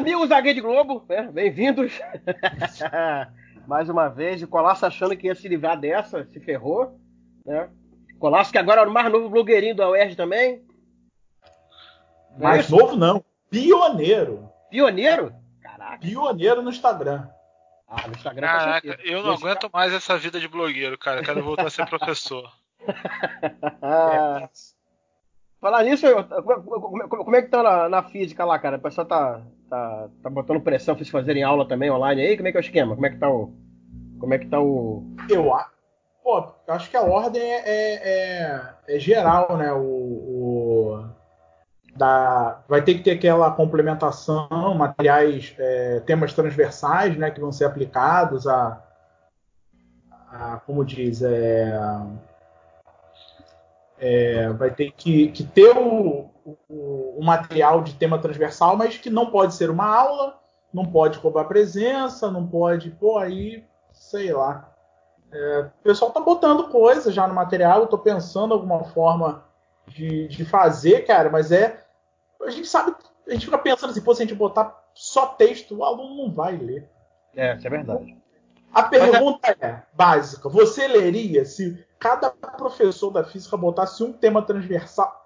amigos 0.00 0.30
da 0.30 0.40
Rede 0.40 0.62
Globo, 0.62 1.04
né? 1.06 1.28
bem-vindos. 1.30 1.92
Mais 3.68 3.86
uma 3.90 4.08
vez, 4.08 4.42
o 4.42 4.48
Colasso 4.48 4.86
achando 4.86 5.14
que 5.14 5.26
ia 5.26 5.34
se 5.34 5.46
livrar 5.46 5.78
dessa, 5.78 6.24
se 6.24 6.40
ferrou. 6.40 6.98
Né? 7.44 7.68
Colasso 8.18 8.50
que 8.50 8.56
agora 8.56 8.80
é 8.80 8.86
o 8.86 8.90
mais 8.90 9.12
novo 9.12 9.28
blogueirinho 9.28 9.76
da 9.76 9.90
UERJ 9.90 10.16
também. 10.16 10.64
É 12.34 12.42
mais 12.42 12.66
é 12.66 12.74
novo 12.74 12.96
não, 12.96 13.22
pioneiro. 13.50 14.50
Pioneiro? 14.70 15.34
Caraca. 15.60 15.98
Pioneiro 15.98 16.62
no 16.62 16.70
Instagram. 16.70 17.28
Ah, 17.86 18.08
no 18.08 18.14
Instagram 18.14 18.46
Caraca, 18.46 18.98
eu 19.04 19.22
não 19.22 19.34
aguento 19.34 19.68
mais 19.70 19.92
essa 19.92 20.16
vida 20.16 20.40
de 20.40 20.48
blogueiro, 20.48 20.96
cara. 20.96 21.22
quero 21.22 21.44
voltar 21.44 21.66
a 21.66 21.70
ser 21.70 21.84
professor. 21.86 22.50
é. 23.82 24.48
Falar 25.60 25.82
nisso, 25.82 26.06
como 26.42 27.36
é 27.36 27.42
que 27.42 27.48
tá 27.48 27.62
na, 27.62 27.88
na, 27.90 28.02
física 28.02 28.46
lá, 28.46 28.58
cara? 28.58 28.78
O 28.78 28.80
pessoal 28.80 29.06
tá, 29.06 29.42
tá, 29.70 30.08
tá 30.22 30.28
botando 30.28 30.60
pressão 30.60 30.94
pra 30.94 31.04
vocês 31.04 31.10
fazerem 31.10 31.42
aula 31.42 31.66
também 31.66 31.90
online 31.90 32.20
aí? 32.20 32.36
Como 32.36 32.48
é 32.48 32.50
que 32.50 32.58
é 32.58 32.60
o 32.60 32.62
esquema? 32.62 32.94
Como 32.94 33.06
é 33.06 33.10
que 33.10 33.18
tá 33.18 33.30
o. 33.30 33.54
Como 34.18 34.34
é 34.34 34.38
que 34.38 34.46
tá 34.46 34.60
o. 34.60 35.04
Eu 35.28 35.50
pô, 36.22 36.52
acho 36.68 36.90
que 36.90 36.96
a 36.96 37.02
ordem 37.02 37.40
é, 37.40 37.62
é, 37.64 37.94
é, 38.88 38.96
é 38.96 38.98
geral, 38.98 39.56
né? 39.56 39.72
O, 39.72 39.78
o, 39.78 41.04
da, 41.96 42.62
vai 42.68 42.82
ter 42.82 42.94
que 42.94 43.02
ter 43.02 43.12
aquela 43.12 43.50
complementação, 43.52 44.74
materiais, 44.74 45.54
é, 45.58 46.00
temas 46.00 46.34
transversais, 46.34 47.16
né? 47.16 47.30
Que 47.30 47.40
vão 47.40 47.52
ser 47.52 47.64
aplicados 47.64 48.46
a. 48.46 48.82
a 50.30 50.60
como 50.66 50.84
diz, 50.84 51.22
é 51.22 51.78
é, 54.00 54.48
vai 54.54 54.70
ter 54.70 54.92
que, 54.92 55.28
que 55.28 55.44
ter 55.44 55.76
o, 55.76 56.29
o, 56.44 57.18
o, 57.18 57.24
material 57.24 57.82
de 57.82 57.94
tema 57.94 58.18
transversal, 58.18 58.76
mas 58.76 58.96
que 58.96 59.10
não 59.10 59.30
pode 59.30 59.54
ser 59.54 59.70
uma 59.70 59.86
aula, 59.86 60.38
não 60.72 60.84
pode 60.84 61.18
cobrar 61.18 61.44
presença, 61.44 62.30
não 62.30 62.46
pode, 62.46 62.90
pô, 62.90 63.18
aí, 63.18 63.64
sei 63.92 64.32
lá. 64.32 64.72
É, 65.32 65.60
o 65.80 65.82
pessoal 65.82 66.10
tá 66.10 66.20
botando 66.20 66.68
coisa 66.68 67.12
já 67.12 67.26
no 67.26 67.34
material, 67.34 67.80
eu 67.80 67.86
tô 67.86 67.98
pensando 67.98 68.54
alguma 68.54 68.84
forma 68.84 69.44
de, 69.86 70.28
de 70.28 70.44
fazer, 70.44 71.06
cara, 71.06 71.30
mas 71.30 71.52
é. 71.52 71.84
A 72.42 72.50
gente 72.50 72.66
sabe, 72.66 72.94
a 73.26 73.32
gente 73.32 73.44
fica 73.44 73.58
pensando 73.58 73.90
assim, 73.90 74.02
pô, 74.02 74.14
se 74.14 74.22
a 74.22 74.26
gente 74.26 74.36
botar 74.36 74.84
só 74.94 75.26
texto, 75.26 75.76
o 75.76 75.84
aluno 75.84 76.16
não 76.16 76.32
vai 76.32 76.56
ler. 76.56 76.88
É, 77.36 77.54
isso 77.54 77.66
é 77.66 77.70
verdade. 77.70 78.16
A 78.72 78.84
pergunta 78.84 79.56
é... 79.60 79.66
é 79.66 79.82
básica: 79.92 80.48
você 80.48 80.86
leria 80.86 81.44
se 81.44 81.84
cada 81.98 82.30
professor 82.30 83.10
da 83.10 83.24
física 83.24 83.56
botasse 83.56 84.02
um 84.02 84.12
tema 84.12 84.42
transversal. 84.42 85.19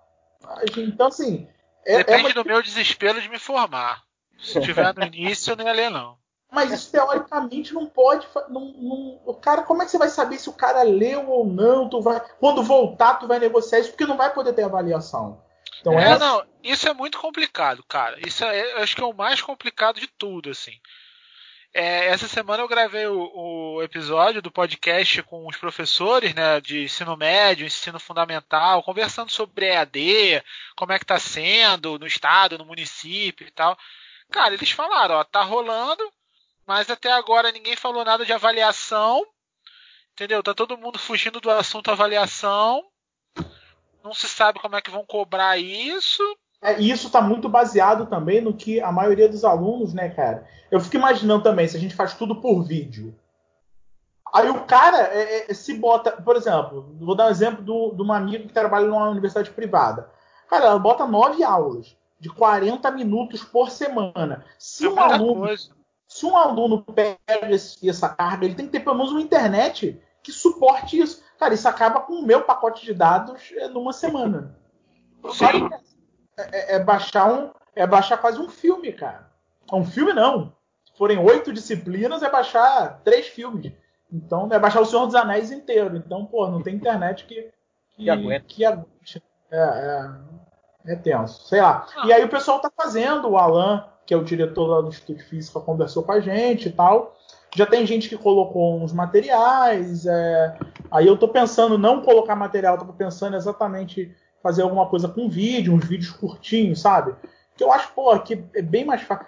Então, 0.76 1.08
assim. 1.08 1.48
É, 1.86 1.94
é 1.94 1.98
Depende 1.98 2.22
é 2.22 2.26
uma... 2.26 2.34
do 2.34 2.44
meu 2.44 2.62
desespero 2.62 3.20
de 3.20 3.28
me 3.28 3.38
formar. 3.38 4.02
Se 4.38 4.60
tiver 4.60 4.94
no 4.94 5.04
início, 5.04 5.52
eu 5.52 5.56
não 5.56 5.64
ia 5.64 5.72
ler, 5.72 5.90
não. 5.90 6.18
Mas 6.50 6.70
isso 6.70 6.92
teoricamente 6.92 7.74
não 7.74 7.86
pode. 7.86 8.26
Não, 8.48 8.60
não, 8.78 9.20
o 9.24 9.34
cara, 9.34 9.62
como 9.62 9.82
é 9.82 9.84
que 9.84 9.90
você 9.90 9.98
vai 9.98 10.08
saber 10.08 10.38
se 10.38 10.48
o 10.48 10.52
cara 10.52 10.82
leu 10.82 11.28
ou 11.28 11.44
não? 11.44 11.88
Tu 11.88 12.00
vai, 12.00 12.22
quando 12.38 12.62
voltar, 12.62 13.14
tu 13.14 13.26
vai 13.26 13.40
negociar 13.40 13.80
isso, 13.80 13.90
porque 13.90 14.06
não 14.06 14.16
vai 14.16 14.32
poder 14.32 14.52
ter 14.52 14.62
avaliação. 14.62 15.42
Então, 15.80 15.98
é, 15.98 16.12
essa... 16.12 16.18
não, 16.24 16.44
isso 16.62 16.88
é 16.88 16.94
muito 16.94 17.18
complicado, 17.18 17.84
cara. 17.88 18.16
Isso 18.24 18.44
é, 18.44 18.82
acho 18.82 18.94
que 18.94 19.02
é 19.02 19.06
o 19.06 19.12
mais 19.12 19.42
complicado 19.42 19.98
de 19.98 20.06
tudo, 20.06 20.50
assim. 20.50 20.78
É, 21.76 22.06
essa 22.06 22.28
semana 22.28 22.62
eu 22.62 22.68
gravei 22.68 23.04
o, 23.08 23.32
o, 23.34 23.82
episódio 23.82 24.40
do 24.40 24.48
podcast 24.48 25.20
com 25.24 25.44
os 25.44 25.56
professores 25.56 26.32
né, 26.32 26.60
de 26.60 26.84
ensino 26.84 27.16
médio, 27.16 27.66
ensino 27.66 27.98
fundamental, 27.98 28.80
conversando 28.84 29.32
sobre 29.32 29.66
EAD, 29.66 30.40
como 30.76 30.92
é 30.92 30.98
que 30.98 31.04
está 31.04 31.18
sendo 31.18 31.98
no 31.98 32.06
estado, 32.06 32.56
no 32.56 32.64
município 32.64 33.44
e 33.44 33.50
tal. 33.50 33.76
Cara, 34.30 34.54
eles 34.54 34.70
falaram, 34.70 35.16
ó, 35.16 35.24
tá 35.24 35.42
rolando, 35.42 36.08
mas 36.64 36.88
até 36.88 37.10
agora 37.10 37.50
ninguém 37.50 37.74
falou 37.74 38.04
nada 38.04 38.24
de 38.24 38.32
avaliação, 38.32 39.26
entendeu? 40.12 40.44
Tá 40.44 40.54
todo 40.54 40.78
mundo 40.78 40.96
fugindo 40.96 41.40
do 41.40 41.50
assunto 41.50 41.90
avaliação, 41.90 42.84
não 44.04 44.14
se 44.14 44.28
sabe 44.28 44.60
como 44.60 44.76
é 44.76 44.80
que 44.80 44.92
vão 44.92 45.04
cobrar 45.04 45.58
isso, 45.58 46.22
é, 46.64 46.80
e 46.80 46.90
isso 46.90 47.08
está 47.08 47.20
muito 47.20 47.46
baseado 47.46 48.06
também 48.06 48.40
no 48.40 48.54
que 48.54 48.80
a 48.80 48.90
maioria 48.90 49.28
dos 49.28 49.44
alunos, 49.44 49.92
né, 49.92 50.08
cara? 50.08 50.46
Eu 50.70 50.80
fico 50.80 50.96
imaginando 50.96 51.42
também, 51.42 51.68
se 51.68 51.76
a 51.76 51.80
gente 51.80 51.94
faz 51.94 52.14
tudo 52.14 52.40
por 52.40 52.62
vídeo. 52.62 53.14
Aí 54.32 54.48
o 54.48 54.64
cara 54.64 54.96
é, 55.12 55.50
é, 55.50 55.54
se 55.54 55.74
bota, 55.74 56.12
por 56.12 56.34
exemplo, 56.36 56.96
vou 56.98 57.14
dar 57.14 57.26
um 57.26 57.30
exemplo 57.30 57.62
de 57.94 58.00
uma 58.00 58.16
amiga 58.16 58.46
que 58.46 58.52
trabalha 58.52 58.86
numa 58.86 59.10
universidade 59.10 59.50
privada. 59.50 60.10
Cara, 60.48 60.64
ela 60.64 60.78
bota 60.78 61.06
nove 61.06 61.44
aulas 61.44 61.94
de 62.18 62.30
40 62.30 62.90
minutos 62.92 63.44
por 63.44 63.70
semana. 63.70 64.42
Se, 64.58 64.86
é 64.86 64.88
um, 64.88 64.98
aluno, 64.98 65.46
se 66.08 66.24
um 66.24 66.34
aluno 66.34 66.82
pega 66.82 67.18
esse, 67.50 67.86
essa 67.86 68.08
carga, 68.08 68.46
ele 68.46 68.54
tem 68.54 68.64
que 68.64 68.72
ter 68.72 68.80
pelo 68.80 68.96
menos 68.96 69.12
uma 69.12 69.20
internet 69.20 70.00
que 70.22 70.32
suporte 70.32 70.98
isso. 70.98 71.22
Cara, 71.38 71.52
isso 71.52 71.68
acaba 71.68 72.00
com 72.00 72.14
o 72.14 72.24
meu 72.24 72.40
pacote 72.40 72.86
de 72.86 72.94
dados 72.94 73.52
é, 73.54 73.68
numa 73.68 73.92
semana. 73.92 74.56
Sim. 75.30 75.68
É, 76.36 76.74
é, 76.74 76.76
é, 76.76 76.78
baixar 76.78 77.32
um, 77.32 77.50
é 77.74 77.86
baixar 77.86 78.18
quase 78.18 78.38
um 78.40 78.48
filme, 78.48 78.92
cara. 78.92 79.28
Um 79.72 79.84
filme 79.84 80.12
não. 80.12 80.52
Se 80.84 80.96
forem 80.98 81.18
oito 81.18 81.52
disciplinas, 81.52 82.22
é 82.22 82.30
baixar 82.30 83.00
três 83.04 83.26
filmes. 83.26 83.72
Então, 84.12 84.48
é 84.52 84.58
baixar 84.58 84.80
o 84.80 84.86
Senhor 84.86 85.06
dos 85.06 85.14
Anéis 85.14 85.50
inteiro. 85.50 85.96
Então, 85.96 86.24
pô, 86.24 86.48
não 86.48 86.62
tem 86.62 86.74
internet 86.74 87.24
que, 87.24 87.50
que, 87.96 88.04
que 88.04 88.10
aguente. 88.10 88.44
Que 88.46 88.64
aguente. 88.64 89.22
É, 89.50 89.56
é, 89.56 90.92
é, 90.92 90.96
tenso. 90.96 91.46
Sei 91.48 91.60
lá. 91.60 91.86
Ah. 91.96 92.06
E 92.06 92.12
aí 92.12 92.24
o 92.24 92.28
pessoal 92.28 92.60
tá 92.60 92.70
fazendo, 92.76 93.28
o 93.28 93.38
Alan, 93.38 93.88
que 94.06 94.12
é 94.12 94.16
o 94.16 94.24
diretor 94.24 94.66
lá 94.66 94.80
do 94.80 94.88
Instituto 94.88 95.18
de 95.18 95.24
Física, 95.24 95.60
conversou 95.60 96.02
com 96.02 96.12
a 96.12 96.20
gente 96.20 96.68
e 96.68 96.72
tal. 96.72 97.16
Já 97.54 97.66
tem 97.66 97.86
gente 97.86 98.08
que 98.08 98.16
colocou 98.16 98.80
uns 98.80 98.92
materiais. 98.92 100.06
É... 100.06 100.58
Aí 100.90 101.06
eu 101.06 101.16
tô 101.16 101.28
pensando 101.28 101.78
não 101.78 102.02
colocar 102.02 102.34
material, 102.36 102.78
tô 102.78 102.84
pensando 102.86 103.36
exatamente 103.36 104.14
fazer 104.44 104.60
alguma 104.60 104.86
coisa 104.86 105.08
com 105.08 105.26
vídeo, 105.26 105.72
uns 105.72 105.86
vídeos 105.86 106.10
curtinhos, 106.10 106.82
sabe? 106.82 107.14
Que 107.56 107.64
eu 107.64 107.72
acho, 107.72 107.90
pô, 107.94 108.16
que 108.20 108.44
é 108.54 108.60
bem 108.60 108.84
mais 108.84 109.00
fácil. 109.00 109.26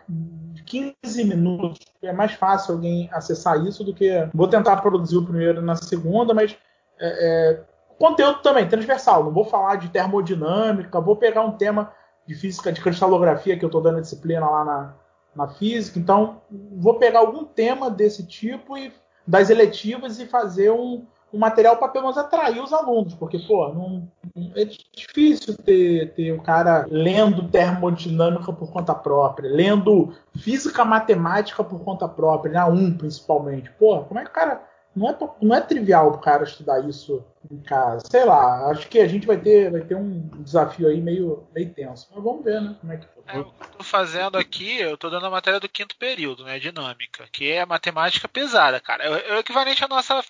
15 0.66 1.25
minutos 1.25 1.78
é 2.03 2.12
mais 2.12 2.32
fácil 2.32 2.75
alguém 2.75 3.09
acessar 3.12 3.65
isso 3.65 3.82
do 3.82 3.94
que. 3.94 4.28
Vou 4.34 4.47
tentar 4.47 4.77
produzir 4.78 5.16
o 5.16 5.25
primeiro 5.25 5.62
na 5.62 5.75
segunda, 5.75 6.34
mas. 6.34 6.54
É, 6.99 7.54
é, 7.54 7.60
conteúdo 7.99 8.41
também, 8.43 8.69
transversal. 8.69 9.25
Não 9.25 9.32
vou 9.32 9.44
falar 9.44 9.77
de 9.77 9.88
termodinâmica, 9.88 11.00
vou 11.00 11.16
pegar 11.16 11.43
um 11.43 11.53
tema 11.53 11.93
de 12.27 12.34
física 12.34 12.71
de 12.71 12.81
cristalografia 12.81 13.56
que 13.59 13.65
eu 13.65 13.69
estou 13.69 13.81
dando 13.81 14.03
disciplina 14.03 14.47
lá 14.47 14.65
na, 14.65 14.94
na 15.34 15.48
física. 15.48 15.98
Então, 15.98 16.43
vou 16.50 16.94
pegar 16.94 17.21
algum 17.21 17.44
tema 17.44 17.91
desse 17.91 18.27
tipo 18.27 18.77
e 18.77 18.93
das 19.27 19.48
eletivas 19.48 20.19
e 20.19 20.27
fazer 20.27 20.71
um, 20.71 21.06
um 21.32 21.38
material 21.38 21.76
para 21.76 21.88
pelo 21.88 22.04
menos 22.04 22.19
atrair 22.19 22.62
os 22.62 22.72
alunos, 22.72 23.14
porque, 23.14 23.38
pô, 23.38 23.69
não, 23.69 24.09
é 24.54 24.64
difícil 24.64 25.56
ter, 25.56 26.14
ter 26.14 26.32
o 26.32 26.41
cara 26.41 26.87
lendo 26.88 27.48
termodinâmica 27.48 28.53
por 28.53 28.72
conta 28.72 28.94
própria, 28.94 29.50
lendo 29.50 30.15
física 30.36 30.84
matemática 30.84 31.65
por 31.65 31.81
conta 31.81 32.09
própria, 32.09 32.53
na 32.53 32.66
1 32.66 32.98
principalmente. 32.98 33.70
Pô, 33.72 34.03
como 34.04 34.20
é 34.20 34.25
que 34.25 34.31
o 34.31 34.34
cara. 34.34 34.62
Não 34.94 35.10
é, 35.10 35.19
não 35.42 35.54
é 35.54 35.60
trivial 35.60 36.09
o 36.09 36.19
cara 36.19 36.42
estudar 36.42 36.81
isso 36.88 37.22
em 37.50 37.60
casa. 37.60 38.03
Sei 38.10 38.25
lá, 38.25 38.70
acho 38.70 38.88
que 38.88 38.98
a 38.98 39.06
gente 39.06 39.26
vai 39.26 39.36
ter, 39.36 39.70
vai 39.70 39.82
ter 39.82 39.94
um 39.94 40.26
desafio 40.38 40.88
aí 40.88 41.03
meio, 41.03 41.47
meio 41.54 41.70
tenso. 41.75 42.09
Mas 42.15 42.25
vamos 42.25 42.42
ver, 42.42 42.62
né? 42.62 42.75
Como 42.81 42.92
é 42.94 42.97
que 42.97 43.06
foi. 43.06 43.22
É, 43.26 43.38
eu 43.38 43.44
tô 43.76 43.84
fazendo 43.84 44.38
aqui, 44.38 44.81
eu 44.81 44.97
tô 44.97 45.10
dando 45.10 45.26
a 45.26 45.31
matéria 45.31 45.60
do 45.60 45.69
quinto 45.69 45.94
período, 45.98 46.44
né? 46.44 46.59
Dinâmica, 46.59 47.26
que 47.31 47.53
é 47.53 47.66
matemática 47.66 48.27
pesada, 48.27 48.80
cara. 48.80 49.04
É, 49.04 49.33
é 49.33 49.34
o 49.34 49.41
equivalente 49.41 49.84
à 49.84 49.89
nossa 49.89 50.22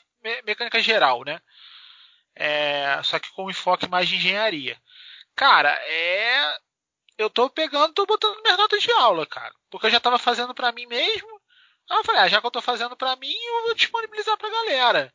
mecânica 0.45 0.81
geral, 0.81 1.25
né? 1.25 1.41
É, 2.35 3.01
só 3.03 3.19
que 3.19 3.31
com 3.33 3.51
enfoque 3.51 3.89
mais 3.89 4.09
de 4.09 4.17
engenharia. 4.17 4.81
Cara, 5.35 5.71
é. 5.71 6.59
Eu 7.19 7.31
tô 7.31 7.49
pegando, 7.49 7.95
tô 7.95 8.05
botando 8.05 8.43
minhas 8.43 8.59
notas 8.59 8.83
de 8.83 8.93
aula, 8.93 9.27
cara. 9.27 9.53
Porque 9.71 9.87
eu 9.87 9.91
já 9.91 10.01
tava 10.01 10.19
fazendo 10.19 10.55
para 10.55 10.73
mim 10.73 10.87
mesmo. 10.87 11.29
Aí 11.89 11.99
eu 11.99 12.05
falei, 12.05 12.23
ah, 12.23 12.29
já 12.29 12.41
que 12.41 12.47
eu 12.47 12.51
tô 12.51 12.61
fazendo 12.61 12.97
para 12.97 13.17
mim, 13.17 13.33
eu 13.33 13.65
vou 13.65 13.75
disponibilizar 13.75 14.37
pra 14.37 14.51
galera. 14.51 15.13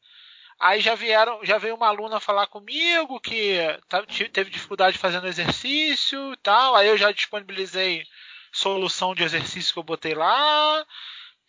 Aí 0.60 0.80
já 0.80 0.96
vieram, 0.96 1.44
já 1.44 1.58
veio 1.58 1.76
uma 1.76 1.88
aluna 1.88 2.20
falar 2.20 2.48
comigo 2.48 3.20
que 3.20 3.58
tá, 3.90 4.04
teve 4.32 4.50
dificuldade 4.52 4.98
fazendo 4.98 5.28
exercício 5.28 6.34
e 6.34 6.38
tal. 6.38 6.76
Aí 6.76 6.88
eu 6.88 6.98
já 6.98 7.12
disponibilizei 7.12 8.04
solução 8.52 9.16
de 9.16 9.24
exercício 9.24 9.74
que 9.74 9.80
eu 9.80 9.84
botei 9.84 10.14
lá. 10.14 10.86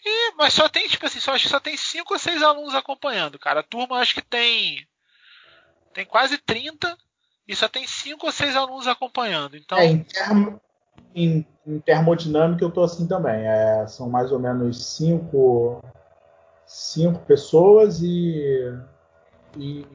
E, 0.04 0.34
mas 0.37 0.52
só 0.52 0.69
tem, 0.69 0.88
tipo 0.88 1.06
assim, 1.06 1.20
só, 1.20 1.32
acho 1.32 1.44
que 1.44 1.50
só 1.50 1.60
tem 1.60 1.76
5 1.76 2.12
ou 2.12 2.19
6 2.19 2.43
alunos 2.43 2.75
acompanhando, 2.75 3.38
cara. 3.38 3.60
A 3.60 3.64
turma 3.64 3.99
acho 3.99 4.14
que 4.14 4.22
tem. 4.22 4.87
Tem 5.94 6.04
quase 6.04 6.38
30 6.38 6.96
e 7.46 7.54
só 7.54 7.69
tem 7.69 7.87
5 7.87 8.25
ou 8.25 8.32
6 8.32 8.56
alunos 8.56 8.87
acompanhando. 8.87 9.56
Então... 9.56 9.78
É, 9.78 9.87
em, 9.87 10.02
termo, 10.02 10.60
em, 11.14 11.46
em 11.66 11.78
termodinâmica 11.81 12.64
eu 12.64 12.70
tô 12.70 12.82
assim 12.82 13.06
também. 13.06 13.46
É, 13.46 13.87
são 13.87 14.08
mais 14.08 14.32
ou 14.32 14.38
menos 14.38 14.84
5 14.96 15.82
cinco 16.72 17.20
pessoas 17.20 18.00
e, 18.02 18.78
e. 19.56 19.87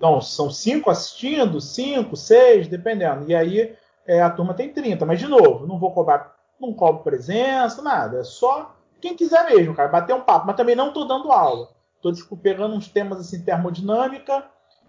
Não, 0.00 0.20
são 0.20 0.48
5 0.48 0.88
assistindo, 0.88 1.60
5, 1.60 2.16
6, 2.16 2.68
dependendo. 2.68 3.28
E 3.28 3.34
aí 3.34 3.76
é, 4.06 4.22
a 4.22 4.30
turma 4.30 4.54
tem 4.54 4.72
30. 4.72 5.04
Mas, 5.04 5.18
de 5.18 5.26
novo, 5.26 5.66
não 5.66 5.78
vou 5.78 5.92
cobrar 5.92 6.38
não 6.58 6.74
cobro 6.74 7.02
presença, 7.02 7.82
nada. 7.82 8.20
É 8.20 8.24
só 8.24 8.76
quem 9.00 9.16
quiser 9.16 9.44
mesmo, 9.46 9.74
cara, 9.74 9.88
bater 9.88 10.14
um 10.14 10.22
papo. 10.22 10.46
Mas 10.46 10.56
também 10.56 10.76
não 10.76 10.88
estou 10.88 11.06
dando 11.06 11.32
aula. 11.32 11.68
Estou 12.02 12.36
pegando 12.38 12.74
uns 12.74 12.88
temas 12.88 13.20
assim, 13.20 13.44
termodinâmica 13.44 14.44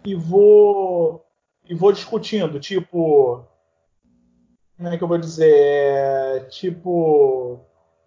e 0.05 0.15
vou 0.15 1.25
e 1.69 1.75
vou 1.75 1.91
discutindo, 1.91 2.59
tipo, 2.59 3.45
como 4.75 4.89
é 4.89 4.97
que 4.97 5.03
eu 5.03 5.07
vou 5.07 5.17
dizer, 5.17 5.53
é, 5.53 6.39
tipo, 6.49 7.59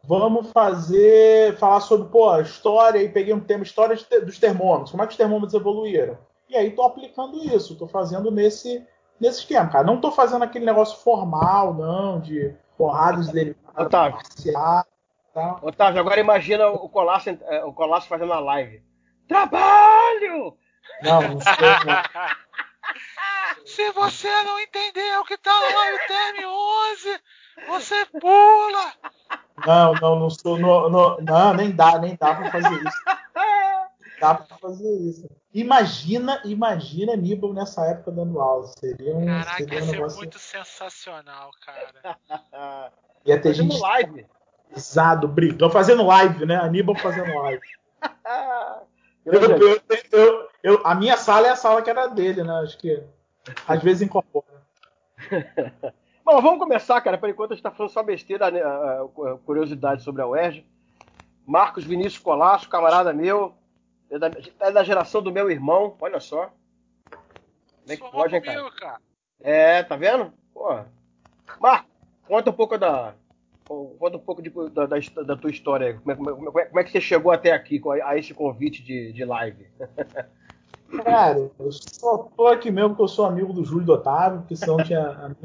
vamos 0.03 0.51
fazer, 0.51 1.57
falar 1.57 1.81
sobre, 1.81 2.09
pô, 2.09 2.37
história 2.41 3.01
e 3.01 3.09
peguei 3.09 3.33
um 3.33 3.41
tema 3.41 3.63
história 3.63 3.97
dos 4.23 4.39
termômetros, 4.39 4.91
como 4.91 5.03
é 5.03 5.07
que 5.07 5.13
os 5.13 5.17
termômetros 5.17 5.55
evoluíram? 5.55 6.19
E 6.49 6.57
aí 6.57 6.69
estou 6.69 6.85
aplicando 6.85 7.43
isso, 7.45 7.73
estou 7.73 7.89
fazendo 7.89 8.31
nesse 8.31 8.85
nesse 9.21 9.41
esquema, 9.41 9.69
cara. 9.69 9.87
Não 9.87 9.97
estou 9.97 10.11
fazendo 10.11 10.43
aquele 10.43 10.65
negócio 10.65 10.99
formal, 10.99 11.75
não, 11.75 12.21
de 12.21 12.55
porradas 12.77 13.29
derivadas 13.29 13.87
Otávio. 13.87 14.19
Tá? 15.35 15.59
Otávio, 15.63 16.01
agora 16.01 16.21
imagina 16.21 16.69
o 16.69 16.89
Colasso, 16.89 17.31
é, 17.31 17.65
o 17.65 17.73
Colasso 17.73 18.07
fazendo 18.07 18.31
uma 18.31 18.39
live. 18.39 18.85
Trabalho! 19.27 20.57
Não, 21.03 21.23
não 21.23 21.41
sei, 21.41 21.55
não. 21.85 23.67
Se 23.67 23.91
você 23.91 24.31
não 24.45 24.61
entender 24.61 25.19
o 25.19 25.25
que 25.25 25.37
tá 25.37 25.51
lá 25.51 25.91
no 25.91 25.99
Term 26.07 26.47
11, 26.47 27.21
você 27.67 28.07
pula! 28.21 28.93
Não, 29.67 29.95
não, 29.95 30.21
não 30.21 30.31
sou. 30.31 30.57
No, 30.57 30.89
no, 30.89 31.21
não, 31.21 31.55
nem 31.55 31.73
dá, 31.73 31.99
nem 31.99 32.17
dá 32.17 32.35
pra 32.35 32.53
fazer 32.53 32.75
isso. 32.75 33.05
Dá 34.21 34.35
pra 34.35 34.57
fazer 34.57 34.93
isso. 35.01 35.29
Imagina, 35.53 36.41
imagina 36.45 37.17
Nibble 37.17 37.53
nessa 37.53 37.85
época 37.87 38.13
dando 38.13 38.41
aula. 38.41 38.69
Seria 38.79 39.17
um. 39.17 39.27
Caraca, 39.27 39.57
seria 39.57 39.83
um 39.83 39.87
ia 39.87 39.93
negócio... 39.93 40.11
ser 40.11 40.17
muito 40.17 40.39
sensacional, 40.39 41.51
cara. 41.65 42.93
Ia 43.27 43.41
ter 43.41 43.55
gente. 43.55 43.81
live. 43.81 44.27
Pesado, 44.73 45.29
brigando, 45.29 45.71
fazendo 45.71 46.05
live, 46.05 46.47
né? 46.47 46.57
Aníbal 46.57 46.97
fazendo 46.97 47.35
live. 47.35 47.63
eu, 49.25 49.33
eu, 49.33 49.81
eu, 50.11 50.49
eu, 50.63 50.81
a 50.85 50.95
minha 50.95 51.17
sala 51.17 51.47
é 51.47 51.51
a 51.51 51.57
sala 51.57 51.83
que 51.83 51.91
era 51.91 52.07
dele, 52.07 52.43
né? 52.43 52.53
Acho 52.63 52.79
que 52.79 53.03
às 53.67 53.83
vezes 53.83 54.03
incorpora. 54.03 54.47
Bom, 56.25 56.41
vamos 56.41 56.59
começar, 56.59 57.01
cara. 57.03 57.19
Por 57.19 57.29
enquanto 57.29 57.53
a 57.53 57.55
gente 57.55 57.63
tá 57.63 57.71
falando 57.71 57.93
só 57.93 58.03
besteira, 58.03 58.51
né? 58.51 58.61
curiosidade 59.45 60.03
sobre 60.03 60.23
a 60.23 60.27
UERJ. 60.27 60.67
Marcos 61.47 61.85
Vinícius 61.85 62.23
Colasso, 62.23 62.69
camarada 62.69 63.13
meu. 63.13 63.55
É 64.11 64.19
da, 64.19 64.31
é 64.61 64.71
da 64.71 64.85
geração 64.85 65.23
do 65.23 65.33
meu 65.33 65.51
irmão, 65.51 65.97
olha 66.01 66.21
só. 66.21 66.51
Como 67.11 67.93
é 67.93 67.97
que 67.97 68.11
pode, 68.11 68.35
hein, 68.35 68.43
cara? 68.43 68.71
cara? 68.71 69.01
É, 69.41 69.83
tá 69.83 69.97
vendo? 69.97 70.33
Pô. 70.53 70.81
Marcos, 71.61 71.91
conta 72.27 72.51
um 72.51 72.55
pouco 72.55 72.79
da. 72.79 73.15
Conta 73.65 74.17
um 74.17 74.21
pouco 74.21 74.43
de, 74.43 74.51
da, 74.71 74.87
da, 74.87 74.97
da, 75.27 75.37
tua 75.37 75.51
história 75.51 75.87
aí. 75.87 75.95
Como 75.95 76.13
é, 76.13 76.17
como, 76.17 76.61
é, 76.61 76.65
como 76.67 76.81
é, 76.81 76.85
que 76.85 76.91
você 76.91 77.01
chegou 77.01 77.33
até 77.33 77.53
aqui 77.53 77.81
a, 78.03 78.11
a 78.11 78.19
esse 78.19 78.35
convite 78.35 78.83
de, 78.83 79.13
de 79.13 79.25
live? 79.25 79.67
Cara, 81.03 81.51
eu 81.59 81.73
só 81.73 82.31
tô 82.37 82.47
aqui 82.47 82.71
mesmo 82.71 82.91
porque 82.91 83.03
eu 83.03 83.09
sou 83.09 83.25
amigo 83.25 83.53
do 83.53 83.65
Júlio 83.65 83.87
do 83.87 83.95
Otávio, 83.95 84.41
porque 84.41 84.55
senão 84.55 84.77
tinha. 84.77 85.35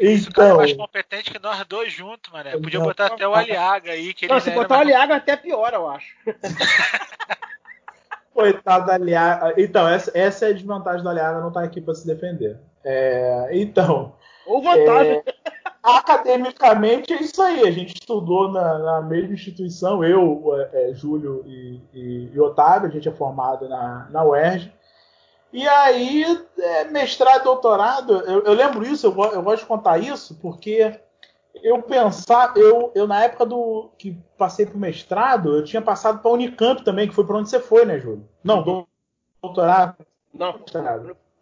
Isso, 0.00 0.30
cara 0.30 0.50
é 0.50 0.54
mais 0.54 0.70
então. 0.70 0.86
competente 0.86 1.30
que 1.30 1.38
nós 1.40 1.64
dois 1.66 1.92
juntos, 1.92 2.32
mano. 2.32 2.60
Podia 2.60 2.80
botar 2.80 3.06
até 3.06 3.26
o 3.26 3.34
Aliaga 3.34 3.92
aí. 3.92 4.14
Que 4.14 4.28
não, 4.28 4.40
se 4.40 4.50
botar 4.50 4.78
o 4.78 4.80
Aliaga 4.80 5.16
até 5.16 5.36
pior, 5.36 5.72
eu 5.72 5.88
acho. 5.88 6.14
Coitado 8.32 8.86
da 8.86 8.94
Aliaga. 8.94 9.54
Então, 9.56 9.88
essa, 9.88 10.10
essa 10.14 10.46
é 10.46 10.50
a 10.50 10.52
desvantagem 10.52 11.02
do 11.02 11.08
Aliaga 11.08 11.40
não 11.40 11.48
estar 11.48 11.60
tá 11.60 11.66
aqui 11.66 11.80
para 11.80 11.94
se 11.94 12.06
defender. 12.06 12.58
É, 12.84 13.48
então. 13.52 14.14
Ou 14.46 14.62
vantagem. 14.62 15.22
É, 15.26 15.34
academicamente 15.96 17.12
é 17.12 17.22
isso 17.22 17.40
aí. 17.40 17.66
A 17.66 17.70
gente 17.70 17.94
estudou 17.94 18.50
na, 18.50 18.78
na 18.78 19.02
mesma 19.02 19.34
instituição, 19.34 20.04
eu, 20.04 20.42
é, 20.72 20.92
Júlio 20.94 21.44
e, 21.46 21.80
e, 21.92 22.30
e, 22.32 22.40
Otávio, 22.40 22.88
a 22.88 22.92
gente 22.92 23.08
é 23.08 23.12
formado 23.12 23.68
na, 23.68 24.08
na 24.10 24.24
UERJ. 24.24 24.72
E 25.52 25.66
aí, 25.66 26.24
é, 26.58 26.84
mestrado, 26.84 27.44
doutorado, 27.44 28.20
eu, 28.20 28.44
eu 28.44 28.52
lembro 28.52 28.84
isso, 28.86 29.06
eu, 29.06 29.24
eu, 29.32 29.42
gosto 29.42 29.62
de 29.62 29.68
contar 29.68 29.98
isso, 29.98 30.38
porque 30.42 31.00
eu 31.62 31.82
pensava, 31.82 32.58
eu, 32.58 32.92
eu 32.94 33.06
na 33.06 33.24
época 33.24 33.46
do 33.46 33.90
que 33.96 34.16
passei 34.36 34.66
para 34.66 34.76
o 34.76 34.80
mestrado, 34.80 35.56
eu 35.56 35.64
tinha 35.64 35.80
passado 35.80 36.20
para 36.20 36.30
a 36.30 36.34
Unicamp 36.34 36.84
também, 36.84 37.08
que 37.08 37.14
foi 37.14 37.24
para 37.26 37.38
onde 37.38 37.48
você 37.48 37.60
foi, 37.60 37.86
né, 37.86 37.98
Júlio? 37.98 38.28
Não, 38.44 38.62
doutorado. 39.42 39.96
Não, 40.34 40.58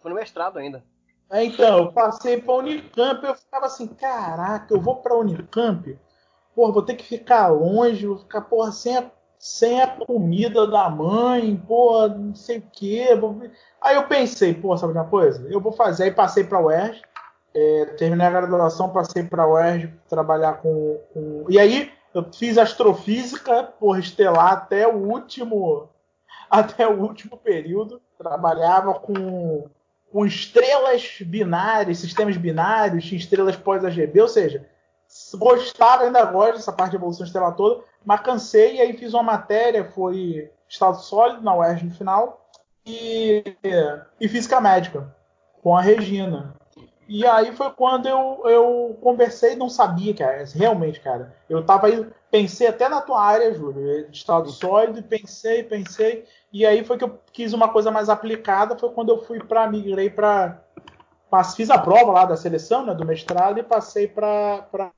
foi 0.01 0.11
no 0.11 0.15
mestrado 0.15 0.59
ainda. 0.59 0.85
Então, 1.33 1.79
eu 1.79 1.93
passei 1.93 2.41
para 2.41 2.55
a 2.55 2.59
Unicamp, 2.59 3.27
eu 3.27 3.35
ficava 3.35 3.67
assim, 3.67 3.89
caraca, 3.89 4.73
eu 4.73 4.81
vou 4.81 4.97
para 4.97 5.13
a 5.13 5.19
Unicamp, 5.19 5.99
porra, 6.55 6.73
vou 6.73 6.83
ter 6.83 6.95
que 6.95 7.05
ficar 7.05 7.49
longe, 7.49 8.07
vou 8.07 8.19
ficar, 8.19 8.43
porra, 8.43 8.71
sem 8.71 8.97
a 8.97 9.11
sem 9.39 9.81
a 9.81 9.87
comida 9.87 10.67
da 10.67 10.89
mãe, 10.89 11.57
pô, 11.57 12.09
não 12.09 12.35
sei 12.35 12.59
o 12.59 12.63
quê. 12.73 13.09
Aí 13.81 13.97
eu 13.97 14.07
pensei, 14.09 14.55
pô, 14.55 14.77
sabe 14.77 14.93
uma 14.93 15.05
coisa? 15.05 15.47
Eu 15.49 15.61
vou 15.61 15.73
fazer. 15.73 16.05
Aí 16.05 16.11
passei 16.11 16.45
para 16.45 16.61
UERJ, 16.61 17.03
é, 17.55 17.85
terminei 17.97 18.27
a 18.27 18.31
graduação, 18.31 18.91
passei 18.91 19.23
para 19.23 19.45
a 19.45 19.49
UERJ 19.49 19.93
trabalhar 20.09 20.55
com, 20.55 21.01
com, 21.13 21.45
E 21.49 21.59
aí 21.59 21.93
eu 22.15 22.25
fiz 22.33 22.59
astrofísica, 22.59 23.65
por 23.79 23.99
estelar 23.99 24.53
até 24.53 24.89
o 24.89 24.97
último 24.97 25.89
até 26.51 26.87
o 26.89 27.01
último 27.01 27.37
período. 27.37 28.01
Trabalhava 28.19 28.95
com, 28.95 29.69
com 30.13 30.25
estrelas 30.25 31.19
binárias, 31.21 31.99
sistemas 31.99 32.37
binários, 32.37 33.11
estrelas 33.13 33.57
pós-AGB, 33.57 34.21
ou 34.21 34.29
seja, 34.29 34.67
gostava, 35.35 36.05
ainda 36.05 36.25
gosto 36.25 36.57
dessa 36.57 36.73
parte 36.73 36.93
de 36.93 36.97
evolução 36.97 37.27
estelar 37.27 37.55
toda, 37.55 37.83
mas 38.05 38.21
cansei 38.21 38.77
e 38.77 38.81
aí 38.81 38.93
fiz 38.97 39.15
uma 39.15 39.23
matéria, 39.23 39.85
foi 39.85 40.51
estado 40.69 40.97
sólido 40.97 41.43
na 41.43 41.57
UERJ 41.57 41.85
no 41.85 41.95
final, 41.95 42.47
e, 42.85 43.43
e 44.21 44.29
física 44.29 44.61
médica, 44.61 45.13
com 45.63 45.77
a 45.77 45.81
Regina. 45.81 46.55
E 47.09 47.25
aí 47.25 47.53
foi 47.53 47.71
quando 47.71 48.07
eu, 48.07 48.43
eu 48.45 48.99
conversei 49.01 49.55
não 49.55 49.69
sabia, 49.69 50.13
cara, 50.15 50.45
realmente, 50.55 51.01
cara. 51.01 51.35
Eu 51.49 51.65
tava 51.65 51.87
aí, 51.87 52.07
pensei 52.31 52.67
até 52.67 52.89
na 52.89 53.01
tua 53.01 53.23
área, 53.23 53.55
Júlio, 53.55 54.09
de 54.11 54.17
estado 54.17 54.51
sólido, 54.51 54.99
e 54.99 55.03
pensei, 55.03 55.63
pensei. 55.63 56.25
E 56.53 56.67
aí 56.67 56.85
foi 56.85 56.99
que 56.99 57.05
eu 57.05 57.19
quis 57.33 57.53
uma 57.53 57.69
coisa 57.69 57.91
mais 57.91 58.09
aplicada, 58.09 58.77
foi 58.77 58.91
quando 58.91 59.11
eu 59.11 59.23
fui 59.23 59.39
para 59.39 59.71
migrei 59.71 60.11
para 60.11 60.61
fiz 61.55 61.71
a 61.71 61.79
prova 61.79 62.13
lá 62.13 62.25
da 62.25 62.37
seleção, 62.37 62.87
né, 62.87 62.95
do 62.95 63.05
mestrado, 63.05 63.59
e 63.59 63.63
passei 63.63 64.09
para 64.09 64.93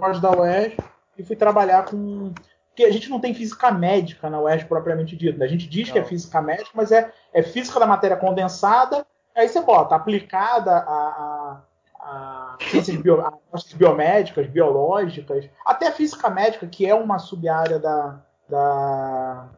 pós 0.00 0.20
da 0.20 0.30
UERJ 0.30 0.76
e 1.18 1.22
fui 1.22 1.36
trabalhar 1.36 1.86
com. 1.86 2.32
Porque 2.68 2.84
a 2.84 2.92
gente 2.92 3.08
não 3.08 3.18
tem 3.18 3.32
física 3.32 3.70
médica 3.70 4.28
na 4.28 4.40
UERJ 4.40 4.66
propriamente 4.66 5.16
dita. 5.16 5.42
A 5.42 5.48
gente 5.48 5.66
diz 5.66 5.86
não. 5.86 5.94
que 5.94 5.98
é 5.98 6.04
física 6.04 6.42
médica, 6.42 6.70
mas 6.74 6.92
é, 6.92 7.10
é 7.32 7.42
física 7.42 7.80
da 7.80 7.86
matéria 7.86 8.16
condensada. 8.16 9.06
Aí 9.36 9.48
você 9.48 9.60
bota 9.60 9.94
aplicada 9.94 10.72
a, 10.72 10.80
a, 10.80 11.60
a 12.00 12.56
ciências 12.70 12.96
bio, 12.96 13.20
a 13.20 13.32
biomédicas, 13.74 14.46
biológicas, 14.46 15.48
até 15.64 15.92
física 15.92 16.30
médica, 16.30 16.66
que 16.66 16.86
é 16.86 16.94
uma 16.94 17.18
sub-área 17.18 17.78
da, 17.78 18.18
da, 18.48 19.48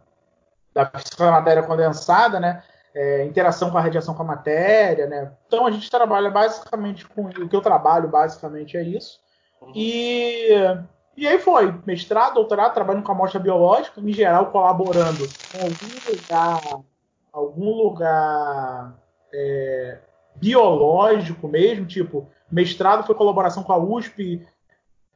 da 0.74 0.86
física 0.86 1.24
da 1.24 1.30
matéria 1.30 1.62
condensada, 1.62 2.40
né? 2.40 2.62
É, 2.92 3.24
interação 3.24 3.70
com 3.70 3.78
a 3.78 3.80
radiação 3.80 4.14
com 4.14 4.22
a 4.22 4.26
matéria, 4.26 5.06
né? 5.06 5.30
Então 5.46 5.64
a 5.64 5.70
gente 5.70 5.88
trabalha 5.88 6.30
basicamente 6.30 7.06
com 7.06 7.26
o 7.26 7.48
que 7.48 7.54
eu 7.54 7.60
trabalho 7.60 8.08
basicamente 8.08 8.76
é 8.76 8.82
isso. 8.82 9.20
Uhum. 9.60 9.72
E 9.76 10.48
e 11.16 11.26
aí 11.26 11.40
foi, 11.40 11.74
mestrado, 11.84 12.34
doutorado, 12.34 12.74
trabalhando 12.74 13.02
com 13.02 13.10
amostra 13.10 13.40
biológica, 13.40 14.00
em 14.00 14.12
geral 14.12 14.52
colaborando 14.52 15.26
com 15.50 15.58
algum 15.58 16.12
lugar, 16.12 16.84
algum 17.32 17.70
lugar 17.74 18.94
é, 19.32 19.98
biológico 20.36 21.48
mesmo, 21.48 21.86
tipo, 21.86 22.28
mestrado 22.50 23.04
foi 23.04 23.14
colaboração 23.14 23.62
com 23.62 23.72
a 23.72 23.78
USP 23.78 24.46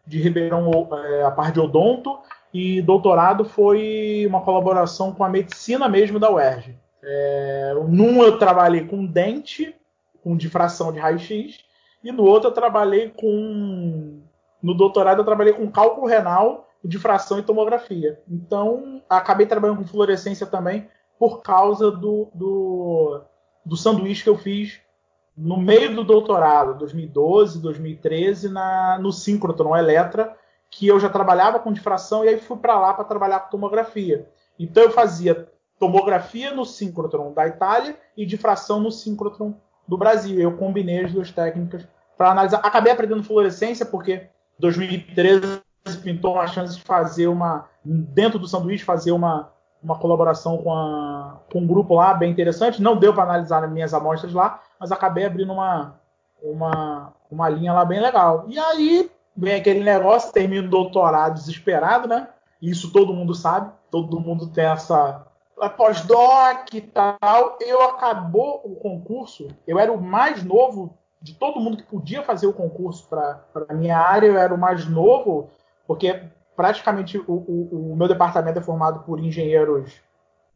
de 0.06 0.20
Ribeirão, 0.20 0.88
é, 0.92 1.22
a 1.22 1.30
parte 1.30 1.54
de 1.54 1.60
odonto, 1.60 2.18
e 2.52 2.82
doutorado 2.82 3.44
foi 3.44 4.24
uma 4.28 4.42
colaboração 4.42 5.12
com 5.12 5.24
a 5.24 5.28
medicina 5.28 5.88
mesmo 5.88 6.18
da 6.18 6.30
UERJ. 6.30 6.76
É, 7.02 7.74
num 7.88 8.22
eu 8.22 8.38
trabalhei 8.38 8.86
com 8.86 9.04
dente, 9.04 9.74
com 10.22 10.36
difração 10.36 10.92
de 10.92 10.98
raio-x, 10.98 11.60
e 12.04 12.12
no 12.12 12.24
outro 12.24 12.50
eu 12.50 12.54
trabalhei 12.54 13.10
com 13.10 14.20
no 14.62 14.74
doutorado 14.74 15.18
eu 15.20 15.24
trabalhei 15.24 15.52
com 15.52 15.70
cálculo 15.70 16.06
renal, 16.06 16.68
difração 16.84 17.38
e 17.38 17.42
tomografia. 17.42 18.20
Então, 18.28 19.02
acabei 19.08 19.46
trabalhando 19.46 19.78
com 19.78 19.86
fluorescência 19.86 20.46
também 20.46 20.88
por 21.18 21.42
causa 21.42 21.90
do, 21.90 22.28
do, 22.34 23.20
do 23.64 23.76
sanduíche 23.76 24.22
que 24.22 24.28
eu 24.28 24.36
fiz 24.36 24.80
no 25.36 25.56
meio 25.56 25.94
do 25.94 26.04
doutorado, 26.04 26.78
2012, 26.78 27.60
2013, 27.60 28.48
na, 28.48 28.98
no 28.98 29.12
síncrotron 29.12 29.76
Eletra, 29.76 30.36
que 30.70 30.86
eu 30.86 30.98
já 31.00 31.08
trabalhava 31.08 31.58
com 31.58 31.72
difração 31.72 32.24
e 32.24 32.28
aí 32.28 32.38
fui 32.38 32.56
para 32.56 32.78
lá 32.78 32.94
para 32.94 33.04
trabalhar 33.04 33.40
com 33.40 33.50
tomografia. 33.50 34.28
Então 34.58 34.82
eu 34.82 34.90
fazia 34.90 35.48
tomografia 35.78 36.54
no 36.54 36.64
síncrotron 36.64 37.32
da 37.32 37.46
Itália 37.46 37.96
e 38.16 38.24
difração 38.24 38.80
no 38.80 38.90
síncrotron 38.90 39.54
do 39.86 39.98
Brasil. 39.98 40.38
Eu 40.38 40.56
combinei 40.56 41.04
as 41.04 41.12
duas 41.12 41.30
técnicas 41.30 41.86
para 42.16 42.30
analisar. 42.30 42.58
Acabei 42.58 42.92
aprendendo 42.92 43.24
fluorescência 43.24 43.84
porque 43.84 44.28
2013 44.58 45.60
pintou 46.02 46.34
uma 46.34 46.46
chance 46.46 46.76
de 46.76 46.82
fazer 46.82 47.26
uma 47.26 47.68
dentro 47.84 48.38
do 48.38 48.46
sanduíche 48.46 48.84
fazer 48.84 49.10
uma, 49.12 49.51
uma 49.82 49.98
colaboração 49.98 50.58
com, 50.58 50.72
a, 50.72 51.38
com 51.52 51.60
um 51.60 51.66
grupo 51.66 51.94
lá 51.94 52.14
bem 52.14 52.30
interessante. 52.30 52.80
Não 52.80 52.96
deu 52.96 53.12
para 53.12 53.24
analisar 53.24 53.66
minhas 53.68 53.92
amostras 53.92 54.32
lá, 54.32 54.60
mas 54.78 54.92
acabei 54.92 55.26
abrindo 55.26 55.52
uma, 55.52 55.94
uma, 56.42 57.12
uma 57.30 57.48
linha 57.48 57.72
lá 57.72 57.84
bem 57.84 58.00
legal. 58.00 58.44
E 58.48 58.58
aí 58.58 59.10
vem 59.36 59.54
aquele 59.54 59.82
negócio, 59.82 60.32
termina 60.32 60.66
o 60.66 60.70
doutorado 60.70 61.34
desesperado, 61.34 62.06
né? 62.06 62.28
Isso 62.60 62.92
todo 62.92 63.12
mundo 63.12 63.34
sabe, 63.34 63.72
todo 63.90 64.20
mundo 64.20 64.46
tem 64.46 64.64
essa 64.64 65.26
pós-doc 65.76 66.72
e 66.72 66.80
tal. 66.80 67.56
Eu 67.60 67.82
acabou 67.82 68.60
o 68.64 68.76
concurso, 68.76 69.48
eu 69.66 69.78
era 69.78 69.92
o 69.92 70.00
mais 70.00 70.44
novo 70.44 70.96
de 71.20 71.34
todo 71.34 71.60
mundo 71.60 71.76
que 71.76 71.84
podia 71.84 72.22
fazer 72.22 72.46
o 72.46 72.52
concurso 72.52 73.06
para 73.08 73.44
a 73.68 73.74
minha 73.74 73.96
área, 73.96 74.26
eu 74.26 74.36
era 74.36 74.52
o 74.52 74.58
mais 74.58 74.88
novo, 74.88 75.50
porque 75.86 76.20
praticamente 76.56 77.18
o, 77.18 77.24
o, 77.32 77.92
o, 77.92 77.96
meu 77.96 78.08
departamento 78.08 78.58
é 78.58 78.62
formado 78.62 79.00
por 79.00 79.18
engenheiros 79.18 79.92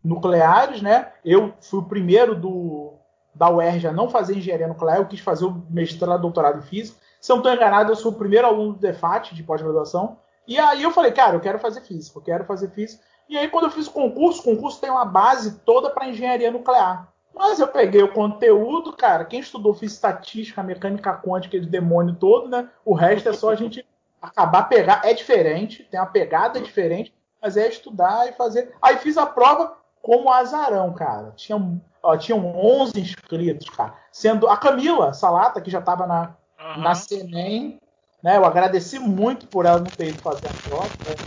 nucleares, 0.05 0.83
né? 0.83 1.13
Eu 1.25 1.55
fui 1.61 1.81
o 1.81 1.85
primeiro 1.85 2.35
do, 2.35 2.95
da 3.35 3.51
UERJ 3.51 3.89
a 3.89 3.93
não 3.93 4.09
fazer 4.09 4.37
engenharia 4.37 4.69
nuclear, 4.69 4.99
eu 4.99 5.07
quis 5.07 5.21
fazer 5.21 5.45
o 5.45 5.63
mestrado, 5.71 6.21
doutorado 6.21 6.59
em 6.59 6.63
física. 6.63 6.99
Se 7.21 7.33
eu 7.33 7.37
não 7.37 7.43
estou 7.43 7.55
enganado, 7.55 7.91
eu 7.91 7.97
sou 7.97 8.13
o 8.13 8.17
primeiro 8.17 8.47
aluno 8.47 8.75
do 8.75 8.79
DEFAT, 8.79 9.35
de 9.35 9.43
pós-graduação. 9.43 10.19
E 10.47 10.59
aí 10.59 10.83
eu 10.83 10.93
falei, 10.93 11.11
cara, 11.11 11.35
eu 11.35 11.41
quero 11.41 11.59
fazer 11.59 11.81
física, 11.81 12.19
eu 12.19 12.23
quero 12.23 12.45
fazer 12.45 12.71
física. 12.71 13.03
E 13.29 13.37
aí 13.37 13.49
quando 13.49 13.65
eu 13.65 13.71
fiz 13.71 13.89
o 13.89 13.93
concurso, 13.93 14.41
o 14.41 14.45
concurso 14.45 14.81
tem 14.81 14.91
uma 14.91 15.05
base 15.05 15.59
toda 15.65 15.91
para 15.91 16.09
engenharia 16.09 16.51
nuclear. 16.51 17.13
Mas 17.35 17.59
eu 17.59 17.69
peguei 17.69 18.03
o 18.03 18.13
conteúdo, 18.13 18.93
cara. 18.95 19.25
Quem 19.25 19.41
estudou 19.41 19.75
física 19.75 20.09
estatística, 20.09 20.63
mecânica 20.63 21.13
quântica, 21.13 21.57
esse 21.57 21.67
demônio 21.67 22.15
todo, 22.15 22.49
né? 22.49 22.71
O 22.83 22.95
resto 22.95 23.29
é 23.29 23.33
só 23.33 23.51
a 23.51 23.55
gente 23.55 23.85
acabar 24.21 24.65
pegar. 24.65 25.03
É 25.05 25.15
diferente, 25.15 25.85
tem 25.91 25.99
uma 26.01 26.07
pegada 26.07 26.61
diferente, 26.61 27.15
mas 27.41 27.57
é 27.57 27.69
estudar 27.69 28.29
e 28.29 28.33
fazer. 28.33 28.75
Aí 28.81 28.97
fiz 28.99 29.17
a 29.17 29.27
prova 29.27 29.77
como 30.03 30.33
azarão, 30.33 30.93
cara. 30.93 31.33
Tinha, 31.37 31.61
ó, 32.03 32.17
tinham 32.17 32.57
11 32.57 33.01
inscritos, 33.01 33.69
cara. 33.71 33.95
Sendo 34.13 34.49
a 34.49 34.57
Camila 34.57 35.13
Salata, 35.13 35.61
que 35.61 35.71
já 35.71 35.81
estava 35.81 36.07
na, 36.07 36.37
uhum. 36.61 36.83
na 36.83 36.95
CNEM, 36.95 37.81
né? 38.23 38.37
Eu 38.37 38.45
agradeci 38.45 38.99
muito 38.99 39.47
por 39.47 39.67
ela 39.67 39.79
não 39.79 39.87
ter 39.87 40.09
ido 40.09 40.23
fazer 40.23 40.49
a 40.49 40.69
prova. 40.69 40.89
Né? 40.89 41.27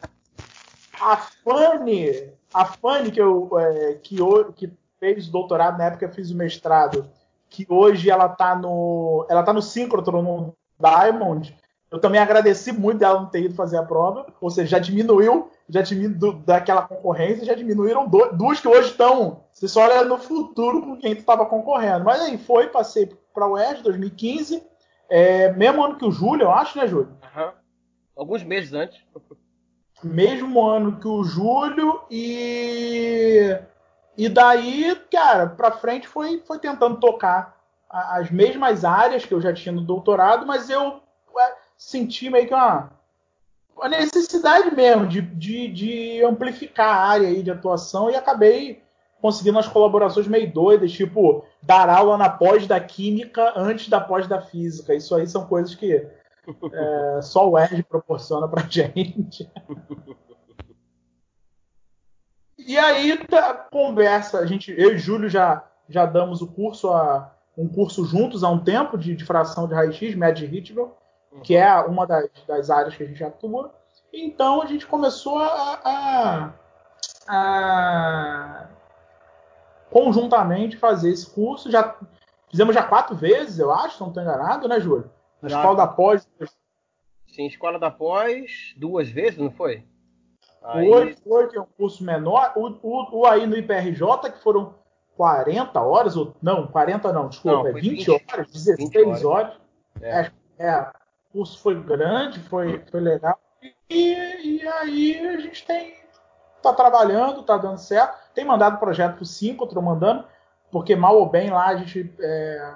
a 1.00 1.16
Fanny, 1.16 2.32
a 2.52 2.64
Fanny 2.64 3.10
que, 3.10 3.20
eu, 3.20 3.50
é, 3.58 3.94
que, 3.94 4.16
que 4.54 4.72
fez 4.98 5.28
doutorado, 5.28 5.78
na 5.78 5.86
época 5.86 6.04
eu 6.04 6.12
fiz 6.12 6.30
o 6.30 6.36
mestrado, 6.36 7.08
que 7.48 7.66
hoje 7.68 8.10
ela 8.10 8.26
está 8.26 8.54
no. 8.54 9.26
Ela 9.28 9.42
tá 9.42 9.52
no 9.52 9.62
síncrotron 9.62 10.22
no 10.22 10.54
Diamond. 10.78 11.56
Eu 11.90 11.98
também 11.98 12.20
agradeci 12.20 12.70
muito 12.70 12.98
dela 12.98 13.20
não 13.20 13.26
ter 13.26 13.42
ido 13.42 13.54
fazer 13.54 13.78
a 13.78 13.82
prova. 13.82 14.26
Ou 14.40 14.50
seja, 14.50 14.68
já 14.68 14.78
diminuiu, 14.78 15.50
já 15.68 15.80
diminuiu 15.80 16.34
daquela 16.34 16.82
concorrência, 16.82 17.46
já 17.46 17.54
diminuíram 17.54 18.06
do, 18.06 18.32
duas 18.32 18.60
que 18.60 18.68
hoje 18.68 18.90
estão. 18.90 19.44
Você 19.52 19.66
só 19.66 19.82
olha 19.82 20.04
no 20.04 20.18
futuro 20.18 20.82
com 20.82 20.96
quem 20.96 21.14
tu 21.14 21.20
estava 21.20 21.46
concorrendo. 21.46 22.04
Mas 22.04 22.20
aí 22.20 22.36
foi, 22.36 22.68
passei 22.68 23.10
para 23.32 23.46
o 23.46 23.54
UES 23.54 23.82
2015. 23.82 24.62
É, 25.08 25.52
mesmo 25.52 25.82
ano 25.82 25.96
que 25.96 26.04
o 26.04 26.12
Júlio, 26.12 26.44
eu 26.44 26.52
acho, 26.52 26.78
né, 26.78 26.86
Júlio? 26.86 27.08
Uhum. 27.34 27.50
Alguns 28.14 28.42
meses 28.42 28.72
antes 28.74 29.00
mesmo 30.02 30.64
ano 30.64 30.98
que 30.98 31.08
o 31.08 31.24
Júlio 31.24 32.02
e 32.10 33.56
e 34.16 34.28
daí, 34.28 34.96
cara, 35.10 35.46
para 35.48 35.72
frente 35.72 36.08
foi 36.08 36.42
foi 36.46 36.58
tentando 36.58 36.98
tocar 36.98 37.57
as 37.88 38.30
mesmas 38.30 38.84
áreas 38.84 39.24
que 39.24 39.32
eu 39.32 39.40
já 39.40 39.52
tinha 39.52 39.72
no 39.72 39.80
doutorado, 39.80 40.46
mas 40.46 40.68
eu 40.68 41.00
senti 41.76 42.28
meio 42.28 42.46
que 42.46 42.54
uma, 42.54 42.90
uma 43.76 43.88
necessidade 43.88 44.74
mesmo 44.74 45.06
de, 45.06 45.22
de, 45.22 45.68
de, 45.68 46.24
amplificar 46.24 46.88
a 46.88 47.06
área 47.06 47.28
aí 47.28 47.42
de 47.42 47.50
atuação 47.50 48.10
e 48.10 48.16
acabei 48.16 48.82
conseguindo 49.22 49.56
umas 49.56 49.68
colaborações 49.68 50.28
meio 50.28 50.52
doidas, 50.52 50.92
tipo 50.92 51.44
dar 51.62 51.88
aula 51.88 52.18
na 52.18 52.28
pós 52.28 52.66
da 52.66 52.78
química 52.78 53.52
antes 53.56 53.88
da 53.88 54.00
pós 54.00 54.26
da 54.28 54.40
física. 54.40 54.94
Isso 54.94 55.14
aí 55.14 55.26
são 55.26 55.46
coisas 55.46 55.74
que 55.74 56.06
é, 56.72 57.22
só 57.22 57.48
o 57.48 57.58
ERG 57.58 57.82
proporciona 57.84 58.46
pra 58.48 58.62
gente. 58.68 59.50
e 62.58 62.76
aí, 62.76 63.16
tá, 63.26 63.54
conversa, 63.54 64.38
a 64.38 64.46
gente, 64.46 64.72
eu 64.76 64.94
e 64.94 64.98
Júlio 64.98 65.28
já, 65.28 65.64
já 65.88 66.06
damos 66.06 66.42
o 66.42 66.46
curso 66.46 66.90
a, 66.90 67.34
um 67.58 67.68
curso 67.68 68.04
juntos 68.04 68.44
há 68.44 68.48
um 68.48 68.62
tempo 68.62 68.96
de, 68.96 69.16
de 69.16 69.24
fração 69.24 69.66
de 69.66 69.74
raio-x, 69.74 70.14
Med 70.14 70.44
Hitchell, 70.44 70.96
uhum. 71.32 71.40
que 71.40 71.56
é 71.56 71.74
uma 71.80 72.06
das, 72.06 72.30
das, 72.46 72.70
áreas 72.70 72.94
que 72.94 73.02
a 73.02 73.06
gente 73.06 73.22
atua. 73.24 73.74
Então 74.12 74.62
a 74.62 74.66
gente 74.66 74.86
começou 74.86 75.38
a, 75.38 75.80
a, 75.84 76.52
a 77.28 78.68
conjuntamente 79.90 80.76
fazer 80.76 81.10
esse 81.10 81.28
curso. 81.28 81.68
Já 81.68 81.96
fizemos 82.48 82.74
já 82.74 82.84
quatro 82.84 83.16
vezes, 83.16 83.58
eu 83.58 83.72
acho, 83.72 83.96
se 83.96 84.00
não 84.00 84.08
estou 84.08 84.22
enganado, 84.22 84.68
né, 84.68 84.78
Júlio? 84.78 85.10
Na 85.42 85.48
escola 85.48 85.76
da 85.76 85.86
pós. 85.88 86.28
Sim, 87.26 87.46
escola 87.46 87.78
da 87.78 87.90
pós, 87.90 88.72
duas 88.76 89.08
vezes, 89.08 89.38
não 89.38 89.50
foi? 89.50 89.84
Aí... 90.62 90.88
Foi, 90.88 91.16
foi, 91.16 91.48
que 91.48 91.58
é 91.58 91.60
um 91.60 91.66
curso 91.76 92.04
menor. 92.04 92.52
O, 92.56 92.68
o, 92.82 93.18
o, 93.20 93.26
aí 93.26 93.46
no 93.46 93.56
IPRJ, 93.56 94.30
que 94.32 94.42
foram 94.42 94.74
40 95.18 95.80
horas, 95.80 96.16
ou 96.16 96.32
não, 96.40 96.68
40 96.68 97.12
não, 97.12 97.28
desculpa, 97.28 97.58
não, 97.58 97.66
é 97.66 97.72
20, 97.72 97.90
20, 97.90 98.10
horas, 98.10 98.52
16 98.52 98.78
20 98.78 99.04
horas. 99.04 99.24
horas. 99.24 99.52
É. 100.00 100.20
É, 100.20 100.66
é. 100.68 100.80
o 100.80 101.38
curso 101.38 101.60
foi 101.60 101.74
grande, 101.82 102.38
foi, 102.38 102.80
foi 102.88 103.00
legal. 103.00 103.36
E, 103.90 104.60
e 104.60 104.68
aí 104.68 105.26
a 105.26 105.40
gente 105.40 105.66
tem. 105.66 105.96
tá 106.62 106.72
trabalhando, 106.72 107.42
tá 107.42 107.56
dando 107.56 107.78
certo. 107.78 108.16
Tem 108.32 108.44
mandado 108.44 108.78
projeto 108.78 109.16
pro 109.16 109.24
5, 109.24 109.64
eu 109.64 109.68
tô 109.68 109.82
mandando, 109.82 110.24
porque 110.70 110.94
mal 110.94 111.18
ou 111.18 111.28
bem 111.28 111.50
lá 111.50 111.66
a 111.66 111.76
gente. 111.76 112.14
É, 112.20 112.74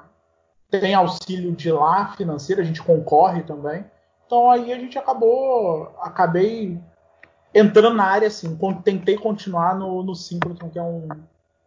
tem 0.68 0.94
auxílio 0.94 1.52
de 1.52 1.70
lá 1.70 2.08
financeiro, 2.16 2.61
a 2.61 2.64
gente 2.64 2.82
concorre 2.82 3.44
também. 3.44 3.84
Então 4.26 4.50
aí 4.50 4.72
a 4.72 4.78
gente 4.78 4.99
acabou, 4.99 5.94
acabei 6.00 6.80
entrando 7.54 7.94
na 7.94 8.04
área 8.04 8.26
assim, 8.26 8.58
tentei 8.82 9.16
continuar 9.16 9.76
no, 9.76 10.02
no 10.02 10.16
Synchrotron, 10.16 10.70
que 10.70 10.78
é, 10.78 10.82
um, 10.82 11.06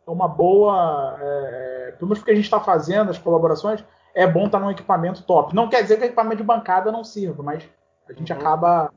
uma 0.07 0.27
boa, 0.27 1.17
é, 1.19 1.95
pelo 1.97 2.07
menos 2.07 2.19
porque 2.19 2.31
a 2.31 2.35
gente 2.35 2.45
está 2.45 2.59
fazendo 2.59 3.09
as 3.09 3.17
colaborações, 3.17 3.83
é 4.13 4.25
bom 4.25 4.45
estar 4.45 4.59
tá 4.59 4.65
num 4.65 4.71
equipamento 4.71 5.23
top. 5.23 5.55
Não 5.55 5.69
quer 5.69 5.81
dizer 5.81 5.97
que 5.97 6.03
o 6.03 6.05
equipamento 6.05 6.37
de 6.37 6.43
bancada 6.43 6.91
não 6.91 7.03
sirva, 7.03 7.43
mas 7.43 7.67
a 8.07 8.13
gente 8.13 8.31
uhum. 8.31 8.39
acaba 8.39 8.93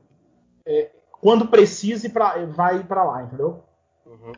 é, 0.66 0.90
quando 1.20 1.48
precisa 1.48 2.08
vai 2.48 2.82
para 2.84 3.04
lá, 3.04 3.22
entendeu? 3.22 3.64
Uhum. 4.06 4.32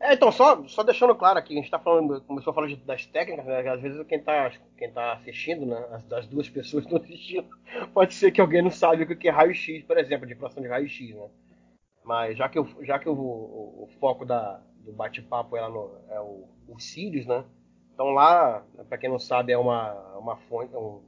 É, 0.00 0.12
então, 0.12 0.30
só, 0.30 0.62
só 0.68 0.82
deixando 0.82 1.14
claro 1.14 1.38
aqui, 1.38 1.54
a 1.54 1.56
gente 1.56 1.64
está 1.64 1.78
falando, 1.78 2.20
começou 2.22 2.50
a 2.50 2.54
falar 2.54 2.66
de, 2.66 2.76
das 2.76 3.06
técnicas, 3.06 3.46
né? 3.46 3.66
Às 3.66 3.80
vezes 3.80 4.06
quem 4.06 4.18
está 4.18 4.50
quem 4.76 4.92
tá 4.92 5.14
assistindo, 5.14 5.64
né? 5.64 5.82
As, 5.92 6.04
das 6.04 6.26
duas 6.26 6.48
pessoas 6.48 6.84
que 6.84 6.92
estão 6.94 7.02
assistindo, 7.02 7.48
pode 7.94 8.12
ser 8.12 8.30
que 8.30 8.40
alguém 8.40 8.60
não 8.60 8.70
saiba 8.70 9.02
o 9.04 9.16
que 9.16 9.28
é 9.28 9.30
raio-x, 9.30 9.82
por 9.84 9.96
exemplo, 9.96 10.26
de 10.26 10.34
fração 10.34 10.62
de 10.62 10.68
raio-x, 10.68 11.14
né? 11.14 11.26
Mas 12.04 12.36
já 12.36 12.50
que, 12.50 12.58
eu, 12.58 12.68
já 12.82 12.98
que 12.98 13.06
eu, 13.06 13.14
o, 13.14 13.84
o, 13.84 13.88
foco 13.98 14.26
da, 14.26 14.60
do 14.84 14.92
bate-papo 14.92 15.56
é, 15.56 15.60
é 15.60 16.20
o, 16.20 16.48
Sirius, 16.78 17.26
né? 17.26 17.44
Então 17.92 18.10
lá, 18.10 18.64
para 18.88 18.98
quem 18.98 19.08
não 19.08 19.18
sabe, 19.18 19.52
é 19.52 19.58
uma, 19.58 19.92
uma 20.18 20.36
fonte, 20.36 20.74
é 20.74 20.78
um, 20.78 21.00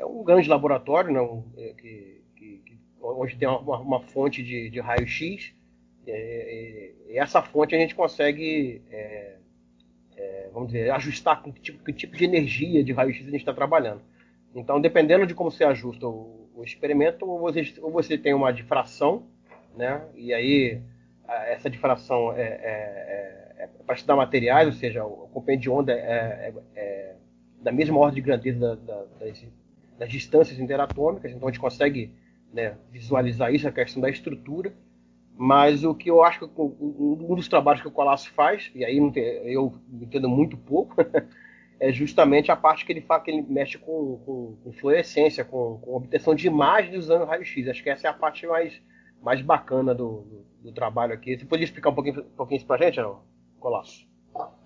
é 0.00 0.04
um 0.04 0.24
grande 0.24 0.48
laboratório, 0.48 1.12
né? 1.12 1.20
É, 1.56 1.74
que, 1.74 2.24
que, 2.36 2.58
que, 2.58 2.78
onde 3.00 3.36
tem 3.36 3.46
uma, 3.46 3.78
uma 3.78 4.00
fonte 4.00 4.42
de, 4.42 4.70
de 4.70 4.80
raio-x 4.80 5.54
é, 6.06 6.92
é, 7.08 7.16
essa 7.16 7.42
fonte 7.42 7.74
a 7.74 7.78
gente 7.78 7.94
consegue, 7.94 8.82
é, 8.90 9.36
é, 10.16 10.50
vamos 10.52 10.72
dizer, 10.72 10.90
ajustar 10.90 11.42
com 11.42 11.52
que 11.52 11.60
tipo, 11.60 11.84
que 11.84 11.92
tipo 11.92 12.16
de 12.16 12.24
energia 12.24 12.82
de 12.84 12.92
raio-x 12.92 13.22
a 13.22 13.30
gente 13.30 13.40
está 13.40 13.54
trabalhando. 13.54 14.02
Então, 14.54 14.80
dependendo 14.80 15.26
de 15.26 15.34
como 15.34 15.50
você 15.50 15.64
ajusta 15.64 16.06
o, 16.06 16.48
o 16.54 16.62
experimento, 16.62 17.28
ou 17.28 17.40
você, 17.40 17.74
ou 17.80 17.90
você 17.90 18.16
tem 18.16 18.34
uma 18.34 18.52
difração, 18.52 19.26
né? 19.76 20.04
E 20.14 20.32
aí 20.32 20.80
essa 21.28 21.70
difração 21.70 22.32
é, 22.32 22.42
é, 22.42 23.54
é, 23.58 23.64
é 23.64 23.68
para 23.86 23.94
estudar 23.94 24.16
materiais, 24.16 24.66
ou 24.66 24.72
seja, 24.72 25.04
o 25.04 25.28
compêndio 25.32 25.62
de 25.62 25.70
onda 25.70 25.92
é, 25.92 26.52
da 27.60 27.72
mesma 27.72 27.98
ordem 27.98 28.16
de 28.16 28.20
grandeza 28.20 28.58
da, 28.58 28.74
da, 28.74 29.04
das, 29.20 29.46
das, 29.98 30.08
distâncias 30.08 30.58
interatômicas, 30.58 31.32
então 31.32 31.48
a 31.48 31.50
gente 31.50 31.60
consegue 31.60 32.12
né, 32.52 32.76
visualizar 32.92 33.52
isso, 33.52 33.66
a 33.66 33.72
questão 33.72 34.00
da 34.00 34.10
estrutura. 34.10 34.72
Mas 35.36 35.82
o 35.82 35.92
que 35.94 36.08
eu 36.08 36.22
acho 36.22 36.38
que 36.38 36.44
um 36.56 37.34
dos 37.34 37.48
trabalhos 37.48 37.82
que 37.82 37.88
o 37.88 37.90
Colasso 37.90 38.30
faz, 38.30 38.70
e 38.72 38.84
aí 38.84 38.98
eu 39.46 39.74
entendo 39.92 40.28
muito 40.28 40.56
pouco, 40.56 40.94
é 41.80 41.92
justamente 41.92 42.52
a 42.52 42.56
parte 42.56 42.84
que 42.84 42.92
ele 42.92 43.00
fala 43.00 43.20
que 43.20 43.32
ele 43.32 43.42
mexe 43.42 43.76
com, 43.76 44.20
com, 44.24 44.56
com 44.62 44.72
fluorescência, 44.72 45.44
com, 45.44 45.78
com, 45.78 45.96
obtenção 45.96 46.36
de 46.36 46.46
imagens 46.46 46.96
usando 46.96 47.24
raio-x. 47.24 47.68
Acho 47.68 47.82
que 47.82 47.90
essa 47.90 48.06
é 48.06 48.10
a 48.10 48.14
parte 48.14 48.46
mais, 48.46 48.80
mais 49.24 49.40
bacana 49.40 49.94
do, 49.94 50.20
do, 50.22 50.46
do 50.64 50.72
trabalho 50.72 51.14
aqui. 51.14 51.36
Você 51.36 51.46
podia 51.46 51.64
explicar 51.64 51.88
um 51.88 51.94
pouquinho, 51.94 52.20
um 52.20 52.36
pouquinho 52.36 52.58
isso 52.58 52.66
pra 52.66 52.76
gente, 52.76 53.00
não? 53.00 53.22
Colasso? 53.58 54.06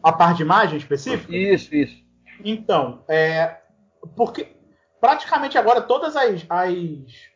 A 0.03 0.13
parte 0.13 0.39
de 0.39 0.43
imagem 0.43 0.77
específica? 0.77 1.35
Isso, 1.35 1.73
isso. 1.75 2.05
Então, 2.45 3.05
é, 3.09 3.59
porque 4.17 4.57
praticamente 5.01 5.57
agora 5.57 5.81
todas 5.81 6.17
as, 6.17 6.45
as 6.49 7.29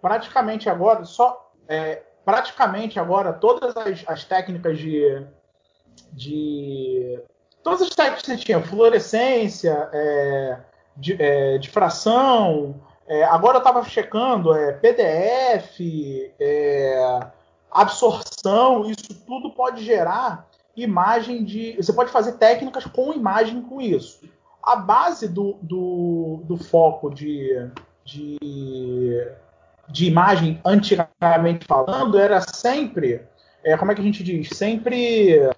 praticamente 0.00 0.68
agora 0.70 1.04
só 1.04 1.52
é, 1.68 2.02
praticamente 2.24 2.98
agora 2.98 3.32
todas 3.32 3.76
as, 3.76 4.04
as 4.06 4.24
técnicas 4.24 4.78
de, 4.78 5.26
de 6.12 7.22
todas 7.62 7.82
as 7.82 7.90
técnicas 7.90 8.22
que 8.22 8.30
você 8.30 8.36
tinha, 8.38 8.62
fluorescência, 8.62 9.90
é, 9.92 10.60
de, 10.96 11.22
é, 11.22 11.58
difração, 11.58 12.80
é, 13.10 13.24
agora 13.24 13.56
eu 13.56 13.58
estava 13.58 13.82
checando 13.82 14.54
é, 14.54 14.72
PDF, 14.72 15.80
é, 16.38 17.20
absorção, 17.68 18.88
isso 18.88 19.12
tudo 19.26 19.50
pode 19.50 19.84
gerar 19.84 20.48
imagem 20.76 21.44
de. 21.44 21.74
Você 21.76 21.92
pode 21.92 22.12
fazer 22.12 22.34
técnicas 22.34 22.84
com 22.84 23.12
imagem 23.12 23.62
com 23.62 23.80
isso. 23.80 24.20
A 24.62 24.76
base 24.76 25.26
do, 25.26 25.58
do, 25.60 26.42
do 26.44 26.56
foco 26.56 27.10
de, 27.10 27.50
de, 28.04 29.26
de 29.88 30.06
imagem, 30.06 30.60
antigamente 30.64 31.66
falando, 31.66 32.16
era 32.16 32.40
sempre. 32.40 33.22
É, 33.64 33.76
como 33.76 33.90
é 33.90 33.94
que 33.96 34.00
a 34.00 34.04
gente 34.04 34.22
diz? 34.22 34.50
Sempre 34.56 35.50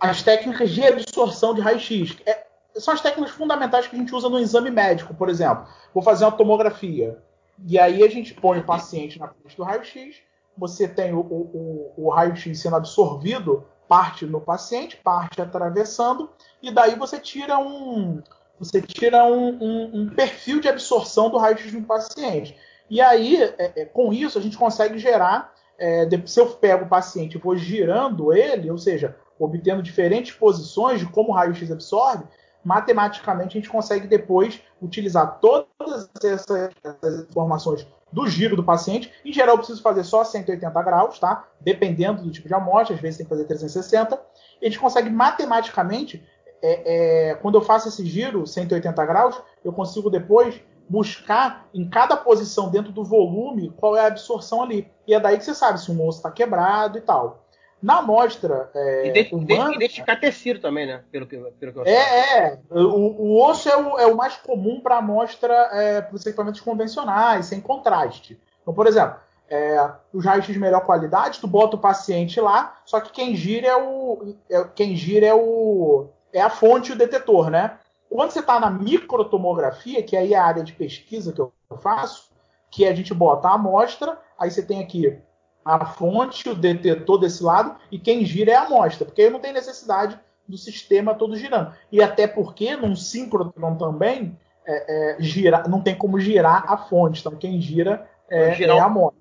as 0.00 0.22
técnicas 0.22 0.70
de 0.70 0.82
absorção 0.82 1.52
de 1.52 1.60
raio-x. 1.60 2.16
É, 2.24 2.47
são 2.78 2.94
as 2.94 3.00
técnicas 3.00 3.34
fundamentais 3.34 3.86
que 3.86 3.96
a 3.96 3.98
gente 3.98 4.14
usa 4.14 4.28
no 4.28 4.38
exame 4.38 4.70
médico, 4.70 5.14
por 5.14 5.28
exemplo. 5.28 5.66
Vou 5.92 6.02
fazer 6.02 6.24
uma 6.24 6.32
tomografia. 6.32 7.18
E 7.66 7.78
aí 7.78 8.02
a 8.02 8.08
gente 8.08 8.34
põe 8.34 8.58
o 8.58 8.64
paciente 8.64 9.18
na 9.18 9.28
frente 9.28 9.56
do 9.56 9.64
raio-x, 9.64 10.16
você 10.56 10.86
tem 10.86 11.12
o, 11.12 11.20
o, 11.20 11.92
o 11.96 12.10
raio-x 12.10 12.60
sendo 12.60 12.76
absorvido, 12.76 13.64
parte 13.88 14.26
no 14.26 14.40
paciente, 14.40 14.96
parte 14.96 15.40
atravessando, 15.40 16.30
e 16.62 16.70
daí 16.70 16.94
você 16.94 17.18
tira 17.18 17.58
um, 17.58 18.22
você 18.58 18.82
tira 18.82 19.24
um, 19.24 19.48
um, 19.60 19.90
um 20.00 20.08
perfil 20.10 20.60
de 20.60 20.68
absorção 20.68 21.30
do 21.30 21.38
raio-x 21.38 21.72
no 21.72 21.82
paciente. 21.82 22.56
E 22.90 23.00
aí, 23.00 23.42
é, 23.42 23.72
é, 23.76 23.84
com 23.84 24.12
isso, 24.12 24.38
a 24.38 24.42
gente 24.42 24.56
consegue 24.56 24.98
gerar. 24.98 25.54
É, 25.78 26.08
se 26.26 26.40
eu 26.40 26.46
pego 26.46 26.86
o 26.86 26.88
paciente 26.88 27.36
e 27.36 27.40
vou 27.40 27.56
girando 27.56 28.32
ele, 28.32 28.68
ou 28.68 28.78
seja, 28.78 29.16
obtendo 29.38 29.80
diferentes 29.80 30.34
posições 30.34 30.98
de 30.98 31.06
como 31.06 31.28
o 31.28 31.32
raio-x 31.32 31.70
absorve, 31.70 32.24
matematicamente 32.64 33.56
a 33.56 33.60
gente 33.60 33.70
consegue 33.70 34.06
depois 34.06 34.60
utilizar 34.80 35.38
todas 35.40 36.10
essas, 36.22 36.70
informações 37.30 37.86
do 38.12 38.26
giro 38.26 38.56
do 38.56 38.64
paciente. 38.64 39.12
Em 39.24 39.32
geral, 39.32 39.54
eu 39.54 39.58
preciso 39.58 39.82
fazer 39.82 40.04
só 40.04 40.24
180 40.24 40.82
graus, 40.82 41.18
tá? 41.18 41.46
Dependendo 41.60 42.22
do 42.22 42.30
tipo 42.30 42.48
de 42.48 42.54
amostra, 42.54 42.94
às 42.94 43.00
vezes 43.00 43.18
tem 43.18 43.26
que 43.26 43.30
fazer 43.30 43.44
360. 43.44 44.20
E 44.60 44.66
a 44.66 44.68
gente 44.68 44.78
consegue 44.78 45.10
matematicamente, 45.10 46.24
é, 46.62 47.30
é, 47.30 47.34
quando 47.36 47.56
eu 47.56 47.62
faço 47.62 47.88
esse 47.88 48.04
giro 48.06 48.46
180 48.46 49.06
graus, 49.06 49.40
eu 49.64 49.72
consigo 49.72 50.10
depois 50.10 50.60
buscar 50.88 51.68
em 51.74 51.88
cada 51.88 52.16
posição 52.16 52.70
dentro 52.70 52.90
do 52.90 53.04
volume 53.04 53.72
qual 53.76 53.94
é 53.96 54.00
a 54.00 54.06
absorção 54.06 54.62
ali. 54.62 54.90
E 55.06 55.14
é 55.14 55.20
daí 55.20 55.36
que 55.36 55.44
você 55.44 55.54
sabe 55.54 55.80
se 55.80 55.90
o 55.90 56.06
osso 56.06 56.18
está 56.18 56.30
quebrado 56.30 56.96
e 56.96 57.00
tal. 57.00 57.44
Na 57.80 57.98
amostra 57.98 58.70
é, 58.74 59.08
Ident 59.08 59.32
humana, 59.32 59.74
identificar 59.74 60.16
tecido 60.16 60.60
também, 60.60 60.86
né? 60.86 61.04
Pelo 61.12 61.26
que, 61.26 61.36
pelo 61.36 61.72
que 61.72 61.78
eu 61.78 61.84
é, 61.86 62.48
é. 62.48 62.58
O, 62.70 63.36
o, 63.36 63.42
osso 63.42 63.68
é 63.68 63.76
o, 63.76 63.98
é 63.98 64.06
o 64.06 64.16
mais 64.16 64.36
comum 64.36 64.80
para 64.80 64.98
amostra 64.98 65.54
é, 65.72 66.00
para 66.00 66.16
os 66.16 66.26
equipamentos 66.26 66.60
convencionais, 66.60 67.46
sem 67.46 67.60
contraste. 67.60 68.38
Então, 68.62 68.74
por 68.74 68.86
exemplo, 68.88 69.16
é, 69.48 69.90
os 70.12 70.24
raios 70.24 70.46
de 70.46 70.58
melhor 70.58 70.84
qualidade, 70.84 71.38
tu 71.40 71.46
bota 71.46 71.76
o 71.76 71.80
paciente 71.80 72.40
lá, 72.40 72.80
só 72.84 73.00
que 73.00 73.12
quem 73.12 73.36
gira 73.36 73.68
é 73.68 73.76
o, 73.76 74.34
é, 74.50 74.64
quem 74.74 74.96
gira 74.96 75.26
é 75.26 75.34
o 75.34 76.08
é 76.32 76.40
a 76.40 76.50
fonte 76.50 76.90
e 76.90 76.94
o 76.94 76.98
detetor, 76.98 77.48
né? 77.48 77.78
Quando 78.10 78.30
você 78.30 78.40
está 78.40 78.58
na 78.58 78.70
microtomografia, 78.70 80.02
que 80.02 80.16
aí 80.16 80.34
é 80.34 80.36
a 80.36 80.44
área 80.44 80.62
de 80.62 80.72
pesquisa 80.72 81.32
que 81.32 81.40
eu 81.40 81.52
faço, 81.80 82.30
que 82.70 82.86
a 82.86 82.94
gente 82.94 83.14
bota 83.14 83.48
a 83.48 83.54
amostra, 83.54 84.18
aí 84.38 84.50
você 84.50 84.62
tem 84.62 84.80
aqui 84.80 85.18
a 85.76 85.84
fonte, 85.84 86.48
o 86.48 86.54
detetor 86.54 87.18
desse 87.18 87.42
lado, 87.42 87.76
e 87.92 87.98
quem 87.98 88.24
gira 88.24 88.52
é 88.52 88.54
a 88.54 88.62
amostra, 88.62 89.04
porque 89.04 89.22
aí 89.22 89.30
não 89.30 89.38
tem 89.38 89.52
necessidade 89.52 90.18
do 90.48 90.56
sistema 90.56 91.14
todo 91.14 91.36
girando. 91.36 91.74
E 91.92 92.02
até 92.02 92.26
porque, 92.26 92.74
num 92.74 92.96
síncrotron 92.96 93.76
também, 93.76 94.34
é, 94.66 95.16
é, 95.16 95.22
gira, 95.22 95.64
não 95.68 95.82
tem 95.82 95.94
como 95.94 96.18
girar 96.18 96.64
a 96.66 96.78
fonte, 96.78 97.20
então 97.20 97.36
quem 97.36 97.60
gira 97.60 98.08
é, 98.30 98.62
é 98.62 98.70
a 98.70 98.84
amostra. 98.84 99.18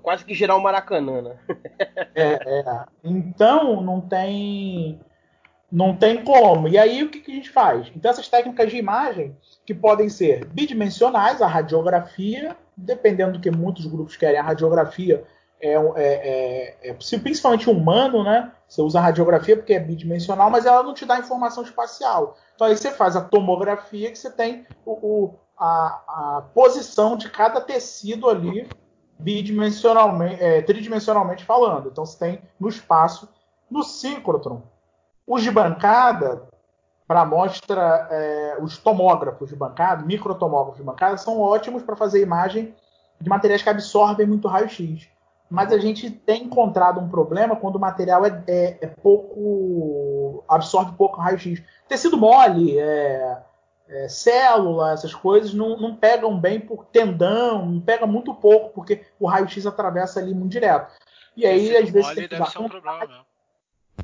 Quase 0.00 0.24
que 0.24 0.32
girar 0.32 0.56
o 0.56 0.60
um 0.60 0.62
Maracanã, 0.62 1.20
né? 1.20 1.36
é, 2.14 2.60
é. 2.60 2.84
Então, 3.02 3.80
não 3.82 4.00
tem 4.00 5.00
não 5.72 5.96
tem 5.96 6.22
como. 6.22 6.68
E 6.68 6.76
aí 6.76 7.02
o 7.02 7.10
que, 7.10 7.18
que, 7.18 7.32
a 7.32 7.34
gente 7.34 7.50
faz? 7.50 7.90
Então 7.96 8.10
essas 8.10 8.28
técnicas 8.28 8.70
de 8.70 8.76
imagem 8.76 9.34
que 9.64 9.74
podem 9.74 10.08
ser 10.10 10.44
bidimensionais, 10.44 11.40
a 11.40 11.46
radiografia, 11.46 12.54
dependendo 12.76 13.32
do 13.32 13.40
que 13.40 13.50
muitos 13.50 13.86
grupos 13.86 14.14
querem, 14.14 14.38
a 14.38 14.42
radiografia 14.42 15.24
é, 15.62 15.74
é, 15.74 16.88
é, 16.88 16.90
é 16.90 16.92
principalmente 16.92 17.70
humano, 17.70 18.24
né? 18.24 18.50
Você 18.68 18.82
usa 18.82 18.98
a 18.98 19.02
radiografia 19.02 19.56
porque 19.56 19.74
é 19.74 19.78
bidimensional, 19.78 20.50
mas 20.50 20.66
ela 20.66 20.82
não 20.82 20.92
te 20.92 21.06
dá 21.06 21.18
informação 21.18 21.62
espacial. 21.62 22.36
Então 22.54 22.66
aí 22.66 22.76
você 22.76 22.90
faz 22.90 23.14
a 23.14 23.20
tomografia 23.20 24.10
que 24.10 24.18
você 24.18 24.30
tem 24.30 24.66
o, 24.84 24.92
o 24.92 25.34
a, 25.56 26.02
a, 26.08 26.42
posição 26.52 27.16
de 27.16 27.30
cada 27.30 27.60
tecido 27.60 28.28
ali 28.28 28.68
bidimensionalmente, 29.18 30.42
é, 30.42 30.62
tridimensionalmente 30.62 31.44
falando. 31.44 31.90
Então 31.90 32.04
você 32.04 32.18
tem 32.18 32.42
no 32.58 32.68
espaço, 32.68 33.28
no 33.70 33.84
síncrotron. 33.84 34.62
Os 35.24 35.44
de 35.44 35.50
bancada, 35.52 36.42
para 37.06 37.20
amostra, 37.20 38.08
é, 38.10 38.56
os 38.60 38.78
tomógrafos 38.78 39.48
de 39.48 39.54
bancada, 39.54 40.04
microtomógrafos 40.04 40.78
de 40.78 40.82
bancada, 40.82 41.16
são 41.16 41.40
ótimos 41.40 41.84
para 41.84 41.94
fazer 41.94 42.20
imagem 42.20 42.74
de 43.20 43.30
materiais 43.30 43.62
que 43.62 43.68
absorvem 43.68 44.26
muito 44.26 44.48
raio-x 44.48 45.12
mas 45.52 45.70
a 45.70 45.78
gente 45.78 46.10
tem 46.10 46.44
encontrado 46.44 46.98
um 46.98 47.10
problema 47.10 47.54
quando 47.54 47.76
o 47.76 47.78
material 47.80 48.24
é, 48.24 48.42
é, 48.46 48.78
é 48.80 48.86
pouco. 48.86 50.42
absorve 50.48 50.96
pouco 50.96 51.20
raio-x. 51.20 51.62
Tecido 51.86 52.16
mole, 52.16 52.78
é, 52.78 53.38
é, 53.86 54.08
célula, 54.08 54.92
essas 54.92 55.14
coisas 55.14 55.52
não, 55.52 55.76
não, 55.76 55.94
pegam 55.94 56.40
bem 56.40 56.58
por 56.58 56.86
tendão, 56.86 57.66
não 57.66 57.80
pega 57.82 58.06
muito 58.06 58.34
pouco, 58.34 58.70
porque 58.70 59.04
o 59.20 59.26
raio-x 59.26 59.66
atravessa 59.66 60.20
ali 60.20 60.32
muito 60.32 60.52
direto. 60.52 60.90
E 61.36 61.44
aí, 61.44 61.68
Tecido 61.68 61.76
às 61.76 61.90
vezes. 61.90 62.08
Mole 62.08 62.28
deve 62.28 62.46
ser 62.50 62.58
um 62.58 62.68
problema 62.68 62.98
mesmo. 63.00 63.26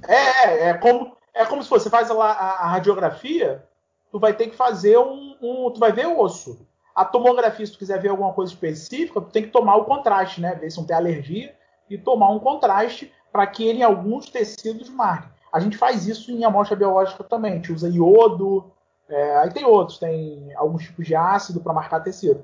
É, 0.06 0.68
é 0.68 0.74
como, 0.74 1.16
é 1.32 1.46
como 1.46 1.62
se 1.62 1.68
fosse, 1.70 1.84
você 1.84 1.90
faz 1.90 2.10
a, 2.10 2.14
a, 2.14 2.50
a 2.64 2.68
radiografia, 2.68 3.64
tu 4.12 4.20
vai 4.20 4.34
ter 4.34 4.48
que 4.48 4.56
fazer 4.56 4.98
um, 4.98 5.34
um. 5.40 5.70
Tu 5.70 5.80
vai 5.80 5.92
ver 5.92 6.08
o 6.08 6.20
osso. 6.20 6.67
A 6.98 7.04
tomografia, 7.04 7.64
se 7.64 7.70
tu 7.70 7.78
quiser 7.78 8.00
ver 8.02 8.08
alguma 8.08 8.32
coisa 8.32 8.52
específica, 8.52 9.20
tu 9.20 9.30
tem 9.30 9.44
que 9.44 9.50
tomar 9.50 9.76
o 9.76 9.84
contraste, 9.84 10.40
né? 10.40 10.56
Ver 10.56 10.68
se 10.68 10.78
não 10.78 10.84
tem 10.84 10.96
alergia 10.96 11.54
e 11.88 11.96
tomar 11.96 12.28
um 12.30 12.40
contraste 12.40 13.12
para 13.30 13.46
que 13.46 13.64
ele, 13.64 13.78
em 13.78 13.84
alguns 13.84 14.28
tecidos, 14.28 14.90
marque. 14.90 15.28
A 15.52 15.60
gente 15.60 15.76
faz 15.76 16.08
isso 16.08 16.32
em 16.32 16.44
amostra 16.44 16.76
biológica 16.76 17.22
também. 17.22 17.52
A 17.52 17.54
gente 17.54 17.72
usa 17.72 17.88
iodo, 17.88 18.72
é, 19.08 19.36
aí 19.36 19.52
tem 19.52 19.64
outros, 19.64 19.98
tem 19.98 20.52
alguns 20.56 20.82
tipos 20.82 21.06
de 21.06 21.14
ácido 21.14 21.60
para 21.60 21.72
marcar 21.72 22.00
tecido. 22.00 22.42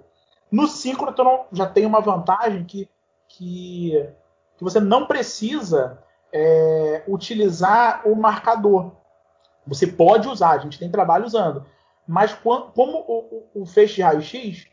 No 0.53 0.69
síncrotron 0.69 1.47
já 1.53 1.67
tem 1.67 1.85
uma 1.85 2.01
vantagem 2.01 2.63
que, 2.65 2.89
que, 3.29 4.09
que 4.57 4.63
você 4.63 4.79
não 4.79 5.07
precisa 5.07 5.99
é, 6.33 7.03
utilizar 7.09 8.03
o 8.07 8.15
marcador. 8.15 8.93
Você 9.67 9.87
pode 9.87 10.29
usar, 10.29 10.51
a 10.51 10.59
gente 10.59 10.79
tem 10.79 10.89
trabalho 10.89 11.27
usando. 11.27 11.67
Mas 12.07 12.35
como 12.35 12.73
o, 12.75 13.47
o, 13.55 13.63
o 13.63 13.67
feixe 13.67 13.97
de 13.97 14.03
raio-x, 14.03 14.67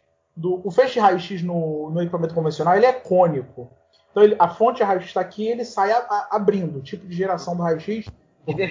o 0.43 0.71
feixe 0.71 0.93
de 0.93 0.99
raio-x 0.99 1.41
no, 1.41 1.89
no, 1.89 2.01
equipamento 2.01 2.33
convencional 2.33 2.75
ele 2.75 2.85
é 2.85 2.93
cônico. 2.93 3.71
Então 4.11 4.23
ele, 4.23 4.35
a 4.37 4.49
fonte 4.49 4.77
de 4.77 4.83
raio-x 4.83 5.07
está 5.07 5.21
aqui 5.21 5.47
ele 5.47 5.63
sai 5.63 5.91
a, 5.91 5.99
a, 5.99 6.27
abrindo. 6.31 6.79
O 6.79 6.81
tipo 6.81 7.07
de 7.07 7.15
geração 7.15 7.55
do 7.55 7.63
raio-x, 7.63 8.05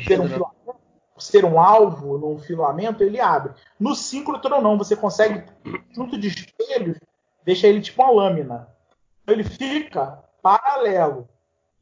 ser, 0.07 0.20
um 0.20 0.29
né? 0.29 0.38
ser 1.18 1.44
um 1.44 1.59
alvo 1.59 2.18
num 2.18 2.38
filamento, 2.38 3.03
ele 3.03 3.20
abre. 3.20 3.55
No 3.79 3.94
síncrotron 3.94 4.61
não, 4.61 4.77
você 4.77 4.94
consegue, 4.94 5.44
junto 5.92 6.18
de 6.18 6.29
espelhos, 6.29 6.99
deixar 7.44 7.68
ele 7.68 7.81
tipo 7.81 8.03
uma 8.03 8.12
lâmina. 8.12 8.68
Então 9.23 9.35
ele 9.35 9.44
fica 9.44 10.23
paralelo. 10.42 11.29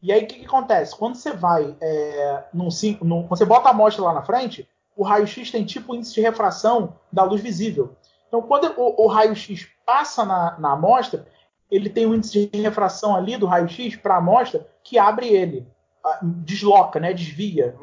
E 0.01 0.13
aí 0.13 0.23
o 0.23 0.27
que, 0.27 0.39
que, 0.39 0.47
acontece? 0.47 0.97
Quando 0.97 1.17
você 1.17 1.33
vai 1.33 1.77
é, 1.81 2.45
num, 2.55 2.69
num, 3.03 3.23
quando 3.27 3.39
você 3.39 3.45
bota 3.45 3.69
a 3.69 3.73
amostra 3.73 4.05
lá 4.05 4.15
na 4.15 4.23
frente, 4.23 4.69
o 4.99 5.05
raio-x 5.05 5.53
tem 5.53 5.65
tipo 5.65 5.95
índice 5.95 6.13
de 6.13 6.21
refração 6.21 6.97
da 7.13 7.23
luz 7.23 7.41
visível. 7.41 7.97
Então, 8.27 8.43
quando 8.43 8.75
o, 8.77 9.05
o 9.05 9.07
raio-x 9.07 9.69
passa 9.87 10.25
na, 10.25 10.59
na 10.59 10.73
amostra, 10.73 11.25
ele 11.71 11.89
tem 11.89 12.05
um 12.05 12.17
índice 12.17 12.47
de 12.49 12.61
refração 12.61 13.15
ali 13.15 13.37
do 13.37 13.47
raio-x 13.47 13.95
para 13.95 14.15
a 14.15 14.19
amostra 14.19 14.69
que 14.83 14.99
abre 14.99 15.29
ele, 15.29 15.65
desloca, 16.23 16.99
né, 16.99 17.15
desvia. 17.15 17.77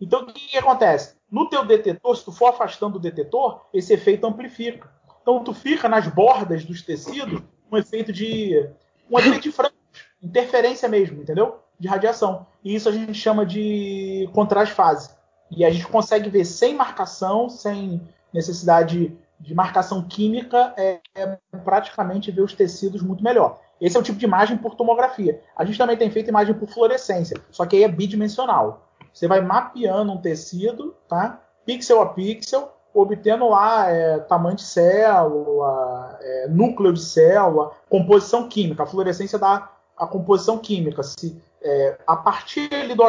Então, 0.00 0.22
o 0.22 0.26
que, 0.26 0.48
que, 0.48 0.56
acontece? 0.56 1.14
No 1.30 1.46
teu 1.46 1.62
detetor, 1.62 2.16
se 2.16 2.24
tu 2.24 2.32
for 2.32 2.46
afastando 2.46 2.96
o 2.96 3.00
detetor, 3.00 3.60
esse 3.74 3.92
efeito 3.92 4.26
amplifica. 4.26 4.90
Então, 5.20 5.44
tu 5.44 5.52
fica 5.52 5.90
nas 5.90 6.08
bordas 6.08 6.64
dos 6.64 6.80
tecidos 6.80 7.42
um 7.70 7.76
efeito 7.76 8.12
de 8.14 8.66
um 9.10 9.18
efeito 9.18 9.42
de 9.42 9.52
franco, 9.52 9.76
interferência 10.22 10.88
mesmo, 10.88 11.20
entendeu? 11.20 11.58
De 11.78 11.86
radiação. 11.86 12.46
E 12.64 12.74
isso 12.74 12.88
a 12.88 12.92
gente 12.92 13.14
chama 13.14 13.44
de 13.44 14.26
contraste 14.32 14.74
fase. 14.74 15.10
E 15.54 15.64
a 15.64 15.70
gente 15.70 15.86
consegue 15.86 16.30
ver 16.30 16.44
sem 16.44 16.74
marcação, 16.74 17.48
sem 17.48 18.00
necessidade 18.32 19.16
de 19.38 19.54
marcação 19.54 20.02
química, 20.02 20.72
é, 20.76 21.00
é 21.14 21.38
praticamente 21.64 22.30
ver 22.30 22.42
os 22.42 22.54
tecidos 22.54 23.02
muito 23.02 23.22
melhor. 23.22 23.58
Esse 23.80 23.96
é 23.96 24.00
o 24.00 24.02
tipo 24.02 24.18
de 24.18 24.24
imagem 24.24 24.56
por 24.56 24.76
tomografia. 24.76 25.40
A 25.56 25.64
gente 25.64 25.76
também 25.76 25.96
tem 25.96 26.10
feito 26.10 26.28
imagem 26.28 26.54
por 26.54 26.68
fluorescência, 26.68 27.36
só 27.50 27.66
que 27.66 27.76
aí 27.76 27.82
é 27.82 27.88
bidimensional. 27.88 28.88
Você 29.12 29.26
vai 29.26 29.40
mapeando 29.40 30.12
um 30.12 30.20
tecido, 30.20 30.94
tá? 31.08 31.40
Pixel 31.66 32.00
a 32.00 32.06
pixel, 32.06 32.72
obtendo 32.94 33.48
lá 33.48 33.90
é, 33.90 34.18
tamanho 34.20 34.56
de 34.56 34.62
célula, 34.62 36.18
é, 36.20 36.48
núcleo 36.48 36.92
de 36.92 37.02
célula, 37.02 37.72
composição 37.90 38.48
química. 38.48 38.84
A 38.84 38.86
fluorescência 38.86 39.38
dá 39.38 39.70
a 39.96 40.06
composição 40.06 40.58
química. 40.58 41.02
Se, 41.02 41.40
é, 41.62 41.98
a 42.06 42.16
partir 42.16 42.68
do 42.68 43.02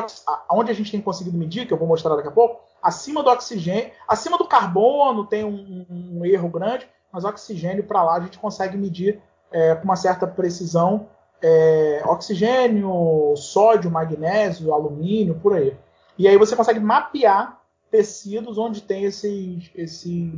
onde 0.52 0.72
a 0.72 0.76
gente 0.76 0.92
tem 0.92 1.02
conseguido 1.02 1.38
medir, 1.38 1.66
que 1.66 1.74
eu 1.74 1.78
vou 1.78 1.88
mostrar 1.88 2.16
daqui 2.16 2.28
a 2.28 2.32
pouco, 2.32 2.62
acima 2.82 3.24
do 3.24 3.30
oxigênio, 3.30 3.92
acima 4.08 4.38
do 4.38 4.48
carbono 4.48 5.26
tem 5.26 5.44
um, 5.44 5.86
um 5.90 6.26
erro 6.26 6.50
grande, 6.50 6.88
mas 7.12 7.24
oxigênio 7.24 7.84
para 7.84 8.04
lá 8.04 8.16
a 8.16 8.20
gente 8.22 8.40
consegue 8.40 8.78
medir 8.78 9.22
é, 9.52 9.76
com 9.76 9.84
uma 9.84 9.96
certa 9.96 10.28
precisão 10.28 11.08
é, 11.44 12.02
oxigênio, 12.06 13.36
sódio, 13.36 13.92
magnésio, 13.92 14.74
alumínio, 14.74 15.36
por 15.36 15.54
aí. 15.54 15.76
E 16.18 16.28
aí 16.28 16.38
você 16.38 16.56
consegue 16.56 16.80
mapear 16.80 17.62
tecidos 17.92 18.58
onde 18.58 18.82
tem 18.82 19.04
esses, 19.04 19.70
esses 19.76 20.32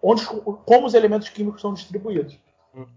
onde 0.00 0.24
como 0.24 0.86
os 0.86 0.94
elementos 0.94 1.28
químicos 1.28 1.60
são 1.60 1.74
distribuídos. 1.74 2.38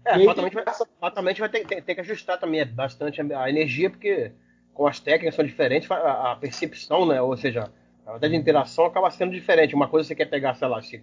É, 0.04 0.24
fatalmente, 0.24 0.54
vai, 0.54 0.64
fatalmente 1.00 1.40
vai 1.40 1.48
ter, 1.48 1.66
ter, 1.66 1.82
ter, 1.82 1.94
que 1.94 2.00
ajustar 2.02 2.38
também 2.38 2.64
bastante 2.66 3.20
a 3.20 3.48
energia, 3.48 3.90
porque 3.90 4.32
com 4.80 4.86
as 4.86 4.98
técnicas 4.98 5.34
são 5.34 5.44
diferentes, 5.44 5.90
a, 5.90 6.32
a 6.32 6.36
percepção, 6.36 7.04
né, 7.04 7.20
ou 7.20 7.36
seja, 7.36 7.70
a 8.06 8.12
verdade 8.12 8.32
de 8.32 8.40
interação 8.40 8.86
acaba 8.86 9.10
sendo 9.10 9.30
diferente. 9.30 9.74
Uma 9.74 9.88
coisa 9.88 10.08
você 10.08 10.14
quer 10.14 10.24
pegar, 10.24 10.54
sei 10.54 10.68
lá, 10.68 10.80
se 10.80 10.96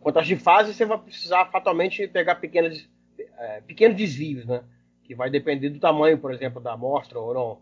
contraste 0.00 0.32
de 0.32 0.40
fase, 0.40 0.72
você 0.72 0.84
vai 0.84 0.96
precisar 0.96 1.46
fatalmente 1.46 2.06
pegar 2.06 2.36
pequenas, 2.36 2.88
é, 3.36 3.62
pequenos 3.62 3.96
desvios, 3.96 4.46
né? 4.46 4.62
Que 5.02 5.16
vai 5.16 5.28
depender 5.28 5.70
do 5.70 5.80
tamanho, 5.80 6.18
por 6.18 6.32
exemplo, 6.32 6.60
da 6.60 6.74
amostra 6.74 7.18
ou 7.18 7.34
não. 7.34 7.58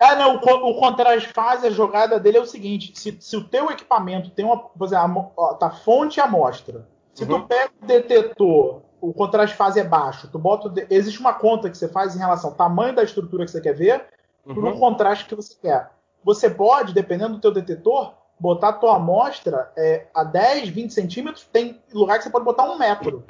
É, 0.00 0.16
não, 0.16 0.38
o, 0.38 0.70
o 0.70 0.80
contraste 0.80 1.32
fase, 1.32 1.68
a 1.68 1.70
jogada 1.70 2.18
dele 2.18 2.38
é 2.38 2.40
o 2.40 2.46
seguinte: 2.46 2.90
se, 2.98 3.16
se 3.20 3.36
o 3.36 3.44
teu 3.44 3.70
equipamento 3.70 4.30
tem 4.30 4.44
uma. 4.44 4.58
Por 4.58 4.88
exemplo, 4.88 5.32
ó, 5.36 5.54
tá 5.54 5.70
fonte 5.70 6.18
e 6.18 6.20
amostra. 6.20 6.88
Se 7.14 7.22
uhum. 7.22 7.42
tu 7.42 7.46
pega 7.46 7.70
o 7.80 7.86
detetor, 7.86 8.82
o 9.00 9.12
contraste 9.12 9.56
fase 9.56 9.78
é 9.78 9.84
baixo, 9.84 10.28
tu 10.32 10.38
bota. 10.38 10.68
Existe 10.90 11.20
uma 11.20 11.32
conta 11.32 11.70
que 11.70 11.78
você 11.78 11.88
faz 11.88 12.16
em 12.16 12.18
relação 12.18 12.50
ao 12.50 12.56
tamanho 12.56 12.92
da 12.92 13.04
estrutura 13.04 13.44
que 13.44 13.52
você 13.52 13.60
quer 13.60 13.74
ver 13.74 14.04
uhum. 14.46 14.54
pro 14.54 14.78
contraste 14.78 15.26
que 15.26 15.34
você 15.34 15.54
quer. 15.60 15.90
Você 16.24 16.50
pode, 16.50 16.92
dependendo 16.92 17.34
do 17.34 17.40
teu 17.40 17.52
detetor, 17.52 18.14
botar 18.38 18.70
a 18.70 18.72
tua 18.72 18.96
amostra 18.96 19.70
é, 19.76 20.06
a 20.14 20.24
10, 20.24 20.68
20 20.68 20.92
centímetros, 20.92 21.46
tem 21.52 21.80
lugar 21.92 22.18
que 22.18 22.24
você 22.24 22.30
pode 22.30 22.44
botar 22.44 22.64
um 22.64 22.78
metro. 22.78 23.24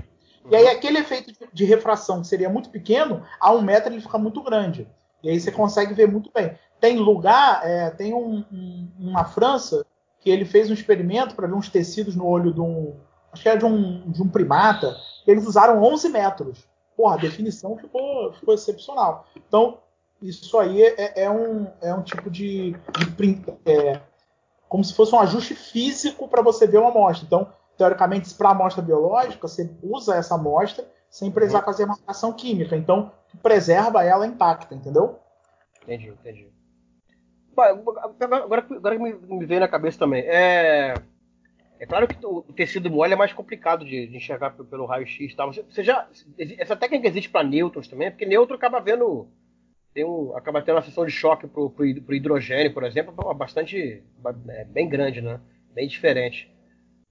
E 0.49 0.57
aí 0.57 0.69
aquele 0.69 0.99
efeito 0.99 1.33
de 1.53 1.65
refração 1.65 2.21
que 2.21 2.27
seria 2.27 2.49
muito 2.49 2.71
pequeno, 2.71 3.23
a 3.39 3.53
um 3.53 3.61
metro 3.61 3.93
ele 3.93 4.01
fica 4.01 4.19
muito 4.19 4.43
grande. 4.43 4.89
E 5.23 5.29
aí 5.29 5.39
você 5.39 5.53
consegue 5.53 5.93
ver 5.93 6.09
muito 6.09 6.31
bem. 6.33 6.57
Tem 6.81 6.97
lugar, 6.97 7.61
é, 7.65 7.91
tem 7.91 8.15
um, 8.15 8.45
um, 8.51 8.89
uma 8.99 9.25
França 9.25 9.85
que 10.21 10.31
ele 10.31 10.45
fez 10.45 10.71
um 10.71 10.75
experimento 10.75 11.35
para 11.35 11.47
ver 11.47 11.55
uns 11.55 11.69
tecidos 11.69 12.17
no 12.17 12.27
olho 12.27 12.53
de 12.53 12.61
um, 12.61 12.95
acho 13.33 13.43
que 13.43 13.49
era 13.49 13.59
de 13.59 13.65
um, 13.65 14.11
de 14.11 14.23
um 14.23 14.29
primata, 14.29 14.97
eles 15.27 15.47
usaram 15.47 15.83
11 15.83 16.09
metros. 16.09 16.69
Porra, 16.97 17.15
a 17.15 17.19
definição 17.19 17.77
ficou, 17.77 18.33
ficou 18.35 18.55
excepcional. 18.55 19.27
Então, 19.37 19.79
isso 20.23 20.59
aí 20.59 20.83
é, 20.83 21.25
é, 21.25 21.31
um, 21.31 21.67
é 21.81 21.95
um 21.95 22.03
tipo 22.03 22.31
de, 22.31 22.73
de 22.73 23.43
é, 23.65 24.01
como 24.69 24.85
se 24.85 24.95
fosse 24.95 25.15
um 25.15 25.21
ajuste 25.21 25.55
físico 25.55 26.29
para 26.29 26.43
você 26.43 26.67
ver 26.67 26.79
uma 26.79 26.91
amostra. 26.91 27.27
Então, 27.27 27.53
teoricamente, 27.77 28.33
para 28.35 28.51
a 28.51 28.53
amostra 28.53 28.83
biológica, 28.83 29.49
você 29.49 29.71
usa 29.83 30.17
essa 30.17 30.35
amostra 30.35 30.85
sem 31.09 31.31
precisar 31.31 31.61
uhum. 31.61 31.65
fazer 31.65 31.87
marcação 31.87 32.33
química. 32.33 32.77
Então, 32.77 33.11
preserva 33.43 34.05
ela 34.05 34.27
intacta, 34.27 34.75
entendeu? 34.75 35.19
Entendi, 35.83 36.09
entendi. 36.09 36.49
Agora, 37.57 38.43
agora 38.45 38.63
que 38.63 38.99
me 38.99 39.45
veio 39.45 39.61
na 39.61 39.69
cabeça 39.69 39.99
também, 39.99 40.23
é, 40.25 40.95
é 41.79 41.87
claro 41.87 42.07
que 42.07 42.17
o 42.25 42.43
tecido 42.43 42.91
mole 42.91 43.13
é 43.13 43.17
mais 43.17 43.33
complicado 43.33 43.85
de, 43.85 44.07
de 44.07 44.17
enxergar 44.17 44.51
pelo 44.51 44.87
raio-x. 44.87 45.35
Tá? 45.35 45.47
Você, 45.47 45.63
você 45.63 45.83
já, 45.83 46.07
essa 46.59 46.77
técnica 46.77 47.09
existe 47.09 47.29
para 47.29 47.47
nêutrons 47.47 47.89
também, 47.89 48.11
porque 48.11 48.27
nêutron 48.27 48.57
acaba 48.57 48.81
vendo 48.81 49.29
tem 49.93 50.05
um, 50.05 50.37
acaba 50.37 50.63
tendo 50.63 50.77
uma 50.77 50.83
seção 50.83 51.05
de 51.05 51.13
choque 51.13 51.47
para 51.47 51.61
o 51.61 51.75
hidrogênio, 52.15 52.73
por 52.73 52.85
exemplo, 52.85 53.13
bastante 53.35 54.03
é, 54.49 54.65
bem 54.65 54.89
grande, 54.89 55.21
né? 55.21 55.41
Bem 55.75 55.89
diferente. 55.89 56.51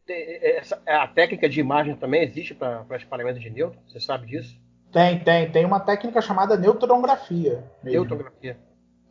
Essa, 0.08 0.82
a 0.88 1.08
técnica 1.08 1.48
de 1.48 1.60
imagem 1.60 1.96
também 1.96 2.24
existe 2.24 2.56
para 2.56 2.86
espalhamento 2.98 3.40
de 3.40 3.50
nêutron? 3.50 3.80
Você 3.88 4.00
sabe 4.00 4.26
disso? 4.26 4.60
Tem, 4.92 5.20
tem. 5.20 5.52
Tem 5.52 5.66
uma 5.66 5.80
técnica 5.80 6.22
chamada 6.22 6.58
neutronografia. 6.58 7.64
Mesmo. 7.84 8.00
Neutronografia. 8.00 8.58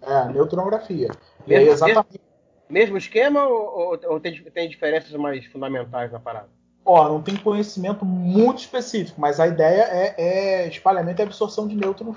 É, 0.02 0.24
neutronografia. 0.32 1.10
Mesmo, 1.46 1.66
aí, 1.66 1.68
exatamente... 1.68 2.20
mesmo 2.68 2.96
esquema 2.96 3.46
ou, 3.46 3.78
ou, 3.78 4.00
ou, 4.12 4.20
tem, 4.20 4.42
tem 4.42 4.68
diferenças 4.68 5.12
mais 5.12 5.46
fundamentais 5.46 6.10
na 6.10 6.18
parada? 6.18 6.48
Ó, 6.84 7.08
não 7.08 7.22
tem 7.22 7.36
conhecimento 7.36 8.04
muito 8.04 8.58
específico, 8.58 9.20
mas 9.20 9.38
a 9.38 9.46
ideia 9.46 9.82
é, 9.82 10.14
é 10.16 10.68
espalhamento 10.68 11.20
e 11.20 11.24
absorção 11.24 11.68
de 11.68 11.76
nêutrons 11.76 12.16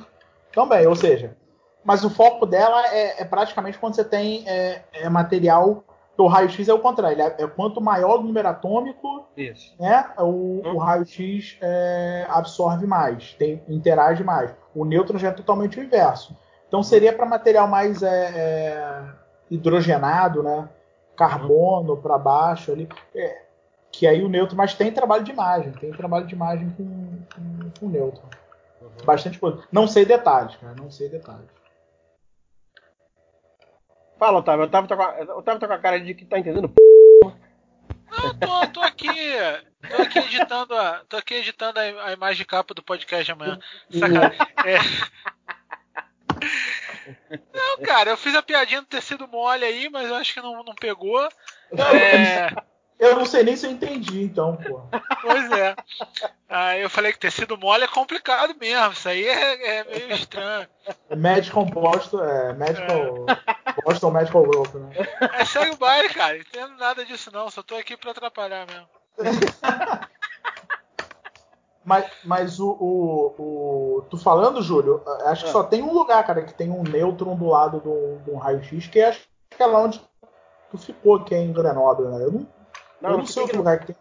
também. 0.54 0.88
Ou 0.88 0.96
seja, 0.96 1.36
mas 1.84 2.04
o 2.04 2.10
foco 2.10 2.46
dela 2.46 2.88
é, 2.88 3.22
é 3.22 3.26
praticamente 3.26 3.78
quando 3.78 3.96
você 3.96 4.04
tem 4.04 4.48
é, 4.48 4.84
é 4.94 5.10
material. 5.10 5.84
O 6.18 6.28
raio-x 6.28 6.68
é 6.70 6.74
o 6.74 6.78
contrário, 6.78 7.20
é, 7.20 7.36
é, 7.40 7.48
quanto 7.48 7.82
maior 7.82 8.20
o 8.20 8.22
número 8.22 8.48
atômico, 8.48 9.26
Isso. 9.36 9.74
né, 9.80 10.06
o, 10.20 10.62
hum. 10.64 10.76
o 10.76 10.78
raio-x 10.78 11.58
é, 11.60 12.28
absorve 12.30 12.86
mais, 12.86 13.34
tem, 13.34 13.64
interage 13.68 14.24
mais. 14.24 14.54
O 14.76 14.86
nêutron 14.86 15.18
já 15.18 15.30
é 15.30 15.32
totalmente 15.32 15.80
o 15.80 15.84
inverso. 15.84 16.38
Então 16.68 16.84
seria 16.84 17.12
para 17.12 17.26
material 17.26 17.68
mais 17.68 18.04
é, 18.04 19.04
hidrogenado, 19.50 20.44
né, 20.44 20.70
carbono 21.16 21.98
para 21.98 22.20
baixo 22.20 22.72
ali, 22.72 22.88
que 23.92 24.06
aí 24.06 24.24
o 24.24 24.30
nêutron, 24.30 24.58
mas 24.58 24.76
tem 24.76 24.92
trabalho 24.92 25.24
de 25.24 25.32
imagem, 25.32 25.72
tem 25.72 25.92
trabalho 25.92 26.28
de 26.28 26.36
imagem 26.36 26.70
com, 26.78 26.86
com, 27.34 27.70
com 27.80 27.90
nêutron. 27.90 28.30
Uhum. 28.80 29.06
Bastante 29.06 29.40
coisa. 29.40 29.64
Não 29.72 29.88
sei 29.88 30.06
detalhes, 30.06 30.56
cara, 30.58 30.76
não 30.80 30.92
sei 30.92 31.10
detalhes. 31.10 31.61
Fala, 34.22 34.38
Otávio. 34.38 34.66
Otávio 34.66 34.88
tá 34.88 34.96
com 34.96 35.02
a, 35.02 35.36
Otávio 35.36 35.60
tá 35.60 35.68
com 35.68 35.74
a 35.74 35.80
cara 35.80 36.00
de 36.00 36.14
que 36.14 36.26
tá 36.26 36.38
entendendo. 36.38 36.72
Não, 37.24 38.38
tô, 38.38 38.68
tô 38.68 38.82
aqui. 38.82 39.10
Tô 39.90 40.00
aqui 40.00 40.20
editando 40.20 40.76
a, 40.76 41.02
tô 41.10 41.18
aqui 41.18 41.34
editando 41.34 41.80
a, 41.80 41.82
a 41.82 42.14
imagem 42.14 42.38
de 42.38 42.46
capa 42.46 42.76
do 42.76 42.84
podcast 42.84 43.26
de 43.26 43.32
amanhã. 43.32 43.58
Sacanagem. 43.90 44.38
É. 44.64 44.78
Não, 47.52 47.78
cara, 47.84 48.12
eu 48.12 48.18
fiz 48.18 48.36
a 48.36 48.44
piadinha 48.44 48.82
do 48.82 48.88
tecido 48.88 49.28
mole 49.28 49.66
aí, 49.66 49.90
mas 49.90 50.08
eu 50.08 50.14
acho 50.14 50.36
que 50.36 50.42
não, 50.42 50.64
não 50.64 50.76
pegou. 50.76 51.28
É... 51.72 52.54
Eu 53.02 53.16
não 53.16 53.26
sei 53.26 53.42
nem 53.42 53.56
se 53.56 53.66
eu 53.66 53.72
entendi, 53.72 54.22
então, 54.22 54.56
pô. 54.58 54.84
Pois 55.24 55.52
é. 55.52 55.76
Aí 56.48 56.84
eu 56.84 56.90
falei 56.92 57.12
que 57.12 57.18
tecido 57.18 57.58
mole 57.58 57.84
é 57.84 57.88
complicado 57.88 58.56
mesmo. 58.62 58.92
Isso 58.92 59.10
aí 59.10 59.28
é, 59.28 59.80
é 59.80 59.84
meio 59.84 60.12
estranho. 60.12 60.68
É 61.10 61.16
medical 61.16 61.66
Boston, 61.66 62.24
é 62.24 62.54
medical. 62.54 63.26
É. 63.28 63.51
Boston 63.84 64.12
Medical 64.12 64.44
Group, 64.44 64.74
né? 64.76 64.90
É, 65.34 65.46
segue 65.46 65.72
o 65.72 65.78
baile, 65.78 66.14
cara. 66.14 66.34
Não 66.34 66.42
entendo 66.42 66.78
nada 66.78 67.06
disso, 67.06 67.32
não. 67.32 67.50
Só 67.50 67.64
tô 67.64 67.76
aqui 67.76 67.98
pra 67.98 68.12
atrapalhar 68.12 68.66
mesmo. 68.68 68.88
Mas, 71.84 72.06
mas 72.24 72.60
o, 72.60 72.70
o, 72.70 73.36
o, 73.40 74.02
Tu 74.04 74.18
falando, 74.18 74.62
Júlio, 74.62 75.02
acho 75.26 75.46
que 75.46 75.50
é. 75.50 75.52
só 75.52 75.64
tem 75.64 75.82
um 75.82 75.92
lugar, 75.92 76.24
cara, 76.26 76.44
que 76.44 76.54
tem 76.54 76.70
um 76.70 76.84
nêutron 76.84 77.36
do 77.36 77.48
lado 77.48 77.80
do, 77.80 78.20
do 78.20 78.38
raio-x, 78.38 78.88
que 78.88 79.00
é, 79.00 79.10
acho 79.10 79.28
que 79.50 79.62
é 79.62 79.66
lá 79.66 79.82
onde 79.82 80.00
tu 80.70 80.78
ficou, 80.78 81.24
que 81.24 81.34
é 81.34 81.40
em 81.40 81.52
Grenoble, 81.52 82.08
né? 82.08 82.24
Eu 82.24 82.32
não, 82.32 82.40
não, 83.02 83.10
eu 83.10 83.12
não, 83.12 83.18
não 83.18 83.26
sei 83.26 83.42
outro 83.42 83.58
lugar 83.58 83.80
que 83.80 83.88
tem. 83.88 83.96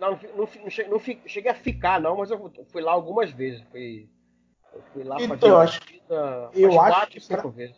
Não, 0.00 0.10
não, 0.12 0.18
não, 0.36 0.48
não, 0.90 1.00
cheguei 1.26 1.50
a 1.50 1.54
ficar, 1.54 2.00
não, 2.00 2.16
mas 2.16 2.30
eu 2.30 2.52
fui 2.70 2.82
lá 2.82 2.92
algumas 2.92 3.30
vezes. 3.32 3.62
Fui, 3.70 4.08
eu 4.72 4.82
fui 4.92 5.02
lá 5.02 5.16
então, 5.20 5.48
eu 5.48 5.58
acho, 5.58 5.80
eu 6.54 6.80
acho 6.80 7.08
que 7.08 7.20
pra, 7.20 7.48
vezes. 7.48 7.76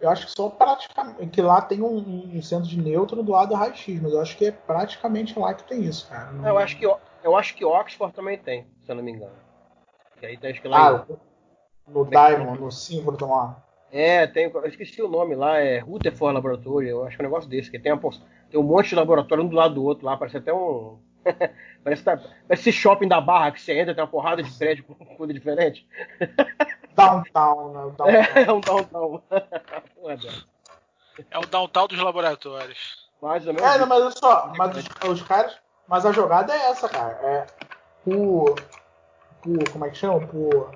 Eu 0.00 0.10
acho 0.10 0.26
que 0.26 0.32
só 0.32 0.48
praticamente. 0.48 1.26
Que 1.26 1.42
lá 1.42 1.60
tem 1.60 1.82
um, 1.82 2.36
um 2.36 2.42
centro 2.42 2.68
de 2.68 2.80
neutro 2.80 3.22
do 3.22 3.32
lado 3.32 3.48
do 3.48 3.54
raio-x, 3.54 4.00
mas 4.00 4.12
eu 4.12 4.20
acho 4.20 4.36
que 4.36 4.46
é 4.46 4.52
praticamente 4.52 5.38
lá 5.38 5.54
que 5.54 5.64
tem 5.64 5.82
isso, 5.82 6.08
cara. 6.08 6.32
Não... 6.32 6.46
Eu, 6.46 6.58
acho 6.58 6.76
que, 6.76 6.86
eu 6.86 7.36
acho 7.36 7.54
que 7.54 7.64
Oxford 7.64 8.14
também 8.14 8.38
tem, 8.38 8.66
se 8.84 8.90
eu 8.90 8.94
não 8.94 9.02
me 9.02 9.12
engano. 9.12 9.32
Aí 10.22 10.36
tá 10.36 10.50
escrito 10.50 10.70
lá. 10.70 11.04
Ah, 11.08 11.16
no 11.86 12.04
Diamond, 12.04 12.60
no 12.60 12.70
símbolo 12.70 13.16
do 13.16 13.28
lá. 13.28 13.64
É, 13.90 14.26
tem, 14.26 14.50
eu 14.52 14.66
esqueci 14.66 15.00
o 15.00 15.08
nome 15.08 15.34
lá, 15.34 15.58
é 15.58 15.78
Rutherford 15.78 16.34
Laboratory, 16.34 16.88
eu 16.88 17.04
acho 17.04 17.16
que 17.16 17.22
é 17.22 17.24
um 17.24 17.28
negócio 17.28 17.48
desse, 17.48 17.70
que 17.70 17.78
tem, 17.78 17.90
uma, 17.90 18.00
tem 18.50 18.60
um 18.60 18.62
monte 18.62 18.90
de 18.90 18.94
laboratório 18.94 19.42
um 19.42 19.48
do 19.48 19.56
lado 19.56 19.74
do 19.74 19.84
outro 19.84 20.04
lá, 20.04 20.16
parece 20.16 20.36
até 20.36 20.52
um. 20.52 20.98
parece, 21.82 22.04
tá, 22.04 22.18
parece 22.46 22.68
esse 22.68 22.72
shopping 22.72 23.08
da 23.08 23.20
barra 23.20 23.50
que 23.50 23.60
você 23.60 23.78
entra, 23.78 23.94
tem 23.94 24.04
uma 24.04 24.10
porrada 24.10 24.42
de 24.42 24.50
prédio 24.50 24.84
com 24.84 24.94
coisa 24.94 25.32
diferente. 25.32 25.88
Downtown, 26.98 27.72
né? 27.72 27.80
Downtown. 27.80 28.08
É, 28.08 28.42
é 28.42 28.52
um 28.52 28.60
downtown. 28.60 29.22
é 31.30 31.38
o 31.38 31.46
downtown 31.46 31.88
dos 31.88 31.98
laboratórios. 31.98 33.08
Mais 33.20 33.46
ou 33.46 33.52
menos. 33.52 33.68
É, 33.68 33.78
não, 33.78 33.86
mas 33.86 34.02
olha 34.02 34.10
só, 34.12 34.52
mas 34.56 34.76
os, 34.76 35.10
os, 35.10 35.22
caras. 35.22 35.56
Mas 35.86 36.06
a 36.06 36.12
jogada 36.12 36.54
é 36.54 36.70
essa, 36.70 36.88
cara. 36.88 37.18
É 37.22 37.46
por. 38.04 38.54
por 39.42 39.72
como 39.72 39.84
é 39.84 39.90
que 39.90 39.96
chama? 39.96 40.26
Por. 40.26 40.70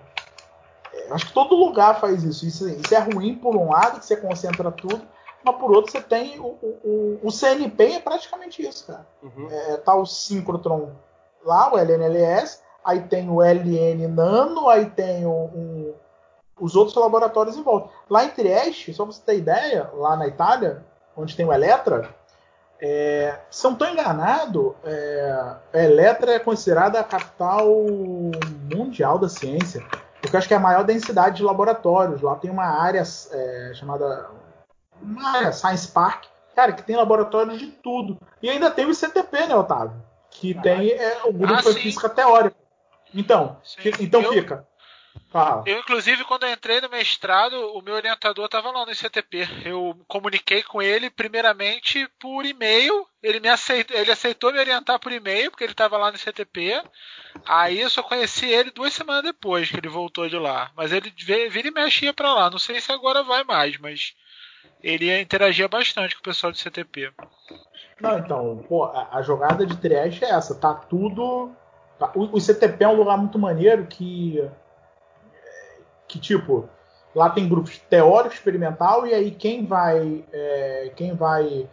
É, 0.93 1.13
acho 1.13 1.27
que 1.27 1.33
todo 1.33 1.55
lugar 1.55 2.01
faz 2.01 2.25
isso. 2.25 2.47
isso. 2.47 2.69
Isso 2.69 2.95
é 2.95 2.99
ruim 2.99 3.37
por 3.37 3.57
um 3.57 3.71
lado, 3.71 4.01
que 4.01 4.07
você 4.07 4.17
concentra 4.17 4.73
tudo, 4.73 5.07
mas 5.45 5.57
por 5.57 5.71
outro 5.71 5.93
você 5.93 6.01
tem 6.01 6.41
o, 6.41 6.59
o, 6.63 7.21
o 7.23 7.31
CNP 7.31 7.95
é 7.95 8.01
praticamente 8.01 8.63
isso, 8.63 8.87
cara. 8.87 9.07
Uhum. 9.23 9.49
É, 9.51 9.77
tá 9.79 9.95
o 9.95 10.05
Synchrotron 10.05 10.93
lá, 11.45 11.73
o 11.73 11.79
LNLS, 11.79 12.63
aí 12.85 13.03
tem 13.03 13.29
o 13.29 13.41
LN 13.41 14.09
Nano, 14.09 14.69
aí 14.69 14.87
tem 14.87 15.27
o, 15.27 15.31
um, 15.31 15.95
os 16.59 16.77
outros 16.77 16.97
laboratórios 16.97 17.57
em 17.57 17.63
volta. 17.63 17.91
Lá 18.09 18.25
em 18.25 18.31
Trieste, 18.31 18.93
só 18.93 19.05
pra 19.05 19.13
você 19.13 19.23
ter 19.23 19.39
ideia, 19.39 19.91
lá 19.95 20.17
na 20.17 20.27
Itália, 20.27 20.85
onde 21.17 21.37
tem 21.37 21.47
o 21.47 21.53
Eletra, 21.53 22.09
é, 22.81 23.39
se 23.51 23.63
não 23.65 23.73
estou 23.73 23.89
enganado, 23.89 24.75
é, 24.85 25.55
a 25.73 25.79
Eletra 25.79 26.33
é 26.33 26.39
considerada 26.39 26.99
a 26.99 27.05
capital 27.05 27.69
mundial 28.75 29.19
da 29.19 29.29
ciência, 29.29 29.85
porque 30.21 30.37
acho 30.37 30.49
que 30.49 30.55
é 30.55 30.57
a 30.57 30.61
maior 30.61 30.83
densidade 30.83 31.37
de 31.37 31.43
laboratórios. 31.45 32.23
Lá 32.23 32.35
tem 32.35 32.51
uma 32.51 32.65
área 32.65 33.03
é, 33.31 33.73
chamada 33.75 34.31
uma 35.01 35.37
área 35.37 35.53
Science 35.53 35.89
Park, 35.89 36.25
cara, 36.55 36.73
que 36.73 36.83
tem 36.83 36.97
laboratórios 36.97 37.59
de 37.59 37.67
tudo. 37.67 38.19
E 38.43 38.49
ainda 38.49 38.71
tem 38.71 38.87
o 38.87 38.95
CTP, 38.95 39.47
né, 39.47 39.55
Otávio? 39.55 40.03
Que 40.31 40.57
ah, 40.59 40.63
tem 40.63 40.91
é, 40.91 41.21
o 41.25 41.33
grupo 41.33 41.69
ah, 41.69 41.73
de 41.73 41.81
física 41.81 42.09
teórica. 42.09 42.57
Então, 43.15 43.57
então 44.01 44.23
eu, 44.23 44.33
fica. 44.33 44.67
Fala. 45.33 45.65
Eu, 45.67 45.79
inclusive, 45.79 46.25
quando 46.25 46.45
eu 46.45 46.53
entrei 46.53 46.81
no 46.83 46.91
mestrado, 46.91 47.55
o 47.75 47.81
meu 47.81 47.95
orientador 47.95 48.45
estava 48.45 48.71
lá 48.71 48.85
no 48.85 48.93
ICTP. 48.93 49.49
Eu 49.65 49.99
comuniquei 50.07 50.63
com 50.63 50.83
ele, 50.83 51.09
primeiramente, 51.09 52.07
por 52.21 52.45
e-mail. 52.45 53.07
Ele 53.23 53.41
me 53.41 53.49
aceitou, 53.49 53.97
ele 53.97 54.13
aceitou 54.13 54.53
me 54.53 54.59
orientar 54.59 54.99
por 54.99 55.11
e-mail, 55.11 55.51
porque 55.51 55.65
ele 55.65 55.73
estava 55.73 55.97
lá 55.97 56.11
no 56.11 56.19
ICTP. 56.19 56.83
Aí 57.47 57.81
eu 57.81 57.89
só 57.89 58.03
conheci 58.03 58.47
ele 58.47 58.71
duas 58.71 58.93
semanas 58.93 59.23
depois 59.23 59.71
que 59.71 59.77
ele 59.79 59.89
voltou 59.89 60.29
de 60.29 60.37
lá. 60.37 60.71
Mas 60.77 60.93
ele 60.93 61.11
vira 61.17 61.69
e 61.69 61.71
mexia 61.71 62.13
para 62.13 62.35
lá. 62.35 62.51
Não 62.51 62.59
sei 62.59 62.79
se 62.79 62.93
agora 62.93 63.23
vai 63.23 63.43
mais, 63.43 63.79
mas 63.79 64.15
ele 64.83 65.19
interagia 65.19 65.67
bastante 65.67 66.15
com 66.15 66.21
o 66.21 66.25
pessoal 66.25 66.53
do 66.53 66.59
CTP. 66.59 67.11
Não, 68.01 68.19
então, 68.19 68.65
pô, 68.69 68.85
a, 68.85 69.23
jogada 69.23 69.65
de 69.65 69.77
Trieste 69.79 70.27
é 70.27 70.31
essa. 70.31 70.55
Tá 70.55 70.75
tudo. 70.75 71.53
Tá, 71.99 72.13
o, 72.15 72.37
o 72.37 72.41
CTP 72.41 72.85
é 72.85 72.89
um 72.89 72.97
lugar 72.97 73.17
muito 73.17 73.39
maneiro 73.39 73.87
que 73.87 74.45
que 76.13 76.19
tipo 76.19 76.69
lá 77.15 77.31
tem 77.31 77.49
grupos 77.49 77.79
teórico 77.79 78.35
experimental 78.35 79.07
e 79.07 79.15
aí 79.15 79.31
quem 79.31 79.65
vai 79.65 80.23
é, 80.31 80.93
quem 80.95 81.15
vai 81.15 81.67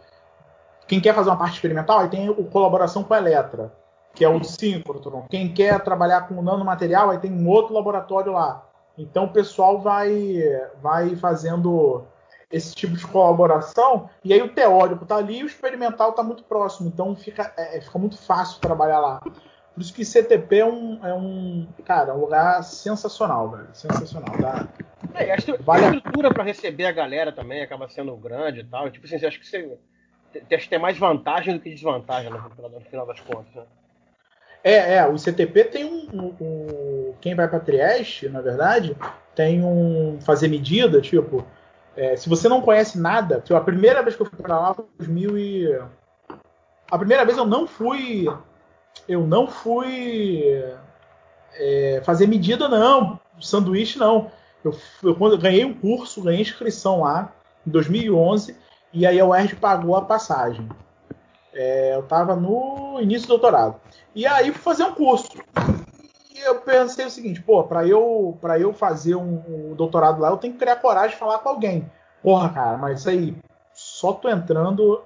quem 0.88 1.00
quer 1.00 1.14
fazer 1.14 1.28
uma 1.28 1.36
parte 1.36 1.54
experimental 1.54 1.98
aí 1.98 2.08
tem 2.08 2.30
o 2.30 2.44
colaboração 2.44 3.04
com 3.04 3.12
a 3.12 3.18
Eletra 3.18 3.70
que 4.14 4.24
é 4.24 4.28
o 4.28 4.42
síncrotron 4.42 5.26
quem 5.28 5.52
quer 5.52 5.78
trabalhar 5.80 6.26
com 6.26 6.42
nanomaterial 6.42 7.10
aí 7.10 7.18
tem 7.18 7.30
um 7.30 7.46
outro 7.48 7.74
laboratório 7.74 8.32
lá. 8.32 8.66
Então 8.98 9.24
o 9.24 9.32
pessoal 9.32 9.78
vai 9.78 10.42
vai 10.82 11.14
fazendo 11.16 12.04
esse 12.50 12.74
tipo 12.74 12.96
de 12.96 13.06
colaboração 13.06 14.10
e 14.24 14.32
aí 14.32 14.42
o 14.42 14.52
teórico 14.52 15.06
tá 15.06 15.16
ali 15.16 15.38
e 15.38 15.44
o 15.44 15.46
experimental 15.46 16.12
tá 16.12 16.22
muito 16.22 16.42
próximo. 16.44 16.88
Então 16.88 17.14
fica 17.14 17.52
é, 17.56 17.80
fica 17.80 17.98
muito 17.98 18.18
fácil 18.18 18.60
trabalhar 18.60 18.98
lá 18.98 19.20
por 19.74 19.80
isso 19.80 19.94
que 19.94 20.04
CTP 20.04 20.58
é 20.58 20.66
um, 20.66 21.06
é 21.06 21.14
um 21.14 21.66
cara, 21.84 22.14
um 22.14 22.20
lugar 22.20 22.62
sensacional, 22.62 23.50
velho. 23.50 23.68
Sensacional. 23.72 24.36
Dá, 24.38 24.68
é, 25.14 25.32
a, 25.32 25.36
vale 25.60 25.84
a 25.84 25.94
estrutura 25.94 26.32
para 26.32 26.44
receber 26.44 26.86
a 26.86 26.92
galera 26.92 27.32
também 27.32 27.62
acaba 27.62 27.88
sendo 27.88 28.14
grande 28.16 28.60
e 28.60 28.64
tal. 28.64 28.90
Tipo 28.90 29.06
assim, 29.06 29.24
acho 29.24 29.38
que 29.40 29.46
você 29.46 29.78
acho 30.52 30.64
que 30.64 30.70
tem 30.70 30.78
mais 30.78 30.98
vantagem 30.98 31.54
do 31.54 31.60
que 31.60 31.70
desvantagem 31.70 32.30
no, 32.30 32.38
no 32.38 32.80
final 32.82 33.06
das 33.06 33.20
contas. 33.20 33.54
Né? 33.54 33.62
É, 34.62 34.96
é, 34.96 35.06
o 35.06 35.16
CTP 35.16 35.64
tem 35.64 35.84
um, 35.84 36.08
um, 36.12 36.34
um, 36.40 37.14
Quem 37.20 37.34
vai 37.34 37.48
para 37.48 37.60
Trieste, 37.60 38.28
na 38.28 38.40
verdade, 38.40 38.96
tem 39.34 39.64
um. 39.64 40.18
Fazer 40.20 40.48
medida, 40.48 41.00
tipo. 41.00 41.44
É, 41.96 42.16
se 42.16 42.28
você 42.28 42.48
não 42.48 42.60
conhece 42.60 42.98
nada, 42.98 43.40
tipo, 43.40 43.54
a 43.54 43.60
primeira 43.60 44.02
vez 44.02 44.14
que 44.14 44.22
eu 44.22 44.26
fui 44.26 44.38
para 44.38 44.58
lá 44.58 44.74
foi 44.74 44.84
em 44.84 44.98
2000 44.98 45.38
e. 45.38 45.80
A 46.90 46.98
primeira 46.98 47.24
vez 47.24 47.38
eu 47.38 47.46
não 47.46 47.66
fui 47.66 48.26
eu 49.08 49.26
não 49.26 49.46
fui 49.46 50.44
é, 51.54 52.02
fazer 52.04 52.26
medida, 52.26 52.68
não. 52.68 53.18
Sanduíche, 53.40 53.98
não. 53.98 54.30
Eu, 54.64 54.76
eu, 55.02 55.16
eu 55.18 55.38
ganhei 55.38 55.64
um 55.64 55.74
curso, 55.74 56.22
ganhei 56.22 56.42
inscrição 56.42 57.00
lá, 57.00 57.32
em 57.66 57.70
2011, 57.70 58.56
e 58.92 59.06
aí 59.06 59.18
a 59.20 59.26
UERJ 59.26 59.56
pagou 59.56 59.96
a 59.96 60.02
passagem. 60.02 60.68
É, 61.52 61.94
eu 61.94 62.00
estava 62.00 62.36
no 62.36 63.00
início 63.00 63.26
do 63.26 63.38
doutorado. 63.38 63.80
E 64.14 64.26
aí 64.26 64.52
fui 64.52 64.62
fazer 64.62 64.84
um 64.84 64.94
curso. 64.94 65.28
E 66.34 66.40
eu 66.40 66.60
pensei 66.60 67.04
o 67.04 67.10
seguinte, 67.10 67.42
pô, 67.42 67.64
para 67.64 67.86
eu, 67.86 68.38
eu 68.58 68.72
fazer 68.72 69.14
um, 69.14 69.42
um, 69.48 69.74
doutorado 69.74 70.20
lá, 70.20 70.30
eu 70.30 70.36
tenho 70.36 70.54
que 70.54 70.60
criar 70.60 70.76
coragem 70.76 71.10
de 71.10 71.16
falar 71.16 71.38
com 71.38 71.48
alguém. 71.48 71.90
Porra, 72.22 72.50
cara, 72.50 72.78
mas 72.78 73.06
aí, 73.06 73.36
só 73.74 74.12
tô 74.12 74.28
entrando 74.28 75.02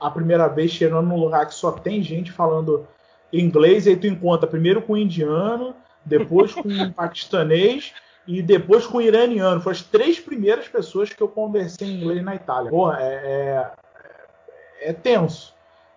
a 0.00 0.10
primeira 0.10 0.48
vez, 0.48 0.70
chegando 0.70 1.08
num 1.08 1.18
lugar 1.18 1.46
que 1.46 1.54
só 1.54 1.72
tem 1.72 2.02
gente 2.02 2.32
falando 2.32 2.86
inglês, 3.32 3.86
aí 3.86 3.96
tu 3.96 4.06
encontra 4.06 4.46
primeiro 4.46 4.82
com 4.82 4.92
o 4.92 4.96
indiano, 4.96 5.74
depois 6.04 6.52
com 6.52 6.68
o 6.68 6.92
paquistanês 6.92 7.94
e 8.26 8.42
depois 8.42 8.86
com 8.86 8.98
o 8.98 9.02
iraniano. 9.02 9.60
Foram 9.60 9.76
as 9.76 9.82
três 9.82 10.20
primeiras 10.20 10.68
pessoas 10.68 11.12
que 11.12 11.22
eu 11.22 11.28
conversei 11.28 11.88
em 11.88 12.00
inglês 12.00 12.22
na 12.22 12.34
Itália. 12.34 12.70
Pô, 12.70 12.92
é, 12.92 13.14
é, 13.14 13.72
é 14.90 14.92
tenso. 14.92 15.54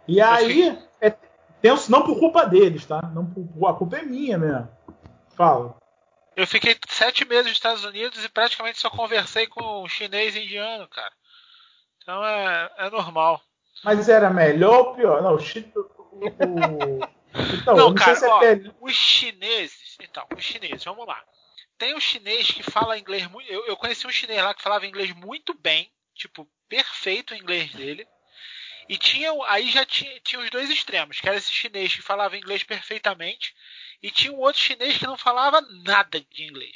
E 0.07 0.21
aí, 0.21 0.77
é 1.01 1.13
tenso 1.61 1.91
não 1.91 2.03
por 2.03 2.17
culpa 2.19 2.45
deles, 2.45 2.85
tá? 2.85 3.01
Não 3.13 3.25
por, 3.25 3.67
a 3.67 3.73
culpa 3.73 3.97
é 3.97 4.03
minha 4.03 4.37
mesmo. 4.37 4.69
Fala. 5.35 5.75
Eu 6.35 6.45
fiquei 6.45 6.75
sete 6.87 7.25
meses 7.25 7.45
nos 7.45 7.53
Estados 7.53 7.83
Unidos 7.85 8.23
e 8.23 8.29
praticamente 8.29 8.77
só 8.77 8.89
conversei 8.89 9.47
com 9.47 9.87
chinês 9.87 10.35
e 10.35 10.43
indiano, 10.43 10.87
cara. 10.87 11.11
Então 12.01 12.23
é, 12.23 12.69
é 12.77 12.89
normal. 12.89 13.41
Mas 13.83 14.09
era 14.09 14.29
melhor 14.29 14.89
ou 14.89 14.93
pior? 14.95 15.21
Não, 15.21 15.35
o, 15.35 15.39
o, 15.39 17.07
então, 17.53 17.75
não, 17.75 17.89
não 17.89 17.95
cara, 17.95 18.15
se 18.15 18.25
é 18.25 18.29
ó, 18.29 18.41
os 18.81 18.93
chineses. 18.93 19.97
Então, 20.01 20.27
os 20.35 20.43
chineses, 20.43 20.83
vamos 20.83 21.05
lá. 21.05 21.23
Tem 21.77 21.93
um 21.95 21.99
chinês 21.99 22.49
que 22.51 22.63
fala 22.63 22.97
inglês 22.97 23.27
muito. 23.27 23.51
Eu, 23.51 23.65
eu 23.65 23.77
conheci 23.77 24.07
um 24.07 24.11
chinês 24.11 24.41
lá 24.41 24.53
que 24.53 24.61
falava 24.61 24.87
inglês 24.87 25.11
muito 25.13 25.53
bem, 25.53 25.91
tipo, 26.13 26.49
perfeito 26.69 27.33
o 27.33 27.37
inglês 27.37 27.71
dele. 27.73 28.07
E 28.87 28.97
tinha, 28.97 29.31
aí 29.47 29.69
já 29.69 29.83
tinha, 29.85 30.19
tinha 30.21 30.41
os 30.41 30.49
dois 30.49 30.69
extremos, 30.69 31.19
que 31.19 31.27
era 31.27 31.37
esse 31.37 31.51
chinês 31.51 31.93
que 31.93 32.01
falava 32.01 32.37
inglês 32.37 32.63
perfeitamente, 32.63 33.53
e 34.01 34.11
tinha 34.11 34.31
um 34.31 34.39
outro 34.39 34.61
chinês 34.61 34.97
que 34.97 35.07
não 35.07 35.17
falava 35.17 35.59
nada 35.83 36.21
de 36.21 36.43
inglês. 36.43 36.75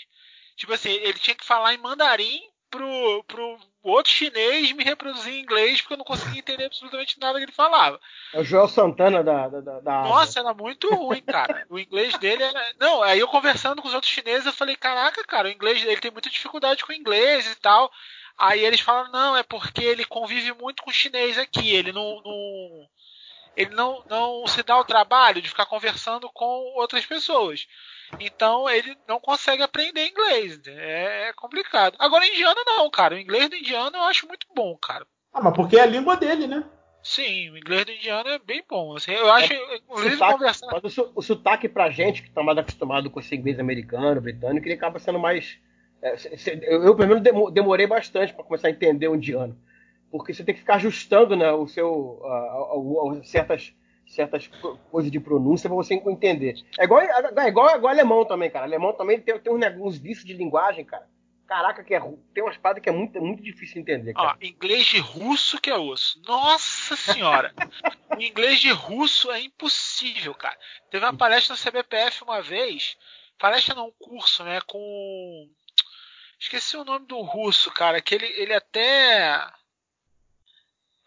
Tipo 0.55 0.73
assim, 0.73 0.89
ele 0.89 1.19
tinha 1.19 1.35
que 1.35 1.45
falar 1.45 1.73
em 1.73 1.77
mandarim 1.77 2.41
pro, 2.69 3.23
pro 3.25 3.59
outro 3.83 4.11
chinês 4.11 4.71
me 4.71 4.83
reproduzir 4.83 5.33
em 5.33 5.41
inglês 5.41 5.81
porque 5.81 5.93
eu 5.93 5.97
não 5.97 6.05
conseguia 6.05 6.39
entender 6.39 6.65
absolutamente 6.65 7.19
nada 7.19 7.37
que 7.39 7.45
ele 7.45 7.51
falava. 7.51 7.99
É 8.33 8.39
o 8.39 8.43
Joel 8.43 8.67
Santana 8.67 9.23
da. 9.23 9.47
da, 9.47 9.79
da 9.79 10.01
Nossa, 10.03 10.39
era 10.39 10.53
muito 10.53 10.93
ruim, 10.93 11.21
cara. 11.21 11.65
O 11.69 11.79
inglês 11.79 12.17
dele 12.17 12.43
era. 12.43 12.73
Não, 12.79 13.01
aí 13.03 13.19
eu 13.19 13.27
conversando 13.27 13.81
com 13.81 13.87
os 13.87 13.93
outros 13.93 14.11
chineses, 14.11 14.45
eu 14.45 14.53
falei: 14.53 14.75
caraca, 14.75 15.23
cara, 15.23 15.47
o 15.47 15.51
inglês 15.51 15.83
ele 15.83 15.97
tem 15.97 16.11
muita 16.11 16.29
dificuldade 16.29 16.85
com 16.85 16.91
o 16.91 16.95
inglês 16.95 17.49
e 17.51 17.55
tal. 17.55 17.91
Aí 18.37 18.63
eles 18.63 18.79
falam: 18.79 19.11
não, 19.11 19.35
é 19.35 19.43
porque 19.43 19.83
ele 19.83 20.05
convive 20.05 20.53
muito 20.53 20.83
com 20.83 20.89
o 20.89 20.93
chinês 20.93 21.37
aqui, 21.37 21.75
ele 21.75 21.91
não. 21.91 22.21
não 22.23 22.87
ele 23.59 23.75
não, 23.75 24.01
não 24.09 24.47
se 24.47 24.63
dá 24.63 24.77
o 24.77 24.85
trabalho 24.85 25.41
de 25.41 25.49
ficar 25.49 25.65
conversando 25.65 26.29
com 26.33 26.45
outras 26.77 27.05
pessoas. 27.05 27.67
Então 28.17 28.69
ele 28.69 28.97
não 29.05 29.19
consegue 29.19 29.61
aprender 29.61 30.07
inglês. 30.07 30.61
É, 30.65 31.27
é 31.27 31.33
complicado. 31.33 31.97
Agora, 31.99 32.25
indiano 32.25 32.61
não, 32.65 32.89
cara. 32.89 33.15
O 33.15 33.19
inglês 33.19 33.49
do 33.49 33.57
indiano 33.57 33.97
eu 33.97 34.03
acho 34.03 34.25
muito 34.27 34.47
bom, 34.55 34.77
cara. 34.77 35.05
Ah, 35.33 35.41
mas 35.41 35.53
porque 35.53 35.75
é 35.75 35.81
a 35.81 35.85
língua 35.85 36.15
dele, 36.15 36.47
né? 36.47 36.63
Sim, 37.03 37.49
o 37.49 37.57
inglês 37.57 37.83
do 37.83 37.91
indiano 37.91 38.29
é 38.29 38.39
bem 38.39 38.63
bom. 38.67 38.95
Assim, 38.95 39.11
eu 39.11 39.29
acho, 39.29 39.51
é, 39.51 39.75
inclusive, 39.75 40.13
sotaque, 40.13 40.33
conversar. 40.33 40.79
Mas 40.81 40.97
o, 40.97 41.11
o 41.15 41.21
sotaque 41.21 41.67
pra 41.67 41.89
gente, 41.89 42.23
que 42.23 42.31
tá 42.31 42.41
mais 42.41 42.57
acostumado 42.57 43.09
com 43.09 43.19
esse 43.19 43.35
inglês 43.35 43.59
americano, 43.59 44.21
britânico, 44.21 44.65
ele 44.65 44.75
acaba 44.75 44.99
sendo 44.99 45.19
mais. 45.19 45.59
É, 46.01 46.15
eu, 46.63 46.83
eu, 46.85 46.95
pelo 46.95 47.09
menos, 47.09 47.51
demorei 47.51 47.85
bastante 47.85 48.33
para 48.33 48.43
começar 48.45 48.69
a 48.69 48.71
entender 48.71 49.09
o 49.09 49.15
indiano. 49.15 49.57
Porque 50.11 50.33
você 50.33 50.43
tem 50.43 50.53
que 50.53 50.61
ficar 50.61 50.75
ajustando 50.75 51.35
né, 51.35 51.51
o 51.51 51.67
seu, 51.67 51.89
uh, 51.91 52.75
uh, 52.75 53.11
uh, 53.11 53.23
certas 53.23 53.73
certas 54.09 54.49
coisas 54.91 55.11
de 55.11 55.19
pronúncia 55.19 55.69
para 55.69 55.75
você 55.75 55.93
entender. 55.93 56.55
É 56.79 56.83
igual, 56.83 57.01
é 57.01 57.47
igual, 57.47 57.69
é 57.69 57.75
igual 57.75 57.93
alemão 57.93 58.25
também, 58.25 58.49
cara. 58.49 58.65
Alemão 58.65 58.91
também 58.93 59.21
tem, 59.21 59.39
tem 59.39 59.53
uns, 59.53 59.63
uns 59.79 59.97
vícios 59.97 60.25
de 60.25 60.33
linguagem, 60.33 60.83
cara. 60.83 61.07
Caraca, 61.47 61.83
que 61.83 61.95
é, 61.95 61.99
tem 62.33 62.43
umas 62.43 62.57
paradas 62.57 62.83
que 62.83 62.89
é 62.89 62.91
muito, 62.91 63.19
muito 63.19 63.41
difícil 63.41 63.75
de 63.75 63.79
entender. 63.81 64.13
Cara. 64.13 64.37
Ó, 64.39 64.45
inglês 64.45 64.85
de 64.85 64.99
russo 64.99 65.59
que 65.59 65.69
é 65.69 65.77
osso. 65.77 66.21
Nossa 66.27 66.95
senhora! 66.95 67.53
o 68.15 68.21
inglês 68.21 68.59
de 68.59 68.71
russo 68.71 69.31
é 69.31 69.41
impossível, 69.41 70.35
cara. 70.35 70.57
Teve 70.91 71.05
uma 71.05 71.17
palestra 71.17 71.55
no 71.55 71.59
CBPF 71.59 72.23
uma 72.23 72.41
vez, 72.41 72.97
palestra 73.39 73.73
não, 73.73 73.91
curso, 73.97 74.43
né, 74.43 74.59
com... 74.67 75.49
Esqueci 76.39 76.77
o 76.77 76.85
nome 76.85 77.05
do 77.07 77.19
russo, 77.21 77.71
cara, 77.71 77.99
que 77.99 78.15
ele, 78.15 78.27
ele 78.27 78.53
até 78.53 79.43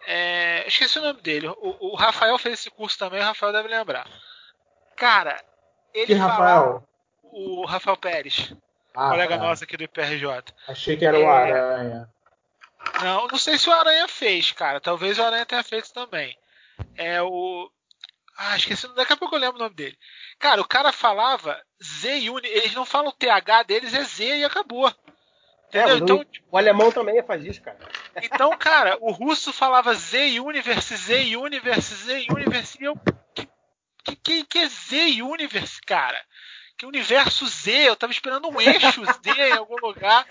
É, 0.07 0.67
esqueci 0.67 0.99
o 0.99 1.03
nome 1.03 1.21
dele. 1.21 1.49
O, 1.49 1.93
o, 1.93 1.95
Rafael 1.95 2.37
fez 2.39 2.61
esse 2.61 2.71
curso 2.71 2.99
também, 2.99 3.21
o 3.21 3.25
Rafael 3.25 3.53
deve 3.53 3.69
lembrar. 3.69 4.07
Cara, 4.97 5.43
ele 5.95 6.07
que 6.07 6.15
Rafael? 6.15 6.87
o 7.23 7.65
Rafael 7.65 7.97
Pérez, 7.97 8.53
ah, 8.95 9.11
colega 9.11 9.39
tá. 9.39 9.45
nosso 9.45 9.65
aqui 9.65 9.77
do 9.77 9.85
IPRJ. 9.85 10.27
Achei 10.69 10.97
que 10.97 11.05
era 11.05 11.19
é... 11.19 11.25
o 11.25 11.31
Aranha. 11.31 12.09
Não, 13.03 13.27
não 13.29 13.39
sei 13.39 13.59
se 13.59 13.69
o 13.69 13.73
Aranha 13.73 14.09
fez, 14.09 14.53
cara. 14.53 14.81
Talvez 14.81 15.19
o 15.19 15.23
Aranha 15.23 15.47
tenha 15.47 15.63
feito 15.63 15.93
também. 15.93 16.37
É 16.97 17.23
o. 17.23 17.71
Ah, 18.37 18.57
esqueci. 18.57 18.89
Daqui 18.95 19.13
a 19.13 19.17
pouco 19.17 19.37
eu 19.37 19.41
lembro 19.41 19.57
o 19.57 19.63
nome 19.63 19.75
dele. 19.75 19.97
Cara, 20.39 20.61
o 20.61 20.67
cara 20.67 20.93
falava 20.93 21.61
Z 21.83 22.29
Uni. 22.31 22.49
Eles 22.49 22.75
não 22.75 22.85
falam 22.85 23.09
o 23.09 23.13
TH 23.13 23.63
deles, 23.65 23.95
é 23.95 24.03
Z 24.03 24.39
e 24.39 24.45
acabou. 24.45 24.93
É, 25.73 25.95
então, 25.95 26.25
o 26.51 26.59
alemão 26.59 26.93
também 26.93 27.23
faz 27.23 27.45
isso, 27.45 27.63
cara. 27.63 27.79
Então, 28.23 28.55
cara, 28.59 28.99
o 29.01 29.11
russo 29.11 29.55
falava 29.55 29.95
Z 29.95 30.39
Universe, 30.39 30.95
Z 30.97 31.35
Universe, 31.35 31.95
Z 31.95 32.27
Universe. 32.31 32.79
E 32.79 32.85
eu. 32.85 32.95
Que, 34.05 34.17
que, 34.17 34.45
que 34.45 34.59
é 34.59 34.69
Z 34.69 35.23
Universe, 35.23 35.81
cara? 35.81 36.21
Que 36.77 36.85
universo 36.85 37.47
Z? 37.47 37.89
Eu 37.89 37.97
tava 37.97 38.13
esperando 38.13 38.49
um 38.49 38.61
eixo 38.61 39.03
Z 39.05 39.31
em 39.49 39.53
algum 39.53 39.77
lugar. 39.77 40.27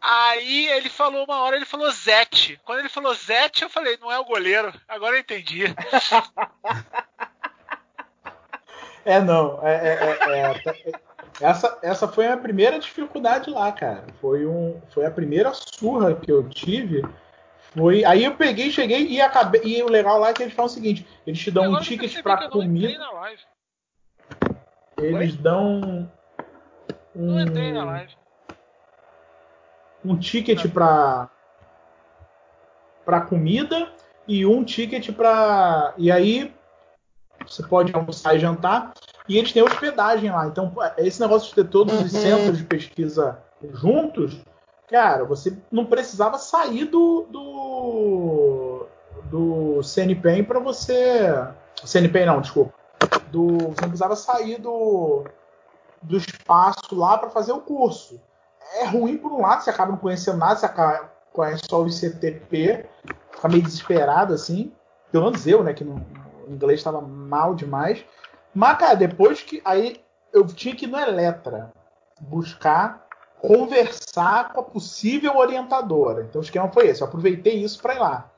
Aí 0.00 0.68
ele 0.68 0.90
falou 0.90 1.24
uma 1.24 1.40
hora, 1.40 1.56
ele 1.56 1.64
falou 1.64 1.90
Zete. 1.90 2.60
Quando 2.64 2.80
ele 2.80 2.88
falou 2.90 3.14
Zete, 3.14 3.62
eu 3.62 3.70
falei, 3.70 3.96
não 3.96 4.12
é 4.12 4.18
o 4.18 4.24
goleiro. 4.24 4.72
Agora 4.86 5.16
eu 5.16 5.20
entendi. 5.20 5.64
É, 9.06 9.20
não. 9.20 9.60
É, 9.62 9.74
é, 9.74 10.18
é, 10.30 10.72
é, 10.72 11.00
essa, 11.40 11.78
essa 11.82 12.08
foi 12.08 12.28
a 12.28 12.36
primeira 12.36 12.78
dificuldade 12.78 13.50
lá, 13.50 13.70
cara. 13.72 14.04
Foi, 14.20 14.46
um, 14.46 14.80
foi 14.88 15.06
a 15.06 15.10
primeira 15.10 15.52
surra 15.54 16.14
que 16.14 16.30
eu 16.30 16.48
tive. 16.48 17.02
Foi, 17.74 18.04
aí 18.04 18.24
eu 18.24 18.36
peguei, 18.36 18.70
cheguei 18.70 19.06
e 19.06 19.20
acabei. 19.20 19.62
E 19.64 19.82
o 19.82 19.88
legal 19.88 20.18
lá 20.18 20.30
é 20.30 20.32
que 20.32 20.42
eles 20.42 20.54
falam 20.54 20.70
o 20.70 20.74
seguinte: 20.74 21.06
eles 21.26 21.38
te 21.38 21.50
dão 21.50 21.72
um 21.72 21.80
ticket 21.80 22.22
pra 22.22 22.48
comida. 22.48 22.98
Eles 24.96 25.36
dão. 25.36 26.08
Um, 27.16 27.32
não 27.32 27.40
entrei 27.40 27.72
na 27.72 27.84
live 27.84 28.14
um 30.04 30.18
ticket 30.18 30.70
para 30.70 31.30
para 33.04 33.20
comida 33.22 33.90
e 34.28 34.44
um 34.44 34.62
ticket 34.62 35.10
para 35.12 35.94
e 35.96 36.12
aí 36.12 36.54
você 37.46 37.62
pode 37.66 37.94
almoçar 37.94 38.36
e 38.36 38.38
jantar 38.38 38.92
e 39.28 39.38
eles 39.38 39.52
têm 39.52 39.62
hospedagem 39.62 40.30
lá. 40.30 40.46
Então 40.46 40.72
esse 40.98 41.20
negócio 41.20 41.48
de 41.48 41.54
ter 41.54 41.68
todos 41.68 41.94
os 41.94 42.12
uhum. 42.12 42.20
centros 42.20 42.58
de 42.58 42.64
pesquisa 42.64 43.38
juntos, 43.72 44.40
cara, 44.88 45.24
você 45.24 45.56
não 45.70 45.86
precisava 45.86 46.38
sair 46.38 46.84
do 46.84 47.26
do, 47.30 48.86
do 49.24 49.82
CNPEM 49.82 50.44
para 50.44 50.60
você 50.60 51.30
CNPEM 51.84 52.26
não, 52.26 52.40
desculpa. 52.40 52.72
Do, 53.30 53.58
você 53.58 53.80
não 53.82 53.88
precisava 53.88 54.16
sair 54.16 54.60
do, 54.60 55.24
do 56.00 56.16
espaço 56.16 56.94
lá 56.94 57.18
para 57.18 57.30
fazer 57.30 57.52
o 57.52 57.60
curso 57.60 58.20
é 58.74 58.86
ruim 58.86 59.16
por 59.16 59.32
um 59.32 59.40
lado, 59.40 59.62
você 59.62 59.70
acaba 59.70 59.92
não 59.92 59.98
conhecendo 59.98 60.38
nada, 60.38 60.56
você 60.56 60.66
acaba, 60.66 61.10
conhece 61.32 61.62
só 61.68 61.82
o 61.82 61.88
ICTP, 61.88 62.86
fica 63.30 63.48
meio 63.48 63.62
desesperado 63.62 64.32
assim. 64.34 64.72
Pelo 65.12 65.26
menos 65.26 65.46
eu, 65.46 65.62
né, 65.62 65.72
que 65.72 65.84
no, 65.84 65.94
no 66.46 66.54
inglês 66.54 66.80
estava 66.80 67.00
mal 67.00 67.54
demais. 67.54 68.04
Mas, 68.54 68.78
cara, 68.78 68.94
depois 68.94 69.42
que. 69.42 69.60
Aí 69.64 70.00
eu 70.32 70.46
tinha 70.46 70.74
que 70.74 70.84
ir 70.84 70.88
no 70.88 70.98
Eletra 70.98 71.72
buscar 72.20 73.06
conversar 73.40 74.52
com 74.52 74.60
a 74.60 74.64
possível 74.64 75.36
orientadora. 75.36 76.22
Então 76.22 76.40
o 76.40 76.44
esquema 76.44 76.70
foi 76.70 76.86
esse. 76.86 77.02
Eu 77.02 77.08
aproveitei 77.08 77.56
isso 77.56 77.80
para 77.80 77.94
ir 77.94 77.98
lá. 77.98 78.30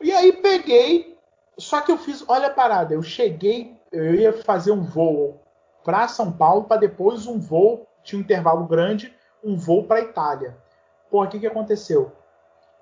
E 0.00 0.12
aí 0.12 0.32
peguei. 0.32 1.16
Só 1.58 1.80
que 1.80 1.92
eu 1.92 1.98
fiz. 1.98 2.24
Olha 2.26 2.48
a 2.48 2.54
parada. 2.54 2.94
Eu 2.94 3.02
cheguei. 3.02 3.76
Eu 3.92 4.14
ia 4.14 4.32
fazer 4.42 4.72
um 4.72 4.82
voo 4.82 5.40
para 5.84 6.08
São 6.08 6.32
Paulo 6.32 6.64
para 6.64 6.78
depois 6.78 7.26
um 7.26 7.38
voo. 7.38 7.86
Tinha 8.02 8.18
um 8.18 8.22
intervalo 8.22 8.66
grande 8.66 9.14
um 9.42 9.56
voo 9.56 9.84
para 9.84 10.00
Itália. 10.00 10.56
Pô, 11.10 11.22
o 11.22 11.28
que, 11.28 11.40
que 11.40 11.46
aconteceu? 11.46 12.12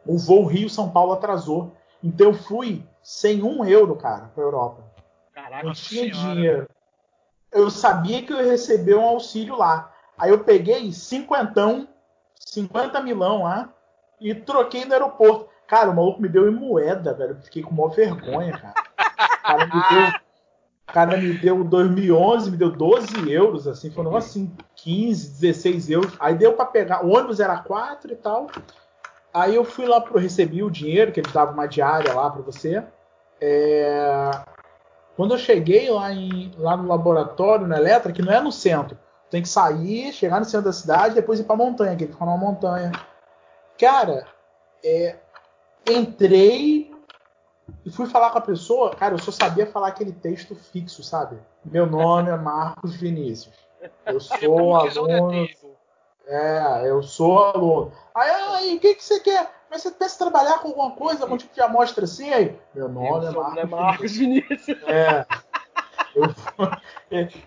O 0.06 0.18
voo 0.18 0.44
Rio-São 0.44 0.90
Paulo 0.90 1.12
atrasou. 1.12 1.72
Então 2.02 2.28
eu 2.28 2.34
fui 2.34 2.86
sem 3.02 3.42
um 3.42 3.64
euro, 3.64 3.96
cara, 3.96 4.30
para 4.34 4.44
Europa. 4.44 4.82
Caraca, 5.50 5.66
não 5.66 5.72
tinha 5.72 6.14
senhora. 6.14 6.34
dinheiro. 6.34 6.68
Eu 7.50 7.70
sabia 7.70 8.22
que 8.22 8.32
eu 8.32 8.36
ia 8.36 8.52
receber 8.52 8.94
um 8.94 9.04
auxílio 9.04 9.56
lá. 9.56 9.92
Aí 10.16 10.30
eu 10.30 10.44
peguei 10.44 10.92
cinquentão, 10.92 11.88
50 12.38 13.00
milão 13.02 13.42
lá, 13.42 13.68
e 14.20 14.32
troquei 14.32 14.84
no 14.84 14.92
aeroporto. 14.92 15.48
Cara, 15.66 15.90
o 15.90 15.96
maluco 15.96 16.22
me 16.22 16.28
deu 16.28 16.48
em 16.48 16.54
moeda, 16.54 17.12
velho. 17.12 17.32
Eu 17.32 17.42
fiquei 17.42 17.62
com 17.62 17.74
maior 17.74 17.88
vergonha, 17.88 18.56
cara. 18.56 18.74
O 19.38 19.42
cara 19.42 19.66
me 19.66 19.72
deu 19.72 20.20
cara 20.92 21.16
me 21.16 21.32
deu 21.34 21.62
2011, 21.62 22.50
me 22.50 22.56
deu 22.56 22.70
12 22.70 23.32
euros, 23.32 23.68
assim, 23.68 23.90
foi 23.90 24.02
um 24.02 24.06
negócio 24.08 24.30
assim, 24.30 24.52
15, 24.74 25.40
16 25.40 25.90
euros. 25.90 26.12
Aí 26.18 26.34
deu 26.34 26.54
para 26.54 26.66
pegar, 26.66 27.04
o 27.04 27.10
ônibus 27.10 27.38
era 27.38 27.56
4 27.58 28.12
e 28.12 28.16
tal. 28.16 28.48
Aí 29.32 29.54
eu 29.54 29.64
fui 29.64 29.86
lá, 29.86 30.00
pro, 30.00 30.18
recebi 30.18 30.64
o 30.64 30.70
dinheiro, 30.70 31.12
que 31.12 31.20
eles 31.20 31.32
davam 31.32 31.54
uma 31.54 31.66
diária 31.66 32.12
lá 32.12 32.28
para 32.28 32.42
você. 32.42 32.82
É... 33.40 34.30
Quando 35.20 35.34
eu 35.34 35.38
cheguei 35.38 35.90
lá, 35.90 36.10
em, 36.14 36.50
lá 36.56 36.74
no 36.78 36.88
laboratório, 36.88 37.66
na 37.66 37.76
Eletra, 37.76 38.10
que 38.10 38.22
não 38.22 38.32
é 38.32 38.40
no 38.40 38.50
centro, 38.50 38.96
tem 39.28 39.42
que 39.42 39.50
sair, 39.50 40.14
chegar 40.14 40.38
no 40.38 40.46
centro 40.46 40.64
da 40.64 40.72
cidade, 40.72 41.14
depois 41.14 41.38
ir 41.38 41.44
pra 41.44 41.54
montanha, 41.54 41.94
que 41.94 42.04
ele 42.04 42.12
fica 42.14 42.24
numa 42.24 42.38
montanha. 42.38 42.90
Cara, 43.78 44.26
é... 44.82 45.18
entrei, 45.86 46.90
e 47.84 47.90
fui 47.90 48.06
falar 48.06 48.30
com 48.30 48.38
a 48.38 48.40
pessoa, 48.40 48.94
cara, 48.96 49.12
eu 49.12 49.18
só 49.18 49.30
sabia 49.30 49.66
falar 49.66 49.88
aquele 49.88 50.12
texto 50.12 50.54
fixo, 50.54 51.02
sabe? 51.02 51.36
Meu 51.62 51.84
nome 51.84 52.30
é 52.30 52.36
Marcos 52.36 52.96
Vinícius. 52.96 53.54
Eu 54.06 54.20
sou 54.24 54.74
aluno. 54.74 55.46
É, 56.26 56.88
eu 56.88 57.02
sou 57.02 57.44
aluno. 57.44 57.92
Aí, 58.14 58.30
aí, 58.30 58.76
o 58.78 58.80
que, 58.80 58.94
que 58.94 59.04
você 59.04 59.20
quer? 59.20 59.59
Mas 59.70 59.82
você 59.82 59.90
pensa 59.92 60.18
trabalhar 60.18 60.58
com 60.58 60.68
alguma 60.68 60.90
coisa, 60.90 61.22
algum 61.22 61.36
tipo 61.36 61.54
de 61.54 61.60
amostra 61.60 62.04
assim? 62.04 62.32
Aí, 62.32 62.58
meu 62.74 62.88
nome 62.88 63.26
é 63.26 63.30
Marcos, 63.30 63.56
é 63.56 63.64
Marcos 63.64 64.16
Vinícius. 64.16 64.78
É. 64.86 65.26
Eu, 66.12 66.24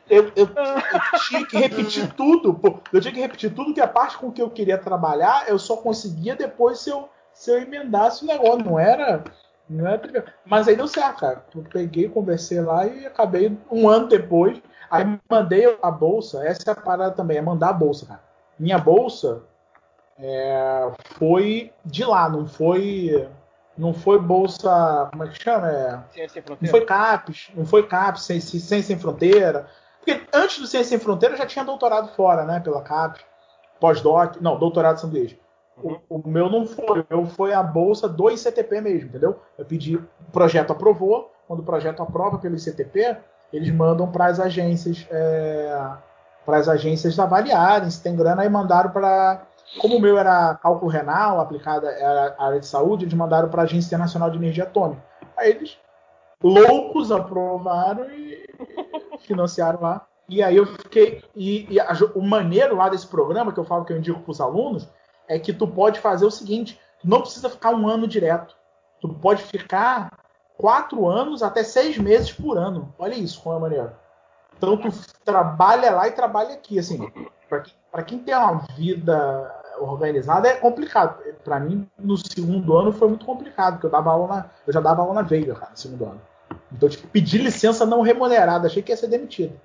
eu, 0.10 0.32
eu, 0.38 0.48
eu, 0.48 1.20
tinha 1.28 1.46
que 1.46 1.58
repetir 1.58 2.14
tudo. 2.14 2.54
Pô, 2.54 2.80
eu 2.94 3.02
tinha 3.02 3.14
que 3.14 3.20
repetir 3.20 3.54
tudo 3.54 3.74
que 3.74 3.82
a 3.82 3.88
parte 3.88 4.18
com 4.18 4.32
que 4.32 4.42
eu 4.42 4.50
queria 4.50 4.78
trabalhar, 4.78 5.50
eu 5.50 5.60
só 5.60 5.76
conseguia 5.76 6.34
depois 6.34 6.80
se 6.80 6.90
eu, 6.90 7.10
se 7.34 7.52
eu 7.52 7.62
emendasse 7.62 8.24
o 8.24 8.28
negócio. 8.28 8.64
Não 8.64 8.80
era 8.80 9.22
não 9.70 9.88
é 9.88 10.00
Mas 10.46 10.68
aí 10.68 10.76
deu 10.76 10.88
certo, 10.88 11.20
cara. 11.20 11.46
Eu 11.54 11.64
peguei, 11.64 12.08
conversei 12.08 12.62
lá 12.62 12.86
e 12.86 13.06
acabei 13.06 13.58
um 13.72 13.90
ano 13.90 14.08
depois. 14.08 14.62
Aí 14.90 15.20
mandei 15.30 15.78
a 15.82 15.92
bolsa. 15.92 16.46
Essa 16.46 16.72
é 16.72 16.74
a 16.74 16.76
parada 16.76 17.16
também, 17.16 17.38
é 17.38 17.42
mandar 17.42 17.70
a 17.70 17.74
bolsa, 17.74 18.06
cara. 18.06 18.24
Minha 18.58 18.78
bolsa 18.78 19.44
é, 20.20 20.92
foi 21.18 21.72
de 21.86 22.04
lá, 22.04 22.30
não 22.30 22.48
foi. 22.48 23.28
Não 23.76 23.94
foi 23.94 24.20
bolsa. 24.20 25.08
Como 25.12 25.24
é 25.24 25.28
que 25.30 25.42
chama? 25.42 25.68
É, 25.68 26.00
não 26.62 26.70
foi 26.70 26.86
CAPES, 26.86 27.52
não 27.56 27.66
foi 27.66 27.88
CAPES, 27.88 28.22
sem, 28.24 28.40
sem, 28.40 28.82
sem 28.84 29.00
fronteira. 29.00 29.68
Porque 30.04 30.22
antes 30.34 30.60
do 30.60 30.68
Ciência 30.68 30.90
Sem 30.90 31.00
Fronteira 31.00 31.34
eu 31.34 31.38
já 31.38 31.46
tinha 31.46 31.64
doutorado 31.64 32.10
fora, 32.10 32.44
né? 32.44 32.60
Pela 32.60 32.82
CAPES, 32.82 33.24
pós-doc, 33.80 34.36
não, 34.42 34.60
doutorado 34.60 35.00
sanduíche. 35.00 35.40
O, 35.82 35.98
o, 36.10 36.28
meu 36.28 36.50
não 36.50 36.68
foi, 36.68 37.00
o 37.00 37.06
meu 37.10 37.26
foi 37.26 37.54
a 37.54 37.64
bolsa 37.64 38.08
do 38.08 38.30
ICTP 38.30 38.82
mesmo, 38.82 39.10
entendeu? 39.10 39.40
Eu 39.58 39.66
pedi, 39.66 39.96
o 39.96 40.06
projeto 40.32 40.72
aprovou, 40.72 41.32
quando 41.48 41.62
o 41.62 41.64
projeto 41.64 42.04
aprova 42.04 42.38
pelo 42.38 42.56
ICTP, 42.56 43.18
eles 43.52 43.74
mandam 43.74 44.12
para 44.12 44.26
as 44.26 44.40
agências, 44.40 45.08
é, 45.10 45.90
para 46.46 46.58
as 46.58 46.68
agências 46.68 47.18
avaliarem 47.18 47.90
se 47.90 48.04
tem 48.04 48.16
grana, 48.16 48.44
aí 48.44 48.50
mandaram 48.50 48.92
para, 48.92 49.42
como 49.80 49.98
o 49.98 50.00
meu 50.00 50.18
era 50.18 50.56
cálculo 50.56 50.92
renal, 50.92 51.40
aplicada 51.40 51.90
à 52.38 52.46
área 52.46 52.60
de 52.60 52.68
saúde, 52.68 53.06
eles 53.06 53.14
mandaram 53.14 53.50
para 53.50 53.62
a 53.62 53.66
Agência 53.66 53.88
Internacional 53.88 54.30
de 54.30 54.38
Energia 54.38 54.64
Atômica. 54.64 55.04
Aí 55.38 55.52
eles, 55.52 55.78
loucos, 56.42 57.12
aprovaram 57.12 58.10
e 58.12 58.48
financiaram 59.22 59.82
lá. 59.82 60.06
E 60.30 60.42
aí 60.42 60.56
eu 60.56 60.66
fiquei. 60.66 61.24
E, 61.36 61.68
e 61.74 61.80
a, 61.80 61.92
o 62.16 62.22
maneiro 62.22 62.76
lá 62.76 62.90
desse 62.90 63.08
programa, 63.08 63.52
que 63.52 63.60
eu 63.60 63.66
falo 63.66 63.86
que 63.86 63.94
eu 63.94 63.98
indico 63.98 64.22
para 64.22 64.32
os 64.32 64.42
alunos, 64.42 64.88
é 65.28 65.40
que 65.40 65.54
tu 65.54 65.68
pode 65.68 66.00
fazer 66.00 66.26
o 66.26 66.32
seguinte: 66.32 66.80
não 67.04 67.22
precisa 67.22 67.50
ficar 67.50 67.72
um 67.72 67.88
ano 67.88 68.08
direto. 68.08 68.56
Tu 69.02 69.10
pode 69.10 69.44
ficar 69.44 70.12
quatro 70.58 71.08
anos 71.08 71.44
até 71.44 71.64
seis 71.64 71.98
meses 71.98 72.32
por 72.32 72.58
ano. 72.58 72.94
Olha 72.98 73.16
isso, 73.16 73.42
como 73.42 73.58
é 73.58 73.60
maneiro. 73.60 73.92
Então 74.58 74.78
tu 74.78 74.90
trabalha 75.26 75.92
lá 75.92 76.08
e 76.08 76.12
trabalha 76.12 76.54
aqui. 76.54 76.80
Assim, 76.80 77.12
para 77.48 77.62
quem, 77.62 77.74
quem 78.06 78.20
tem 78.20 78.36
uma 78.36 78.60
vida 78.76 79.62
organizada 79.80 80.48
é 80.48 80.56
complicado. 80.56 81.24
Para 81.44 81.60
mim, 81.60 81.88
no 81.98 82.18
segundo 82.18 82.78
ano 82.78 82.92
foi 82.92 83.08
muito 83.08 83.26
complicado, 83.26 83.74
porque 83.74 83.88
eu 83.88 83.92
dava 83.92 84.12
aula 84.12 84.28
na, 84.28 84.46
eu 84.66 84.74
já 84.74 84.80
dava 84.80 85.02
aula 85.02 85.14
na 85.14 85.22
Veiga, 85.22 85.56
cara, 85.56 85.72
no 85.72 85.78
segundo 85.78 86.06
ano. 86.06 86.22
Então, 86.72 86.90
tipo, 86.90 87.08
pedir 87.08 87.40
licença 87.40 87.86
não 87.86 88.02
remunerada, 88.02 88.68
achei 88.68 88.82
que 88.82 88.92
ia 88.92 88.98
ser 88.98 89.08
demitido. 89.08 89.60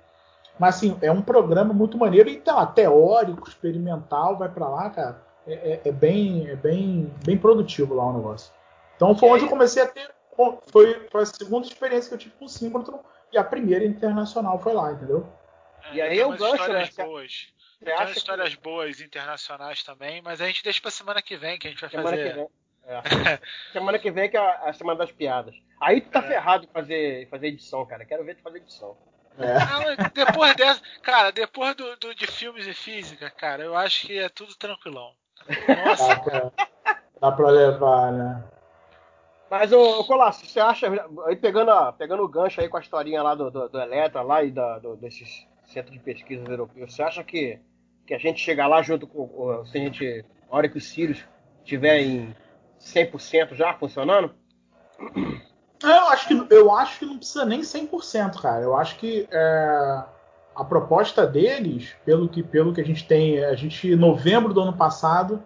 Mas 0.57 0.75
assim, 0.75 0.97
é 1.01 1.11
um 1.11 1.21
programa 1.21 1.73
muito 1.73 1.97
maneiro, 1.97 2.29
então, 2.29 2.63
teórico, 2.67 3.47
experimental, 3.47 4.37
vai 4.37 4.49
para 4.49 4.67
lá, 4.67 4.89
cara 4.89 5.29
é, 5.49 5.53
é, 5.53 5.81
é, 5.85 5.91
bem, 5.91 6.47
é 6.47 6.55
bem, 6.55 7.11
bem 7.25 7.37
produtivo 7.37 7.95
lá 7.95 8.05
o 8.05 8.13
negócio. 8.13 8.53
Então 8.95 9.15
foi 9.15 9.29
onde 9.29 9.45
eu 9.45 9.49
comecei 9.49 9.81
a 9.81 9.87
ter. 9.87 10.11
Foi, 10.67 11.07
foi 11.11 11.23
a 11.23 11.25
segunda 11.25 11.67
experiência 11.67 12.07
que 12.07 12.13
eu 12.13 12.19
tive 12.19 12.35
com 12.35 12.45
o 12.45 12.49
síncrotron 12.49 12.99
e 13.33 13.37
a 13.37 13.43
primeira 13.43 13.83
internacional 13.83 14.57
foi 14.59 14.73
lá, 14.73 14.91
entendeu? 14.93 15.25
É, 15.83 15.95
e 15.95 16.01
aí 16.01 16.17
eu 16.17 16.29
gancho, 16.37 16.71
né? 16.71 16.87
Boas. 16.97 17.47
Tem 17.83 17.93
umas 17.95 18.15
histórias 18.15 18.55
que... 18.55 18.61
boas 18.61 18.99
internacionais 19.01 19.83
também, 19.83 20.21
mas 20.21 20.41
a 20.41 20.47
gente 20.47 20.63
deixa 20.63 20.81
pra 20.81 20.91
semana 20.91 21.21
que 21.21 21.37
vem, 21.37 21.57
que 21.57 21.67
a 21.67 21.71
gente 21.71 21.81
vai 21.81 21.89
semana 21.89 22.09
fazer. 22.09 22.29
Que 22.29 22.35
vem. 22.35 22.47
É. 22.85 23.39
semana 23.71 23.99
que 23.99 24.11
vem 24.11 24.29
que 24.29 24.37
é 24.37 24.39
a, 24.39 24.73
semana 24.73 24.99
das 24.99 25.11
piadas. 25.11 25.55
Aí 25.79 26.01
tu 26.01 26.09
tá 26.09 26.19
é. 26.19 26.27
ferrado 26.27 26.65
em 26.65 26.73
fazer, 26.73 27.29
fazer 27.29 27.47
edição, 27.47 27.85
cara. 27.85 28.05
Quero 28.05 28.23
ver 28.25 28.35
tu 28.35 28.41
fazer 28.41 28.57
edição. 28.57 28.97
É. 29.37 29.55
Ah, 29.55 30.09
depois 30.13 30.55
dessa, 30.55 30.81
cara, 31.01 31.31
depois 31.31 31.75
do, 31.75 31.95
do, 31.97 32.13
de 32.13 32.27
filmes 32.27 32.67
e 32.67 32.73
física, 32.73 33.29
cara, 33.29 33.63
eu 33.63 33.75
acho 33.75 34.07
que 34.07 34.17
é 34.17 34.27
tudo 34.27 34.55
tranquilão. 34.55 35.13
Nossa. 35.85 36.07
Dá 36.07 36.19
pra, 36.19 36.51
dá 37.21 37.31
pra 37.31 37.49
levar, 37.49 38.11
né? 38.11 38.43
Mas, 39.49 39.71
ô, 39.71 40.03
Colasso, 40.03 40.45
você 40.45 40.59
acha, 40.59 40.87
aí 41.25 41.35
pegando, 41.35 41.71
a, 41.71 41.91
pegando 41.91 42.21
o 42.23 42.27
gancho 42.27 42.61
aí 42.61 42.69
com 42.69 42.77
a 42.77 42.81
historinha 42.81 43.23
lá 43.23 43.33
do, 43.33 43.49
do, 43.49 43.67
do 43.67 43.81
Eletra 43.81 44.21
lá 44.21 44.43
e 44.43 44.51
da, 44.51 44.77
do, 44.77 44.95
desses 44.95 45.47
centros 45.65 45.93
de 45.93 45.99
pesquisa 45.99 46.43
europeus, 46.47 46.93
você 46.93 47.01
acha 47.01 47.23
que, 47.23 47.59
que 48.09 48.15
a 48.15 48.17
gente 48.17 48.41
chegar 48.41 48.65
lá 48.65 48.81
junto 48.81 49.05
com, 49.05 49.63
se 49.67 49.77
a 49.77 49.81
gente, 49.81 50.25
a 50.49 50.55
hora 50.55 50.67
que 50.67 50.79
os 50.79 50.89
Sirius 50.89 51.23
estiver 51.63 51.99
em 51.99 52.35
100% 52.81 53.53
já 53.53 53.75
funcionando? 53.75 54.33
É, 55.83 55.95
eu 55.95 56.07
acho, 56.09 56.27
que, 56.27 56.47
eu 56.49 56.75
acho 56.75 56.97
que 56.97 57.05
não 57.05 57.19
precisa 57.19 57.45
nem 57.45 57.61
100%, 57.61 58.41
cara. 58.41 58.63
Eu 58.63 58.75
acho 58.75 58.95
que 58.95 59.27
é, 59.31 60.03
a 60.55 60.63
proposta 60.63 61.27
deles, 61.27 61.95
pelo 62.03 62.27
que, 62.27 62.41
pelo 62.41 62.73
que 62.73 62.81
a 62.81 62.83
gente 62.83 63.07
tem, 63.07 63.43
a 63.45 63.53
gente, 63.53 63.87
em 63.87 63.95
novembro 63.95 64.55
do 64.55 64.61
ano 64.61 64.73
passado, 64.73 65.43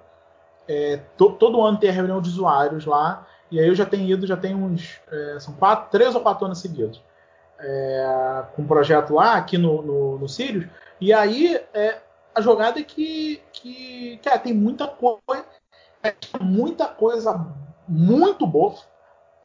é, 0.66 1.02
to, 1.18 1.34
todo 1.34 1.62
ano 1.62 1.78
tem 1.78 1.90
a 1.90 1.94
reunião 1.94 2.22
de 2.22 2.30
usuários 2.30 2.86
lá, 2.86 3.28
e 3.52 3.60
aí 3.60 3.68
eu 3.68 3.76
já 3.76 3.86
tenho 3.86 4.10
ido, 4.10 4.26
já 4.26 4.38
tem 4.38 4.56
uns, 4.56 5.02
é, 5.12 5.38
são 5.38 5.54
quatro, 5.56 5.92
três 5.92 6.16
ou 6.16 6.22
quatro 6.22 6.46
anos 6.46 6.60
seguidos, 6.60 7.04
é, 7.60 8.46
com 8.56 8.62
um 8.62 8.68
projeto 8.68 9.14
lá, 9.14 9.34
aqui 9.34 9.58
no, 9.58 9.82
no, 9.82 10.18
no 10.18 10.30
Sirius, 10.30 10.66
e 11.02 11.12
aí 11.12 11.62
é, 11.74 11.98
a 12.36 12.42
jogada 12.42 12.80
é 12.80 12.84
que, 12.84 13.42
que 13.52 14.20
cara, 14.24 14.40
tem 14.40 14.54
muita 14.54 14.88
coisa, 14.88 15.46
é, 16.02 16.14
muita 16.40 16.88
coisa 16.88 17.48
muito 17.88 18.48
boa, 18.48 18.76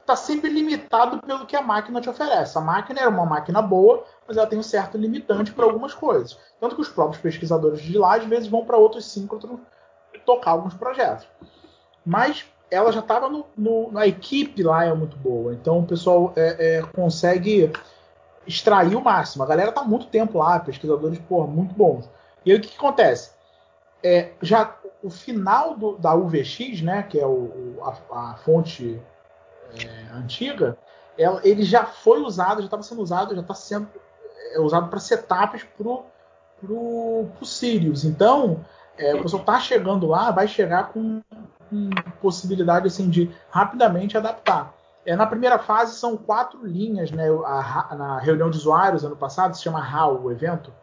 está 0.01 0.15
sempre 0.15 0.49
limitado 0.49 1.21
pelo 1.21 1.45
que 1.45 1.55
a 1.55 1.61
máquina 1.61 2.01
te 2.01 2.09
oferece. 2.09 2.57
A 2.57 2.61
máquina 2.61 2.99
é 2.99 3.07
uma 3.07 3.25
máquina 3.25 3.61
boa, 3.61 4.03
mas 4.27 4.37
ela 4.37 4.47
tem 4.47 4.57
um 4.57 4.63
certo 4.63 4.97
limitante 4.97 5.51
para 5.51 5.65
algumas 5.65 5.93
coisas. 5.93 6.37
Tanto 6.59 6.75
que 6.75 6.81
os 6.81 6.89
próprios 6.89 7.21
pesquisadores 7.21 7.81
de 7.81 7.97
lá, 7.97 8.15
às 8.15 8.25
vezes, 8.25 8.47
vão 8.47 8.65
para 8.65 8.77
outros 8.77 9.05
síncronos 9.05 9.59
tocar 10.25 10.51
alguns 10.51 10.73
projetos. 10.73 11.27
Mas 12.05 12.45
ela 12.71 12.91
já 12.91 12.99
estava 12.99 13.29
no, 13.29 13.45
no, 13.57 13.91
na 13.91 14.07
equipe 14.07 14.63
lá, 14.63 14.85
é 14.85 14.93
muito 14.93 15.17
boa. 15.17 15.53
Então 15.53 15.79
o 15.79 15.85
pessoal 15.85 16.33
é, 16.35 16.77
é, 16.77 16.81
consegue 16.81 17.71
extrair 18.45 18.95
o 18.95 19.01
máximo. 19.01 19.43
A 19.43 19.47
galera 19.47 19.69
está 19.69 19.83
muito 19.83 20.07
tempo 20.07 20.39
lá, 20.39 20.59
pesquisadores 20.59 21.19
pô, 21.19 21.45
muito 21.45 21.73
bons. 21.73 22.09
E 22.45 22.51
aí 22.51 22.57
o 22.57 22.61
que, 22.61 22.69
que 22.69 22.77
acontece? 22.77 23.31
É, 24.03 24.31
já 24.41 24.75
o 25.03 25.09
final 25.09 25.77
do, 25.77 25.97
da 25.97 26.13
UVX, 26.13 26.81
né, 26.81 27.03
que 27.03 27.19
é 27.19 27.25
o, 27.25 27.77
a, 27.81 28.31
a 28.31 28.35
fonte 28.35 29.01
é, 29.73 30.13
antiga, 30.13 30.77
ela, 31.17 31.41
ele 31.43 31.63
já 31.63 31.85
foi 31.85 32.21
usado, 32.21 32.61
já 32.61 32.65
estava 32.65 32.83
sendo 32.83 33.01
usado, 33.01 33.35
já 33.35 33.41
está 33.41 33.53
sendo 33.53 33.89
é, 34.53 34.59
usado 34.59 34.87
para 34.89 34.99
setups 34.99 35.63
pro, 35.77 36.05
pro, 36.59 37.27
pro 37.35 37.45
Sirius. 37.45 38.05
Então, 38.05 38.65
é, 38.97 39.15
o 39.15 39.21
pessoal 39.21 39.41
está 39.41 39.59
chegando 39.59 40.07
lá, 40.07 40.31
vai 40.31 40.47
chegar 40.47 40.89
com, 40.89 41.21
com, 41.69 41.89
possibilidade 42.21 42.87
assim 42.87 43.09
de 43.09 43.31
rapidamente 43.49 44.17
adaptar. 44.17 44.73
É, 45.05 45.15
na 45.15 45.25
primeira 45.25 45.57
fase 45.59 45.95
são 45.95 46.17
quatro 46.17 46.65
linhas, 46.65 47.11
né? 47.11 47.27
A, 47.45 47.95
na 47.97 48.19
reunião 48.19 48.49
de 48.49 48.57
usuários 48.57 49.03
ano 49.03 49.15
passado 49.15 49.55
se 49.55 49.63
chama 49.63 49.79
HAL, 49.79 50.21
o 50.21 50.31
evento. 50.31 50.73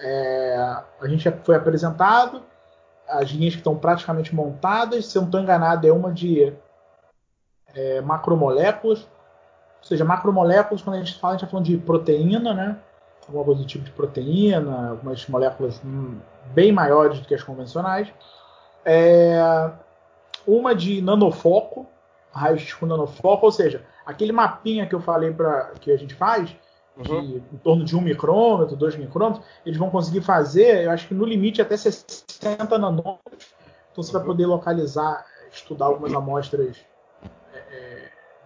É, 0.00 0.56
a 1.00 1.08
gente 1.08 1.30
foi 1.42 1.56
apresentado, 1.56 2.42
as 3.08 3.30
linhas 3.30 3.54
que 3.54 3.60
estão 3.60 3.76
praticamente 3.76 4.34
montadas, 4.34 5.06
se 5.06 5.16
eu 5.16 5.22
não 5.22 5.28
estou 5.28 5.40
enganado, 5.40 5.86
é 5.86 5.92
uma 5.92 6.12
de 6.12 6.52
é, 7.74 8.00
macromoléculas. 8.00 9.00
Ou 9.00 9.84
seja, 9.84 10.04
macromoléculas, 10.04 10.82
quando 10.82 10.96
a 10.96 10.98
gente 10.98 11.18
fala, 11.18 11.34
a 11.34 11.36
gente 11.36 11.44
está 11.44 11.50
falando 11.50 11.66
de 11.66 11.78
proteína, 11.78 12.52
né? 12.52 12.76
Alguma 13.26 13.44
coisa 13.44 13.60
do 13.60 13.66
tipo 13.66 13.84
de 13.84 13.90
proteína, 13.90 14.90
algumas 14.90 15.26
moléculas 15.28 15.80
bem 16.52 16.72
maiores 16.72 17.20
do 17.20 17.26
que 17.26 17.34
as 17.34 17.42
convencionais. 17.42 18.12
É, 18.84 19.70
uma 20.46 20.74
de 20.74 21.00
nanofoco, 21.02 21.86
raio-x 22.32 22.74
com 22.74 22.86
nanofoco, 22.86 23.46
ou 23.46 23.52
seja, 23.52 23.84
aquele 24.04 24.32
mapinha 24.32 24.86
que 24.86 24.94
eu 24.94 25.00
falei 25.00 25.32
para 25.32 25.72
que 25.80 25.92
a 25.92 25.96
gente 25.96 26.14
faz, 26.14 26.54
de 27.02 27.12
uhum. 27.12 27.42
em 27.52 27.56
torno 27.58 27.84
de 27.84 27.96
um 27.96 28.00
micrômetro, 28.00 28.76
dois 28.76 28.96
micrômetros, 28.96 29.44
eles 29.64 29.78
vão 29.78 29.90
conseguir 29.90 30.20
fazer, 30.20 30.84
eu 30.84 30.90
acho 30.90 31.06
que 31.06 31.14
no 31.14 31.24
limite 31.24 31.62
até 31.62 31.76
60 31.76 32.78
nanômetros. 32.78 33.54
Então 33.92 34.02
você 34.02 34.12
vai 34.12 34.22
poder 34.22 34.46
localizar, 34.46 35.24
estudar 35.50 35.86
algumas 35.86 36.12
amostras 36.12 36.76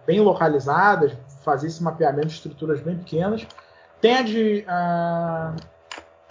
bem 0.05 0.19
localizadas, 0.21 1.15
fazer 1.43 1.67
esse 1.67 1.81
mapeamento 1.81 2.27
de 2.27 2.33
estruturas 2.33 2.81
bem 2.81 2.97
pequenas. 2.97 3.47
Tem 4.01 4.15
a 4.15 4.21
de, 4.21 4.65
a, 4.67 5.55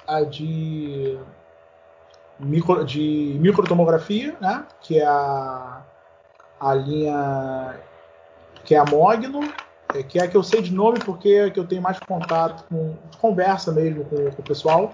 a 0.06 0.22
de, 0.22 1.18
micro, 2.38 2.84
de 2.84 3.36
microtomografia, 3.40 4.36
né? 4.40 4.66
que 4.80 4.98
é 4.98 5.06
a, 5.06 5.82
a 6.60 6.74
linha 6.74 7.80
que 8.64 8.74
é 8.74 8.78
a 8.78 8.84
Mogno, 8.84 9.40
é, 9.94 10.02
que 10.02 10.18
é 10.18 10.22
a 10.22 10.28
que 10.28 10.36
eu 10.36 10.42
sei 10.42 10.62
de 10.62 10.72
nome 10.72 10.98
porque 11.00 11.28
é 11.28 11.50
que 11.50 11.58
eu 11.58 11.66
tenho 11.66 11.82
mais 11.82 11.98
contato 11.98 12.64
com 12.68 12.96
conversa 13.20 13.72
mesmo 13.72 14.04
com, 14.04 14.30
com 14.30 14.42
o 14.42 14.44
pessoal. 14.44 14.92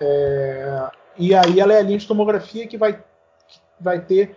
É, 0.00 0.90
e 1.16 1.34
aí 1.34 1.60
ela 1.60 1.72
é 1.72 1.78
a 1.78 1.82
linha 1.82 1.98
de 1.98 2.06
tomografia 2.06 2.66
que 2.66 2.78
vai, 2.78 2.94
que 2.94 3.60
vai 3.80 4.00
ter 4.00 4.36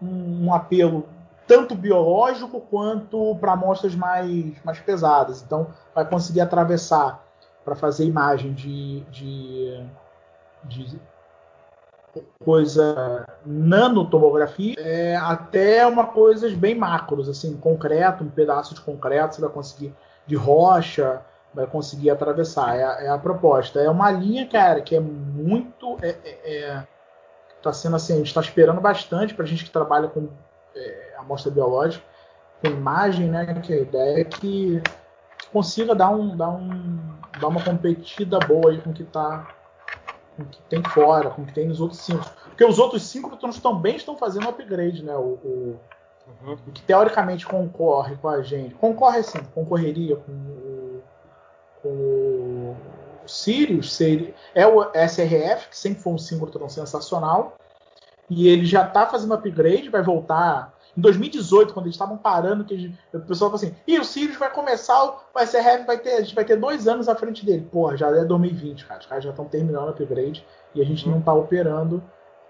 um, 0.00 0.46
um 0.46 0.54
apelo 0.54 1.08
tanto 1.46 1.74
biológico 1.74 2.60
quanto 2.60 3.36
para 3.40 3.52
amostras 3.52 3.94
mais, 3.96 4.54
mais 4.64 4.78
pesadas. 4.78 5.42
Então, 5.42 5.66
vai 5.92 6.08
conseguir 6.08 6.40
atravessar 6.40 7.26
para 7.64 7.74
fazer 7.74 8.04
imagem 8.04 8.52
de, 8.52 9.00
de, 9.10 9.84
de 10.62 11.00
coisa 12.44 13.26
nanotomografia 13.44 14.74
é, 14.78 15.16
até 15.16 15.86
uma 15.86 16.06
coisas 16.06 16.52
bem 16.54 16.74
macros, 16.74 17.28
assim, 17.28 17.56
concreto, 17.56 18.24
um 18.24 18.30
pedaço 18.30 18.74
de 18.74 18.80
concreto 18.80 19.36
você 19.36 19.40
vai 19.40 19.50
conseguir 19.50 19.94
de 20.26 20.36
rocha, 20.36 21.22
vai 21.52 21.66
conseguir 21.66 22.10
atravessar. 22.10 22.76
É, 22.76 22.84
a, 22.84 23.02
é 23.04 23.08
a 23.08 23.18
proposta. 23.18 23.80
É 23.80 23.90
uma 23.90 24.10
linha, 24.10 24.46
cara, 24.46 24.80
que 24.80 24.94
é 24.94 25.00
muito. 25.00 25.96
É, 26.02 26.16
é, 26.24 26.62
é 26.62 26.86
tá 27.62 27.72
sendo 27.72 27.96
assim, 27.96 28.14
a 28.14 28.16
gente 28.16 28.28
está 28.28 28.40
esperando 28.40 28.80
bastante 28.80 29.34
para 29.34 29.44
a 29.44 29.48
gente 29.48 29.64
que 29.64 29.70
trabalha 29.70 30.08
com 30.08 30.28
é, 30.74 31.14
amostra 31.18 31.50
biológica, 31.50 32.02
com 32.62 32.68
imagem, 32.68 33.28
né? 33.28 33.54
Que 33.60 33.72
a 33.72 33.80
ideia 33.80 34.20
é 34.20 34.24
que, 34.24 34.82
consiga 35.52 35.94
dar, 35.94 36.10
um, 36.10 36.36
dar, 36.36 36.48
um, 36.48 36.98
dar 37.38 37.48
uma 37.48 37.62
competida 37.62 38.38
boa 38.38 38.70
aí 38.70 38.80
com 38.80 38.90
o 38.90 38.94
que 38.94 39.04
tá 39.04 39.48
com 40.44 40.44
o 40.44 40.46
que 40.46 40.62
tem 40.62 40.82
fora, 40.82 41.30
com 41.30 41.42
o 41.42 41.46
que 41.46 41.52
tem 41.52 41.68
nos 41.68 41.80
outros 41.80 42.00
cinco. 42.00 42.24
Porque 42.44 42.64
os 42.64 42.78
outros 42.78 43.02
cinco 43.02 43.36
também 43.36 43.96
estão 43.96 44.16
fazendo 44.16 44.48
upgrade, 44.48 45.02
né? 45.02 45.14
O, 45.14 45.38
o, 45.44 45.80
uhum. 46.42 46.52
o, 46.66 46.72
que 46.72 46.82
teoricamente 46.82 47.46
concorre 47.46 48.16
com 48.16 48.28
a 48.28 48.42
gente. 48.42 48.74
Concorre 48.74 49.22
sim, 49.22 49.40
concorreria 49.54 50.16
com 50.16 50.32
o, 50.32 51.02
com 51.82 51.88
o 51.88 52.76
Sirius, 53.26 53.92
seria, 53.92 54.34
é 54.54 54.66
o 54.66 54.90
SRF, 54.92 55.68
que 55.68 55.76
sempre 55.76 56.02
foi 56.02 56.12
um 56.12 56.18
síncrotron 56.18 56.68
sensacional 56.68 57.56
e 58.30 58.48
ele 58.48 58.64
já 58.64 58.86
está 58.86 59.06
fazendo 59.06 59.34
upgrade, 59.34 59.88
vai 59.88 60.02
voltar. 60.02 60.69
Em 60.96 61.00
2018, 61.00 61.72
quando 61.72 61.86
eles 61.86 61.94
estavam 61.94 62.16
parando, 62.16 62.64
que 62.64 62.76
gente, 62.76 62.98
o 63.12 63.20
pessoal 63.20 63.50
falou 63.50 63.64
assim: 63.64 63.74
e 63.86 63.98
o 63.98 64.04
Sirius 64.04 64.36
vai 64.36 64.50
começar, 64.50 65.02
o 65.04 65.38
SRF 65.38 65.84
vai 65.86 65.98
ter, 65.98 66.14
a 66.14 66.20
gente 66.20 66.34
vai 66.34 66.44
ter 66.44 66.56
dois 66.56 66.88
anos 66.88 67.08
à 67.08 67.14
frente 67.14 67.44
dele. 67.44 67.68
Porra, 67.70 67.96
já 67.96 68.08
é 68.08 68.24
2020, 68.24 68.86
cara. 68.86 69.00
Os 69.00 69.06
caras 69.06 69.24
já 69.24 69.30
estão 69.30 69.44
terminando 69.44 69.86
o 69.86 69.90
upgrade 69.90 70.44
e 70.74 70.82
a 70.82 70.84
gente 70.84 71.08
não 71.08 71.20
está 71.20 71.32
operando. 71.32 72.02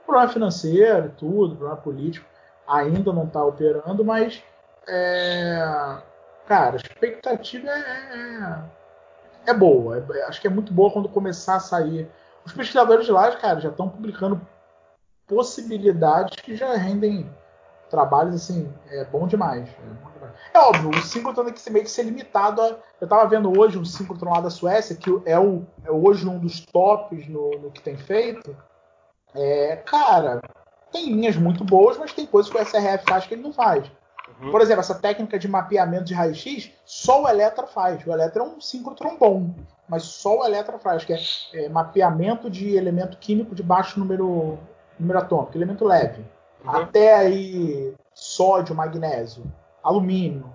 Problema 0.06 0.28
financeiro, 0.28 1.12
tudo, 1.16 1.54
problema 1.54 1.76
político, 1.76 2.26
ainda 2.66 3.12
não 3.12 3.24
está 3.24 3.44
operando, 3.44 4.04
mas. 4.04 4.42
É, 4.88 5.98
cara, 6.46 6.72
a 6.72 6.76
expectativa 6.76 7.68
é, 7.68 8.64
é, 9.46 9.50
é 9.50 9.54
boa. 9.54 10.04
É, 10.14 10.22
acho 10.24 10.40
que 10.40 10.46
é 10.46 10.50
muito 10.50 10.72
boa 10.72 10.90
quando 10.90 11.08
começar 11.08 11.56
a 11.56 11.60
sair. 11.60 12.08
Os 12.44 12.52
pesquisadores 12.52 13.04
de 13.04 13.12
lá, 13.12 13.30
cara, 13.36 13.60
já 13.60 13.68
estão 13.68 13.88
publicando 13.88 14.40
possibilidades 15.26 16.40
que 16.40 16.56
já 16.56 16.74
rendem 16.74 17.30
trabalhos 17.90 18.34
assim, 18.34 18.72
é 18.88 19.04
bom 19.04 19.26
demais. 19.26 19.68
É, 20.52 20.58
é 20.58 20.60
óbvio, 20.60 20.90
o 20.90 21.02
Synchrotron 21.02 21.44
tem 21.44 21.54
que 21.54 21.70
meio 21.70 21.84
que 21.84 21.90
ser 21.90 22.04
limitado 22.04 22.62
a. 22.62 22.68
Eu 23.00 23.04
estava 23.04 23.28
vendo 23.28 23.58
hoje 23.58 23.78
um 23.78 23.84
Synchrotron 23.84 24.30
lá 24.30 24.40
da 24.40 24.50
Suécia, 24.50 24.96
que 24.96 25.10
é, 25.26 25.38
o, 25.38 25.66
é 25.84 25.90
hoje 25.90 26.26
um 26.28 26.38
dos 26.38 26.60
tops 26.60 27.26
no, 27.28 27.50
no 27.58 27.70
que 27.70 27.82
tem 27.82 27.96
feito. 27.96 28.56
É, 29.34 29.76
cara, 29.76 30.40
tem 30.92 31.06
linhas 31.06 31.36
muito 31.36 31.64
boas, 31.64 31.98
mas 31.98 32.12
tem 32.12 32.26
coisas 32.26 32.50
que 32.50 32.58
o 32.58 32.64
SRF 32.64 33.04
faz 33.08 33.26
que 33.26 33.34
ele 33.34 33.42
não 33.42 33.52
faz. 33.52 33.90
Uhum. 34.40 34.50
Por 34.50 34.60
exemplo, 34.60 34.80
essa 34.80 34.94
técnica 34.94 35.38
de 35.38 35.48
mapeamento 35.48 36.04
de 36.04 36.14
raio-x, 36.14 36.70
só 36.84 37.22
o 37.22 37.28
Electra 37.28 37.66
faz. 37.66 38.04
O 38.06 38.12
Electra 38.12 38.42
é 38.42 38.46
um 38.46 38.60
síncrotron 38.60 39.16
bom, 39.16 39.54
mas 39.88 40.04
só 40.04 40.40
o 40.40 40.44
Electra 40.44 40.78
faz, 40.78 41.04
que 41.04 41.12
é, 41.12 41.18
é, 41.54 41.68
mapeamento 41.68 42.48
de 42.48 42.76
elemento 42.76 43.18
químico 43.18 43.54
de 43.54 43.62
baixo 43.62 43.98
número, 43.98 44.58
número 44.98 45.18
atômico, 45.18 45.56
elemento 45.56 45.84
leve. 45.84 46.24
Uhum. 46.64 46.70
Até 46.70 47.16
aí 47.16 47.94
sódio, 48.14 48.74
magnésio, 48.74 49.44
alumínio. 49.82 50.52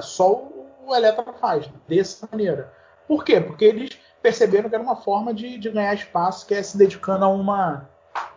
Só 0.00 0.48
o 0.84 0.94
Electra 0.94 1.32
faz, 1.34 1.70
dessa 1.86 2.28
maneira. 2.30 2.72
Por 3.06 3.24
quê? 3.24 3.40
Porque 3.40 3.64
eles 3.64 3.98
perceberam 4.20 4.68
que 4.68 4.74
era 4.74 4.82
uma 4.82 4.96
forma 4.96 5.32
de, 5.32 5.58
de 5.58 5.70
ganhar 5.70 5.94
espaço, 5.94 6.46
que 6.46 6.54
é 6.54 6.62
se 6.62 6.76
dedicando 6.76 7.24
a 7.24 7.28
uma, 7.28 7.88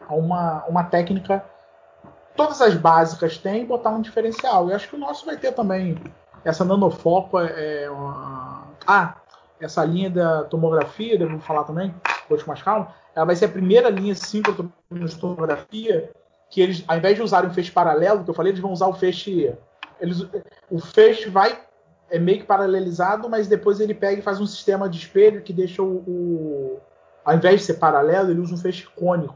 a 0.07 0.13
uma, 0.13 0.65
uma 0.65 0.83
técnica 0.83 1.43
todas 2.37 2.61
as 2.61 2.75
básicas 2.75 3.37
têm 3.37 3.65
botar 3.65 3.89
um 3.89 4.01
diferencial. 4.01 4.69
E 4.69 4.73
acho 4.73 4.87
que 4.87 4.95
o 4.95 4.99
nosso 4.99 5.25
vai 5.25 5.35
ter 5.35 5.51
também 5.51 5.97
essa 6.45 6.63
nanofoco. 6.63 7.39
É, 7.39 7.83
é 7.83 7.89
uma... 7.89 8.67
Ah, 8.85 9.15
essa 9.59 9.83
linha 9.83 10.09
da 10.09 10.43
tomografia, 10.43 11.17
devo 11.17 11.39
falar 11.39 11.63
também, 11.63 11.93
com 12.29 12.37
mais 12.45 12.61
calma. 12.61 12.93
Ela 13.15 13.25
vai 13.25 13.35
ser 13.35 13.45
a 13.45 13.49
primeira 13.49 13.89
linha 13.89 14.13
síncrona 14.13 14.69
de 14.91 15.15
tomografia 15.15 16.11
que 16.49 16.61
eles, 16.61 16.83
ao 16.87 16.97
invés 16.97 17.15
de 17.15 17.21
usarem 17.21 17.49
um 17.49 17.53
feixe 17.53 17.71
paralelo, 17.71 18.23
que 18.23 18.29
eu 18.29 18.33
falei, 18.33 18.51
eles 18.51 18.61
vão 18.61 18.71
usar 18.71 18.87
o 18.87 18.93
feixe. 18.93 19.53
Eles, 19.99 20.25
o 20.69 20.79
feixe 20.79 21.29
vai 21.29 21.59
é 22.09 22.17
meio 22.17 22.39
que 22.39 22.45
paralelizado, 22.45 23.29
mas 23.29 23.47
depois 23.47 23.79
ele 23.79 23.93
pega 23.93 24.19
e 24.19 24.23
faz 24.23 24.39
um 24.39 24.45
sistema 24.45 24.87
de 24.87 24.97
espelho 24.97 25.41
que 25.41 25.51
deixa 25.51 25.81
o, 25.83 25.97
o 26.07 26.79
ao 27.23 27.35
invés 27.35 27.59
de 27.59 27.65
ser 27.65 27.73
paralelo, 27.73 28.31
ele 28.31 28.39
usa 28.39 28.55
um 28.55 28.57
feixe 28.57 28.87
cônico 28.95 29.35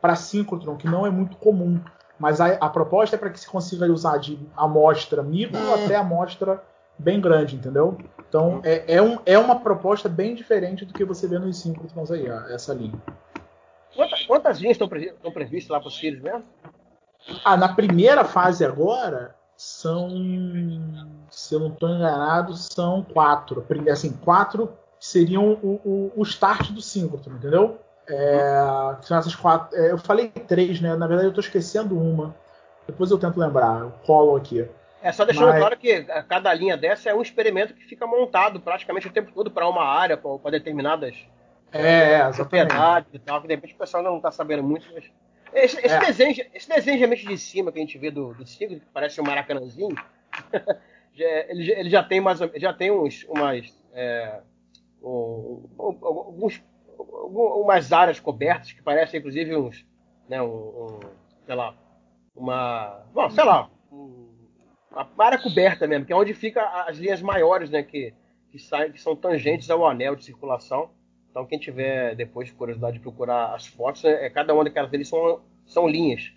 para 0.00 0.16
síncrotron, 0.16 0.76
que 0.76 0.88
não 0.88 1.06
é 1.06 1.10
muito 1.10 1.36
comum. 1.36 1.80
Mas 2.18 2.40
a, 2.40 2.48
a 2.54 2.68
proposta 2.68 3.14
é 3.14 3.18
para 3.18 3.30
que 3.30 3.38
se 3.38 3.46
consiga 3.46 3.86
usar 3.86 4.18
de 4.18 4.38
amostra 4.56 5.22
micro 5.22 5.56
uhum. 5.56 5.74
até 5.74 5.94
amostra 5.94 6.60
bem 6.98 7.20
grande, 7.20 7.54
entendeu? 7.54 7.96
Então 8.28 8.60
é, 8.64 8.96
é, 8.96 9.00
um, 9.00 9.18
é 9.24 9.38
uma 9.38 9.60
proposta 9.60 10.08
bem 10.08 10.34
diferente 10.34 10.84
do 10.84 10.92
que 10.92 11.04
você 11.04 11.28
vê 11.28 11.38
nos 11.38 11.60
síncrotrons 11.60 12.10
aí, 12.10 12.26
essa 12.50 12.74
linha. 12.74 13.00
Quantas, 13.98 14.22
quantas 14.26 14.58
linhas 14.60 14.76
estão, 14.76 14.88
pre, 14.88 15.06
estão 15.06 15.32
previstas 15.32 15.70
lá 15.70 15.80
para 15.80 15.88
os 15.88 15.98
Sirius 15.98 16.22
mesmo? 16.22 16.44
Ah, 17.44 17.56
na 17.56 17.74
primeira 17.74 18.24
fase 18.24 18.64
agora 18.64 19.34
são, 19.56 20.08
se 21.28 21.52
eu 21.52 21.58
não 21.58 21.66
estou 21.66 21.88
enganado, 21.90 22.54
são 22.54 23.02
quatro. 23.02 23.66
Assim, 23.90 24.12
quatro 24.12 24.72
seriam 25.00 25.58
o, 25.60 25.80
o, 25.84 26.12
o 26.14 26.22
start 26.22 26.70
do 26.70 26.80
síncrotron, 26.80 27.34
entendeu? 27.34 27.80
É, 28.08 28.96
são 29.02 29.18
essas 29.18 29.34
quatro. 29.34 29.76
É, 29.76 29.90
eu 29.90 29.98
falei 29.98 30.28
três, 30.28 30.80
né? 30.80 30.94
Na 30.94 31.08
verdade, 31.08 31.26
eu 31.26 31.32
estou 31.32 31.42
esquecendo 31.42 31.98
uma. 31.98 32.36
Depois 32.86 33.10
eu 33.10 33.18
tento 33.18 33.40
lembrar. 33.40 33.80
Eu 33.80 33.92
colo 34.06 34.36
aqui. 34.36 34.64
É 35.02 35.10
só 35.10 35.24
deixando 35.24 35.48
Mas... 35.48 35.58
claro 35.58 35.76
que 35.76 36.04
cada 36.28 36.54
linha 36.54 36.76
dessa 36.76 37.10
é 37.10 37.14
um 37.14 37.20
experimento 37.20 37.74
que 37.74 37.84
fica 37.84 38.06
montado 38.06 38.60
praticamente 38.60 39.08
o 39.08 39.12
tempo 39.12 39.32
todo 39.32 39.50
para 39.50 39.68
uma 39.68 39.84
área, 39.84 40.16
para 40.16 40.52
determinadas 40.52 41.16
é, 41.72 42.14
é 42.14 42.30
propriedades 42.32 43.12
e 43.12 43.18
tal, 43.18 43.40
que 43.40 43.48
de 43.48 43.54
repente 43.54 43.74
o 43.74 43.78
pessoal 43.78 44.02
não 44.02 44.16
está 44.16 44.30
sabendo 44.30 44.62
muito. 44.62 44.86
Mas... 44.94 45.10
Esse, 45.52 45.78
esse 45.78 45.94
é. 45.94 46.00
desenho, 46.00 46.46
esse 46.54 46.68
desenho 46.68 46.98
realmente 46.98 47.26
de 47.26 47.38
cima 47.38 47.72
que 47.72 47.78
a 47.78 47.80
gente 47.80 47.98
vê 47.98 48.10
do, 48.10 48.34
do 48.34 48.46
Sigurd, 48.46 48.80
que 48.80 48.86
parece 48.92 49.20
um 49.20 49.24
maracanãzinho, 49.24 49.96
ele, 51.16 51.72
ele, 51.72 51.90
já 51.90 52.02
tem 52.02 52.20
mais 52.20 52.38
já 52.56 52.72
tem 52.72 52.90
uns 52.90 53.24
umas 53.24 53.74
é, 53.92 54.40
um, 55.02 55.66
alguns 55.78 56.62
umas 56.98 57.92
áreas 57.92 58.20
cobertas 58.20 58.72
que 58.72 58.82
parecem 58.82 59.18
inclusive 59.18 59.56
uns, 59.56 59.86
né, 60.28 60.42
um, 60.42 60.46
um 60.46 61.00
sei 61.46 61.54
lá, 61.54 61.74
uma, 62.36 63.06
bom, 63.12 63.30
sei 63.30 63.44
lá, 63.44 63.70
uma 63.90 65.06
área 65.18 65.38
coberta 65.38 65.86
mesmo, 65.86 66.04
que 66.04 66.12
é 66.12 66.16
onde 66.16 66.34
fica 66.34 66.62
as 66.86 66.98
linhas 66.98 67.22
maiores, 67.22 67.70
né, 67.70 67.82
que 67.82 68.12
que, 68.50 68.58
saem, 68.58 68.92
que 68.92 69.00
são 69.00 69.14
tangentes 69.14 69.70
ao 69.70 69.86
anel 69.86 70.16
de 70.16 70.24
circulação. 70.24 70.90
Então 71.38 71.46
quem 71.46 71.58
tiver 71.60 72.16
depois 72.16 72.50
curiosidade 72.50 72.94
de 72.94 73.02
procurar 73.02 73.54
as 73.54 73.64
fotos, 73.64 74.04
é, 74.04 74.26
é 74.26 74.28
cada 74.28 74.52
uma 74.52 74.64
daquelas 74.64 74.90
deles 74.90 75.08
são, 75.08 75.40
são 75.64 75.86
linhas. 75.86 76.32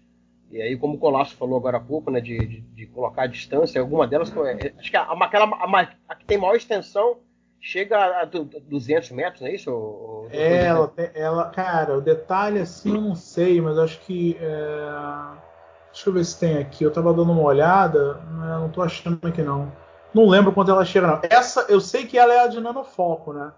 E 0.52 0.62
aí, 0.62 0.78
como 0.78 0.94
o 0.94 1.00
Colasso 1.00 1.36
falou 1.36 1.58
agora 1.58 1.78
há 1.78 1.80
pouco, 1.80 2.12
né, 2.12 2.22
de, 2.22 2.38
de, 2.38 2.62
de 2.62 2.86
colocar 2.86 3.24
a 3.24 3.28
distância, 3.28 3.82
alguma 3.82 4.06
delas, 4.06 4.32
é, 4.46 4.74
acho 4.78 4.92
que 4.92 4.98
a, 4.98 5.02
aquela, 5.02 5.46
a, 5.46 5.88
a, 6.08 6.16
que 6.16 6.26
tem 6.26 6.38
maior 6.38 6.56
extensão 6.56 7.18
chega 7.60 7.98
a 8.22 8.26
200 8.26 9.10
metros, 9.10 9.42
não 9.42 9.48
é 9.48 9.56
isso? 9.56 10.28
É, 10.30 10.66
ela, 10.66 10.94
ela, 11.16 11.50
cara, 11.50 11.98
o 11.98 12.02
detalhe 12.02 12.60
assim 12.60 12.94
eu 12.94 13.02
não 13.02 13.16
sei, 13.16 13.60
mas 13.60 13.80
acho 13.80 14.00
que. 14.02 14.38
É... 14.40 15.52
Deixa 15.92 16.10
eu 16.10 16.14
ver 16.14 16.24
se 16.24 16.40
tem 16.40 16.58
aqui. 16.60 16.84
Eu 16.84 16.94
tava 16.94 17.12
dando 17.12 17.32
uma 17.32 17.42
olhada, 17.42 18.22
não 18.60 18.70
tô 18.70 18.84
achando 18.84 19.28
aqui 19.28 19.42
não. 19.42 19.72
Não 20.14 20.28
lembro 20.28 20.54
quanto 20.54 20.72
ela 20.72 20.86
chega, 20.86 21.08
não. 21.08 21.20
Essa, 21.24 21.66
eu 21.70 21.82
sei 21.82 22.06
que 22.06 22.18
ela 22.18 22.34
é 22.34 22.40
a 22.42 22.48
de 22.48 22.62
nanofoco, 22.62 23.34
né? 23.34 23.52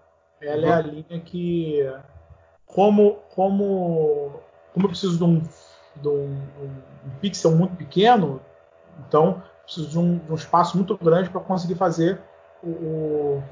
Ela 0.46 0.62
uhum. 0.62 0.68
é 0.68 0.74
a 0.74 0.80
linha 0.80 1.20
que. 1.20 1.92
Como, 2.66 3.18
como, 3.34 4.40
como 4.72 4.86
eu 4.86 4.88
preciso 4.88 5.16
de 5.16 5.24
um, 5.24 5.42
de 5.96 6.08
um, 6.08 6.42
um 6.60 7.10
pixel 7.20 7.52
muito 7.52 7.76
pequeno, 7.76 8.40
então 9.06 9.42
preciso 9.64 9.88
de 9.90 9.98
um, 9.98 10.18
de 10.18 10.32
um 10.32 10.34
espaço 10.34 10.76
muito 10.76 10.96
grande 10.96 11.30
para 11.30 11.40
conseguir 11.40 11.76
fazer 11.76 12.20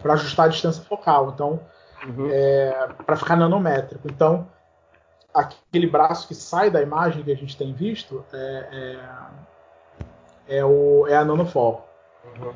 para 0.00 0.14
ajustar 0.14 0.46
a 0.46 0.48
distância 0.48 0.82
focal. 0.84 1.30
Então, 1.34 1.60
uhum. 2.06 2.28
é, 2.30 2.88
para 3.04 3.16
ficar 3.16 3.36
nanométrico. 3.36 4.08
Então, 4.08 4.48
aquele 5.32 5.86
braço 5.86 6.26
que 6.26 6.34
sai 6.34 6.70
da 6.70 6.82
imagem 6.82 7.22
que 7.22 7.32
a 7.32 7.36
gente 7.36 7.56
tem 7.56 7.72
visto 7.72 8.24
é, 8.32 8.98
é, 10.48 10.58
é 10.58 10.64
o, 10.64 11.06
é 11.06 11.16
a 11.16 11.24
nanofoco. 11.24 11.86
Uhum. 12.24 12.52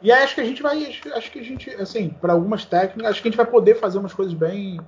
E 0.00 0.12
aí 0.12 0.22
acho 0.22 0.34
que 0.34 0.40
a 0.40 0.44
gente 0.44 0.62
vai, 0.62 0.84
acho, 1.14 1.30
que 1.30 1.40
a 1.40 1.42
gente, 1.42 1.70
assim, 1.70 2.08
para 2.08 2.32
algumas 2.32 2.64
técnicas, 2.64 3.10
acho 3.10 3.22
que 3.22 3.28
a 3.28 3.30
gente 3.30 3.36
vai 3.36 3.46
poder 3.46 3.74
fazer 3.74 3.98
umas 3.98 4.14
coisas 4.14 4.32
bem, 4.32 4.80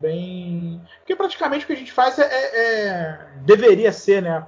bem, 0.00 0.80
porque 0.98 1.16
praticamente 1.16 1.64
o 1.64 1.66
que 1.66 1.72
a 1.72 1.76
gente 1.76 1.92
faz 1.92 2.18
é, 2.18 2.24
é, 2.24 2.56
é 2.56 3.28
deveria 3.44 3.92
ser, 3.92 4.22
né, 4.22 4.30
a, 4.30 4.46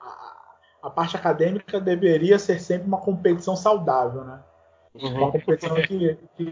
a, 0.00 0.88
a 0.88 0.90
parte 0.90 1.16
acadêmica 1.16 1.80
deveria 1.80 2.38
ser 2.38 2.60
sempre 2.60 2.88
uma 2.88 3.00
competição 3.00 3.54
saudável, 3.54 4.24
né? 4.24 4.40
Uhum. 4.94 5.14
Uma 5.14 5.32
competição 5.32 5.76
que, 5.76 6.18
que 6.36 6.48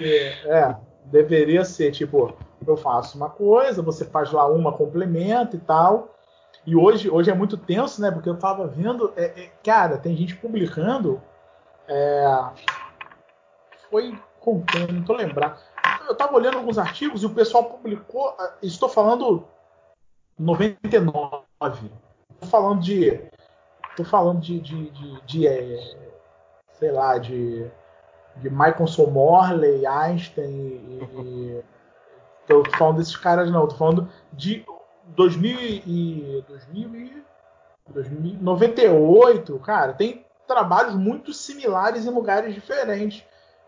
é, 0.47 0.77
deveria 1.07 1.65
ser 1.65 1.91
tipo, 1.91 2.37
eu 2.67 2.77
faço 2.77 3.17
uma 3.17 3.31
coisa, 3.31 3.83
você 3.83 4.05
faz 4.05 4.31
lá 4.33 4.47
uma, 4.47 4.73
complementa 4.73 5.57
e 5.57 5.61
tal. 5.61 6.15
E 6.67 6.75
hoje, 6.75 7.11
hoje 7.11 7.31
é 7.31 7.35
muito 7.35 7.57
tenso, 7.57 8.01
né? 8.01 8.11
Porque 8.11 8.29
eu 8.29 8.39
tava 8.39 8.67
vendo, 8.67 9.13
é, 9.17 9.25
é, 9.25 9.51
cara, 9.63 9.99
tem 9.99 10.17
gente 10.17 10.37
publicando. 10.37 11.21
É, 11.87 12.25
foi 13.95 14.19
contendo, 14.41 14.93
não 14.93 15.05
tô 15.05 15.13
lembrando. 15.13 15.57
Eu 16.09 16.17
tava 16.17 16.35
olhando 16.35 16.59
alguns 16.59 16.79
artigos 16.79 17.23
e 17.23 17.27
o 17.27 17.31
pessoal 17.31 17.63
publicou. 17.63 18.37
Estou 18.61 18.89
falando 18.89 19.45
99. 20.37 21.45
Tô 22.41 22.47
falando 22.49 22.81
de. 22.81 23.23
Tô 23.97 24.03
falando 24.03 24.41
de. 24.41 24.59
de, 24.59 24.91
de, 24.91 25.21
de 25.23 25.47
é, 25.47 25.79
sei 26.73 26.91
lá, 26.91 27.19
de 27.19 27.71
de 28.39 28.51
Michael 28.51 29.11
Morley, 29.13 29.87
Einstein 29.87 30.51
e, 30.51 31.63
tô 32.49 32.65
falando 32.77 32.97
desses 32.97 33.15
caras 33.15 33.49
não, 33.49 33.69
tô 33.69 33.77
falando 33.77 34.09
de 34.33 34.67
2000 35.15 35.57
e 35.87 36.45
2000 36.49 36.95
e 36.97 37.25
2098, 37.91 39.57
cara, 39.61 39.93
tem 39.93 40.27
trabalhos 40.49 40.97
muito 40.97 41.33
similares 41.33 42.07
em 42.07 42.11
lugares 42.11 42.53
diferentes. 42.53 43.25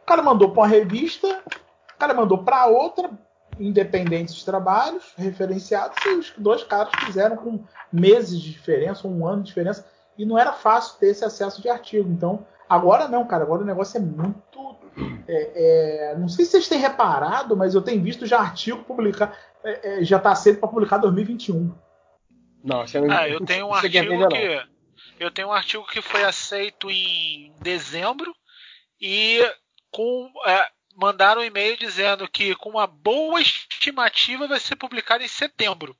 O 0.07 0.13
cara 0.15 0.23
mandou 0.23 0.51
para 0.51 0.63
uma 0.63 0.69
revista, 0.69 1.43
o 1.95 1.99
cara 1.99 2.15
mandou 2.15 2.39
para 2.39 2.67
outra, 2.67 3.11
independentes 3.59 4.35
os 4.35 4.45
trabalhos, 4.45 5.13
referenciados, 5.17 5.97
e 6.05 6.09
os 6.11 6.33
dois 6.39 6.63
caras 6.63 6.93
fizeram 7.05 7.37
com 7.37 7.65
meses 7.93 8.41
de 8.41 8.53
diferença, 8.53 9.09
um 9.09 9.27
ano 9.27 9.43
de 9.43 9.49
diferença, 9.49 9.85
e 10.17 10.25
não 10.25 10.39
era 10.39 10.53
fácil 10.53 10.99
ter 10.99 11.09
esse 11.09 11.25
acesso 11.25 11.61
de 11.61 11.69
artigo. 11.69 12.09
Então, 12.09 12.47
Agora 12.69 13.09
não, 13.09 13.27
cara. 13.27 13.45
Agora 13.45 13.63
o 13.63 13.67
negócio 13.67 13.97
é 13.97 14.01
muito. 14.01 14.77
É, 15.29 16.13
é, 16.13 16.17
não 16.17 16.29
sei 16.29 16.45
se 16.45 16.53
vocês 16.53 16.69
têm 16.69 16.79
reparado, 16.79 17.57
mas 17.57 17.75
eu 17.75 17.83
tenho 17.83 18.03
visto 18.03 18.27
já 18.27 18.41
artigo 18.41 18.83
publicar. 18.85 19.37
É, 19.63 20.01
é 20.01 20.05
já 20.05 20.17
está 20.17 20.35
cedo 20.35 20.59
para 20.59 20.69
publicar 20.69 20.99
2021. 20.99 21.73
Não, 22.65 22.87
você 22.87 23.01
não, 23.01 23.17
ah, 23.17 23.29
eu 23.29 23.45
tenho 23.45 23.67
um 23.67 23.75
artigo 23.75 24.29
que. 24.29 24.67
Eu 25.19 25.31
tenho 25.31 25.49
um 25.49 25.53
artigo 25.53 25.87
que 25.87 26.03
foi 26.03 26.25
aceito 26.25 26.91
em 26.91 27.55
dezembro 27.61 28.35
e 29.01 29.41
com 29.97 30.31
é, 30.45 30.71
mandaram 30.95 31.41
um 31.41 31.45
e-mail 31.45 31.75
dizendo 31.79 32.29
que 32.29 32.55
com 32.57 32.69
uma 32.69 32.87
boa 32.87 33.41
estimativa 33.41 34.47
vai 34.47 34.61
ser 34.61 34.77
publicado 34.77 35.25
em 35.25 35.29
setembro. 35.29 35.97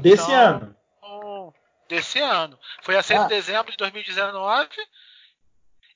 Desse 0.00 0.22
então, 0.30 0.76
ano. 1.02 1.54
Desse 1.88 2.20
ano. 2.20 2.56
Foi 2.82 2.96
aceito 2.96 3.22
ah. 3.22 3.24
em 3.24 3.28
dezembro 3.28 3.72
de 3.72 3.76
2019 3.76 4.68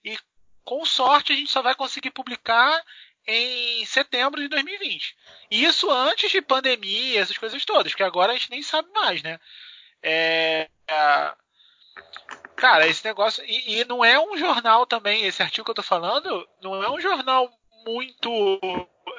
e 0.05 0.19
com 0.65 0.85
sorte 0.85 1.33
a 1.33 1.37
gente 1.37 1.51
só 1.53 1.63
vai 1.63 1.77
conseguir 1.77 2.11
publicar 2.11 2.85
em 3.25 3.85
setembro 3.85 4.41
de 4.41 4.49
2020. 4.49 5.17
Isso 5.49 5.89
antes 5.93 6.29
de 6.33 6.43
pandemia, 6.43 7.21
essas 7.21 7.39
coisas 7.39 7.65
todas, 7.65 7.95
que 7.95 8.03
agora 8.03 8.33
a 8.33 8.37
gente 8.37 8.51
nem 8.51 8.63
sabe 8.63 8.91
mais, 8.93 9.23
né? 9.23 9.39
É, 10.03 10.69
é, 10.89 11.35
Cara, 12.61 12.87
esse 12.87 13.05
negócio. 13.05 13.43
E, 13.47 13.81
e, 13.81 13.85
não 13.87 14.05
é 14.05 14.21
um 14.21 14.37
jornal 14.37 14.85
também, 14.87 15.25
esse 15.25 15.43
artigo 15.43 15.65
que 15.65 15.71
eu 15.71 15.75
tô 15.75 15.83
falando, 15.83 16.47
não 16.61 16.83
é 16.83 16.91
um 16.91 17.01
jornal 17.01 17.51
muito, 17.87 18.61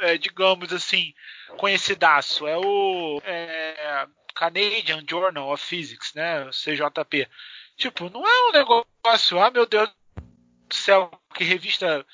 é, 0.01 0.15
digamos 0.17 0.71
assim, 0.71 1.13
conhecidaço. 1.57 2.47
É 2.47 2.55
o 2.57 3.19
é, 3.25 4.05
Canadian 4.35 5.03
Journal 5.09 5.51
of 5.51 5.65
Physics, 5.65 6.13
né? 6.13 6.49
CJP. 6.51 7.27
Tipo, 7.75 8.11
não 8.11 8.27
é 8.27 8.49
um 8.49 8.51
negócio, 8.51 9.39
ah, 9.39 9.49
meu 9.49 9.65
Deus 9.65 9.89
do 10.67 10.75
céu, 10.75 11.11
que 11.33 11.43
revista. 11.43 12.05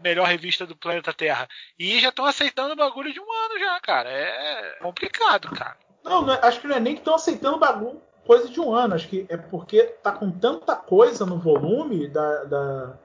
Melhor 0.00 0.26
revista 0.26 0.66
do 0.66 0.76
planeta 0.76 1.14
Terra. 1.14 1.48
E 1.78 2.00
já 2.00 2.08
estão 2.08 2.24
aceitando 2.24 2.72
o 2.72 2.76
bagulho 2.76 3.12
de 3.12 3.20
um 3.20 3.32
ano 3.32 3.58
já, 3.60 3.80
cara. 3.80 4.10
É 4.10 4.78
complicado, 4.80 5.48
cara. 5.52 5.78
Não, 6.02 6.30
é, 6.30 6.40
acho 6.42 6.60
que 6.60 6.66
não 6.66 6.76
é 6.76 6.80
nem 6.80 6.94
que 6.94 7.00
estão 7.00 7.14
aceitando 7.14 7.56
o 7.56 7.60
bagulho 7.60 8.02
coisa 8.26 8.48
de 8.48 8.60
um 8.60 8.74
ano. 8.74 8.94
Acho 8.94 9.08
que 9.08 9.26
é 9.28 9.36
porque 9.36 9.82
tá 10.02 10.12
com 10.12 10.30
tanta 10.30 10.74
coisa 10.74 11.24
no 11.24 11.38
volume 11.38 12.08
da, 12.08 12.44
da 12.44 12.98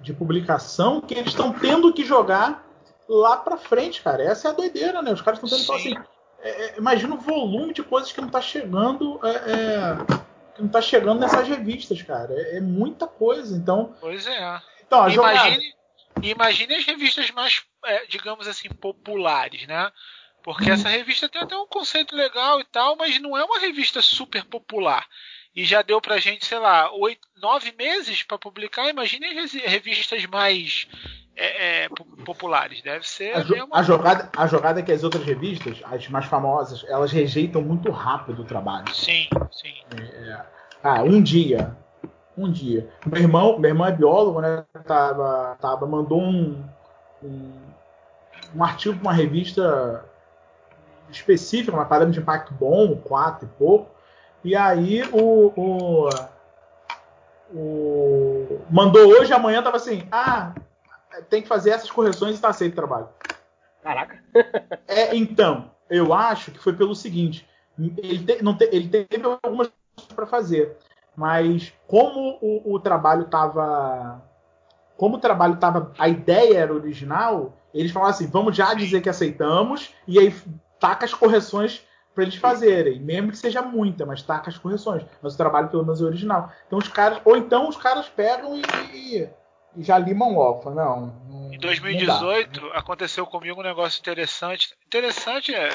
de 0.00 0.12
publicação 0.12 1.00
que 1.00 1.14
eles 1.14 1.28
estão 1.28 1.52
tendo 1.52 1.92
que 1.92 2.04
jogar 2.04 2.64
lá 3.08 3.36
para 3.36 3.56
frente, 3.56 4.02
cara. 4.02 4.22
Essa 4.22 4.48
é 4.48 4.50
a 4.50 4.54
doideira, 4.54 5.02
né? 5.02 5.12
Os 5.12 5.22
caras 5.22 5.42
estão 5.42 5.58
tendo 5.58 5.72
assim. 5.72 5.94
É, 6.40 6.50
é, 6.50 6.78
imagina 6.78 7.14
o 7.14 7.18
volume 7.18 7.72
de 7.72 7.82
coisas 7.82 8.12
que 8.12 8.20
não 8.20 8.28
tá 8.28 8.40
chegando. 8.40 9.18
É, 9.24 9.30
é, 9.30 10.26
que 10.54 10.62
não 10.62 10.68
tá 10.68 10.80
chegando 10.80 11.20
nessas 11.20 11.46
revistas, 11.46 12.00
cara. 12.02 12.32
É, 12.32 12.56
é 12.56 12.60
muita 12.60 13.06
coisa. 13.06 13.56
Então. 13.56 13.94
Pois 14.00 14.26
é. 14.26 14.60
Então, 14.86 15.08
imagine, 15.08 15.74
imagine 16.22 16.74
as 16.74 16.84
revistas 16.84 17.30
mais, 17.32 17.64
digamos 18.08 18.46
assim, 18.46 18.68
populares, 18.68 19.66
né? 19.66 19.90
Porque 20.46 20.70
essa 20.70 20.88
revista 20.88 21.28
tem 21.28 21.42
até 21.42 21.56
um 21.56 21.66
conceito 21.66 22.14
legal 22.14 22.60
e 22.60 22.64
tal, 22.64 22.94
mas 22.94 23.20
não 23.20 23.36
é 23.36 23.42
uma 23.42 23.58
revista 23.58 24.00
super 24.00 24.44
popular. 24.44 25.04
E 25.56 25.64
já 25.64 25.82
deu 25.82 26.00
pra 26.00 26.18
gente, 26.18 26.46
sei 26.46 26.60
lá, 26.60 26.88
oito, 26.92 27.26
nove 27.42 27.74
meses 27.76 28.22
para 28.22 28.38
publicar. 28.38 28.88
Imagine 28.88 29.26
revistas 29.64 30.24
mais 30.26 30.86
é, 31.34 31.86
é, 31.86 31.88
populares. 32.24 32.80
Deve 32.80 33.08
ser. 33.08 33.36
A, 33.36 33.40
jo 33.40 33.68
a, 33.72 33.82
jogada, 33.82 34.30
a 34.36 34.46
jogada 34.46 34.78
é 34.78 34.82
que 34.84 34.92
as 34.92 35.02
outras 35.02 35.24
revistas, 35.24 35.78
as 35.82 36.06
mais 36.06 36.26
famosas, 36.26 36.84
elas 36.88 37.10
rejeitam 37.10 37.60
muito 37.60 37.90
rápido 37.90 38.42
o 38.42 38.44
trabalho. 38.44 38.94
Sim, 38.94 39.28
sim. 39.50 39.74
É, 39.98 40.28
é. 40.30 40.46
ah, 40.80 41.02
um 41.02 41.20
dia. 41.20 41.76
Um 42.38 42.52
dia. 42.52 42.88
Meu 43.04 43.20
irmão, 43.20 43.58
meu 43.58 43.70
irmão 43.70 43.88
é 43.88 43.90
biólogo, 43.90 44.40
né? 44.40 44.64
Tava, 44.86 45.58
tava, 45.60 45.88
mandou 45.88 46.22
um, 46.22 46.64
um, 47.20 47.52
um 48.54 48.62
artigo 48.62 48.94
para 48.94 49.02
uma 49.02 49.12
revista 49.12 50.04
específica, 51.10 51.76
uma 51.76 51.84
parada 51.84 52.10
de 52.10 52.18
impacto 52.18 52.52
bom, 52.54 52.96
4 52.96 53.46
e 53.46 53.58
pouco. 53.58 53.90
E 54.44 54.54
aí 54.54 55.02
o, 55.12 55.52
o, 55.56 56.08
o, 57.52 58.60
mandou 58.70 59.06
hoje, 59.08 59.32
amanhã 59.32 59.62
tava 59.62 59.76
assim, 59.76 60.06
ah, 60.10 60.52
tem 61.28 61.42
que 61.42 61.48
fazer 61.48 61.70
essas 61.70 61.90
correções 61.90 62.32
e 62.32 62.34
está 62.34 62.48
aceito 62.48 62.72
o 62.72 62.76
trabalho. 62.76 63.08
Caraca. 63.82 64.22
é, 64.86 65.16
então, 65.16 65.70
eu 65.90 66.12
acho 66.12 66.50
que 66.50 66.58
foi 66.58 66.72
pelo 66.72 66.94
seguinte, 66.94 67.48
ele, 67.78 68.24
te, 68.24 68.42
não 68.42 68.56
te, 68.56 68.68
ele 68.72 68.88
teve 68.88 69.24
algumas 69.42 69.68
coisas 69.68 70.12
para 70.14 70.26
fazer, 70.26 70.76
mas 71.16 71.72
como 71.86 72.38
o, 72.40 72.74
o 72.74 72.80
trabalho 72.80 73.24
tava 73.24 74.22
como 74.96 75.16
o 75.16 75.20
trabalho 75.20 75.56
tava, 75.56 75.92
a 75.98 76.08
ideia 76.08 76.58
era 76.58 76.74
original, 76.74 77.54
eles 77.74 77.92
falaram 77.92 78.14
assim, 78.14 78.26
vamos 78.26 78.56
já 78.56 78.72
dizer 78.72 79.02
que 79.02 79.08
aceitamos 79.08 79.92
e 80.08 80.18
aí 80.18 80.34
taca 80.78 81.04
as 81.04 81.14
correções 81.14 81.82
para 82.14 82.24
eles 82.24 82.36
fazerem, 82.36 82.98
mesmo 82.98 83.30
que 83.30 83.36
seja 83.36 83.60
muita, 83.60 84.06
mas 84.06 84.22
taca 84.22 84.48
as 84.48 84.56
correções. 84.56 85.04
Mas 85.20 85.34
o 85.34 85.36
trabalho 85.36 85.68
pelo 85.68 85.84
menos 85.84 86.00
é 86.00 86.04
original. 86.04 86.50
Então 86.66 86.78
os 86.78 86.88
caras, 86.88 87.20
ou 87.24 87.36
então 87.36 87.68
os 87.68 87.76
caras 87.76 88.08
pegam 88.08 88.56
e, 88.56 88.62
e, 88.94 89.28
e 89.76 89.82
já 89.84 89.98
limam 89.98 90.34
logo. 90.34 90.70
Não, 90.70 91.14
não. 91.28 91.52
Em 91.52 91.58
2018 91.58 92.60
não 92.60 92.72
aconteceu 92.72 93.26
comigo 93.26 93.60
um 93.60 93.64
negócio 93.64 94.00
interessante. 94.00 94.74
Interessante 94.86 95.54
é, 95.54 95.68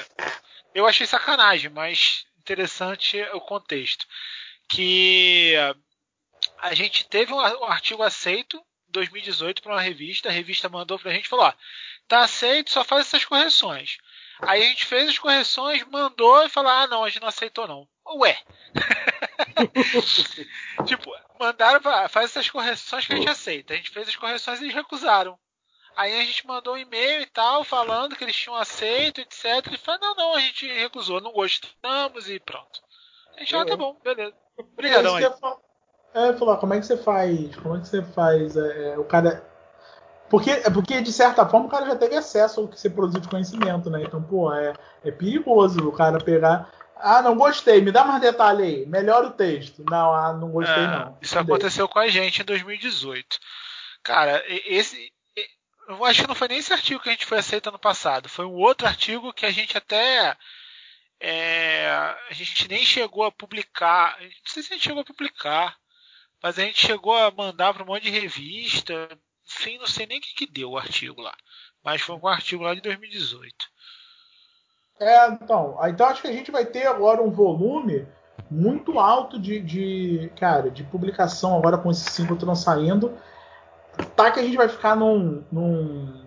eu 0.73 0.87
achei 0.87 1.05
sacanagem, 1.05 1.69
mas 1.69 2.25
interessante 2.39 3.19
é 3.19 3.33
o 3.35 3.41
contexto. 3.41 4.07
Que 4.67 5.53
a 6.59 6.73
gente 6.73 7.07
teve 7.07 7.31
um 7.33 7.39
artigo 7.39 8.01
aceito 8.01 8.57
em 8.57 8.91
2018 8.91 9.61
para 9.61 9.73
uma 9.73 9.81
revista, 9.81 10.29
a 10.29 10.31
revista 10.31 10.69
mandou 10.69 10.97
para 10.97 11.11
a 11.11 11.13
gente 11.13 11.25
e 11.25 11.29
falou: 11.29 11.45
ó, 11.45 11.53
tá 12.07 12.23
aceito, 12.23 12.71
só 12.71 12.83
faz 12.83 13.07
essas 13.07 13.25
correções. 13.25 13.97
Aí 14.41 14.63
a 14.63 14.65
gente 14.65 14.85
fez 14.85 15.09
as 15.09 15.19
correções, 15.19 15.83
mandou 15.85 16.43
e 16.43 16.49
falou: 16.49 16.71
ah, 16.71 16.87
não, 16.87 17.03
a 17.03 17.09
gente 17.09 17.21
não 17.21 17.27
aceitou 17.27 17.67
não. 17.67 17.87
Ué. 18.15 18.37
tipo, 20.85 21.11
mandaram 21.39 21.81
pra, 21.81 22.09
faz 22.09 22.31
essas 22.31 22.49
correções 22.49 23.05
que 23.05 23.13
a 23.13 23.15
gente 23.15 23.29
aceita. 23.29 23.73
A 23.73 23.77
gente 23.77 23.91
fez 23.91 24.07
as 24.07 24.15
correções 24.15 24.59
e 24.59 24.65
eles 24.65 24.73
recusaram. 24.73 25.37
Aí 25.95 26.19
a 26.19 26.23
gente 26.23 26.47
mandou 26.47 26.73
um 26.73 26.77
e-mail 26.77 27.21
e 27.21 27.25
tal, 27.27 27.63
falando 27.63 28.15
que 28.15 28.23
eles 28.23 28.35
tinham 28.35 28.55
aceito, 28.55 29.21
etc. 29.21 29.45
E 29.71 29.77
falou, 29.77 29.99
não, 30.01 30.15
não, 30.15 30.35
a 30.35 30.39
gente 30.39 30.65
recusou, 30.65 31.21
não 31.21 31.31
gostamos 31.31 32.29
e 32.29 32.39
pronto. 32.39 32.81
A 33.35 33.39
gente, 33.39 33.55
ah, 33.55 33.65
tá 33.65 33.75
bom, 33.75 33.97
beleza. 34.03 34.33
Obrigadão 34.57 35.17
é, 35.17 35.25
aí. 35.25 35.33
É, 36.13 36.33
falou, 36.33 36.57
como 36.57 36.73
é 36.73 36.79
que 36.79 36.85
você 36.85 36.97
faz? 36.97 37.55
Como 37.57 37.75
é 37.75 37.81
que 37.81 37.87
você 37.87 38.01
faz? 38.01 38.55
É, 38.55 38.93
é 38.93 38.97
o 38.97 39.03
cara 39.03 39.50
porque, 40.31 40.49
é 40.49 40.69
porque, 40.69 41.01
de 41.01 41.11
certa 41.11 41.45
forma, 41.45 41.65
o 41.65 41.69
cara 41.69 41.85
já 41.87 41.95
teve 41.97 42.15
acesso 42.15 42.61
ao 42.61 42.67
que 42.69 42.79
você 42.79 42.89
produziu 42.89 43.19
de 43.19 43.27
conhecimento, 43.27 43.89
né? 43.89 44.01
Então, 44.01 44.23
pô, 44.23 44.51
é, 44.53 44.71
é 45.03 45.11
perigoso 45.11 45.85
o 45.85 45.91
cara 45.91 46.23
pegar. 46.23 46.71
Ah, 46.95 47.21
não 47.21 47.35
gostei, 47.35 47.81
me 47.81 47.91
dá 47.91 48.05
mais 48.05 48.21
detalhe 48.21 48.63
aí, 48.63 48.85
melhora 48.85 49.27
o 49.27 49.33
texto. 49.33 49.83
Não, 49.89 50.13
ah, 50.13 50.31
não 50.31 50.49
gostei, 50.49 50.83
é, 50.83 50.87
não. 50.87 51.17
Isso 51.21 51.37
aconteceu 51.37 51.85
com 51.89 51.99
a 51.99 52.07
gente 52.07 52.41
em 52.41 52.45
2018. 52.45 53.37
Cara, 54.01 54.41
esse. 54.47 55.11
Eu 55.89 56.05
acho 56.05 56.21
que 56.21 56.27
não 56.29 56.35
foi 56.35 56.47
nem 56.47 56.59
esse 56.59 56.71
artigo 56.71 57.01
que 57.01 57.09
a 57.09 57.11
gente 57.11 57.25
foi 57.25 57.39
aceito 57.39 57.67
ano 57.67 57.79
passado. 57.79 58.29
Foi 58.29 58.45
um 58.45 58.53
outro 58.53 58.87
artigo 58.87 59.33
que 59.33 59.45
a 59.45 59.51
gente 59.51 59.77
até. 59.77 60.37
É, 61.19 61.89
a 61.89 62.33
gente 62.33 62.69
nem 62.69 62.85
chegou 62.85 63.25
a 63.25 63.31
publicar. 63.33 64.17
Não 64.21 64.29
sei 64.45 64.63
se 64.63 64.71
a 64.71 64.77
gente 64.77 64.85
chegou 64.85 65.01
a 65.01 65.05
publicar. 65.05 65.75
Mas 66.41 66.57
a 66.57 66.61
gente 66.61 66.87
chegou 66.87 67.13
a 67.17 67.29
mandar 67.31 67.73
para 67.73 67.83
um 67.83 67.87
monte 67.87 68.03
de 68.03 68.11
revista 68.11 69.09
fim, 69.51 69.77
não 69.77 69.87
sei 69.87 70.05
nem 70.05 70.17
o 70.17 70.21
que, 70.21 70.33
que 70.33 70.51
deu 70.51 70.71
o 70.71 70.77
artigo 70.77 71.21
lá. 71.21 71.35
Mas 71.83 72.01
foi 72.01 72.15
um 72.15 72.27
artigo 72.27 72.63
lá 72.63 72.73
de 72.73 72.81
2018. 72.81 73.55
É, 74.99 75.27
então. 75.29 75.77
Então 75.87 76.07
acho 76.07 76.21
que 76.21 76.27
a 76.27 76.33
gente 76.33 76.51
vai 76.51 76.65
ter 76.65 76.85
agora 76.85 77.21
um 77.21 77.31
volume 77.31 78.07
muito 78.49 78.99
alto 78.99 79.39
de, 79.39 79.59
de 79.59 80.31
cara, 80.35 80.69
de 80.69 80.83
publicação 80.83 81.57
agora 81.57 81.77
com 81.77 81.89
esses 81.89 82.11
cinco 82.13 82.33
estão 82.33 82.55
saindo. 82.55 83.17
Tá 84.15 84.31
que 84.31 84.39
a 84.39 84.43
gente 84.43 84.57
vai 84.57 84.69
ficar 84.69 84.95
num, 84.95 85.43
num, 85.51 86.25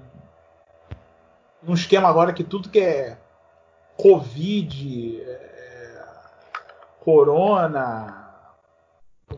num 1.62 1.74
esquema 1.74 2.08
agora 2.08 2.32
que 2.32 2.44
tudo 2.44 2.68
que 2.68 2.80
é 2.80 3.18
Covid, 3.96 5.22
é, 5.22 6.02
Corona, 7.00 8.28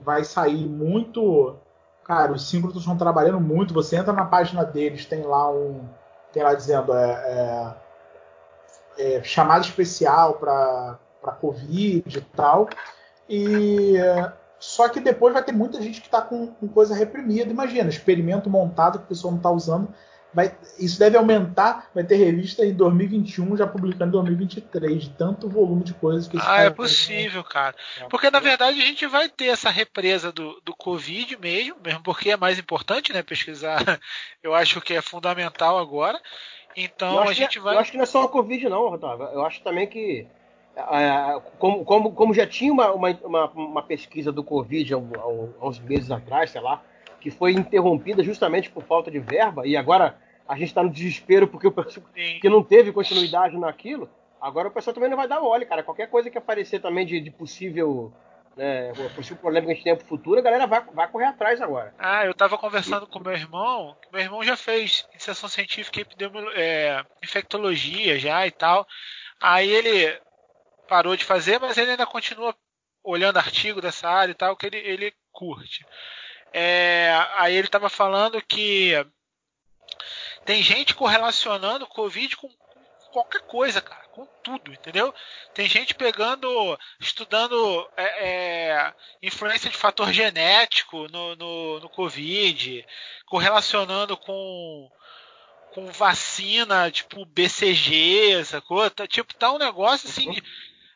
vai 0.02 0.24
sair 0.24 0.66
muito 0.66 1.58
Cara, 2.06 2.32
os 2.32 2.48
síncronos 2.48 2.78
estão 2.78 2.96
trabalhando 2.96 3.40
muito. 3.40 3.74
Você 3.74 3.96
entra 3.96 4.12
na 4.12 4.24
página 4.24 4.64
deles, 4.64 5.04
tem 5.04 5.22
lá 5.22 5.50
um. 5.50 5.80
Tem 6.32 6.40
lá 6.40 6.54
dizendo 6.54 6.94
é, 6.94 7.74
é, 8.96 9.16
é 9.16 9.22
chamada 9.24 9.64
especial 9.64 10.34
para 10.34 10.98
Covid 11.40 12.16
e 12.16 12.20
tal. 12.20 12.68
E 13.28 13.94
só 14.56 14.88
que 14.88 15.00
depois 15.00 15.34
vai 15.34 15.42
ter 15.42 15.50
muita 15.50 15.82
gente 15.82 16.00
que 16.00 16.06
está 16.06 16.22
com, 16.22 16.46
com, 16.46 16.68
coisa 16.68 16.94
reprimida. 16.94 17.50
Imagina, 17.50 17.88
experimento 17.88 18.48
montado 18.48 18.98
que 19.00 19.04
o 19.04 19.08
pessoal 19.08 19.32
não 19.32 19.38
está 19.38 19.50
usando 19.50 19.88
vai, 20.32 20.54
isso 20.78 20.98
deve 20.98 21.16
aumentar, 21.16 21.90
vai 21.94 22.04
ter 22.04 22.16
revista 22.16 22.64
em 22.64 22.74
2021 22.74 23.56
já 23.56 23.66
publicando 23.66 24.10
em 24.10 24.22
2023, 24.22 25.02
de 25.04 25.10
tanto 25.10 25.48
volume 25.48 25.82
de 25.82 25.94
coisas 25.94 26.28
que 26.28 26.36
Ah, 26.40 26.62
é 26.62 26.70
possível, 26.70 27.42
cara. 27.42 27.74
É. 28.00 28.04
Porque 28.04 28.30
na 28.30 28.40
verdade 28.40 28.80
a 28.80 28.84
gente 28.84 29.06
vai 29.06 29.28
ter 29.28 29.46
essa 29.46 29.70
represa 29.70 30.30
do, 30.30 30.60
do 30.64 30.74
Covid 30.76 31.38
mesmo, 31.38 31.76
mesmo 31.84 32.02
porque 32.02 32.30
é 32.30 32.36
mais 32.36 32.58
importante, 32.58 33.12
né, 33.12 33.22
pesquisar. 33.22 33.78
Eu 34.42 34.54
acho 34.54 34.80
que 34.80 34.94
é 34.94 35.00
fundamental 35.00 35.78
agora. 35.78 36.20
Então 36.76 37.20
a 37.20 37.32
gente 37.32 37.54
que, 37.54 37.60
vai. 37.60 37.74
Eu 37.74 37.80
acho 37.80 37.90
que 37.90 37.96
não 37.96 38.04
é 38.04 38.06
só 38.06 38.24
a 38.24 38.28
Covid, 38.28 38.68
não, 38.68 38.92
Otávio. 38.92 39.26
Eu 39.26 39.44
acho 39.44 39.62
também 39.62 39.86
que. 39.86 40.26
É, 40.76 41.40
como, 41.58 41.82
como, 41.86 42.12
como 42.12 42.34
já 42.34 42.46
tinha 42.46 42.70
uma, 42.70 42.92
uma, 42.92 43.50
uma, 43.50 43.82
pesquisa 43.82 44.30
do 44.30 44.44
Covid 44.44 44.92
há 44.92 44.98
uns 45.66 45.78
meses 45.78 46.10
atrás, 46.10 46.50
sei 46.50 46.60
lá, 46.60 46.82
que 47.26 47.30
foi 47.32 47.50
interrompida 47.50 48.22
justamente 48.22 48.70
por 48.70 48.84
falta 48.84 49.10
de 49.10 49.18
verba, 49.18 49.66
e 49.66 49.76
agora 49.76 50.16
a 50.46 50.54
gente 50.54 50.68
está 50.68 50.80
no 50.80 50.88
desespero 50.88 51.48
porque 51.48 51.66
o 51.66 51.72
pessoal 51.72 52.06
que 52.14 52.48
não 52.48 52.62
teve 52.62 52.92
continuidade 52.92 53.58
naquilo. 53.58 54.08
Agora 54.40 54.68
o 54.68 54.70
pessoal 54.70 54.94
também 54.94 55.10
não 55.10 55.16
vai 55.16 55.26
dar 55.26 55.40
mole, 55.40 55.66
cara. 55.66 55.82
Qualquer 55.82 56.08
coisa 56.08 56.30
que 56.30 56.38
aparecer 56.38 56.80
também 56.80 57.04
de, 57.04 57.20
de 57.20 57.32
possível 57.32 58.12
né, 58.56 58.92
possível 59.16 59.38
problema 59.38 59.66
que 59.66 59.72
a 59.72 59.74
gente 59.74 59.82
tem 59.82 59.96
pro 59.96 60.06
futuro, 60.06 60.38
a 60.38 60.42
galera 60.42 60.68
vai, 60.68 60.84
vai 60.94 61.08
correr 61.08 61.24
atrás 61.24 61.60
agora. 61.60 61.92
Ah, 61.98 62.24
eu 62.24 62.32
tava 62.32 62.56
conversando 62.56 63.08
com 63.08 63.18
meu 63.18 63.32
irmão, 63.32 63.96
meu 64.12 64.22
irmão 64.22 64.44
já 64.44 64.56
fez 64.56 65.04
iniciação 65.10 65.48
científica 65.48 66.00
e 66.00 66.06
é, 66.54 67.04
infectologia 67.24 68.20
já 68.20 68.46
e 68.46 68.52
tal. 68.52 68.86
Aí 69.42 69.68
ele 69.68 70.16
parou 70.86 71.16
de 71.16 71.24
fazer, 71.24 71.58
mas 71.58 71.76
ele 71.76 71.90
ainda 71.90 72.06
continua 72.06 72.54
olhando 73.02 73.38
artigo 73.38 73.80
dessa 73.80 74.08
área 74.08 74.30
e 74.30 74.36
tal, 74.36 74.56
que 74.56 74.66
ele, 74.66 74.78
ele 74.78 75.12
curte. 75.32 75.84
É, 76.52 77.10
aí 77.36 77.54
ele 77.54 77.66
estava 77.66 77.88
falando 77.88 78.40
que 78.42 78.92
tem 80.44 80.62
gente 80.62 80.94
correlacionando 80.94 81.86
Covid 81.86 82.36
com, 82.36 82.48
qualquer 83.16 83.40
coisa, 83.42 83.80
cara, 83.80 84.06
com 84.08 84.26
tudo, 84.42 84.72
entendeu? 84.72 85.12
Tem 85.54 85.66
gente 85.66 85.94
pegando, 85.94 86.78
estudando 87.00 87.88
é, 87.96 88.28
é, 88.28 88.94
influência 89.22 89.70
de 89.70 89.76
fator 89.76 90.12
genético 90.12 91.08
no, 91.08 91.34
no, 91.34 91.80
no 91.80 91.88
Covid, 91.88 92.84
correlacionando 93.26 94.16
com 94.18 94.90
com 95.72 95.92
vacina, 95.92 96.90
tipo 96.90 97.26
BCG, 97.26 98.42
sacou? 98.46 98.88
Tá, 98.90 99.06
tipo, 99.06 99.34
tá 99.34 99.52
um 99.52 99.58
negócio 99.58 100.08
assim. 100.08 100.34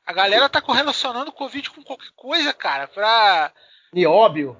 A 0.06 0.12
galera 0.12 0.48
tá 0.48 0.62
correlacionando 0.62 1.30
Covid 1.32 1.68
com 1.70 1.82
qualquer 1.82 2.10
coisa, 2.16 2.52
cara, 2.54 2.88
pra. 2.88 3.52
Nióbio. 3.92 4.56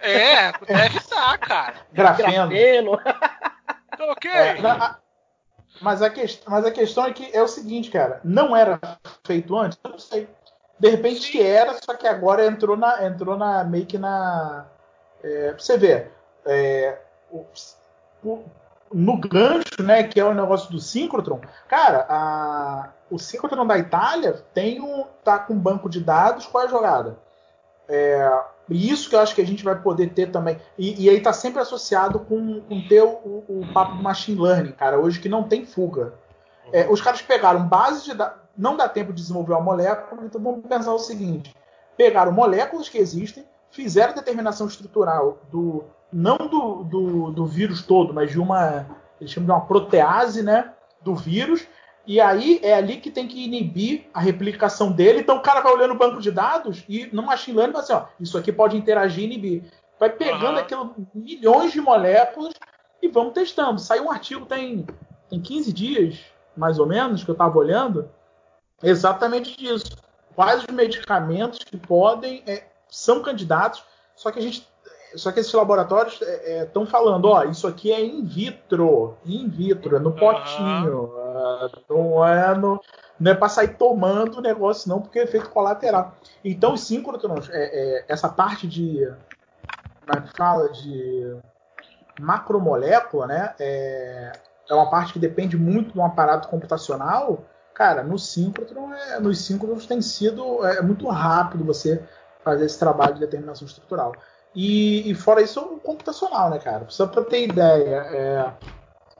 É, 0.00 0.52
deve 0.66 0.98
estar, 0.98 1.38
tá, 1.38 1.38
cara. 1.38 1.74
Grafeno. 1.92 2.48
Grafeno. 2.48 3.00
Ok. 3.96 4.28
É, 4.28 4.56
mas, 5.80 6.02
a 6.02 6.10
que, 6.10 6.40
mas 6.46 6.64
a 6.66 6.70
questão 6.70 7.06
é 7.06 7.12
que 7.12 7.30
é 7.32 7.40
o 7.40 7.48
seguinte, 7.48 7.90
cara. 7.90 8.20
Não 8.24 8.54
era 8.54 8.80
feito 9.24 9.56
antes? 9.56 9.78
Eu 9.82 9.90
não 9.90 9.98
sei. 9.98 10.28
De 10.78 10.90
repente 10.90 11.30
que 11.30 11.40
era, 11.40 11.74
só 11.74 11.94
que 11.94 12.06
agora 12.06 12.44
entrou 12.44 12.76
na. 12.76 13.06
Entrou 13.06 13.36
na. 13.36 13.62
meio 13.64 13.86
que 13.86 13.96
na. 13.96 14.66
É, 15.22 15.52
pra 15.52 15.58
você 15.58 15.78
ver. 15.78 16.12
É, 16.44 16.98
o, 17.30 17.44
o, 18.24 18.44
no 18.92 19.16
gancho, 19.18 19.82
né, 19.82 20.04
que 20.04 20.20
é 20.20 20.24
o 20.24 20.34
negócio 20.34 20.70
do 20.70 20.78
síncrotron, 20.78 21.40
cara, 21.66 22.06
a, 22.08 22.90
o 23.10 23.18
síncrotron 23.18 23.66
da 23.66 23.78
Itália 23.78 24.44
tem 24.54 24.80
um, 24.80 25.04
tá 25.24 25.38
com 25.38 25.54
um 25.54 25.58
banco 25.58 25.88
de 25.88 26.00
dados 26.00 26.46
com 26.46 26.58
a 26.58 26.68
jogada. 26.68 27.18
É, 27.88 28.42
isso 28.70 29.08
que 29.08 29.14
eu 29.14 29.20
acho 29.20 29.34
que 29.34 29.40
a 29.40 29.46
gente 29.46 29.64
vai 29.64 29.80
poder 29.80 30.10
ter 30.14 30.30
também. 30.30 30.58
E, 30.78 31.04
e 31.04 31.10
aí 31.10 31.20
tá 31.20 31.32
sempre 31.32 31.60
associado 31.60 32.18
com, 32.20 32.60
com 32.62 32.80
ter 32.88 33.02
o, 33.02 33.44
o, 33.48 33.66
papo 33.72 33.96
do 33.96 34.02
machine 34.02 34.40
learning, 34.40 34.72
cara, 34.72 34.98
hoje 34.98 35.20
que 35.20 35.28
não 35.28 35.44
tem 35.44 35.66
fuga. 35.66 36.14
É, 36.72 36.88
os 36.88 37.00
caras 37.00 37.20
pegaram 37.20 37.66
base 37.66 38.04
de 38.04 38.14
dados. 38.14 38.42
Não 38.56 38.76
dá 38.76 38.88
tempo 38.88 39.12
de 39.12 39.20
desenvolver 39.20 39.52
uma 39.52 39.60
molécula, 39.60 40.24
então 40.24 40.40
vamos 40.40 40.64
pensar 40.66 40.94
o 40.94 40.98
seguinte: 40.98 41.54
pegaram 41.96 42.32
moléculas 42.32 42.88
que 42.88 42.98
existem, 42.98 43.44
fizeram 43.70 44.14
determinação 44.14 44.66
estrutural 44.66 45.40
do, 45.50 45.84
não 46.12 46.36
do, 46.36 46.84
do, 46.84 47.30
do 47.32 47.46
vírus 47.46 47.82
todo, 47.82 48.14
mas 48.14 48.30
de 48.30 48.38
uma, 48.38 48.86
eles 49.20 49.32
chamam 49.32 49.46
de 49.46 49.52
uma 49.52 49.66
protease, 49.66 50.42
né, 50.42 50.72
do 51.02 51.14
vírus, 51.16 51.66
e 52.06 52.20
aí 52.20 52.60
é 52.62 52.74
ali 52.74 52.98
que 52.98 53.10
tem 53.10 53.26
que 53.26 53.44
inibir 53.44 54.06
a 54.12 54.20
replicação 54.20 54.92
dele. 54.92 55.20
Então 55.20 55.36
o 55.36 55.42
cara 55.42 55.60
vai 55.60 55.72
olhando 55.72 55.92
o 55.92 55.98
banco 55.98 56.20
de 56.20 56.30
dados 56.30 56.84
e 56.88 57.08
no 57.12 57.22
machine 57.22 57.56
learning 57.56 57.72
vai 57.72 57.82
assim, 57.82 57.94
ó, 57.94 58.04
isso 58.20 58.36
aqui 58.36 58.52
pode 58.52 58.76
interagir 58.76 59.22
e 59.22 59.26
inibir. 59.26 59.64
Vai 59.98 60.10
pegando 60.10 60.54
uhum. 60.54 60.58
aquilo, 60.58 60.94
milhões 61.14 61.72
de 61.72 61.80
moléculas 61.80 62.52
e 63.00 63.08
vamos 63.08 63.32
testando. 63.32 63.80
Saiu 63.80 64.04
um 64.04 64.10
artigo 64.10 64.44
tem, 64.44 64.86
tem 65.30 65.40
15 65.40 65.72
dias, 65.72 66.20
mais 66.56 66.78
ou 66.78 66.86
menos, 66.86 67.24
que 67.24 67.30
eu 67.30 67.34
estava 67.34 67.58
olhando, 67.58 68.10
exatamente 68.82 69.56
disso. 69.56 69.96
Quais 70.34 70.62
os 70.64 70.74
medicamentos 70.74 71.60
que 71.60 71.76
podem, 71.76 72.42
é, 72.46 72.64
são 72.88 73.22
candidatos, 73.22 73.82
só 74.14 74.30
que 74.30 74.38
a 74.38 74.42
gente 74.42 74.68
só 75.16 75.32
que 75.32 75.40
esses 75.40 75.52
laboratórios 75.52 76.20
estão 76.62 76.82
é, 76.82 76.86
é 76.86 76.88
falando, 76.88 77.26
ó, 77.26 77.44
isso 77.44 77.66
aqui 77.66 77.92
é 77.92 78.04
in 78.04 78.24
vitro, 78.24 79.16
in 79.24 79.48
vitro, 79.48 79.96
é 79.96 79.98
no 79.98 80.12
potinho, 80.12 81.02
uhum. 81.02 81.74
não 81.88 82.26
é 82.26 82.54
no, 82.54 82.80
não 83.18 83.32
é 83.32 83.34
para 83.34 83.48
sair 83.48 83.76
tomando 83.76 84.38
o 84.38 84.42
negócio 84.42 84.88
não, 84.88 85.00
porque 85.00 85.18
é 85.18 85.22
efeito 85.24 85.50
colateral. 85.50 86.14
Então 86.44 86.74
os 86.74 86.80
síncrotrons, 86.82 87.48
é, 87.50 87.98
é, 87.98 88.04
essa 88.08 88.28
parte 88.28 88.66
de, 88.66 89.10
como 90.06 90.18
é 90.18 90.36
fala, 90.36 90.68
de 90.70 91.36
macromolécula, 92.20 93.26
né, 93.26 93.54
é, 93.58 94.32
é 94.68 94.74
uma 94.74 94.90
parte 94.90 95.12
que 95.12 95.18
depende 95.18 95.56
muito 95.56 95.92
de 95.92 95.98
um 95.98 96.04
aparato 96.04 96.48
computacional, 96.48 97.44
cara, 97.72 98.02
no 98.02 98.18
síncrotron, 98.18 98.92
é, 98.92 99.20
nos 99.20 99.44
síncrotrons 99.44 99.86
tem 99.86 100.00
sido 100.00 100.64
é, 100.64 100.80
muito 100.80 101.08
rápido 101.08 101.64
você 101.64 102.02
fazer 102.42 102.66
esse 102.66 102.78
trabalho 102.78 103.14
de 103.14 103.20
determinação 103.20 103.66
estrutural. 103.66 104.14
E, 104.54 105.10
e, 105.10 105.14
fora 105.14 105.42
isso, 105.42 105.60
o 105.60 105.80
computacional, 105.80 106.48
né, 106.48 106.58
cara? 106.58 106.86
Só 106.88 107.06
para 107.06 107.24
ter 107.24 107.44
ideia, 107.44 107.96
é, 107.96 108.52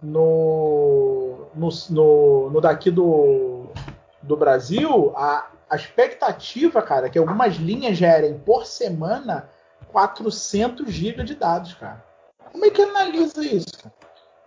no, 0.00 1.48
no, 1.54 1.68
no, 1.90 2.50
no, 2.50 2.60
daqui 2.60 2.90
do, 2.90 3.66
do 4.22 4.36
Brasil, 4.36 5.12
a, 5.16 5.50
a 5.68 5.76
expectativa, 5.76 6.80
cara, 6.80 7.06
é 7.06 7.10
que 7.10 7.18
algumas 7.18 7.56
linhas 7.56 7.96
gerem 7.96 8.38
por 8.38 8.64
semana 8.64 9.50
400 9.90 10.88
GB 10.88 11.24
de 11.24 11.34
dados, 11.34 11.74
cara. 11.74 12.04
Como 12.52 12.64
é 12.64 12.70
que 12.70 12.82
analisa 12.82 13.44
isso, 13.44 13.76
cara? 13.82 13.94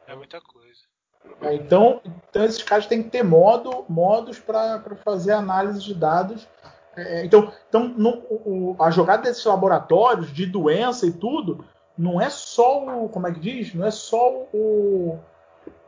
É 0.07 0.15
muita 0.15 0.39
coisa. 0.39 0.67
É, 1.41 1.53
então, 1.53 2.01
então, 2.29 2.43
esses 2.45 2.63
caras 2.63 2.85
têm 2.85 3.03
que 3.03 3.09
ter 3.09 3.23
modo, 3.23 3.85
modos 3.89 4.39
para 4.39 4.81
fazer 5.03 5.33
análise 5.33 5.81
de 5.83 5.93
dados 5.93 6.47
é, 6.63 6.76
então, 7.25 7.51
então 7.69 7.87
no, 7.87 8.23
o, 8.29 8.75
a 8.79 8.89
jogada 8.89 9.23
desses 9.23 9.45
laboratórios 9.45 10.33
de 10.33 10.45
doença 10.45 11.05
e 11.05 11.11
tudo 11.11 11.63
não 11.97 12.21
é 12.21 12.29
só 12.29 12.83
o, 12.83 13.09
como 13.09 13.27
é 13.27 13.33
que 13.33 13.39
diz? 13.39 13.73
Não 13.73 13.85
é 13.85 13.91
só 13.91 14.29
o, 14.53 15.19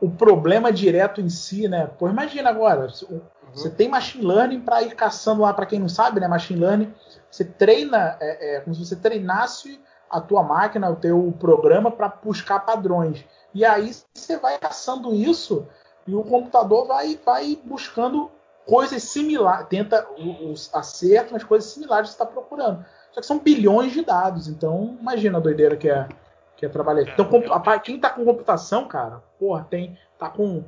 o 0.01 0.09
problema 0.09 0.71
direto 0.71 1.21
em 1.21 1.29
si, 1.29 1.67
né? 1.67 1.89
Pô, 1.99 2.09
imagina 2.09 2.49
agora, 2.49 2.87
uhum. 3.09 3.21
você 3.53 3.69
tem 3.69 3.87
machine 3.87 4.25
learning 4.25 4.61
para 4.61 4.81
ir 4.81 4.95
caçando 4.95 5.41
lá, 5.41 5.53
para 5.53 5.65
quem 5.65 5.79
não 5.79 5.89
sabe, 5.89 6.19
né? 6.19 6.27
Machine 6.27 6.59
learning, 6.59 6.93
você 7.29 7.45
treina, 7.45 8.17
é, 8.19 8.55
é 8.55 8.59
como 8.61 8.75
se 8.75 8.85
você 8.85 8.95
treinasse 8.95 9.79
a 10.09 10.19
tua 10.19 10.41
máquina, 10.41 10.89
o 10.89 10.95
teu 10.95 11.31
programa 11.39 11.91
para 11.91 12.09
buscar 12.09 12.59
padrões. 12.61 13.23
E 13.53 13.63
aí 13.63 13.91
você 14.13 14.37
vai 14.37 14.57
caçando 14.57 15.13
isso 15.13 15.67
e 16.07 16.15
o 16.15 16.23
computador 16.23 16.87
vai, 16.87 17.19
vai 17.23 17.59
buscando 17.63 18.31
coisas 18.65 19.03
similares, 19.03 19.67
tenta 19.67 20.07
os 20.17 20.73
acertos 20.73 21.31
nas 21.31 21.43
coisas 21.43 21.71
similares 21.71 22.09
que 22.09 22.15
você 22.15 22.23
está 22.23 22.33
procurando. 22.33 22.85
Só 23.11 23.21
que 23.21 23.25
são 23.25 23.39
bilhões 23.39 23.91
de 23.91 24.03
dados, 24.03 24.47
então 24.47 24.97
imagina 24.99 25.37
a 25.37 25.41
doideira 25.41 25.75
que 25.75 25.89
é, 25.89 26.07
que 26.55 26.65
é 26.65 26.69
trabalhar. 26.69 27.11
Então, 27.11 27.27
a, 27.51 27.79
quem 27.79 27.95
está 27.95 28.11
com 28.11 28.23
computação, 28.23 28.87
cara, 28.87 29.23
porra, 29.39 29.65
tem, 29.69 29.97
tá 30.17 30.29
com. 30.29 30.63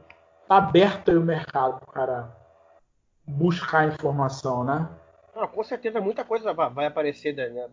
tá 0.47 0.57
aberto 0.57 1.11
aí 1.11 1.17
o 1.17 1.21
mercado 1.21 1.79
para 1.79 1.93
cara 1.93 2.41
buscar 3.27 3.87
informação, 3.87 4.63
né? 4.63 4.89
Ah, 5.35 5.47
com 5.47 5.63
certeza 5.63 6.01
muita 6.01 6.25
coisa 6.25 6.53
vai 6.53 6.85
aparecer 6.85 7.33
de, 7.33 7.49
né, 7.49 7.67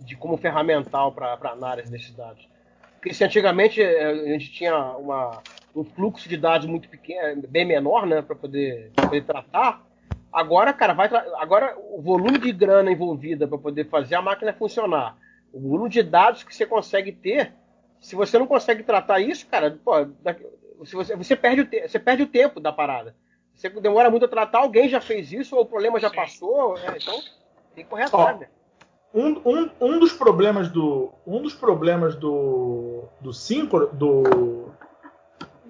de 0.00 0.16
como 0.16 0.36
ferramental 0.36 1.12
para 1.12 1.38
análise 1.44 1.90
desses 1.90 2.14
dados. 2.14 2.48
Porque 2.94 3.14
se 3.14 3.24
antigamente 3.24 3.80
eh, 3.80 4.04
a 4.04 4.14
gente 4.32 4.52
tinha 4.52 4.76
uma, 4.96 5.40
um 5.74 5.84
fluxo 5.84 6.28
de 6.28 6.36
dados 6.36 6.66
muito 6.66 6.88
pequeno, 6.88 7.42
bem 7.48 7.64
menor, 7.64 8.06
né, 8.06 8.22
para 8.22 8.36
poder, 8.36 8.90
poder 8.94 9.24
tratar. 9.24 9.84
Agora, 10.32 10.72
cara, 10.72 10.92
vai 10.92 11.08
agora 11.38 11.76
o 11.78 12.00
volume 12.00 12.38
de 12.38 12.52
grana 12.52 12.90
envolvida 12.90 13.48
para 13.48 13.58
poder 13.58 13.88
fazer 13.88 14.14
a 14.14 14.22
máquina 14.22 14.52
funcionar, 14.52 15.16
o 15.52 15.60
volume 15.60 15.90
de 15.90 16.02
dados 16.02 16.42
que 16.42 16.54
você 16.54 16.64
consegue 16.64 17.12
ter, 17.12 17.52
se 18.00 18.14
você 18.14 18.38
não 18.38 18.46
consegue 18.46 18.82
tratar 18.82 19.20
isso, 19.20 19.46
cara, 19.46 19.78
pô, 19.84 19.92
você, 20.78 21.16
você, 21.16 21.36
perde 21.36 21.62
o 21.62 21.88
você 21.88 21.98
perde 21.98 22.22
o 22.22 22.28
tempo 22.28 22.60
da 22.60 22.72
parada. 22.72 23.14
Você 23.54 23.68
demora 23.68 24.10
muito 24.10 24.24
a 24.24 24.28
tratar, 24.28 24.60
alguém 24.60 24.88
já 24.88 25.00
fez 25.00 25.32
isso, 25.32 25.54
ou 25.54 25.62
o 25.62 25.66
problema 25.66 26.00
já 26.00 26.08
Sim. 26.08 26.16
passou, 26.16 26.78
é, 26.78 26.96
então 26.96 27.20
tem 27.74 27.84
que 27.84 27.90
correr 27.90 28.04
atrás. 28.04 28.40
Né? 28.40 28.48
Um, 29.12 29.40
um, 29.44 29.70
um 29.80 29.98
dos 29.98 30.12
problemas 30.12 30.70
do 30.70 31.12
um 31.26 31.42
dos 31.42 31.52
problemas 31.52 32.14
do 32.14 33.04
do 33.20 33.32
síncro, 33.32 33.88
do 33.92 34.70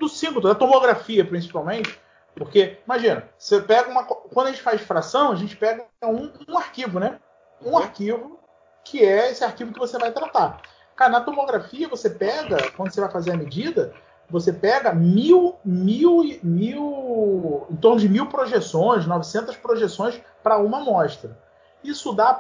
do 0.01 0.09
símbolo, 0.09 0.48
da 0.48 0.55
tomografia 0.55 1.24
principalmente, 1.24 2.01
porque, 2.34 2.78
imagina, 2.84 3.28
você 3.36 3.61
pega 3.61 3.90
uma. 3.90 4.05
Quando 4.05 4.48
a 4.48 4.51
gente 4.51 4.62
faz 4.62 4.80
fração, 4.80 5.32
a 5.32 5.36
gente 5.36 5.57
pega 5.57 5.84
um, 6.03 6.30
um 6.48 6.57
arquivo, 6.57 6.98
né? 6.98 7.18
Um 7.64 7.76
arquivo 7.76 8.40
que 8.84 9.05
é 9.05 9.30
esse 9.30 9.44
arquivo 9.44 9.72
que 9.72 9.78
você 9.78 9.98
vai 9.98 10.11
tratar. 10.11 10.62
Cara, 10.96 11.12
na 11.12 11.20
tomografia 11.20 11.88
você 11.88 12.09
pega, 12.09 12.70
quando 12.72 12.92
você 12.92 13.01
vai 13.01 13.11
fazer 13.11 13.32
a 13.32 13.36
medida, 13.36 13.92
você 14.28 14.53
pega 14.53 14.94
mil, 14.94 15.57
mil, 15.64 16.22
mil, 16.42 17.66
em 17.70 17.76
torno 17.76 18.01
de 18.01 18.09
mil 18.09 18.26
projeções, 18.26 19.07
900 19.07 19.57
projeções 19.57 20.20
para 20.42 20.59
uma 20.59 20.78
amostra. 20.78 21.36
Isso 21.82 22.12
dá 22.12 22.38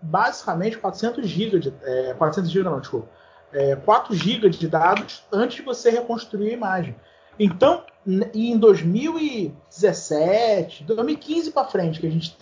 basicamente 0.00 0.78
400 0.78 1.26
GB 1.26 1.58
de, 1.58 1.74
é, 1.82 2.14
400 2.14 2.50
GB 2.50 2.68
não, 2.68 2.80
desculpa, 2.80 3.08
é, 3.52 3.76
4 3.76 4.14
GB 4.14 4.48
de 4.50 4.68
dados 4.68 5.24
antes 5.32 5.56
de 5.56 5.62
você 5.62 5.90
reconstruir 5.90 6.50
a 6.50 6.54
imagem. 6.54 6.94
Então, 7.38 7.84
em 8.34 8.58
2017, 8.58 10.84
2015 10.84 11.52
para 11.52 11.66
frente, 11.66 12.00
que 12.00 12.06
a 12.06 12.10
gente 12.10 12.36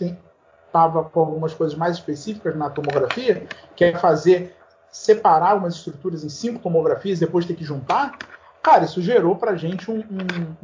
estava 0.65 1.03
com 1.03 1.19
algumas 1.19 1.53
coisas 1.53 1.77
mais 1.77 1.95
específicas 1.95 2.55
na 2.55 2.69
tomografia, 2.69 3.45
que 3.75 3.83
é 3.83 3.93
fazer 3.97 4.55
separar 4.91 5.51
algumas 5.51 5.75
estruturas 5.75 6.23
em 6.23 6.29
cinco 6.29 6.59
tomografias 6.59 7.19
depois 7.19 7.45
ter 7.45 7.55
que 7.55 7.63
juntar, 7.63 8.17
cara, 8.63 8.85
isso 8.85 9.01
gerou 9.01 9.35
para 9.35 9.55
gente 9.55 9.91
um, 9.91 9.99
um 9.99 10.55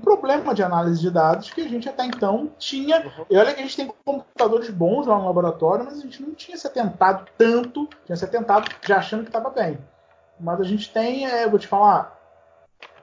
problema 0.00 0.52
de 0.52 0.62
análise 0.62 1.00
de 1.00 1.10
dados 1.10 1.50
que 1.50 1.60
a 1.60 1.68
gente 1.68 1.88
até 1.88 2.04
então 2.04 2.50
tinha. 2.58 2.98
Uhum. 3.00 3.26
E 3.30 3.36
olha 3.36 3.54
que 3.54 3.60
a 3.60 3.62
gente 3.62 3.76
tem 3.76 3.92
computadores 4.04 4.68
bons 4.70 5.06
lá 5.06 5.16
no 5.16 5.26
laboratório, 5.26 5.84
mas 5.84 5.98
a 5.98 6.02
gente 6.02 6.22
não 6.22 6.34
tinha 6.34 6.56
se 6.56 6.66
atentado 6.66 7.26
tanto, 7.38 7.88
tinha 8.04 8.16
se 8.16 8.24
atentado 8.24 8.68
já 8.82 8.98
achando 8.98 9.22
que 9.22 9.28
estava 9.28 9.50
bem. 9.50 9.78
Mas 10.38 10.60
a 10.60 10.64
gente 10.64 10.92
tem, 10.92 11.26
é, 11.26 11.48
vou 11.48 11.58
te 11.58 11.68
falar, 11.68 12.18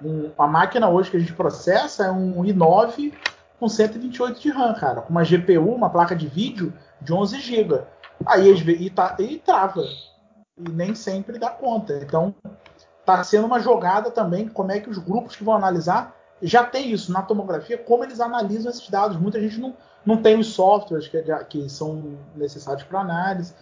um, 0.04 0.32
a 0.38 0.46
máquina 0.46 0.90
hoje 0.90 1.10
que 1.10 1.18
a 1.18 1.20
gente 1.20 1.34
processa 1.34 2.06
é 2.06 2.12
um 2.12 2.44
i9 2.44 3.14
com 3.60 3.70
128 3.70 4.40
de 4.40 4.50
RAM, 4.50 4.74
cara, 4.74 5.02
com 5.02 5.10
uma 5.10 5.24
GPU, 5.24 5.74
uma 5.74 5.90
placa 5.90 6.16
de 6.16 6.28
vídeo 6.28 6.74
de 7.02 7.14
11 7.14 7.40
GB. 7.40 7.82
Aí 8.26 8.52
e, 8.52 8.90
tá, 8.90 9.16
e 9.20 9.40
trava. 9.40 9.84
E 10.58 10.70
nem 10.70 10.94
sempre 10.94 11.40
dá 11.40 11.50
conta. 11.50 11.94
Então, 11.96 12.36
tá 13.06 13.24
sendo 13.24 13.48
uma 13.48 13.60
jogada 13.60 14.12
também, 14.12 14.48
como 14.48 14.72
é 14.72 14.80
que 14.80 14.90
os 14.90 14.98
grupos 14.98 15.36
que 15.36 15.44
vão 15.44 15.56
analisar 15.56 16.16
já 16.44 16.64
tem 16.64 16.92
isso 16.92 17.12
na 17.12 17.22
tomografia, 17.22 17.78
como 17.78 18.04
eles 18.04 18.20
analisam 18.20 18.70
esses 18.70 18.90
dados. 18.90 19.18
Muita 19.18 19.40
gente 19.40 19.60
não, 19.60 19.74
não 20.06 20.22
tem 20.22 20.38
os 20.38 20.48
softwares 20.48 21.08
que, 21.08 21.22
que 21.50 21.70
são 21.70 22.18
necessários 22.36 22.84
para 22.84 23.00
análise. 23.00 23.54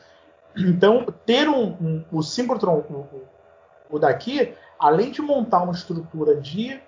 Então, 0.57 1.05
ter 1.25 1.47
um, 1.47 1.75
um 1.81 2.03
o 2.11 2.21
síncrotron, 2.21 2.83
o, 2.89 3.07
o, 3.89 3.99
daqui, 3.99 4.53
além 4.79 5.11
de 5.11 5.21
montar 5.21 5.61
uma 5.61 5.73
estrutura 5.73 6.35
de, 6.35 6.79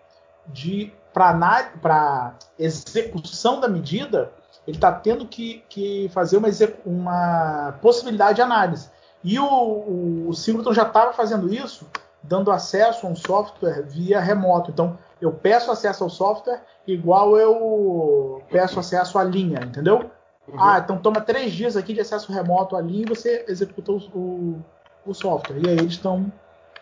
de 0.47 0.91
para 1.13 2.35
execução 2.57 3.59
da 3.59 3.67
medida, 3.67 4.31
ele 4.67 4.77
está 4.77 4.91
tendo 4.91 5.27
que, 5.27 5.63
que 5.69 6.09
fazer 6.09 6.37
uma, 6.37 6.49
uma 6.85 7.75
possibilidade 7.81 8.37
de 8.37 8.41
análise. 8.41 8.89
E 9.23 9.39
o, 9.39 9.45
o, 9.45 10.29
o 10.29 10.73
já 10.73 10.83
estava 10.83 11.13
fazendo 11.13 11.53
isso, 11.53 11.87
dando 12.21 12.51
acesso 12.51 13.05
a 13.05 13.09
um 13.09 13.15
software 13.15 13.83
via 13.83 14.19
remoto. 14.19 14.71
Então, 14.71 14.97
eu 15.23 15.31
peço 15.31 15.71
acesso 15.71 16.03
ao 16.03 16.09
software 16.09 16.61
igual 16.85 17.37
eu 17.37 18.43
peço 18.51 18.77
acesso 18.77 19.17
à 19.17 19.23
linha, 19.23 19.59
entendeu? 19.63 20.11
Uhum. 20.45 20.61
Ah, 20.61 20.79
então 20.83 20.97
toma 20.97 21.21
três 21.21 21.53
dias 21.53 21.77
aqui 21.77 21.93
de 21.93 22.01
acesso 22.01 22.31
remoto 22.33 22.75
à 22.75 22.81
linha 22.81 23.03
e 23.03 23.09
você 23.09 23.45
executou 23.47 23.99
o, 24.13 24.59
o 25.05 25.13
software. 25.13 25.59
E 25.63 25.69
aí 25.69 25.77
eles 25.77 25.93
estão. 25.93 26.29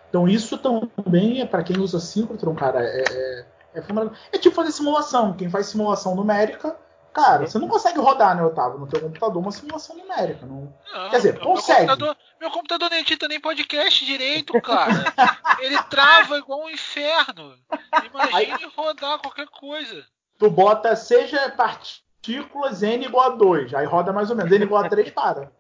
Então 0.10 0.28
isso 0.28 0.58
também 0.58 1.42
é 1.42 1.46
para 1.46 1.62
quem 1.62 1.78
usa 1.78 2.00
Synchrotron, 2.00 2.56
cara, 2.56 2.84
é, 2.84 3.04
é, 3.12 3.46
é 3.76 3.82
fundamental. 3.84 4.18
É 4.32 4.40
tipo 4.40 4.56
fazer 4.56 4.72
simulação. 4.72 5.34
Quem 5.34 5.48
faz 5.48 5.68
simulação 5.68 6.16
numérica 6.16 6.76
Cara, 7.14 7.46
você 7.46 7.60
não 7.60 7.68
consegue 7.68 8.00
rodar, 8.00 8.36
né, 8.36 8.44
Otávio, 8.44 8.80
no 8.80 8.88
teu 8.88 9.02
computador 9.02 9.42
uma 9.42 9.52
simulação 9.52 9.98
numérica. 9.98 10.46
Não... 10.46 10.74
não 10.94 11.10
Quer 11.10 11.18
dizer, 11.18 11.40
consegue. 11.40 11.86
Meu 11.86 11.90
computador, 11.90 12.18
meu 12.40 12.52
computador 12.52 12.90
nem 12.90 13.02
edita 13.02 13.28
nem 13.28 13.40
podcast 13.40 14.06
direito, 14.06 14.60
cara. 14.62 15.14
Ele 15.60 15.82
trava 15.84 16.38
igual 16.38 16.64
um 16.64 16.70
inferno. 16.70 17.58
Imagine 18.06 18.54
Aí, 18.54 18.72
rodar 18.76 19.20
qualquer 19.20 19.48
coisa. 19.48 20.06
Tu 20.40 20.50
bota, 20.50 20.96
seja 20.96 21.50
partículas 21.52 22.82
N 22.82 23.06
igual 23.06 23.32
a 23.32 23.36
2, 23.36 23.74
aí 23.74 23.86
roda 23.86 24.14
mais 24.14 24.30
ou 24.30 24.36
menos. 24.36 24.52
N 24.52 24.64
igual 24.64 24.84
a 24.84 24.90
3, 24.90 25.12
para. 25.12 25.52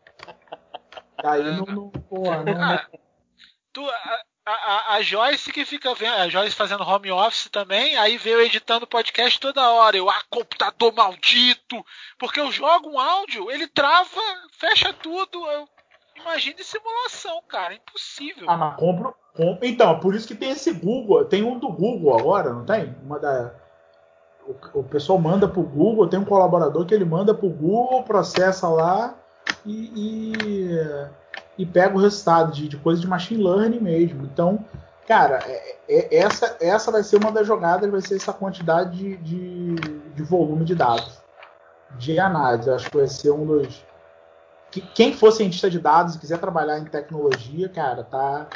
Aí 1.23 1.41
é. 1.41 1.51
não, 1.51 1.65
não, 1.65 1.89
porra, 1.89 2.43
não, 2.43 2.63
ah, 2.63 2.87
tu, 3.73 3.87
a, 3.87 4.21
a, 4.45 4.95
a, 4.95 5.01
Joyce 5.01 5.51
que 5.51 5.65
fica 5.65 5.93
vendo, 5.93 6.15
a 6.15 6.29
Joyce 6.29 6.55
fazendo 6.55 6.83
home 6.83 7.11
office 7.11 7.49
também, 7.49 7.95
aí 7.97 8.17
veio 8.17 8.41
editando 8.41 8.87
podcast 8.87 9.39
toda 9.39 9.69
hora. 9.69 9.95
Eu, 9.95 10.09
ah, 10.09 10.21
computador 10.29 10.93
maldito! 10.93 11.85
Porque 12.17 12.39
eu 12.39 12.51
jogo 12.51 12.89
um 12.89 12.99
áudio, 12.99 13.51
ele 13.51 13.67
trava, 13.67 14.21
fecha 14.57 14.91
tudo. 14.93 15.45
Eu, 15.45 15.67
imagine 16.17 16.63
simulação, 16.63 17.41
cara, 17.47 17.75
impossível. 17.75 18.49
Ah, 18.49 18.57
mas 18.57 18.75
compro, 18.77 19.15
compro. 19.35 19.67
Então, 19.67 19.99
por 19.99 20.15
isso 20.15 20.27
que 20.27 20.35
tem 20.35 20.51
esse 20.51 20.73
Google, 20.73 21.25
tem 21.25 21.43
um 21.43 21.59
do 21.59 21.71
Google 21.71 22.17
agora, 22.17 22.51
não 22.51 22.65
tem? 22.65 22.95
Uma 23.03 23.19
da. 23.19 23.53
O, 24.47 24.79
o 24.79 24.83
pessoal 24.83 25.19
manda 25.19 25.47
pro 25.47 25.61
Google, 25.61 26.07
tem 26.07 26.19
um 26.19 26.25
colaborador 26.25 26.85
que 26.85 26.95
ele 26.95 27.05
manda 27.05 27.31
pro 27.31 27.47
Google, 27.47 28.03
processa 28.03 28.67
lá 28.67 29.15
e, 29.63 29.91
e 29.95 31.11
e 31.57 31.65
pega 31.65 31.95
o 31.95 32.01
resultado 32.01 32.51
de, 32.51 32.67
de 32.67 32.77
coisa 32.77 33.01
de 33.01 33.07
machine 33.07 33.43
learning 33.43 33.79
mesmo. 33.79 34.23
Então, 34.25 34.65
cara, 35.07 35.39
é, 35.45 35.77
é, 35.87 36.17
essa, 36.17 36.57
essa 36.59 36.91
vai 36.91 37.03
ser 37.03 37.17
uma 37.17 37.31
das 37.31 37.45
jogadas, 37.45 37.89
vai 37.89 38.01
ser 38.01 38.15
essa 38.15 38.33
quantidade 38.33 38.97
de, 38.97 39.17
de, 39.17 39.75
de 39.75 40.23
volume 40.23 40.65
de 40.65 40.75
dados, 40.75 41.21
de 41.97 42.19
análise. 42.19 42.69
acho 42.69 42.89
que 42.89 42.97
vai 42.97 43.07
ser 43.07 43.31
um 43.31 43.45
dos. 43.45 43.85
Que, 44.71 44.81
quem 44.81 45.13
for 45.13 45.31
cientista 45.31 45.69
de 45.69 45.79
dados 45.79 46.15
e 46.15 46.19
quiser 46.19 46.39
trabalhar 46.39 46.79
em 46.79 46.85
tecnologia, 46.85 47.67
cara, 47.67 48.03
tá, 48.03 48.47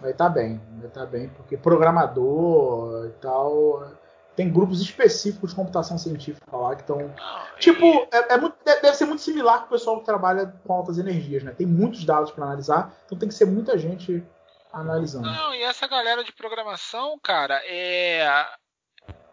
vai 0.00 0.12
estar 0.12 0.28
tá 0.28 0.30
bem. 0.30 0.60
Vai 0.78 0.88
estar 0.88 1.00
tá 1.00 1.06
bem, 1.06 1.28
porque 1.28 1.56
programador 1.56 3.06
e 3.06 3.20
tal 3.20 3.99
tem 4.40 4.50
grupos 4.50 4.80
específicos 4.80 5.50
de 5.50 5.56
computação 5.56 5.98
científica 5.98 6.56
lá 6.56 6.74
que 6.74 6.80
estão. 6.80 7.14
Tipo, 7.58 8.08
é, 8.10 8.32
é 8.32 8.38
muito, 8.38 8.56
deve 8.64 8.94
ser 8.94 9.04
muito 9.04 9.20
similar 9.20 9.60
com 9.60 9.66
o 9.66 9.68
pessoal 9.68 9.98
que 9.98 10.06
trabalha 10.06 10.46
com 10.64 10.72
altas 10.72 10.96
energias, 10.96 11.42
né? 11.42 11.52
Tem 11.52 11.66
muitos 11.66 12.06
dados 12.06 12.30
para 12.30 12.46
analisar, 12.46 12.90
então 13.04 13.18
tem 13.18 13.28
que 13.28 13.34
ser 13.34 13.44
muita 13.44 13.76
gente 13.76 14.24
analisando. 14.72 15.26
Não, 15.26 15.54
e 15.54 15.62
essa 15.62 15.86
galera 15.86 16.24
de 16.24 16.32
programação, 16.32 17.18
cara, 17.22 17.60
é. 17.66 18.26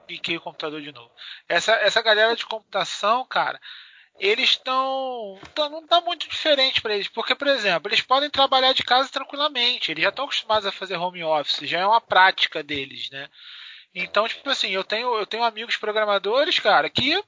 Piquei 0.06 0.36
o 0.36 0.42
computador 0.42 0.82
de 0.82 0.92
novo. 0.92 1.10
Essa, 1.48 1.72
essa 1.76 2.02
galera 2.02 2.36
de 2.36 2.46
computação, 2.46 3.26
cara, 3.26 3.62
eles 4.20 4.52
estão. 4.52 5.40
Não 5.56 5.84
está 5.86 6.02
muito 6.02 6.28
diferente 6.28 6.82
para 6.82 6.96
eles. 6.96 7.08
Porque, 7.08 7.34
por 7.34 7.48
exemplo, 7.48 7.90
eles 7.90 8.02
podem 8.02 8.30
trabalhar 8.30 8.74
de 8.74 8.84
casa 8.84 9.08
tranquilamente. 9.08 9.90
Eles 9.90 10.04
já 10.04 10.10
estão 10.10 10.26
acostumados 10.26 10.66
a 10.66 10.72
fazer 10.72 10.98
home 10.98 11.24
office, 11.24 11.70
já 11.70 11.80
é 11.80 11.86
uma 11.86 12.02
prática 12.02 12.62
deles, 12.62 13.10
né? 13.10 13.30
Então, 14.04 14.28
tipo 14.28 14.50
assim, 14.50 14.70
eu 14.70 14.84
tenho, 14.84 15.18
eu 15.18 15.26
tenho 15.26 15.44
amigos 15.44 15.76
programadores, 15.76 16.60
cara, 16.60 16.90
que 16.90 17.20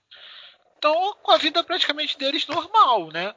estão 0.76 1.16
com 1.22 1.32
a 1.32 1.38
vida 1.38 1.64
praticamente 1.64 2.18
deles 2.18 2.46
normal, 2.48 3.10
né? 3.12 3.34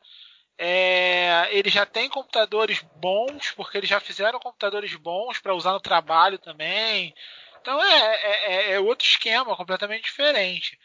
É, 0.58 1.48
eles 1.50 1.72
já 1.72 1.86
têm 1.86 2.08
computadores 2.08 2.84
bons, 2.96 3.50
porque 3.52 3.78
eles 3.78 3.88
já 3.90 3.98
fizeram 3.98 4.38
computadores 4.38 4.94
bons 4.94 5.38
para 5.38 5.54
usar 5.54 5.72
no 5.72 5.80
trabalho 5.80 6.38
também. 6.38 7.14
Então 7.60 7.82
é, 7.82 8.14
é, 8.14 8.52
é, 8.52 8.72
é, 8.72 8.80
outro 8.80 9.06
esquema, 9.06 9.56
completamente 9.56 10.04
diferente. 10.04 10.78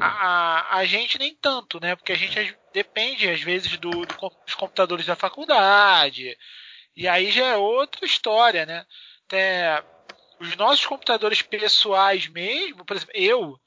A, 0.00 0.06
a, 0.06 0.76
a, 0.78 0.84
gente 0.84 1.18
nem 1.18 1.34
tanto, 1.34 1.80
né? 1.80 1.94
Porque 1.96 2.12
a 2.12 2.16
gente 2.16 2.56
depende, 2.72 3.28
às 3.28 3.40
vezes, 3.42 3.76
do, 3.78 3.90
do, 3.90 4.06
dos 4.46 4.54
computadores 4.54 5.06
da 5.06 5.16
faculdade. 5.16 6.36
E 6.96 7.08
aí 7.08 7.30
já 7.30 7.46
é 7.46 7.56
outra 7.56 8.06
história, 8.06 8.64
né? 8.64 8.86
Até, 9.26 9.82
os 10.44 10.56
nossos 10.56 10.84
computadores 10.86 11.42
pessoais 11.42 12.26
mesmo, 12.28 12.84
por 12.84 12.96
exemplo, 12.96 13.12
eu, 13.14 13.60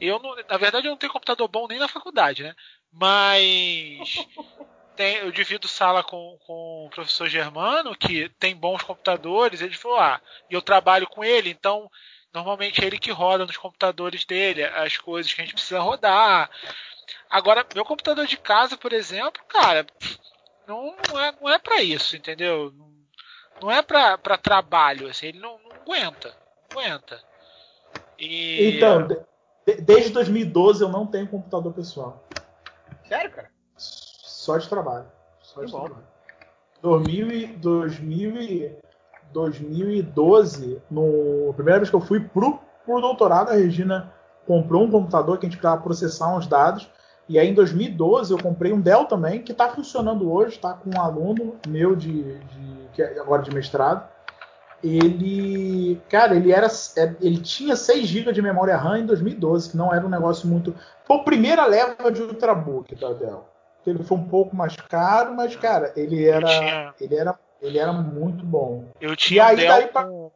eu 0.00 0.18
não, 0.18 0.34
na 0.34 0.56
verdade 0.56 0.86
eu 0.86 0.90
não 0.90 0.96
tenho 0.96 1.12
computador 1.12 1.48
bom 1.48 1.66
nem 1.68 1.78
na 1.78 1.88
faculdade, 1.88 2.42
né? 2.42 2.54
Mas 2.90 4.26
tem, 4.96 5.16
eu 5.16 5.30
divido 5.30 5.68
sala 5.68 6.02
com, 6.02 6.38
com 6.46 6.86
o 6.86 6.90
professor 6.90 7.28
Germano, 7.28 7.96
que 7.96 8.28
tem 8.38 8.54
bons 8.54 8.82
computadores, 8.82 9.60
ele 9.60 9.74
falou, 9.74 9.98
ah, 9.98 10.20
e 10.50 10.54
eu 10.54 10.62
trabalho 10.62 11.06
com 11.06 11.24
ele, 11.24 11.50
então 11.50 11.90
normalmente 12.32 12.82
é 12.82 12.86
ele 12.86 12.98
que 12.98 13.10
roda 13.10 13.44
nos 13.44 13.56
computadores 13.56 14.24
dele 14.24 14.64
as 14.64 14.96
coisas 14.96 15.32
que 15.32 15.40
a 15.40 15.44
gente 15.44 15.54
precisa 15.54 15.80
rodar. 15.80 16.50
Agora, 17.28 17.66
meu 17.74 17.84
computador 17.84 18.26
de 18.26 18.36
casa, 18.36 18.76
por 18.76 18.92
exemplo, 18.92 19.42
cara, 19.48 19.86
não, 20.66 20.96
não 21.08 21.20
é, 21.20 21.32
não 21.40 21.50
é 21.50 21.58
para 21.58 21.82
isso, 21.82 22.16
entendeu? 22.16 22.72
Não 23.62 23.70
é 23.70 23.80
para 23.82 24.38
trabalho, 24.38 25.08
assim, 25.08 25.26
ele 25.26 25.38
não, 25.38 25.56
aguenta. 25.82 26.34
Aguenta. 26.70 27.20
E... 28.18 28.76
Então, 28.76 29.06
de, 29.06 29.16
desde 29.82 30.10
2012 30.10 30.82
eu 30.82 30.88
não 30.88 31.06
tenho 31.06 31.28
computador 31.28 31.72
pessoal. 31.72 32.24
Sério, 33.06 33.30
cara? 33.30 33.50
Só 33.76 34.58
de 34.58 34.68
trabalho. 34.68 35.06
Só 35.40 35.64
de 35.64 35.70
trabalho. 35.70 36.04
2000, 36.82 37.58
2000, 37.58 38.76
2012, 39.32 40.82
no, 40.90 41.50
a 41.50 41.54
primeira 41.54 41.78
vez 41.78 41.88
que 41.88 41.96
eu 41.96 42.00
fui 42.00 42.20
pro, 42.20 42.58
pro 42.84 43.00
doutorado, 43.00 43.50
a 43.50 43.54
Regina 43.54 44.12
comprou 44.46 44.84
um 44.84 44.90
computador 44.90 45.38
que 45.38 45.46
a 45.46 45.48
gente 45.48 45.58
precisava 45.58 45.82
processar 45.82 46.36
uns 46.36 46.46
dados. 46.46 46.90
E 47.28 47.38
aí 47.38 47.48
em 47.48 47.54
2012 47.54 48.32
eu 48.32 48.42
comprei 48.42 48.72
um 48.72 48.80
Dell 48.80 49.04
também, 49.04 49.40
que 49.40 49.52
está 49.52 49.68
funcionando 49.68 50.30
hoje, 50.30 50.56
está 50.56 50.74
com 50.74 50.90
um 50.90 51.00
aluno 51.00 51.56
meu 51.68 51.94
de, 51.94 52.38
de, 52.38 52.71
que 52.92 53.02
é 53.02 53.18
agora 53.18 53.42
de 53.42 53.54
mestrado 53.54 54.08
ele, 54.82 56.00
cara, 56.08 56.34
ele 56.34 56.50
era, 56.50 56.66
é, 56.66 57.14
ele 57.20 57.40
tinha 57.40 57.76
6 57.76 58.06
GB 58.06 58.32
de 58.32 58.42
memória 58.42 58.76
RAM 58.76 58.98
em 58.98 59.06
2012, 59.06 59.70
que 59.70 59.76
não 59.76 59.94
era 59.94 60.04
um 60.04 60.10
negócio 60.10 60.48
muito. 60.48 60.74
Foi 61.04 61.18
a 61.18 61.22
primeira 61.22 61.64
leva 61.66 62.10
de 62.10 62.20
Ultrabook 62.20 62.94
da 62.96 63.12
Dell. 63.12 63.48
Ele 63.86 64.02
foi 64.02 64.18
um 64.18 64.28
pouco 64.28 64.56
mais 64.56 64.74
caro, 64.76 65.34
mas 65.34 65.54
cara, 65.56 65.92
ele 65.96 66.26
era, 66.26 66.46
tinha... 66.46 66.94
ele 67.00 67.14
era, 67.14 67.38
ele 67.60 67.78
era 67.78 67.92
muito 67.92 68.44
bom. 68.44 68.90
Eu 69.00 69.14
tinha 69.14 69.46
aí, 69.46 69.54
um 69.54 69.58
Dell 69.58 69.88
pra... 69.88 70.04
com, 70.04 70.32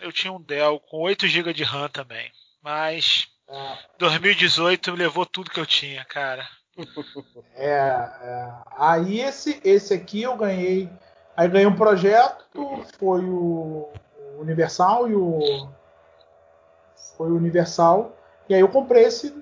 eu 0.00 0.12
tinha 0.12 0.32
um 0.32 0.40
Dell 0.40 0.80
com 0.80 0.98
8 0.98 1.26
GB 1.26 1.54
de 1.54 1.64
RAM 1.64 1.88
também, 1.88 2.30
mas 2.62 3.28
é. 3.48 3.78
2018 3.98 4.92
levou 4.92 5.24
tudo 5.24 5.50
que 5.50 5.60
eu 5.60 5.66
tinha, 5.66 6.04
cara. 6.04 6.46
É, 7.60 7.80
é. 8.22 8.52
aí 8.76 9.20
esse, 9.20 9.60
esse 9.64 9.92
aqui 9.92 10.22
eu 10.22 10.36
ganhei 10.36 10.88
Aí 11.38 11.46
ganhei 11.46 11.68
um 11.68 11.76
projeto, 11.76 12.44
foi 12.98 13.24
o 13.24 13.88
Universal 14.40 15.08
e 15.08 15.14
o. 15.14 15.68
Foi 17.16 17.30
o 17.30 17.36
Universal. 17.36 18.16
E 18.48 18.54
aí 18.56 18.60
eu 18.60 18.68
comprei 18.68 19.04
esse, 19.04 19.32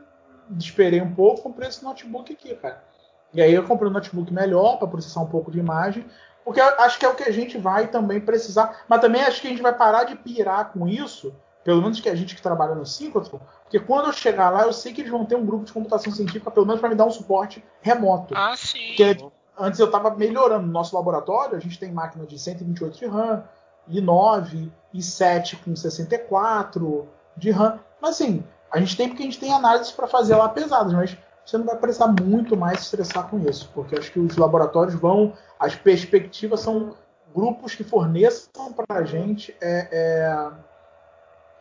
esperei 0.58 1.00
um 1.00 1.14
pouco, 1.14 1.40
comprei 1.40 1.70
esse 1.70 1.82
notebook 1.82 2.30
aqui, 2.30 2.54
cara. 2.56 2.84
E 3.32 3.40
aí 3.40 3.54
eu 3.54 3.64
comprei 3.64 3.88
um 3.88 3.94
notebook 3.94 4.30
melhor 4.30 4.76
para 4.76 4.86
processar 4.86 5.20
um 5.20 5.26
pouco 5.26 5.50
de 5.50 5.58
imagem, 5.58 6.04
porque 6.44 6.60
acho 6.60 6.98
que 6.98 7.06
é 7.06 7.08
o 7.08 7.14
que 7.14 7.24
a 7.24 7.32
gente 7.32 7.56
vai 7.56 7.88
também 7.88 8.20
precisar. 8.20 8.84
Mas 8.86 9.00
também 9.00 9.22
acho 9.22 9.40
que 9.40 9.46
a 9.46 9.50
gente 9.50 9.62
vai 9.62 9.74
parar 9.74 10.04
de 10.04 10.16
pirar 10.16 10.74
com 10.74 10.86
isso, 10.86 11.34
pelo 11.64 11.80
menos 11.80 11.98
que 11.98 12.10
a 12.10 12.14
gente 12.14 12.36
que 12.36 12.42
trabalha 12.42 12.74
no 12.74 12.84
Synchrotron, 12.84 13.40
porque 13.62 13.80
quando 13.80 14.08
eu 14.08 14.12
chegar 14.12 14.50
lá, 14.50 14.64
eu 14.64 14.72
sei 14.74 14.92
que 14.92 15.00
eles 15.00 15.10
vão 15.10 15.24
ter 15.24 15.36
um 15.36 15.46
grupo 15.46 15.64
de 15.64 15.72
computação 15.72 16.12
científica, 16.12 16.50
pelo 16.50 16.66
menos 16.66 16.78
para 16.78 16.90
me 16.90 16.94
dar 16.94 17.06
um 17.06 17.10
suporte 17.10 17.64
remoto. 17.80 18.34
Ah, 18.36 18.54
sim. 18.54 18.88
Porque 18.88 19.16
antes 19.58 19.80
eu 19.80 19.86
estava 19.86 20.10
melhorando 20.10 20.66
no 20.66 20.72
nosso 20.72 20.94
laboratório, 20.94 21.56
a 21.56 21.60
gente 21.60 21.78
tem 21.78 21.92
máquina 21.92 22.26
de 22.26 22.38
128 22.38 22.98
de 22.98 23.06
RAM, 23.06 23.44
i9, 23.90 24.70
i7 24.94 25.62
com 25.64 25.74
64 25.74 27.08
de 27.36 27.50
RAM. 27.50 27.78
Mas 28.00 28.16
assim, 28.16 28.44
a 28.70 28.78
gente 28.78 28.96
tem 28.96 29.08
porque 29.08 29.22
a 29.22 29.26
gente 29.26 29.40
tem 29.40 29.52
análises 29.52 29.92
para 29.92 30.06
fazer 30.06 30.36
lá 30.36 30.48
pesadas, 30.48 30.92
mas 30.92 31.16
você 31.44 31.56
não 31.58 31.64
vai 31.64 31.76
precisar 31.76 32.08
muito 32.08 32.56
mais 32.56 32.80
se 32.80 32.84
estressar 32.86 33.28
com 33.28 33.38
isso, 33.38 33.70
porque 33.72 33.96
acho 33.96 34.10
que 34.10 34.18
os 34.18 34.36
laboratórios 34.36 34.96
vão, 34.96 35.32
as 35.60 35.76
perspectivas 35.76 36.60
são 36.60 36.96
grupos 37.34 37.74
que 37.74 37.84
forneçam 37.84 38.72
para 38.72 38.98
a 38.98 39.04
gente 39.04 39.54
é, 39.60 39.88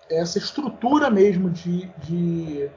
é, 0.09 0.19
essa 0.19 0.37
estrutura 0.37 1.09
mesmo 1.09 1.49
de, 1.49 1.87
de, 1.99 2.69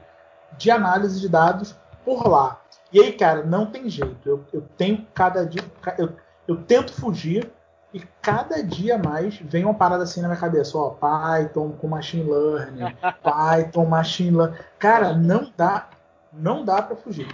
de, 0.57 0.69
análise 0.69 1.19
de 1.19 1.29
dados 1.29 1.75
por 2.05 2.27
lá. 2.27 2.58
E 2.91 2.99
aí, 2.99 3.13
cara, 3.13 3.43
não 3.43 3.65
tem 3.65 3.89
jeito. 3.89 4.27
Eu, 4.27 4.45
eu 4.51 4.61
tenho 4.77 5.05
cada 5.13 5.45
dia. 5.45 5.63
Eu, 5.97 6.15
eu 6.47 6.57
tento 6.63 6.93
fugir 6.93 7.51
e 7.93 7.99
cada 8.21 8.63
dia 8.63 8.97
mais 8.97 9.37
vem 9.37 9.65
uma 9.65 9.73
parada 9.73 10.03
assim 10.03 10.21
na 10.21 10.27
minha 10.27 10.39
cabeça. 10.39 10.77
Ó, 10.77 10.91
Python 10.91 11.71
com 11.73 11.87
machine 11.87 12.23
learning, 12.23 12.95
Python, 13.23 13.85
machine 13.85 14.35
learning. 14.35 14.57
Cara, 14.77 15.13
não 15.13 15.51
dá. 15.55 15.89
Não 16.31 16.63
dá 16.63 16.81
para 16.81 16.95
fugir. 16.95 17.27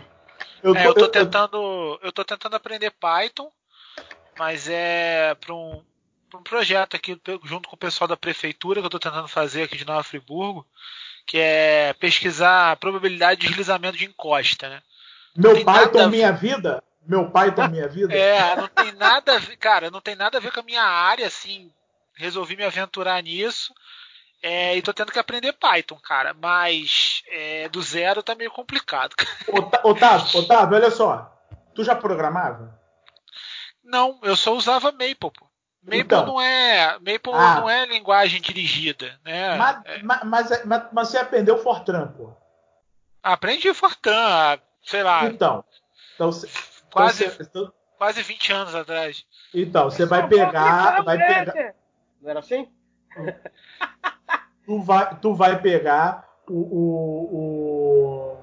Eu 0.63 0.73
tô, 0.73 0.79
é, 0.79 0.87
eu 0.87 0.93
tô 0.93 1.07
tentando. 1.07 1.99
Eu 2.01 2.11
tô 2.11 2.23
tentando 2.23 2.55
aprender 2.55 2.91
Python, 2.91 3.49
mas 4.37 4.67
é 4.69 5.35
para 5.35 5.53
um 5.53 5.81
um 6.35 6.43
projeto 6.43 6.95
aqui 6.95 7.19
junto 7.43 7.69
com 7.69 7.75
o 7.75 7.79
pessoal 7.79 8.07
da 8.07 8.17
prefeitura 8.17 8.79
que 8.79 8.85
eu 8.85 8.87
estou 8.87 8.99
tentando 8.99 9.27
fazer 9.27 9.63
aqui 9.63 9.77
de 9.77 9.85
Nova 9.85 10.03
Friburgo, 10.03 10.65
que 11.25 11.37
é 11.37 11.93
pesquisar 11.93 12.71
a 12.71 12.75
probabilidade 12.75 13.41
de 13.41 13.47
deslizamento 13.47 13.97
de 13.97 14.05
encosta, 14.05 14.69
né? 14.69 14.83
Meu 15.35 15.63
pai 15.63 15.89
tom 15.89 16.07
minha 16.07 16.31
vida? 16.31 16.83
Meu 17.05 17.29
pai 17.29 17.53
tom 17.53 17.67
minha 17.67 17.87
vida? 17.89 18.13
É, 18.13 18.55
não 18.55 18.67
tem 18.67 18.91
nada 18.93 19.35
a 19.35 19.39
ver, 19.39 19.57
cara, 19.57 19.91
não 19.91 20.01
tem 20.01 20.15
nada 20.15 20.37
a 20.37 20.41
ver 20.41 20.51
com 20.51 20.59
a 20.59 20.63
minha 20.63 20.83
área, 20.83 21.27
assim, 21.27 21.71
resolvi 22.15 22.55
me 22.55 22.63
aventurar 22.63 23.21
nisso. 23.21 23.73
É, 24.41 24.75
e 24.77 24.81
tô 24.81 24.93
tendo 24.93 25.11
que 25.11 25.17
aprender 25.17 25.53
Python, 25.53 25.97
cara, 25.97 26.33
mas 26.33 27.23
é, 27.29 27.67
do 27.69 27.81
zero 27.81 28.21
tá 28.21 28.35
meio 28.35 28.51
complicado. 28.51 29.15
Otávio, 29.83 30.39
Otávio, 30.39 30.75
olha 30.77 30.91
só. 30.91 31.31
Tu 31.73 31.83
já 31.83 31.95
programava? 31.95 32.79
Não, 33.83 34.19
eu 34.23 34.35
só 34.35 34.53
usava 34.53 34.91
Maple, 34.91 35.15
pô. 35.19 35.47
Maple 35.83 35.99
então, 35.99 36.25
não 36.25 36.41
é 36.41 36.93
Maple 36.93 37.33
ah, 37.33 37.59
não 37.59 37.69
é 37.69 37.85
linguagem 37.85 38.41
dirigida, 38.41 39.19
né? 39.23 39.55
Mas, 39.55 39.85
é. 39.85 40.03
mas, 40.03 40.23
mas, 40.23 40.83
mas, 40.91 41.09
você 41.09 41.17
aprendeu 41.17 41.57
Fortran, 41.59 42.07
pô? 42.07 42.33
Aprendi 43.21 43.71
Fortran, 43.73 44.59
sei 44.85 45.03
lá. 45.03 45.25
Então, 45.25 45.63
então 46.15 46.29
quase 46.91 47.25
então, 47.39 47.71
quase 47.97 48.21
20 48.21 48.53
anos 48.53 48.75
atrás. 48.75 49.25
Então, 49.53 49.89
você 49.89 50.05
vai 50.05 50.27
pegar, 50.27 51.03
vai 51.03 51.17
pegar. 51.17 51.73
Não 52.21 52.29
era 52.29 52.39
assim? 52.39 52.69
tu 54.65 54.81
vai, 54.81 55.15
tu 55.19 55.33
vai 55.33 55.61
pegar 55.61 56.27
o, 56.47 56.53
o, 56.53 58.37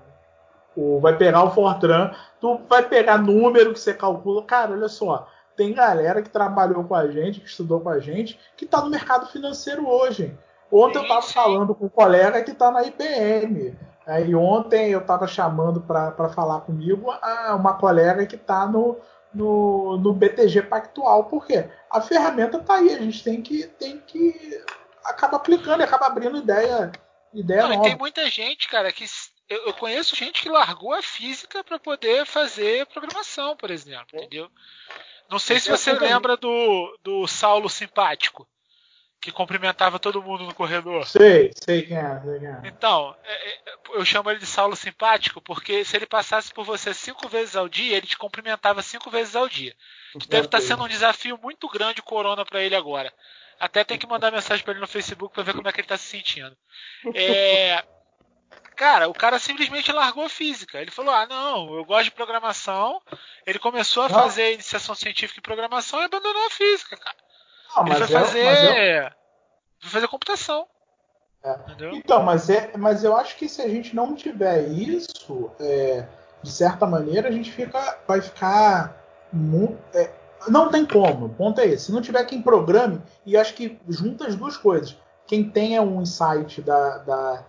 o, 0.77 0.97
o 0.97 1.01
vai 1.01 1.17
pegar 1.17 1.45
o 1.45 1.51
Fortran, 1.51 2.15
tu 2.41 2.59
vai 2.69 2.83
pegar 2.83 3.19
número 3.19 3.73
que 3.73 3.81
você 3.81 3.95
calcula. 3.95 4.45
Cara, 4.45 4.73
olha 4.73 4.89
só 4.89 5.29
tem 5.57 5.73
galera 5.73 6.23
que 6.23 6.31
trabalhou 6.31 6.85
com 6.85 6.95
a 6.95 7.09
gente, 7.09 7.41
que 7.41 7.47
estudou 7.47 7.81
com 7.81 7.89
a 7.89 7.99
gente, 7.99 8.39
que 8.57 8.65
está 8.65 8.81
no 8.81 8.91
mercado 8.91 9.27
financeiro 9.27 9.89
hoje. 9.89 10.37
Ontem 10.71 10.99
eu 10.99 11.03
estava 11.03 11.23
falando 11.23 11.75
com 11.75 11.87
um 11.87 11.91
colega 11.91 12.43
que 12.43 12.53
está 12.53 12.71
na 12.71 12.83
IBM. 12.83 13.77
E 14.21 14.35
ontem 14.35 14.91
eu 14.91 15.01
estava 15.01 15.27
chamando 15.27 15.81
para 15.81 16.29
falar 16.29 16.61
comigo 16.63 17.13
uma 17.55 17.75
colega 17.75 18.27
que 18.27 18.37
está 18.37 18.67
no, 18.67 18.99
no, 19.33 19.97
no, 19.99 20.13
BTG 20.13 20.63
Pactual. 20.63 21.25
Por 21.25 21.47
quê? 21.47 21.69
A 21.91 22.01
ferramenta 22.01 22.59
está 22.59 22.77
aí, 22.77 22.95
a 22.95 22.99
gente 22.99 23.23
tem 23.23 23.41
que, 23.41 23.67
tem 23.67 23.99
que 23.99 24.63
acaba 25.05 25.37
aplicando, 25.37 25.83
acaba 25.83 26.07
abrindo 26.07 26.37
ideia, 26.39 26.93
ideia 27.33 27.63
Não, 27.63 27.71
nova. 27.71 27.83
tem 27.83 27.97
muita 27.97 28.29
gente, 28.29 28.69
cara, 28.69 28.93
que 28.93 29.05
eu, 29.49 29.67
eu 29.67 29.75
conheço 29.75 30.17
gente 30.17 30.43
que 30.43 30.49
largou 30.49 30.93
a 30.93 31.03
física 31.03 31.63
para 31.63 31.79
poder 31.79 32.27
fazer 32.27 32.87
programação, 32.87 33.57
por 33.57 33.71
exemplo, 33.71 34.19
entendeu? 34.19 34.51
Não 35.31 35.39
sei 35.39 35.59
se 35.59 35.71
você 35.71 35.93
lembra 35.93 36.37
do, 36.37 36.99
do 37.03 37.27
Saulo 37.27 37.69
simpático, 37.69 38.47
que 39.23 39.31
cumprimentava 39.31 40.01
todo 40.01 40.21
mundo 40.21 40.43
no 40.43 40.53
corredor. 40.53 41.07
Sei, 41.07 41.53
sei 41.55 41.83
quem 41.83 41.97
é. 41.97 42.21
Sei 42.21 42.39
quem 42.41 42.49
é. 42.49 42.61
Então, 42.65 43.15
é, 43.23 43.49
é, 43.49 43.63
eu 43.95 44.05
chamo 44.05 44.29
ele 44.29 44.41
de 44.41 44.47
Saulo 44.47 44.75
simpático 44.75 45.41
porque 45.41 45.85
se 45.85 45.97
ele 45.97 46.07
passasse 46.07 46.53
por 46.53 46.65
você 46.65 46.93
cinco 46.93 47.29
vezes 47.29 47.55
ao 47.55 47.69
dia, 47.69 47.97
ele 47.97 48.07
te 48.09 48.19
cumprimentava 48.19 48.83
cinco 48.83 49.11
vezes 49.11 49.37
ao 49.37 49.49
dia. 49.49 49.77
Que 50.19 50.27
deve 50.27 50.47
estar 50.47 50.59
tá 50.59 50.65
sendo 50.65 50.83
um 50.83 50.89
desafio 50.89 51.39
muito 51.41 51.69
grande 51.69 52.01
o 52.01 52.05
Corona 52.05 52.45
para 52.45 52.61
ele 52.61 52.75
agora. 52.75 53.15
Até 53.61 53.85
tem 53.85 53.97
que 53.97 54.09
mandar 54.09 54.33
mensagem 54.33 54.65
para 54.65 54.73
ele 54.73 54.81
no 54.81 54.89
Facebook 54.89 55.33
para 55.33 55.45
ver 55.45 55.55
como 55.55 55.69
é 55.69 55.73
que 55.73 55.79
ele 55.79 55.85
está 55.85 55.97
se 55.97 56.09
sentindo. 56.09 56.57
É, 57.15 57.81
Cara, 58.75 59.09
o 59.09 59.15
cara 59.15 59.39
simplesmente 59.39 59.93
largou 59.93 60.25
a 60.25 60.29
física. 60.29 60.81
Ele 60.81 60.91
falou: 60.91 61.15
ah, 61.15 61.27
não, 61.27 61.73
eu 61.77 61.85
gosto 61.85 62.05
de 62.05 62.11
programação. 62.11 63.01
Ele 63.47 63.59
começou 63.59 64.03
a 64.03 64.09
fazer 64.09 64.55
iniciação 64.55 64.95
científica 64.95 65.39
em 65.39 65.43
programação 65.43 66.01
e 66.01 66.05
abandonou 66.05 66.47
a 66.47 66.51
física, 66.51 66.97
cara. 66.97 67.17
Não, 67.77 67.87
ele 67.87 67.97
foi 67.97 68.07
fazer. 68.07 69.15
Foi 69.81 69.91
fazer 69.91 70.09
computação. 70.09 70.67
É. 71.45 71.59
Então, 71.93 72.23
mas, 72.23 72.49
é, 72.49 72.77
mas 72.77 73.03
eu 73.03 73.17
acho 73.17 73.37
que 73.37 73.49
se 73.49 73.61
a 73.61 73.69
gente 73.69 73.97
não 73.97 74.15
tiver 74.15 74.69
isso, 74.69 75.51
é, 75.59 76.07
de 76.43 76.51
certa 76.51 76.87
maneira, 76.87 77.29
a 77.29 77.33
gente 77.33 77.51
fica, 77.51 77.99
vai 78.07 78.21
ficar. 78.21 78.97
É, 79.95 80.11
não 80.49 80.69
tem 80.69 80.87
como, 80.87 81.27
o 81.27 81.29
ponto 81.29 81.61
é 81.61 81.67
esse. 81.67 81.87
Se 81.87 81.93
não 81.93 82.01
tiver 82.01 82.25
quem 82.25 82.43
programe, 82.43 83.03
e 83.27 83.37
acho 83.37 83.55
que 83.55 83.81
junta 83.89 84.27
as 84.27 84.37
duas 84.37 84.57
coisas. 84.57 84.97
Quem 85.27 85.49
tenha 85.49 85.83
um 85.83 86.03
insight 86.03 86.61
da, 86.63 86.99
da 86.99 87.45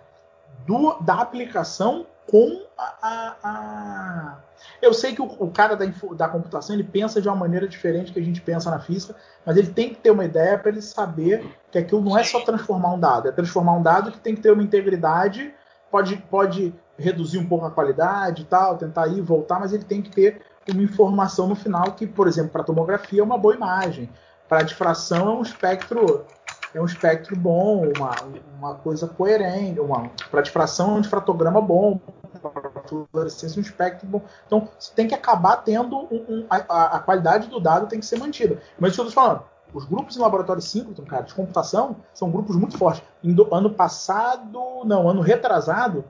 do, 0.66 0.94
da 1.02 1.16
aplicação 1.16 2.06
com 2.30 2.66
a, 2.78 2.96
a, 3.02 3.36
a... 3.44 4.38
Eu 4.82 4.94
sei 4.94 5.14
que 5.16 5.22
o, 5.22 5.26
o 5.26 5.50
cara 5.50 5.76
da, 5.76 5.86
da, 6.16 6.28
computação 6.28 6.76
ele 6.76 6.84
pensa 6.84 7.22
de 7.22 7.28
uma 7.28 7.36
maneira 7.36 7.68
diferente 7.68 8.12
que 8.12 8.20
a 8.20 8.24
gente 8.24 8.42
pensa 8.42 8.70
na 8.70 8.80
física, 8.80 9.16
mas 9.46 9.58
ele 9.58 9.72
tem 9.72 9.90
que 9.90 9.96
ter 9.96 10.12
uma 10.12 10.26
ideia 10.26 10.58
para 10.58 10.72
ele 10.72 10.82
saber 10.82 11.46
que 11.72 11.78
aquilo 11.78 12.02
não 12.02 12.18
é 12.18 12.24
só 12.24 12.42
transformar 12.42 12.94
um 12.94 13.00
dado, 13.00 13.30
é 13.30 13.32
transformar 13.32 13.74
um 13.74 13.82
dado 13.82 14.12
que 14.12 14.20
tem 14.20 14.36
que 14.36 14.42
ter 14.42 14.52
uma 14.52 14.64
integridade, 14.64 15.54
pode, 15.90 16.18
pode 16.30 16.74
reduzir 16.98 17.38
um 17.38 17.48
pouco 17.48 17.66
a 17.66 17.72
qualidade 17.72 18.42
e 18.42 18.46
tal, 18.46 18.78
tentar 18.78 19.08
ir 19.08 19.18
e 19.18 19.22
voltar, 19.22 19.60
mas 19.60 19.74
ele 19.74 19.84
tem 19.84 20.02
que 20.02 20.10
ter 20.10 20.42
uma 20.72 20.82
informação 20.82 21.48
no 21.48 21.56
final 21.56 21.92
que, 21.94 22.08
por 22.08 22.28
exemplo, 22.28 22.52
para 22.52 22.64
tomografia 22.64 23.22
é 23.22 23.24
uma 23.24 23.38
boa 23.38 23.56
imagem, 23.56 24.10
para 24.48 24.64
difração 24.64 25.30
é 25.30 25.32
um 25.32 25.42
espectro 25.42 26.26
é 26.74 26.82
um 26.82 26.86
espectro 26.86 27.36
bom, 27.36 27.92
uma, 27.96 28.16
uma 28.58 28.76
coisa 28.76 29.08
coerente, 29.08 29.80
uma 29.80 30.10
para 30.32 30.42
difração 30.42 30.96
é 30.96 30.98
um 30.98 31.02
difratograma 31.02 31.62
bom, 31.62 32.00
para 32.42 32.73
fluorescência 33.12 33.60
um 33.60 33.64
espectro 33.64 34.08
bom. 34.08 34.22
Então 34.46 34.68
você 34.78 34.94
tem 34.94 35.08
que 35.08 35.16
acabar 35.16 35.58
tendo 35.58 35.98
um, 35.98 36.26
um, 36.30 36.46
a, 36.50 36.98
a, 36.98 37.00
qualidade 37.00 37.48
do 37.48 37.60
dado 37.60 37.88
tem 37.88 38.00
que 38.00 38.06
ser 38.06 38.20
mantida. 38.20 38.62
Mas 38.80 38.92
isso 38.92 39.02
eu 39.02 39.08
estou 39.08 39.24
falando. 39.24 39.44
Os 39.74 39.86
grupos 39.86 40.16
em 40.16 40.20
laboratório 40.20 40.62
síncrono, 40.62 41.08
cara, 41.08 41.24
de 41.24 41.34
computação, 41.34 41.98
são 42.14 42.30
grupos 42.30 42.56
muito 42.56 42.78
fortes. 42.78 43.04
Ano 43.52 43.72
passado, 43.72 44.84
não, 44.86 45.10
ano 45.10 45.22
retrasado, 45.22 46.06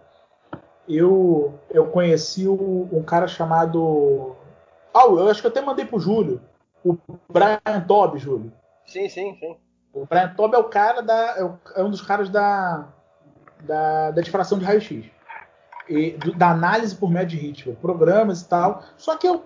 eu, 0.88 1.58
eu 1.70 1.88
conheci 1.88 2.48
o, 2.48 2.90
um 2.92 3.04
cara 3.04 3.28
chamado. 3.28 4.36
Ah, 4.94 5.06
eu 5.06 5.30
acho 5.30 5.42
que 5.42 5.48
eu 5.48 5.52
até 5.52 5.62
mandei 5.62 5.86
pro 5.86 6.00
Júlio. 6.00 6.42
O 6.84 6.98
Brian 7.30 7.82
Tobb, 7.88 8.20
Júlio. 8.20 8.52
Sim, 8.86 9.08
sim, 9.08 9.38
sim. 9.40 9.58
O 9.94 10.06
Brian 10.06 10.34
Tobb 10.36 10.56
é 10.56 10.58
o 10.58 10.66
cara 10.66 11.02
da. 11.02 11.38
É, 11.38 11.80
é 11.80 11.84
um 11.84 11.90
dos 11.90 12.02
caras 12.02 12.30
da. 12.30 12.90
Da, 13.62 14.12
da 14.12 14.22
difração 14.22 14.60
de 14.60 14.66
raio-x. 14.66 15.06
Da 16.38 16.52
análise 16.52 16.96
por 16.96 17.10
médio 17.10 17.38
de 17.38 17.46
ritmo, 17.46 17.76
programas 17.76 18.42
e 18.42 18.46
tal. 18.46 18.84
Só 18.98 19.18
que 19.18 19.28
eu, 19.28 19.44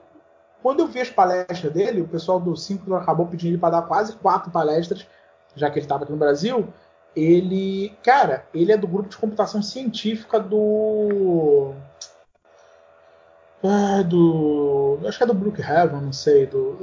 quando 0.62 0.82
eu 0.82 0.88
vi 0.88 1.02
as 1.02 1.10
palestras 1.10 1.72
dele, 1.74 2.02
o 2.02 2.08
pessoal 2.08 2.40
do 2.40 2.56
5 2.56 2.94
acabou 2.96 3.26
pedindo 3.26 3.52
ele 3.52 3.58
para 3.58 3.80
dar 3.80 3.88
quase 3.88 4.16
quatro 4.18 4.52
palestras, 4.52 5.06
já 5.56 5.70
que 5.70 5.80
ele 5.80 5.86
estava 5.86 6.04
aqui 6.04 6.12
no 6.12 6.18
Brasil. 6.18 6.68
Ele, 7.16 7.98
cara, 8.04 8.46
ele 8.54 8.72
é 8.72 8.78
do 8.78 8.88
grupo 8.88 9.10
de 9.10 9.18
computação 9.18 9.62
científica 9.62 10.40
do. 10.40 11.74
Ah, 13.64 14.04
do. 14.04 15.00
Acho 15.08 15.18
que 15.18 15.24
é 15.24 15.28
do 15.28 15.34
Brookhaven, 15.34 16.02
não 16.02 16.14
sei. 16.14 16.46
Do, 16.46 16.78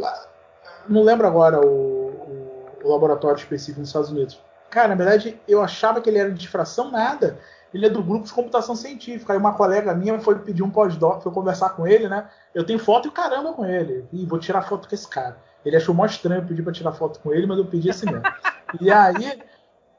não 0.88 1.02
lembro 1.02 1.26
agora 1.26 1.60
o, 1.64 2.74
o 2.82 2.88
laboratório 2.88 3.38
específico 3.38 3.80
nos 3.80 3.90
Estados 3.90 4.10
Unidos. 4.10 4.40
Cara, 4.70 4.88
na 4.88 4.94
verdade, 4.96 5.40
eu 5.46 5.62
achava 5.62 6.00
que 6.00 6.10
ele 6.10 6.18
era 6.18 6.30
de 6.30 6.38
difração 6.38 6.90
nada. 6.90 7.38
Ele 7.74 7.86
é 7.86 7.90
do 7.90 8.02
grupo 8.02 8.24
de 8.24 8.32
computação 8.32 8.76
científica. 8.76 9.32
Aí 9.32 9.38
uma 9.38 9.52
colega 9.52 9.92
minha 9.92 10.20
foi 10.20 10.38
pedir 10.38 10.62
um 10.62 10.70
pós-doc, 10.70 11.22
foi 11.22 11.32
conversar 11.32 11.70
com 11.70 11.84
ele, 11.84 12.08
né? 12.08 12.28
Eu 12.54 12.64
tenho 12.64 12.78
foto 12.78 13.08
e 13.08 13.10
caramba 13.10 13.52
com 13.52 13.66
ele. 13.66 14.06
E 14.12 14.24
vou 14.24 14.38
tirar 14.38 14.62
foto 14.62 14.88
com 14.88 14.94
esse 14.94 15.08
cara. 15.08 15.36
Ele 15.66 15.76
achou 15.76 15.92
mó 15.92 16.06
estranho 16.06 16.46
pedir 16.46 16.62
para 16.62 16.72
tirar 16.72 16.92
foto 16.92 17.18
com 17.18 17.34
ele, 17.34 17.48
mas 17.48 17.58
eu 17.58 17.64
pedi 17.64 17.90
assim 17.90 18.06
mesmo. 18.06 18.22
e 18.80 18.92
aí 18.92 19.42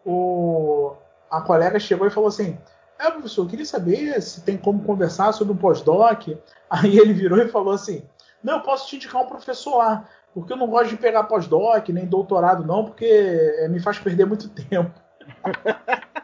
o, 0.05 0.93
a 1.30 1.41
colega 1.41 1.78
chegou 1.78 2.07
e 2.07 2.11
falou 2.11 2.30
assim: 2.30 2.57
É, 2.97 3.11
professor, 3.11 3.43
eu 3.43 3.49
queria 3.49 3.65
saber 3.65 4.21
se 4.21 4.41
tem 4.41 4.57
como 4.57 4.84
conversar 4.84 5.34
sobre 5.34 5.53
um 5.53 5.57
pós-doc. 5.57 6.30
Aí 6.69 6.97
ele 6.97 7.11
virou 7.11 7.39
e 7.39 7.49
falou 7.49 7.73
assim: 7.73 8.03
Não, 8.41 8.53
eu 8.53 8.61
posso 8.61 8.88
te 8.88 8.95
indicar 8.95 9.21
um 9.21 9.28
professor 9.28 9.80
lá, 9.80 10.07
porque 10.34 10.53
eu 10.53 10.57
não 10.57 10.67
gosto 10.67 10.91
de 10.91 10.97
pegar 10.97 11.26
pós-doc, 11.26 11.89
nem 11.89 12.05
doutorado, 12.05 12.65
não, 12.65 12.86
porque 12.86 13.05
eh, 13.05 13.67
me 13.67 13.82
faz 13.82 13.99
perder 13.99 14.26
muito 14.26 14.47
tempo. 14.47 14.93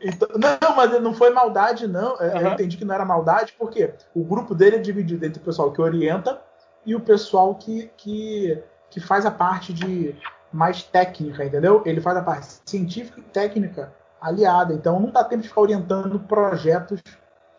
Então, 0.00 0.28
não, 0.36 0.76
mas 0.76 1.02
não 1.02 1.12
foi 1.12 1.30
maldade, 1.30 1.86
não. 1.86 2.14
Uhum. 2.14 2.40
Eu 2.40 2.52
entendi 2.52 2.76
que 2.76 2.84
não 2.84 2.94
era 2.94 3.04
maldade, 3.04 3.54
porque 3.58 3.92
o 4.14 4.22
grupo 4.22 4.54
dele 4.54 4.76
é 4.76 4.80
dividido 4.80 5.24
entre 5.26 5.40
o 5.40 5.44
pessoal 5.44 5.72
que 5.72 5.80
orienta 5.80 6.40
e 6.86 6.94
o 6.94 7.00
pessoal 7.00 7.54
que, 7.54 7.90
que, 7.96 8.62
que 8.90 9.00
faz 9.00 9.26
a 9.26 9.30
parte 9.30 9.72
de 9.72 10.14
mais 10.52 10.82
técnica, 10.82 11.44
entendeu? 11.44 11.82
Ele 11.84 12.00
faz 12.00 12.16
a 12.16 12.22
parte 12.22 12.46
científica 12.64 13.20
e 13.20 13.22
técnica 13.24 13.92
aliada. 14.20 14.72
Então 14.72 14.98
não 14.98 15.10
dá 15.10 15.24
tempo 15.24 15.42
de 15.42 15.48
ficar 15.48 15.60
orientando 15.60 16.18
projetos 16.20 17.00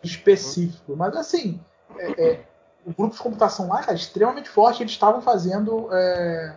específicos. 0.04 0.96
Mas 0.98 1.16
assim, 1.16 1.60
é, 1.98 2.32
é, 2.32 2.40
o 2.86 2.94
grupo 2.94 3.16
de 3.16 3.22
computação 3.22 3.68
lá 3.68 3.84
é 3.88 3.94
extremamente 3.94 4.50
forte. 4.50 4.82
Eles 4.82 4.94
estavam 4.94 5.22
fazendo 5.22 5.90
é, 5.92 6.56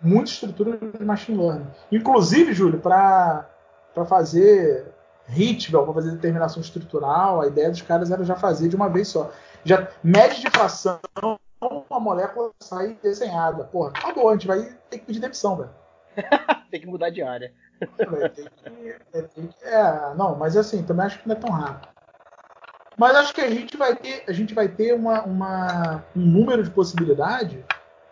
muita 0.00 0.30
estrutura 0.30 0.76
de 0.76 1.04
machine 1.04 1.38
learning. 1.38 1.66
Inclusive, 1.90 2.52
Júlio, 2.52 2.78
para 2.78 3.48
fazer 4.06 4.91
Hitwell 5.28 5.84
para 5.84 5.94
fazer 5.94 6.10
determinação 6.12 6.60
estrutural, 6.60 7.40
a 7.40 7.46
ideia 7.46 7.70
dos 7.70 7.82
caras 7.82 8.10
era 8.10 8.24
já 8.24 8.34
fazer 8.36 8.68
de 8.68 8.76
uma 8.76 8.88
vez 8.88 9.08
só. 9.08 9.30
Já 9.64 9.88
mede 10.02 10.40
de 10.40 10.50
fração, 10.50 10.98
uma 11.60 12.00
molécula 12.00 12.50
sai 12.60 12.98
desenhada. 13.02 13.64
Porra, 13.64 13.90
acabou, 13.90 14.28
a 14.28 14.32
gente 14.32 14.46
vai 14.46 14.76
ter 14.90 14.98
que 14.98 15.06
pedir 15.06 15.20
demissão, 15.20 15.56
velho. 15.56 15.70
tem 16.70 16.80
que 16.80 16.86
mudar 16.86 17.10
de 17.10 17.22
área. 17.22 17.52
É, 17.80 18.28
que, 18.28 18.48
é, 19.12 19.22
que, 19.22 19.50
é, 19.64 20.14
não, 20.16 20.36
mas 20.36 20.56
assim, 20.56 20.82
também 20.82 21.06
acho 21.06 21.20
que 21.20 21.28
não 21.28 21.36
é 21.36 21.38
tão 21.38 21.50
rápido. 21.50 21.88
Mas 22.96 23.16
acho 23.16 23.34
que 23.34 23.40
a 23.40 23.50
gente 23.50 23.76
vai 23.76 23.96
ter, 23.96 24.22
a 24.28 24.32
gente 24.32 24.54
vai 24.54 24.68
ter 24.68 24.94
uma, 24.94 25.22
uma 25.22 26.04
um 26.14 26.20
número 26.20 26.62
de 26.62 26.70
possibilidades, 26.70 27.64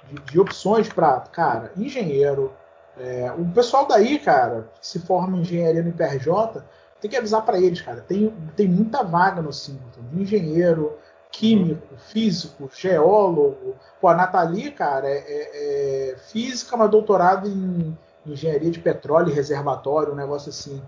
de, 0.08 0.14
de 0.32 0.40
opções 0.40 0.88
para, 0.88 1.20
cara, 1.20 1.72
engenheiro. 1.76 2.52
É, 2.98 3.32
o 3.32 3.44
pessoal 3.52 3.86
daí, 3.86 4.18
cara, 4.18 4.68
que 4.80 4.86
se 4.86 4.98
forma 5.00 5.36
em 5.36 5.40
engenharia 5.40 5.82
no 5.82 5.90
IPRJ, 5.90 6.62
tem 7.00 7.10
que 7.10 7.16
avisar 7.16 7.44
para 7.44 7.58
eles, 7.58 7.80
cara. 7.80 8.00
Tem, 8.00 8.32
tem 8.54 8.68
muita 8.68 9.02
vaga 9.02 9.40
no 9.40 9.52
Singleton, 9.52 10.02
de 10.12 10.22
engenheiro, 10.22 10.98
químico, 11.30 11.96
físico, 11.96 12.70
geólogo. 12.74 13.76
Pô, 14.00 14.08
a 14.08 14.14
Nathalie, 14.14 14.70
cara, 14.72 15.08
é, 15.08 15.18
é, 15.18 16.10
é 16.12 16.16
física, 16.16 16.76
mas 16.76 16.90
doutorado 16.90 17.48
em 17.48 17.96
engenharia 18.26 18.70
de 18.70 18.80
petróleo 18.80 19.30
e 19.30 19.34
reservatório, 19.34 20.12
um 20.12 20.16
negócio 20.16 20.50
assim. 20.50 20.82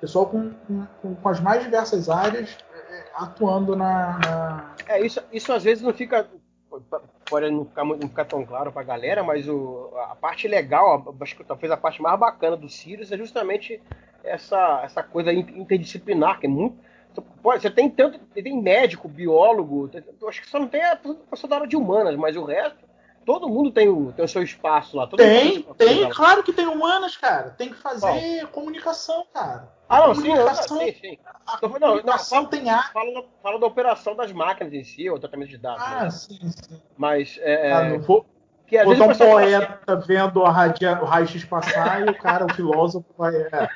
Pessoal 0.00 0.26
com, 0.26 0.52
com, 1.00 1.14
com 1.14 1.28
as 1.28 1.40
mais 1.40 1.62
diversas 1.62 2.10
áreas 2.10 2.58
é, 2.74 2.96
é, 2.96 3.04
atuando 3.14 3.74
na, 3.74 4.18
na, 4.18 4.74
É, 4.86 5.00
isso, 5.00 5.20
isso 5.32 5.52
às 5.52 5.62
vezes 5.62 5.82
não 5.82 5.94
fica. 5.94 6.28
Pode 7.30 7.50
não 7.50 7.64
ficar, 7.64 7.84
não 7.84 8.00
ficar 8.00 8.24
tão 8.24 8.44
claro 8.44 8.70
para 8.72 8.82
a 8.82 8.84
galera, 8.84 9.22
mas 9.22 9.48
o, 9.48 9.92
a 10.10 10.16
parte 10.16 10.46
legal, 10.48 11.14
acho 11.20 11.36
que 11.36 11.44
talvez 11.44 11.72
a 11.72 11.76
parte 11.76 12.02
mais 12.02 12.18
bacana 12.18 12.56
do 12.56 12.68
Sirius 12.68 13.12
é 13.12 13.16
justamente 13.16 13.80
essa, 14.24 14.82
essa 14.84 15.02
coisa 15.02 15.32
interdisciplinar, 15.32 16.40
que 16.40 16.46
é 16.46 16.48
muito. 16.48 16.76
Você 17.42 17.70
tem 17.70 17.88
tanto. 17.88 18.18
Tem 18.18 18.60
médico, 18.60 19.08
biólogo, 19.08 19.90
acho 20.26 20.42
que 20.42 20.48
só 20.48 20.58
não 20.58 20.66
tem 20.66 20.82
a 20.82 20.96
pessoa 20.96 21.48
da 21.48 21.56
área 21.56 21.68
de 21.68 21.76
humanas, 21.76 22.16
mas 22.16 22.36
o 22.36 22.44
resto, 22.44 22.78
todo 23.24 23.48
mundo 23.48 23.70
tem 23.70 23.88
o, 23.88 24.12
tem 24.12 24.24
o 24.24 24.28
seu 24.28 24.42
espaço 24.42 24.96
lá. 24.96 25.06
tem, 25.06 25.62
tem, 25.62 26.10
claro 26.10 26.42
que 26.42 26.52
tem 26.52 26.66
humanas, 26.66 27.16
cara. 27.16 27.50
Tem 27.50 27.68
que 27.68 27.76
fazer 27.76 28.42
Bom. 28.42 28.48
comunicação, 28.48 29.24
cara. 29.32 29.72
Ah, 29.88 30.08
não, 30.08 30.14
comunicação, 30.14 30.78
sim, 30.78 30.92
sim, 30.92 30.98
sim. 31.00 31.18
A 31.46 31.58
não, 31.62 31.70
comunicação 31.70 32.42
não, 32.42 32.48
tem 32.48 32.70
ar. 32.70 32.92
Fala, 32.92 33.24
fala, 33.42 33.60
da 33.60 33.66
operação 33.66 34.16
das 34.16 34.32
máquinas 34.32 34.72
em 34.72 34.82
si, 34.82 35.08
o 35.10 35.18
tratamento 35.18 35.50
de 35.50 35.58
dados. 35.58 35.84
Ah, 35.86 36.04
né? 36.04 36.10
sim, 36.10 36.38
sim. 36.40 36.82
Mas. 36.96 37.38
É, 37.42 37.72
ah, 37.72 37.84
não 37.90 38.00
vou, 38.00 38.26
que 38.74 38.78
às 38.78 38.84
Botar 38.86 39.06
um 39.06 39.16
poeta 39.16 39.96
vendo 39.96 40.44
a 40.44 40.50
radia, 40.50 41.00
o 41.00 41.04
raio-x 41.04 41.44
passar 41.44 42.04
e 42.04 42.10
o 42.10 42.14
cara, 42.14 42.44
o 42.44 42.52
filósofo, 42.52 43.06
vai. 43.16 43.34
É, 43.36 43.68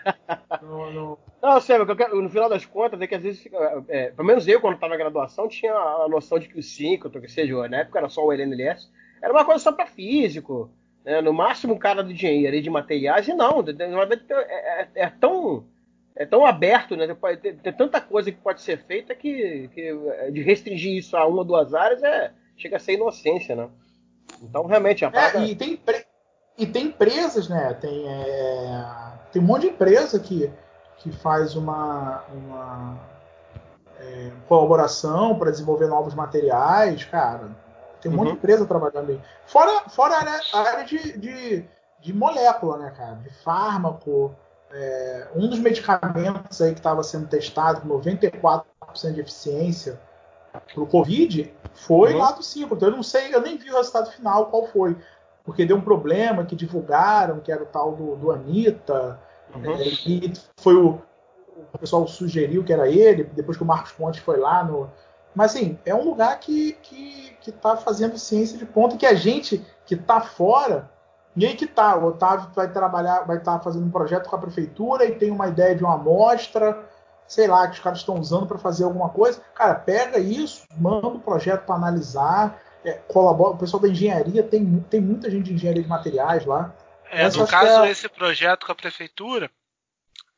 no, 0.60 0.92
no... 0.92 1.18
Não, 1.40 1.60
sério, 1.60 1.86
no 1.86 2.28
final 2.28 2.48
das 2.48 2.66
contas, 2.66 3.00
é 3.00 3.06
que 3.06 3.14
às 3.14 3.22
vezes, 3.22 3.48
é, 3.88 4.10
pelo 4.10 4.26
menos 4.26 4.48
eu, 4.48 4.60
quando 4.60 4.74
estava 4.74 4.90
na 4.90 4.98
graduação, 4.98 5.46
tinha 5.46 5.72
a 5.72 6.08
noção 6.08 6.38
de 6.38 6.48
que 6.48 6.58
o 6.58 6.62
5, 6.62 7.08
que 7.10 7.30
seja, 7.30 7.68
na 7.68 7.78
época 7.78 8.00
era 8.00 8.08
só 8.08 8.26
o 8.26 8.32
LNLS, 8.32 8.90
era 9.22 9.32
uma 9.32 9.44
coisa 9.44 9.62
só 9.62 9.70
para 9.70 9.86
físico, 9.86 10.68
né? 11.04 11.20
no 11.20 11.32
máximo 11.32 11.74
um 11.74 11.78
cara 11.78 12.02
de 12.02 12.12
engenharia 12.12 12.60
de 12.60 12.70
materiais, 12.70 13.28
e 13.28 13.34
não, 13.34 13.60
é, 13.60 14.34
é, 14.34 14.88
é 14.96 15.10
tão 15.10 15.64
é 16.16 16.26
tão 16.26 16.44
aberto, 16.44 16.96
né? 16.96 17.06
Tem, 17.40 17.54
tem, 17.54 17.72
tanta 17.72 18.00
coisa 18.00 18.32
que 18.32 18.38
pode 18.38 18.60
ser 18.60 18.78
feita 18.78 19.14
que, 19.14 19.70
que 19.72 19.92
de 20.32 20.42
restringir 20.42 20.96
isso 20.96 21.16
a 21.16 21.24
uma 21.24 21.38
ou 21.38 21.44
duas 21.44 21.72
áreas 21.72 22.02
é, 22.02 22.32
chega 22.56 22.76
a 22.76 22.80
ser 22.80 22.94
inocência, 22.94 23.54
né? 23.54 23.68
Então, 24.42 24.66
realmente, 24.66 25.04
é, 25.04 25.40
e, 25.42 25.54
tem, 25.54 25.80
e 26.56 26.66
tem 26.66 26.86
empresas, 26.86 27.48
né? 27.48 27.74
Tem, 27.74 28.08
é, 28.08 28.84
tem 29.32 29.42
um 29.42 29.44
monte 29.44 29.62
de 29.62 29.68
empresa 29.68 30.18
que, 30.18 30.52
que 30.98 31.12
faz 31.12 31.56
uma, 31.56 32.24
uma 32.32 32.98
é, 33.98 34.30
colaboração 34.48 35.38
para 35.38 35.50
desenvolver 35.50 35.86
novos 35.86 36.14
materiais, 36.14 37.04
cara. 37.04 37.50
Tem 38.00 38.10
um 38.10 38.14
uhum. 38.14 38.18
monte 38.18 38.26
de 38.26 38.32
uhum. 38.32 38.38
empresa 38.38 38.66
trabalhando 38.66 39.10
aí. 39.10 39.20
Fora, 39.46 39.88
fora 39.88 40.14
a 40.14 40.18
área, 40.18 40.40
a 40.52 40.58
área 40.60 40.84
de, 40.84 41.18
de, 41.18 41.64
de, 42.00 42.12
molécula, 42.12 42.78
né, 42.78 42.92
cara? 42.96 43.16
De 43.16 43.30
fármaco. 43.42 44.34
É, 44.70 45.28
um 45.34 45.48
dos 45.48 45.58
medicamentos 45.58 46.60
aí 46.60 46.72
que 46.72 46.80
estava 46.80 47.02
sendo 47.02 47.26
testado 47.26 47.80
com 47.80 47.88
94% 47.88 48.64
de 49.14 49.20
eficiência 49.20 49.98
para 50.60 50.82
o 50.82 50.86
Covid 50.86 51.52
foi 51.72 52.12
uhum. 52.12 52.18
lá 52.18 52.32
do 52.32 52.42
5. 52.42 52.74
Então 52.74 52.88
eu 52.88 52.96
não 52.96 53.02
sei, 53.02 53.34
eu 53.34 53.40
nem 53.40 53.56
vi 53.56 53.70
o 53.70 53.76
resultado 53.76 54.10
final 54.10 54.46
qual 54.46 54.66
foi. 54.66 54.96
Porque 55.44 55.64
deu 55.64 55.76
um 55.76 55.80
problema 55.80 56.44
que 56.44 56.56
divulgaram, 56.56 57.40
que 57.40 57.50
era 57.50 57.62
o 57.62 57.66
tal 57.66 57.92
do, 57.92 58.16
do 58.16 58.30
Anitta, 58.30 59.18
uhum. 59.54 59.72
é, 59.72 59.82
e 59.88 60.32
foi 60.58 60.74
o, 60.74 61.00
o 61.72 61.78
pessoal 61.78 62.06
sugeriu 62.06 62.62
que 62.64 62.72
era 62.72 62.88
ele, 62.88 63.24
depois 63.24 63.56
que 63.56 63.62
o 63.62 63.66
Marcos 63.66 63.92
Pontes 63.92 64.20
foi 64.20 64.38
lá 64.38 64.62
no. 64.62 64.90
Mas 65.34 65.54
assim, 65.54 65.78
é 65.84 65.94
um 65.94 66.04
lugar 66.04 66.38
que, 66.40 66.72
que, 66.82 67.36
que 67.40 67.52
tá 67.52 67.76
fazendo 67.76 68.18
ciência 68.18 68.58
de 68.58 68.66
ponta 68.66 68.96
que 68.96 69.06
a 69.06 69.14
gente 69.14 69.64
que 69.86 69.96
tá 69.96 70.20
fora, 70.20 70.90
e 71.36 71.46
aí 71.46 71.54
que 71.54 71.66
tá, 71.66 71.96
o 71.96 72.06
Otávio 72.06 72.50
vai 72.54 72.70
trabalhar, 72.70 73.20
vai 73.20 73.38
estar 73.38 73.58
tá 73.58 73.60
fazendo 73.60 73.86
um 73.86 73.90
projeto 73.90 74.28
com 74.28 74.36
a 74.36 74.40
prefeitura 74.40 75.04
e 75.04 75.14
tem 75.14 75.30
uma 75.30 75.48
ideia 75.48 75.74
de 75.74 75.84
uma 75.84 75.94
amostra 75.94 76.84
sei 77.28 77.46
lá, 77.46 77.68
que 77.68 77.74
os 77.74 77.80
caras 77.80 77.98
estão 77.98 78.18
usando 78.18 78.46
para 78.46 78.58
fazer 78.58 78.84
alguma 78.84 79.10
coisa. 79.10 79.40
Cara, 79.54 79.74
pega 79.74 80.18
isso, 80.18 80.66
manda 80.76 81.06
o 81.06 81.16
um 81.16 81.20
projeto 81.20 81.66
para 81.66 81.76
analisar, 81.76 82.60
é, 82.82 82.92
colabora. 82.92 83.54
O 83.54 83.58
pessoal 83.58 83.82
da 83.82 83.88
engenharia 83.88 84.42
tem, 84.42 84.80
tem 84.90 85.00
muita 85.00 85.30
gente 85.30 85.44
de 85.44 85.54
engenharia 85.54 85.82
de 85.82 85.88
materiais 85.88 86.46
lá. 86.46 86.74
É, 87.10 87.24
Essa 87.24 87.38
no 87.38 87.46
caso, 87.46 87.84
é... 87.84 87.90
esse 87.90 88.08
projeto 88.08 88.64
com 88.64 88.72
a 88.72 88.74
prefeitura 88.74 89.50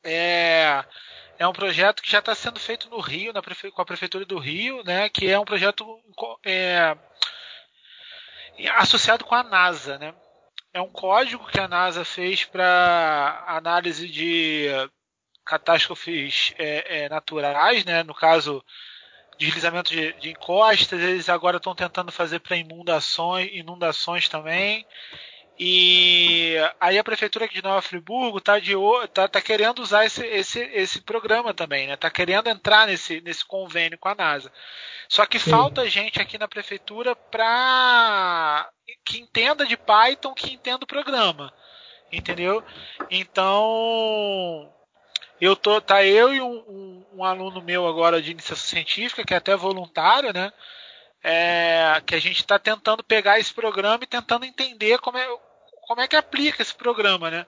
é, 0.03 0.83
é 1.39 1.47
um 1.47 1.53
projeto 1.53 2.03
que 2.03 2.11
já 2.11 2.19
está 2.19 2.35
sendo 2.35 2.59
feito 2.59 2.89
no 2.89 2.99
Rio, 2.99 3.31
na 3.31 3.41
prefe... 3.41 3.71
com 3.71 3.81
a 3.81 3.85
prefeitura 3.85 4.25
do 4.25 4.37
Rio, 4.37 4.83
né? 4.83 5.07
Que 5.07 5.29
é 5.29 5.39
um 5.39 5.45
projeto 5.45 5.85
é, 6.45 6.97
associado 8.75 9.23
com 9.23 9.33
a 9.33 9.43
NASA, 9.43 9.97
né? 9.97 10.13
É 10.73 10.81
um 10.81 10.89
código 10.89 11.47
que 11.47 11.59
a 11.59 11.67
NASA 11.67 12.03
fez 12.03 12.45
para 12.45 13.43
análise 13.47 14.07
de 14.07 14.67
catástrofes 15.51 16.53
é, 16.57 17.03
é, 17.03 17.09
naturais, 17.09 17.83
né? 17.83 18.03
no 18.03 18.13
caso 18.13 18.63
deslizamento 19.37 19.91
de, 19.91 20.13
de 20.13 20.29
encostas, 20.29 21.01
eles 21.01 21.27
agora 21.27 21.57
estão 21.57 21.75
tentando 21.75 22.09
fazer 22.09 22.39
para 22.39 22.55
inundações, 22.55 23.49
inundações 23.51 24.29
também. 24.29 24.85
E 25.59 26.55
aí 26.79 26.97
a 26.97 27.03
prefeitura 27.03 27.49
de 27.49 27.61
Nova 27.61 27.81
Friburgo 27.81 28.37
está 28.37 28.53
tá, 29.13 29.27
tá 29.27 29.41
querendo 29.41 29.79
usar 29.79 30.05
esse, 30.05 30.25
esse, 30.25 30.59
esse 30.73 31.01
programa 31.01 31.53
também, 31.53 31.85
né? 31.85 31.95
Está 31.95 32.09
querendo 32.09 32.47
entrar 32.47 32.87
nesse, 32.87 33.19
nesse 33.19 33.45
convênio 33.45 33.97
com 33.99 34.07
a 34.07 34.15
NASA. 34.15 34.51
Só 35.09 35.25
que 35.25 35.37
Sim. 35.37 35.49
falta 35.49 35.89
gente 35.89 36.21
aqui 36.21 36.37
na 36.37 36.47
prefeitura 36.47 37.13
para 37.13 38.69
que 39.03 39.19
entenda 39.19 39.65
de 39.65 39.75
Python, 39.75 40.33
que 40.33 40.53
entenda 40.53 40.85
o 40.85 40.87
programa, 40.87 41.53
entendeu? 42.11 42.63
Então 43.09 44.71
eu 45.41 45.55
tô, 45.55 45.81
tá 45.81 46.05
eu 46.05 46.33
e 46.33 46.39
um, 46.39 47.03
um, 47.13 47.23
aluno 47.25 47.61
meu 47.61 47.87
agora 47.87 48.21
de 48.21 48.31
iniciação 48.31 48.67
científica, 48.67 49.25
que 49.25 49.33
é 49.33 49.37
até 49.37 49.55
voluntário, 49.55 50.31
né? 50.31 50.53
É, 51.23 52.01
que 52.05 52.15
a 52.15 52.19
gente 52.19 52.37
está 52.37 52.59
tentando 52.59 53.03
pegar 53.03 53.39
esse 53.39 53.53
programa 53.53 54.03
e 54.03 54.07
tentando 54.07 54.45
entender 54.45 54.99
como 54.99 55.17
é, 55.17 55.27
como 55.87 56.01
é 56.01 56.07
que 56.07 56.15
aplica 56.15 56.61
esse 56.61 56.73
programa, 56.73 57.31
né? 57.31 57.45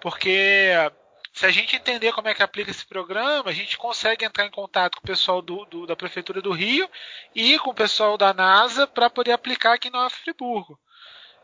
Porque 0.00 0.70
se 1.32 1.46
a 1.46 1.50
gente 1.50 1.76
entender 1.76 2.12
como 2.12 2.28
é 2.28 2.34
que 2.34 2.42
aplica 2.42 2.70
esse 2.70 2.84
programa, 2.84 3.50
a 3.50 3.52
gente 3.52 3.76
consegue 3.76 4.24
entrar 4.24 4.46
em 4.46 4.50
contato 4.50 4.96
com 4.96 5.00
o 5.00 5.06
pessoal 5.06 5.42
do, 5.42 5.64
do, 5.64 5.86
da 5.86 5.96
Prefeitura 5.96 6.40
do 6.40 6.52
Rio 6.52 6.88
e 7.34 7.58
com 7.58 7.70
o 7.70 7.74
pessoal 7.74 8.16
da 8.18 8.32
NASA 8.32 8.86
para 8.86 9.10
poder 9.10 9.32
aplicar 9.32 9.74
aqui 9.74 9.88
em 9.88 9.90
Nova 9.90 10.10
Friburgo. 10.10 10.78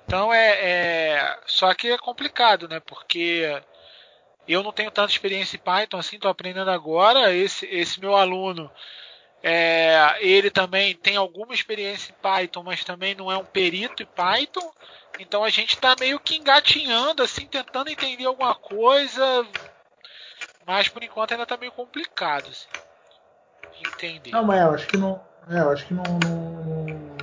Então 0.07 0.33
é, 0.33 0.59
é, 0.61 1.41
Só 1.47 1.73
que 1.75 1.89
é 1.89 1.99
complicado, 1.99 2.69
né? 2.69 2.81
Porque 2.81 3.61
eu 4.53 4.63
não 4.63 4.73
tenho 4.73 4.91
tanta 4.91 5.13
experiência 5.13 5.57
em 5.57 5.61
Python 5.61 5.99
assim, 5.99 6.17
estou 6.17 6.31
aprendendo 6.31 6.71
agora. 6.71 7.35
Esse, 7.35 7.67
esse 7.67 8.01
meu 8.01 8.17
aluno, 8.17 8.71
é, 9.43 10.17
ele 10.21 10.51
também 10.51 10.95
tem 10.95 11.17
alguma 11.17 11.55
experiência 11.55 12.13
em 12.13 12.23
Python, 12.23 12.63
mas 12.63 12.85
também 12.85 13.15
não 13.15 13.31
é 13.31 13.37
um 13.37 13.45
perito 13.45 14.03
em 14.03 14.07
Python. 14.07 14.71
Então 15.19 15.45
a 15.45 15.51
gente 15.51 15.75
está 15.75 15.95
meio 15.99 16.19
que 16.19 16.37
engatinhando, 16.37 17.23
assim, 17.23 17.47
tentando 17.47 17.91
entender 17.91 18.27
alguma 18.27 18.55
coisa, 18.55 19.47
mas 20.67 20.89
por 20.89 21.03
enquanto 21.03 21.33
ainda 21.33 21.43
está 21.43 21.57
meio 21.57 21.73
complicado, 21.73 22.49
assim, 22.49 22.69
entender. 23.87 24.31
Não, 24.31 24.45
mas 24.45 24.61
eu 24.61 24.71
acho 24.71 24.87
que 24.87 24.97
não. 24.97 25.21
É, 25.51 25.61
eu 25.61 25.71
acho 25.71 25.87
que 25.87 25.95
não. 25.95 26.05
não 26.05 27.17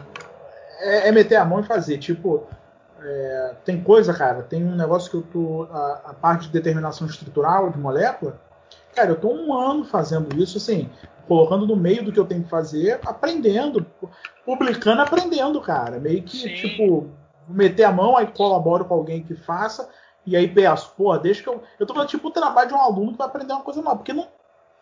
é, 0.79 1.07
é, 1.07 1.11
meter 1.11 1.35
a 1.35 1.45
mão 1.45 1.59
e 1.59 1.67
fazer. 1.67 1.97
Tipo, 1.97 2.47
é, 3.01 3.55
tem 3.63 3.81
coisa, 3.81 4.13
cara, 4.13 4.41
tem 4.41 4.63
um 4.63 4.75
negócio 4.75 5.09
que 5.09 5.17
eu 5.17 5.21
tô. 5.21 5.67
A, 5.71 6.01
a, 6.05 6.13
parte 6.13 6.47
de 6.47 6.53
determinação 6.53 7.07
estrutural 7.07 7.69
de 7.69 7.77
molécula. 7.77 8.39
Cara, 8.95 9.09
eu 9.09 9.19
tô 9.19 9.29
um 9.29 9.53
ano 9.53 9.85
fazendo 9.85 10.35
isso, 10.41 10.57
assim, 10.57 10.89
colocando 11.27 11.67
no 11.67 11.75
meio 11.75 12.03
do 12.03 12.11
que 12.11 12.19
eu 12.19 12.25
tenho 12.25 12.43
que 12.43 12.49
fazer, 12.49 12.99
aprendendo, 13.05 13.85
publicando, 14.45 15.01
aprendendo, 15.01 15.61
cara. 15.61 15.99
Meio 15.99 16.23
que, 16.23 16.37
Sim. 16.37 16.55
tipo, 16.55 17.09
meter 17.47 17.83
a 17.83 17.91
mão, 17.91 18.17
aí 18.17 18.27
colaboro 18.27 18.85
com 18.85 18.93
alguém 18.95 19.23
que 19.23 19.35
faça, 19.35 19.87
e 20.25 20.35
aí 20.35 20.47
peço, 20.47 20.93
pô, 20.97 21.15
deixa 21.17 21.43
que 21.43 21.49
eu. 21.49 21.61
Eu 21.79 21.85
tô 21.85 21.93
falando 21.93 22.09
tipo 22.09 22.27
o 22.27 22.31
trabalho 22.31 22.67
de 22.67 22.73
um 22.73 22.81
aluno 22.81 23.11
que 23.11 23.17
vai 23.17 23.27
aprender 23.27 23.53
uma 23.53 23.61
coisa 23.61 23.81
nova, 23.81 23.97
porque 23.97 24.13
não, 24.13 24.27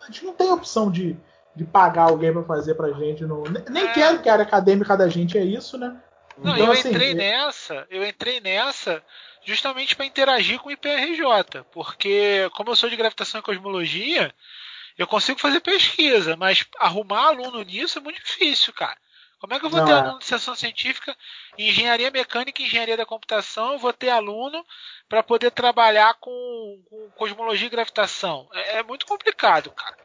a 0.01 0.05
gente 0.05 0.25
não 0.25 0.33
tem 0.33 0.51
opção 0.51 0.89
de, 0.89 1.17
de 1.55 1.65
pagar 1.65 2.09
alguém 2.09 2.31
para 2.31 2.43
fazer 2.43 2.75
pra 2.75 2.93
gente. 2.93 3.25
No, 3.25 3.43
nem 3.69 3.87
é. 3.87 3.93
quero 3.93 4.19
que 4.21 4.29
a 4.29 4.33
área 4.33 4.45
acadêmica 4.45 4.95
da 4.95 5.09
gente 5.09 5.37
é 5.37 5.43
isso, 5.43 5.77
né? 5.77 5.97
Não, 6.37 6.53
então, 6.53 6.65
eu 6.65 6.71
assim, 6.71 6.89
entrei 6.89 7.11
é 7.11 7.13
nessa, 7.13 7.87
eu 7.89 8.05
entrei 8.05 8.39
nessa 8.39 9.03
justamente 9.43 9.95
para 9.95 10.05
interagir 10.05 10.59
com 10.59 10.69
o 10.69 10.71
IPRJ, 10.71 11.63
porque 11.71 12.49
como 12.53 12.71
eu 12.71 12.75
sou 12.75 12.89
de 12.89 12.95
gravitação 12.95 13.39
e 13.39 13.43
cosmologia, 13.43 14.33
eu 14.97 15.07
consigo 15.07 15.39
fazer 15.39 15.59
pesquisa, 15.61 16.35
mas 16.35 16.65
arrumar 16.79 17.27
aluno 17.27 17.61
nisso 17.61 17.99
é 17.99 18.01
muito 18.01 18.23
difícil, 18.23 18.73
cara. 18.73 18.97
Como 19.45 19.53
é 19.53 19.59
que 19.59 19.65
eu 19.67 19.69
vou 19.69 19.79
não 19.79 19.85
ter 19.85 19.93
é. 19.93 19.95
aluno 19.95 20.17
de 20.17 20.25
sessão 20.25 20.55
científica 20.55 21.15
em 21.55 21.69
engenharia 21.69 22.09
mecânica 22.09 22.59
e 22.59 22.65
engenharia 22.65 22.97
da 22.97 23.05
computação? 23.05 23.73
Eu 23.73 23.77
vou 23.77 23.93
ter 23.93 24.09
aluno 24.09 24.65
para 25.07 25.21
poder 25.21 25.51
trabalhar 25.51 26.15
com, 26.15 26.81
com, 26.89 27.11
cosmologia 27.11 27.67
e 27.67 27.69
gravitação. 27.69 28.49
É, 28.51 28.79
é 28.79 28.83
muito 28.83 29.05
complicado, 29.05 29.69
cara. 29.69 29.95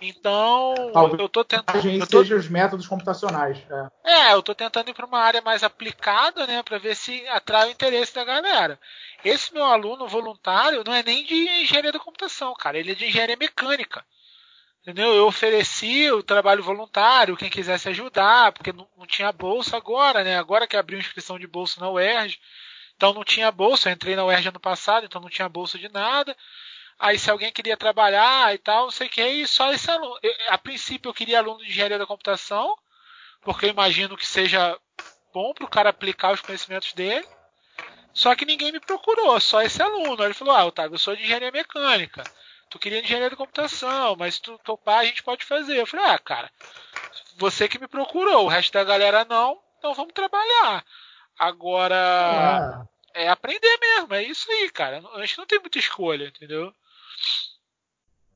Então, 0.00 0.92
Talvez 0.92 1.18
eu 1.18 1.26
estou 1.26 1.44
tentando. 1.44 1.88
Eu 1.88 2.06
tô, 2.06 2.20
os 2.20 2.48
métodos 2.48 2.86
computacionais. 2.86 3.58
É, 4.04 4.28
é 4.28 4.32
eu 4.32 4.38
estou 4.38 4.54
tentando 4.54 4.88
ir 4.88 4.94
para 4.94 5.06
uma 5.06 5.18
área 5.18 5.42
mais 5.42 5.64
aplicada, 5.64 6.46
né, 6.46 6.62
para 6.62 6.78
ver 6.78 6.94
se 6.94 7.26
atrai 7.30 7.66
o 7.66 7.72
interesse 7.72 8.14
da 8.14 8.22
galera. 8.22 8.78
Esse 9.24 9.52
meu 9.52 9.64
aluno 9.64 10.06
voluntário 10.06 10.84
não 10.86 10.94
é 10.94 11.02
nem 11.02 11.24
de 11.24 11.34
engenharia 11.34 11.90
da 11.90 11.98
computação, 11.98 12.54
cara. 12.54 12.78
Ele 12.78 12.92
é 12.92 12.94
de 12.94 13.06
engenharia 13.06 13.36
mecânica. 13.36 14.04
Entendeu? 14.84 15.14
Eu 15.14 15.26
ofereci 15.26 16.12
o 16.12 16.22
trabalho 16.22 16.62
voluntário, 16.62 17.38
quem 17.38 17.48
quisesse 17.48 17.88
ajudar, 17.88 18.52
porque 18.52 18.70
não, 18.70 18.86
não, 18.98 19.06
tinha 19.06 19.32
bolsa 19.32 19.78
agora, 19.78 20.22
né? 20.22 20.36
Agora 20.36 20.66
que 20.66 20.76
abriu 20.76 20.98
inscrição 20.98 21.38
de 21.38 21.46
bolsa 21.46 21.80
na 21.80 21.90
UERJ, 21.90 22.38
então 22.94 23.14
não 23.14 23.24
tinha 23.24 23.50
bolsa. 23.50 23.88
Eu 23.88 23.94
entrei 23.94 24.14
na 24.14 24.26
UERJ 24.26 24.50
ano 24.50 24.60
passado, 24.60 25.06
então 25.06 25.22
não 25.22 25.30
tinha 25.30 25.48
bolsa 25.48 25.78
de 25.78 25.88
nada. 25.88 26.36
Aí 26.98 27.18
se 27.18 27.30
alguém 27.30 27.50
queria 27.50 27.78
trabalhar 27.78 28.54
e 28.54 28.58
tal, 28.58 28.84
não 28.84 28.90
sei 28.90 29.06
o 29.06 29.10
que, 29.10 29.26
e 29.26 29.48
só 29.48 29.72
esse 29.72 29.90
aluno. 29.90 30.18
Eu, 30.22 30.34
a 30.48 30.58
princípio 30.58 31.08
eu 31.08 31.14
queria 31.14 31.38
aluno 31.38 31.60
de 31.60 31.70
engenharia 31.70 31.98
da 31.98 32.06
computação, 32.06 32.76
porque 33.40 33.64
eu 33.64 33.70
imagino 33.70 34.18
que 34.18 34.26
seja 34.26 34.78
bom 35.32 35.54
para 35.54 35.64
o 35.64 35.68
cara 35.68 35.88
aplicar 35.88 36.34
os 36.34 36.42
conhecimentos 36.42 36.92
dele. 36.92 37.26
Só 38.12 38.34
que 38.34 38.44
ninguém 38.44 38.70
me 38.70 38.80
procurou, 38.80 39.40
só 39.40 39.62
esse 39.62 39.82
aluno. 39.82 40.22
Ele 40.22 40.34
falou: 40.34 40.54
Ah, 40.54 40.66
Otávio, 40.66 40.96
eu 40.96 40.98
sou 40.98 41.16
de 41.16 41.22
engenharia 41.22 41.50
mecânica 41.50 42.22
tu 42.74 42.78
queria 42.80 43.00
engenharia 43.00 43.30
de 43.30 43.36
computação, 43.36 44.16
mas 44.18 44.40
tu 44.40 44.58
topar 44.64 44.98
a 44.98 45.04
gente 45.04 45.22
pode 45.22 45.44
fazer. 45.44 45.78
Eu 45.78 45.86
falei, 45.86 46.06
ah, 46.06 46.18
cara, 46.18 46.50
você 47.38 47.68
que 47.68 47.78
me 47.78 47.86
procurou, 47.86 48.44
o 48.44 48.48
resto 48.48 48.72
da 48.72 48.82
galera 48.82 49.24
não, 49.24 49.56
então 49.78 49.94
vamos 49.94 50.12
trabalhar. 50.12 50.84
Agora 51.38 51.94
ah. 51.96 52.84
é 53.14 53.28
aprender 53.28 53.78
mesmo, 53.80 54.12
é 54.14 54.24
isso 54.24 54.50
aí, 54.50 54.68
cara. 54.70 55.00
A 55.14 55.20
gente 55.20 55.38
não 55.38 55.46
tem 55.46 55.60
muita 55.60 55.78
escolha, 55.78 56.26
entendeu? 56.26 56.72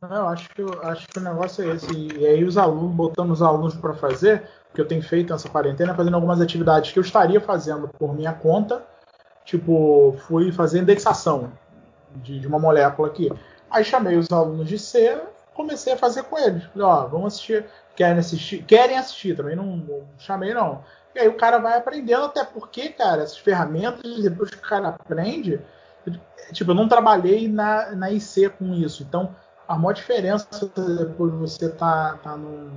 Não, 0.00 0.28
acho 0.28 0.48
que, 0.50 0.62
acho 0.84 1.08
que 1.08 1.18
o 1.18 1.22
negócio 1.22 1.68
é 1.68 1.74
esse. 1.74 1.92
E 1.92 2.24
aí 2.24 2.44
os 2.44 2.56
alunos, 2.56 2.94
botando 2.94 3.32
os 3.32 3.42
alunos 3.42 3.74
para 3.74 3.94
fazer, 3.94 4.48
que 4.72 4.80
eu 4.80 4.86
tenho 4.86 5.02
feito 5.02 5.32
nessa 5.32 5.48
quarentena, 5.48 5.96
fazendo 5.96 6.14
algumas 6.14 6.40
atividades 6.40 6.92
que 6.92 6.98
eu 7.00 7.02
estaria 7.02 7.40
fazendo 7.40 7.88
por 7.88 8.14
minha 8.14 8.32
conta. 8.32 8.86
Tipo, 9.44 10.16
fui 10.28 10.52
fazer 10.52 10.78
indexação 10.78 11.52
de, 12.14 12.38
de 12.38 12.46
uma 12.46 12.60
molécula 12.60 13.08
aqui. 13.08 13.28
Aí 13.70 13.84
chamei 13.84 14.16
os 14.16 14.30
alunos 14.30 14.68
de 14.68 14.78
C, 14.78 15.20
comecei 15.54 15.92
a 15.92 15.96
fazer 15.96 16.22
com 16.24 16.38
eles. 16.38 16.64
Falei, 16.64 16.86
ó, 16.86 17.06
vamos 17.06 17.34
assistir, 17.34 17.66
querem 17.96 18.18
assistir, 18.18 18.62
querem 18.64 18.96
assistir, 18.96 19.36
também 19.36 19.56
não, 19.56 19.76
não, 19.76 20.04
chamei 20.18 20.54
não. 20.54 20.84
E 21.14 21.18
aí 21.18 21.28
o 21.28 21.36
cara 21.36 21.58
vai 21.58 21.76
aprendendo, 21.76 22.26
até 22.26 22.44
porque, 22.44 22.90
cara, 22.90 23.22
essas 23.22 23.38
ferramentas, 23.38 24.22
depois 24.22 24.50
que 24.50 24.56
o 24.56 24.68
cara 24.68 24.88
aprende, 24.88 25.60
tipo, 26.52 26.70
eu 26.70 26.74
não 26.74 26.88
trabalhei 26.88 27.48
na, 27.48 27.90
na 27.92 28.10
IC 28.10 28.50
com 28.50 28.72
isso, 28.74 29.02
então 29.02 29.34
a 29.66 29.76
maior 29.76 29.92
diferença 29.92 30.46
depois 30.98 31.32
de 31.32 31.38
você 31.38 31.68
tá, 31.68 32.18
tá 32.22 32.36
no, 32.36 32.70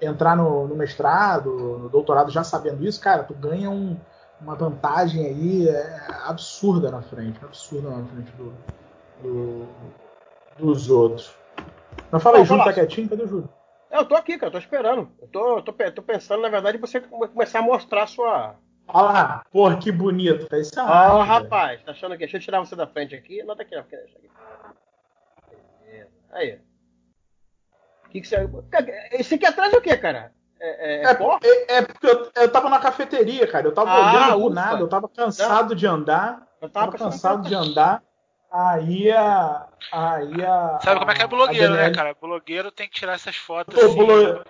entrar 0.00 0.36
no, 0.36 0.66
no, 0.66 0.74
mestrado, 0.74 1.78
no 1.78 1.88
doutorado 1.88 2.30
já 2.30 2.42
sabendo 2.42 2.84
isso, 2.86 3.00
cara, 3.00 3.22
tu 3.24 3.34
ganha 3.34 3.68
um, 3.68 3.96
uma 4.40 4.54
vantagem 4.54 5.26
aí 5.26 5.68
é, 5.68 6.06
absurda 6.24 6.90
na 6.90 7.02
frente, 7.02 7.38
absurda 7.44 7.90
na 7.90 8.04
frente 8.04 8.32
do, 8.32 8.52
do, 9.22 9.68
dos 10.58 10.90
outros. 10.90 11.34
Mas 12.10 12.22
fala 12.22 12.38
aí, 12.38 12.44
Júlio 12.44 12.64
tá 12.64 12.72
quietinho? 12.72 13.08
Cadê 13.08 13.22
o 13.24 13.28
Júlio? 13.28 13.48
Eu 13.90 14.06
tô 14.06 14.14
aqui, 14.14 14.38
cara, 14.38 14.50
tô 14.50 14.58
esperando. 14.58 15.10
Eu 15.20 15.28
tô, 15.28 15.62
tô, 15.62 15.72
tô 15.72 16.02
pensando, 16.02 16.42
na 16.42 16.48
verdade, 16.48 16.78
você 16.78 17.00
começar 17.00 17.58
a 17.58 17.62
mostrar 17.62 18.04
a 18.04 18.06
sua. 18.06 18.56
Olha 18.88 19.04
lá, 19.04 19.42
porra, 19.50 19.76
que 19.76 19.92
bonito. 19.92 20.48
É 20.54 20.62
ah, 20.78 21.22
rapaz, 21.22 21.82
tá 21.82 21.92
achando 21.92 22.12
que. 22.12 22.18
Deixa 22.18 22.38
eu 22.38 22.40
tirar 22.40 22.60
você 22.60 22.74
da 22.74 22.86
frente 22.86 23.14
aqui. 23.14 23.42
Nota 23.42 23.62
aqui, 23.62 23.74
aqui. 23.74 23.96
Aí. 26.32 26.58
O 28.06 28.08
que, 28.08 28.20
que 28.20 28.26
você. 28.26 28.48
Esse 29.12 29.34
aqui 29.34 29.46
atrás 29.46 29.72
é 29.72 29.76
o 29.76 29.82
que, 29.82 29.96
cara? 29.96 30.32
É, 30.58 30.68
é, 30.68 31.02
é, 31.02 31.04
é, 31.04 31.76
é 31.78 31.82
porque 31.82 32.06
eu, 32.06 32.30
eu 32.34 32.52
tava 32.52 32.70
na 32.70 32.78
cafeteria, 32.78 33.46
cara. 33.46 33.66
Eu 33.66 33.74
tava 33.74 33.90
ah, 33.90 34.36
olhando 34.36 34.54
nada, 34.54 34.80
eu 34.80 34.88
tava 34.88 35.08
cansado 35.08 35.70
Não. 35.70 35.76
de 35.76 35.86
andar. 35.86 36.46
Eu 36.60 36.68
tava, 36.70 36.92
tava 36.92 37.04
cansado 37.04 37.48
de 37.48 37.54
andar. 37.54 38.02
Aí 38.52 39.10
a. 39.10 39.66
Aí 39.90 40.44
a. 40.44 40.78
Sabe 40.82 41.00
como 41.00 41.10
é 41.10 41.14
que 41.14 41.22
é 41.22 41.26
blogueiro, 41.26 41.74
né, 41.74 41.90
cara? 41.90 42.14
Blogueiro 42.20 42.70
tem 42.70 42.86
que 42.86 42.94
tirar 42.94 43.14
essas 43.14 43.34
fotos. 43.34 43.82
Assim, 43.82 43.96
blo... 43.96 44.12
eu 44.20 44.44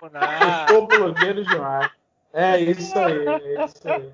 sou 0.67 0.87
blogueiro 0.87 1.45
demais. 1.45 1.89
É 2.33 2.59
isso 2.59 2.97
aí, 2.99 3.25
é 3.25 3.65
isso 3.65 3.89
aí. 3.89 4.13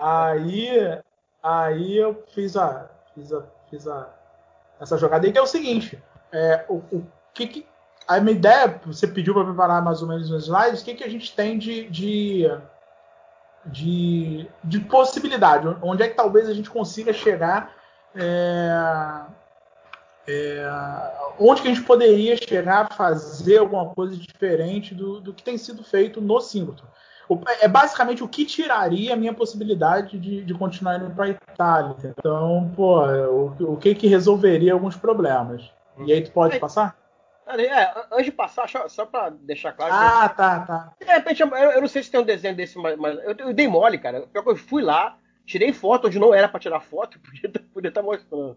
Aí, 0.00 0.98
aí 1.40 1.96
eu 1.96 2.24
fiz 2.34 2.56
a. 2.56 2.90
Fiz 3.14 3.32
a. 3.32 3.44
Fiz 3.70 3.86
a. 3.86 4.12
Essa 4.80 4.98
jogada 4.98 5.24
aí 5.26 5.32
que 5.32 5.38
é 5.38 5.42
o 5.42 5.46
seguinte. 5.46 6.02
É, 6.32 6.64
o, 6.68 6.76
o 6.90 7.06
que, 7.32 7.46
que 7.46 7.66
a 8.08 8.18
minha 8.18 8.34
ideia, 8.34 8.80
você 8.84 9.06
pediu 9.06 9.32
para 9.32 9.44
preparar 9.44 9.80
mais 9.80 10.02
ou 10.02 10.08
menos 10.08 10.28
nos 10.28 10.44
slides, 10.44 10.82
o 10.82 10.84
que, 10.84 10.94
que 10.94 11.04
a 11.04 11.08
gente 11.08 11.36
tem 11.36 11.56
de, 11.56 11.88
de, 11.88 12.50
de, 13.66 14.50
de 14.64 14.80
possibilidade? 14.80 15.68
Onde 15.80 16.02
é 16.02 16.08
que 16.08 16.16
talvez 16.16 16.48
a 16.48 16.54
gente 16.54 16.68
consiga 16.68 17.12
chegar 17.12 17.78
é, 18.14 19.22
é, 20.26 21.12
onde 21.38 21.62
que 21.62 21.68
a 21.68 21.74
gente 21.74 21.86
poderia 21.86 22.36
chegar 22.36 22.86
a 22.86 22.94
fazer 22.94 23.58
alguma 23.58 23.86
coisa 23.94 24.16
diferente 24.16 24.94
do, 24.94 25.20
do 25.20 25.32
que 25.32 25.42
tem 25.42 25.58
sido 25.58 25.82
feito 25.82 26.20
no 26.20 26.40
síncrono. 26.40 26.88
É 27.60 27.68
basicamente 27.68 28.24
o 28.24 28.28
que 28.28 28.44
tiraria 28.44 29.14
a 29.14 29.16
minha 29.16 29.32
possibilidade 29.32 30.18
de, 30.18 30.42
de 30.42 30.54
continuar 30.54 30.96
indo 30.96 31.14
para 31.14 31.26
a 31.26 31.28
Itália. 31.28 31.96
Então, 32.04 32.72
pô, 32.74 33.06
o, 33.06 33.74
o, 33.74 33.76
que 33.76 33.94
que 33.94 34.08
resolveria 34.08 34.72
alguns 34.72 34.96
problemas. 34.96 35.70
E 36.04 36.12
aí 36.12 36.22
tu 36.22 36.32
pode 36.32 36.58
passar? 36.58 36.96
É, 37.46 37.92
antes 38.12 38.26
de 38.26 38.32
passar, 38.32 38.68
só 38.88 39.06
para 39.06 39.30
deixar 39.30 39.72
claro. 39.72 39.92
Ah, 39.92 40.28
tá, 40.28 40.60
tá. 40.60 40.92
De 41.00 41.06
repente, 41.06 41.42
eu, 41.42 41.48
eu, 41.48 41.80
não 41.80 41.88
sei 41.88 42.02
se 42.02 42.10
tem 42.10 42.20
um 42.20 42.24
desenho 42.24 42.54
desse, 42.54 42.78
mas, 42.78 42.96
mas 42.96 43.18
eu, 43.24 43.34
eu, 43.38 43.52
dei 43.52 43.66
mole, 43.66 43.98
cara. 43.98 44.22
Pior 44.32 44.42
que 44.42 44.50
eu 44.50 44.56
fui 44.56 44.82
lá, 44.82 45.16
Tirei 45.50 45.72
foto 45.72 46.06
onde 46.06 46.16
não 46.16 46.32
era 46.32 46.48
para 46.48 46.60
tirar 46.60 46.78
foto, 46.78 47.18
podia 47.74 47.88
estar 47.88 48.02
tá 48.02 48.06
mostrando. 48.06 48.56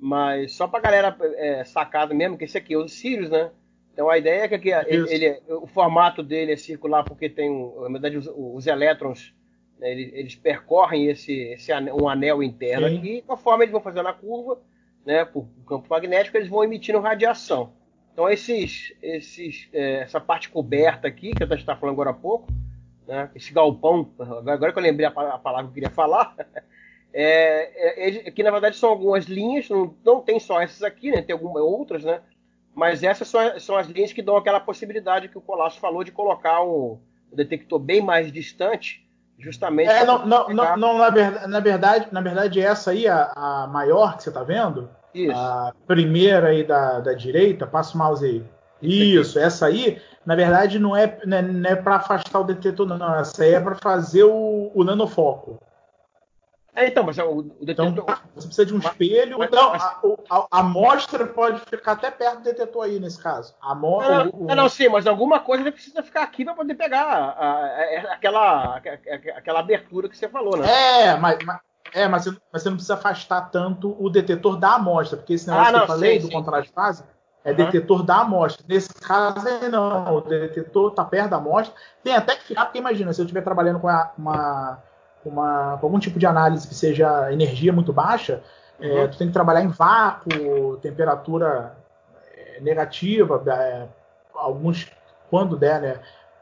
Mas 0.00 0.52
só 0.52 0.66
pra 0.66 0.80
galera 0.80 1.16
é, 1.36 1.62
sacada 1.62 2.12
mesmo, 2.12 2.36
que 2.36 2.42
esse 2.42 2.58
aqui 2.58 2.74
é 2.74 2.76
o 2.76 2.88
Sirius, 2.88 3.30
né? 3.30 3.52
Então 3.92 4.10
a 4.10 4.18
ideia 4.18 4.42
é 4.42 4.48
que 4.48 4.54
aqui, 4.56 4.70
ele, 4.92 5.14
ele, 5.14 5.40
o 5.48 5.68
formato 5.68 6.24
dele 6.24 6.50
é 6.50 6.56
circular 6.56 7.04
porque 7.04 7.28
tem, 7.28 7.48
na 7.82 7.88
verdade, 7.88 8.16
os, 8.16 8.28
os 8.34 8.66
elétrons, 8.66 9.32
né, 9.78 9.92
eles, 9.92 10.12
eles, 10.12 10.34
percorrem 10.34 11.06
esse, 11.06 11.32
esse 11.32 11.70
anel, 11.70 11.96
um 12.02 12.08
anel 12.08 12.42
interno 12.42 12.88
Sim. 12.88 12.98
aqui, 12.98 13.22
conforme 13.24 13.62
eles 13.62 13.72
vão 13.72 13.80
fazendo 13.80 14.08
a 14.08 14.12
curva, 14.12 14.60
né, 15.06 15.24
por 15.24 15.46
campo 15.68 15.86
magnético, 15.88 16.36
eles 16.36 16.48
vão 16.48 16.64
emitindo 16.64 16.98
radiação. 16.98 17.72
Então 18.12 18.28
esses, 18.28 18.92
esses, 19.00 19.68
é, 19.72 20.00
essa 20.00 20.20
parte 20.20 20.48
coberta 20.48 21.06
aqui, 21.06 21.32
que 21.32 21.44
a 21.44 21.46
gente 21.46 21.60
está 21.60 21.76
falando 21.76 21.94
agora 21.94 22.10
há 22.10 22.14
pouco, 22.14 22.48
né, 23.06 23.30
esse 23.34 23.52
galpão, 23.52 24.10
agora 24.18 24.72
que 24.72 24.78
eu 24.78 24.82
lembrei 24.82 25.06
a, 25.06 25.10
palavra 25.10 25.64
que 25.64 25.70
eu 25.70 25.74
queria 25.74 25.90
falar, 25.90 26.34
é, 27.12 28.08
é, 28.08 28.30
que 28.30 28.42
na 28.42 28.50
verdade 28.50 28.76
são 28.76 28.90
algumas 28.90 29.24
linhas, 29.26 29.68
não, 29.68 29.94
não 30.04 30.20
tem 30.20 30.40
só 30.40 30.60
essas 30.60 30.82
aqui, 30.82 31.10
né, 31.10 31.22
tem 31.22 31.32
algumas 31.32 31.62
outras, 31.62 32.04
né, 32.04 32.20
mas 32.74 33.02
essas 33.02 33.28
são, 33.28 33.60
são 33.60 33.76
as 33.76 33.86
linhas 33.86 34.12
que 34.12 34.22
dão 34.22 34.36
aquela 34.36 34.60
possibilidade 34.60 35.28
que 35.28 35.38
o 35.38 35.42
Colasso 35.42 35.78
falou 35.78 36.02
de 36.02 36.10
colocar 36.10 36.62
o, 36.62 36.98
o 37.30 37.36
detector 37.36 37.78
bem 37.78 38.02
mais 38.02 38.32
distante, 38.32 39.06
justamente. 39.38 39.90
É, 39.90 40.04
não, 40.04 40.26
não, 40.26 40.48
não, 40.48 40.76
não, 40.76 40.98
na, 40.98 41.10
verdade, 41.10 41.46
na 41.48 41.60
verdade, 41.60 42.08
na 42.10 42.20
verdade, 42.20 42.60
essa 42.60 42.90
aí, 42.90 43.06
a, 43.06 43.32
a 43.34 43.66
maior 43.68 44.16
que 44.16 44.24
você 44.24 44.28
está 44.30 44.42
vendo, 44.42 44.90
Isso. 45.14 45.36
a 45.36 45.72
primeira 45.86 46.48
aí 46.48 46.64
da, 46.64 47.00
da 47.00 47.12
direita, 47.12 47.66
passa 47.66 47.94
o 47.94 47.98
mouse 47.98 48.24
aí. 48.24 48.44
Isso, 48.82 49.38
essa 49.38 49.66
aí, 49.66 50.00
na 50.26 50.34
verdade, 50.34 50.78
não 50.78 50.96
é, 50.96 51.18
não 51.24 51.36
é, 51.68 51.72
é 51.72 51.76
para 51.76 51.96
afastar 51.96 52.40
o 52.40 52.44
detetor, 52.44 52.86
não. 52.86 53.14
Essa 53.14 53.44
aí 53.44 53.54
é 53.54 53.60
para 53.60 53.74
fazer 53.74 54.24
o, 54.24 54.70
o 54.74 54.84
nanofoco. 54.84 55.58
É, 56.76 56.88
então, 56.88 57.04
mas 57.04 57.16
o, 57.18 57.38
o 57.38 57.42
detetor. 57.60 57.86
Então, 57.86 58.06
você 58.34 58.46
precisa 58.48 58.66
de 58.66 58.74
um 58.74 58.78
mas, 58.78 58.86
espelho. 58.86 59.38
Mas, 59.38 59.50
não, 59.50 59.72
a, 59.72 59.76
a, 59.76 60.46
a, 60.50 60.60
amostra 60.60 61.24
pode 61.24 61.60
ficar 61.60 61.92
até 61.92 62.10
perto 62.10 62.38
do 62.38 62.44
detetor 62.44 62.84
aí, 62.84 62.98
nesse 62.98 63.22
caso. 63.22 63.54
A 63.62 63.72
amostra, 63.72 64.24
não, 64.24 64.30
o, 64.32 64.46
não, 64.46 64.54
não, 64.56 64.68
sim, 64.68 64.88
mas 64.88 65.06
alguma 65.06 65.38
coisa 65.38 65.70
precisa 65.70 66.02
ficar 66.02 66.22
aqui 66.22 66.44
para 66.44 66.54
poder 66.54 66.74
pegar 66.74 67.04
a, 67.04 68.12
aquela, 68.12 68.76
aquela 69.36 69.60
abertura 69.60 70.08
que 70.08 70.16
você 70.16 70.28
falou, 70.28 70.56
né? 70.56 70.66
É, 70.68 71.16
mas, 71.16 71.38
mas 71.44 71.60
é, 71.92 72.08
mas 72.08 72.24
você, 72.24 72.36
mas 72.52 72.62
você, 72.62 72.68
não 72.70 72.76
precisa 72.76 72.94
afastar 72.94 73.50
tanto 73.52 73.96
o 74.04 74.10
detetor 74.10 74.56
da 74.56 74.74
amostra, 74.74 75.16
porque 75.16 75.34
esse 75.34 75.46
negócio 75.46 75.68
ah, 75.68 75.72
não, 75.72 75.78
que 75.80 75.84
eu 75.84 75.94
falei 75.94 76.20
sim, 76.20 76.26
do 76.26 76.32
contraste 76.32 76.68
de 76.68 76.74
fase 76.74 77.04
é 77.44 77.50
uhum. 77.50 77.56
detetor 77.56 78.02
da 78.02 78.20
amostra. 78.20 78.64
Nesse 78.68 78.92
caso, 78.94 79.46
não. 79.70 80.16
O 80.16 80.20
detetor 80.22 80.90
está 80.90 81.04
perto 81.04 81.30
da 81.30 81.36
amostra. 81.36 81.74
Tem 82.02 82.14
até 82.14 82.34
que 82.36 82.44
ficar, 82.44 82.64
porque 82.64 82.78
imagina, 82.78 83.12
se 83.12 83.20
eu 83.20 83.24
estiver 83.24 83.42
trabalhando 83.42 83.78
com 83.80 83.88
uma 84.16 84.82
uma, 85.26 85.78
com 85.78 85.86
algum 85.86 85.98
tipo 85.98 86.18
de 86.18 86.26
análise 86.26 86.68
que 86.68 86.74
seja 86.74 87.32
energia 87.32 87.72
muito 87.72 87.92
baixa, 87.92 88.42
é, 88.80 88.86
uhum. 88.86 88.98
é, 88.98 89.08
tu 89.08 89.18
tem 89.18 89.26
que 89.28 89.32
trabalhar 89.32 89.62
em 89.62 89.68
vácuo, 89.68 90.76
temperatura 90.78 91.76
é, 92.36 92.60
negativa, 92.60 93.42
é, 93.46 93.88
alguns, 94.34 94.90
quando 95.30 95.56
der, 95.56 95.80
né? 95.80 96.00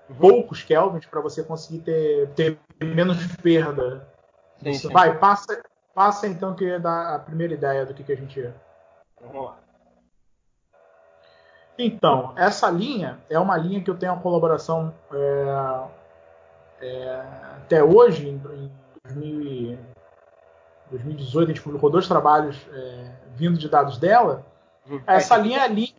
Uhum. 0.08 0.16
Poucos 0.16 0.62
kelvins 0.62 1.06
para 1.06 1.20
você 1.20 1.42
conseguir 1.42 1.80
ter, 1.80 2.28
ter 2.30 2.58
menos 2.82 3.24
perda. 3.36 4.06
Sim, 4.62 4.74
sim. 4.74 4.92
Vai, 4.92 5.16
passa, 5.18 5.62
passa 5.94 6.26
então 6.26 6.54
que 6.54 6.78
dá 6.78 7.14
a 7.14 7.18
primeira 7.18 7.54
ideia 7.54 7.86
do 7.86 7.94
que, 7.94 8.02
que 8.02 8.12
a 8.12 8.16
gente. 8.16 8.50
Vamos 9.20 9.44
lá. 9.44 9.56
Então, 11.78 12.32
essa 12.36 12.70
linha 12.70 13.18
é 13.28 13.38
uma 13.38 13.56
linha 13.56 13.80
que 13.80 13.90
eu 13.90 13.96
tenho 13.96 14.12
a 14.12 14.16
colaboração 14.16 14.92
é, 15.12 15.84
é, 16.82 17.22
até 17.56 17.82
hoje, 17.82 18.28
em, 18.28 18.40
em 19.16 19.78
2018, 20.90 21.44
a 21.44 21.54
gente 21.54 21.62
publicou 21.62 21.90
dois 21.90 22.06
trabalhos 22.06 22.60
é, 22.72 23.12
vindo 23.34 23.56
de 23.56 23.68
dados 23.68 23.98
dela. 23.98 24.44
Uhum. 24.88 25.00
Essa 25.06 25.36
é, 25.36 25.40
linha 25.40 25.62
ali. 25.62 25.94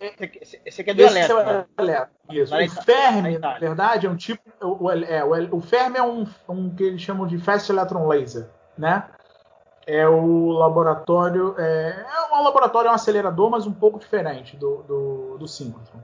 Esse 0.65 0.81
aqui 0.81 0.91
é 0.91 0.93
do 0.93 1.01
elétrico. 1.01 1.39
É 1.77 1.83
né? 1.83 2.07
Isso. 2.29 2.53
O 2.55 2.69
Fermi, 2.83 3.37
na 3.37 3.57
verdade, 3.57 4.07
é 4.07 4.09
um 4.09 4.15
tipo. 4.15 4.43
O, 4.61 4.91
é, 4.91 5.23
o, 5.23 5.57
o 5.57 5.61
Fermi 5.61 5.97
é 5.97 6.03
um, 6.03 6.27
um 6.49 6.69
que 6.69 6.83
eles 6.83 7.01
chamam 7.01 7.25
de 7.25 7.37
Fast 7.37 7.71
Electron 7.71 8.07
Laser, 8.07 8.47
né? 8.77 9.05
É 9.85 10.07
o 10.07 10.51
laboratório. 10.51 11.55
É, 11.57 12.05
é 12.31 12.35
um 12.35 12.43
laboratório, 12.43 12.87
é 12.87 12.91
um 12.91 12.95
acelerador, 12.95 13.49
mas 13.49 13.67
um 13.67 13.73
pouco 13.73 13.99
diferente 13.99 14.55
do, 14.55 14.83
do, 14.83 15.37
do 15.37 15.47
síncrotron. 15.47 15.99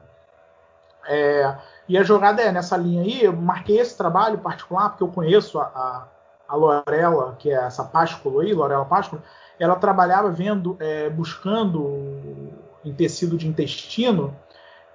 É, 1.08 1.56
e 1.88 1.98
a 1.98 2.04
jogada 2.04 2.42
é 2.42 2.52
nessa 2.52 2.78
linha 2.78 3.02
aí, 3.02 3.24
eu 3.24 3.34
marquei 3.34 3.80
esse 3.80 3.98
trabalho 3.98 4.38
particular, 4.38 4.90
porque 4.90 5.04
eu 5.04 5.08
conheço 5.08 5.60
a, 5.60 5.64
a, 5.64 6.08
a 6.48 6.56
Lorela, 6.56 7.36
que 7.40 7.50
é 7.50 7.56
essa 7.56 7.84
Pásculo 7.84 8.42
aí, 8.42 8.54
Lorela 8.54 8.86
Pásculo, 8.86 9.22
ela 9.60 9.76
trabalhava 9.76 10.30
vendo, 10.30 10.78
é, 10.80 11.10
buscando 11.10 12.54
em 12.86 12.94
tecido 12.94 13.38
de 13.38 13.48
intestino 13.48 14.36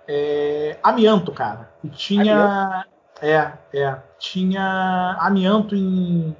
é, 0.06 0.78
amianto, 0.82 1.32
cara. 1.32 1.70
E 1.82 1.88
tinha. 1.88 2.86
É, 3.20 3.52
é. 3.72 3.96
Tinha 4.18 5.16
amianto 5.20 5.74
em, 5.74 6.36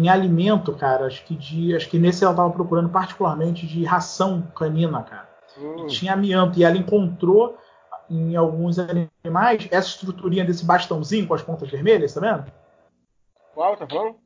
em 0.00 0.08
alimento, 0.08 0.72
cara. 0.74 1.06
Acho 1.06 1.24
que 1.24 1.34
de. 1.34 1.74
Acho 1.76 1.88
que 1.88 1.98
nesse 1.98 2.24
ela 2.24 2.32
estava 2.32 2.50
procurando 2.50 2.88
particularmente 2.88 3.66
de 3.66 3.84
ração 3.84 4.42
canina, 4.56 5.02
cara. 5.02 5.28
Hum. 5.58 5.86
tinha 5.86 6.12
amianto. 6.12 6.58
E 6.58 6.64
ela 6.64 6.76
encontrou 6.76 7.58
em 8.08 8.34
alguns 8.34 8.78
animais 8.78 9.68
essa 9.70 9.88
estruturinha 9.88 10.44
desse 10.44 10.64
bastãozinho 10.64 11.26
com 11.28 11.34
as 11.34 11.42
pontas 11.42 11.70
vermelhas, 11.70 12.12
tá 12.12 12.20
vendo? 12.20 12.52
Qual, 13.54 13.76
tá 13.76 13.86
falando? 13.86 14.16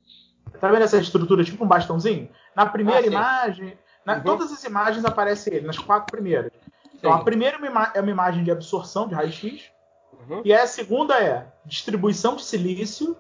Tá 0.61 0.71
vendo 0.71 0.83
essa 0.83 0.97
estrutura 0.97 1.45
tipo 1.45 1.65
um 1.65 1.69
bastãozinho? 1.69 2.29
Na 2.55 2.67
primeira 2.67 3.01
ah, 3.01 3.07
imagem, 3.07 3.79
na, 4.05 4.17
uhum. 4.17 4.23
todas 4.23 4.53
as 4.53 4.63
imagens 4.65 5.05
aparece 5.05 5.53
ele, 5.53 5.67
nas 5.67 5.79
quatro 5.79 6.11
primeiras. 6.11 6.53
Então 6.95 7.13
sim. 7.13 7.19
a 7.19 7.23
primeira 7.25 7.59
é 7.95 8.01
uma 8.01 8.11
imagem 8.11 8.45
de 8.45 8.51
absorção 8.51 9.09
de 9.09 9.15
raio-x, 9.15 9.71
uhum. 10.13 10.43
e 10.45 10.53
a 10.55 10.67
segunda 10.67 11.21
é 11.21 11.53
distribuição 11.67 12.37
de 12.37 12.45
silício, 12.45 13.17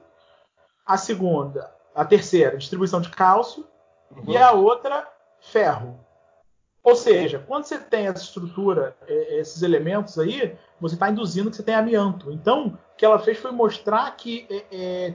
a 0.87 0.97
segunda, 0.97 1.74
a 1.95 2.05
terceira, 2.05 2.57
distribuição 2.57 3.01
de 3.01 3.09
cálcio, 3.11 3.67
uhum. 4.11 4.25
e 4.33 4.37
a 4.37 4.53
outra, 4.53 5.07
ferro. 5.41 6.01
Ou 6.83 6.95
seja, 6.95 7.43
quando 7.47 7.65
você 7.65 7.79
tem 7.79 8.09
essa 8.09 8.23
estrutura, 8.23 8.95
é, 9.07 9.41
esses 9.41 9.63
elementos 9.63 10.19
aí, 10.19 10.55
você 10.79 10.95
está 10.95 11.09
induzindo 11.09 11.51
que 11.51 11.57
você 11.57 11.63
tem 11.63 11.75
amianto. 11.75 12.31
Então, 12.31 12.67
o 12.67 12.97
que 12.97 13.05
ela 13.07 13.19
fez 13.19 13.39
foi 13.39 13.51
mostrar 13.53 14.15
que 14.17 14.47
é, 14.51 14.65
é, 14.71 15.15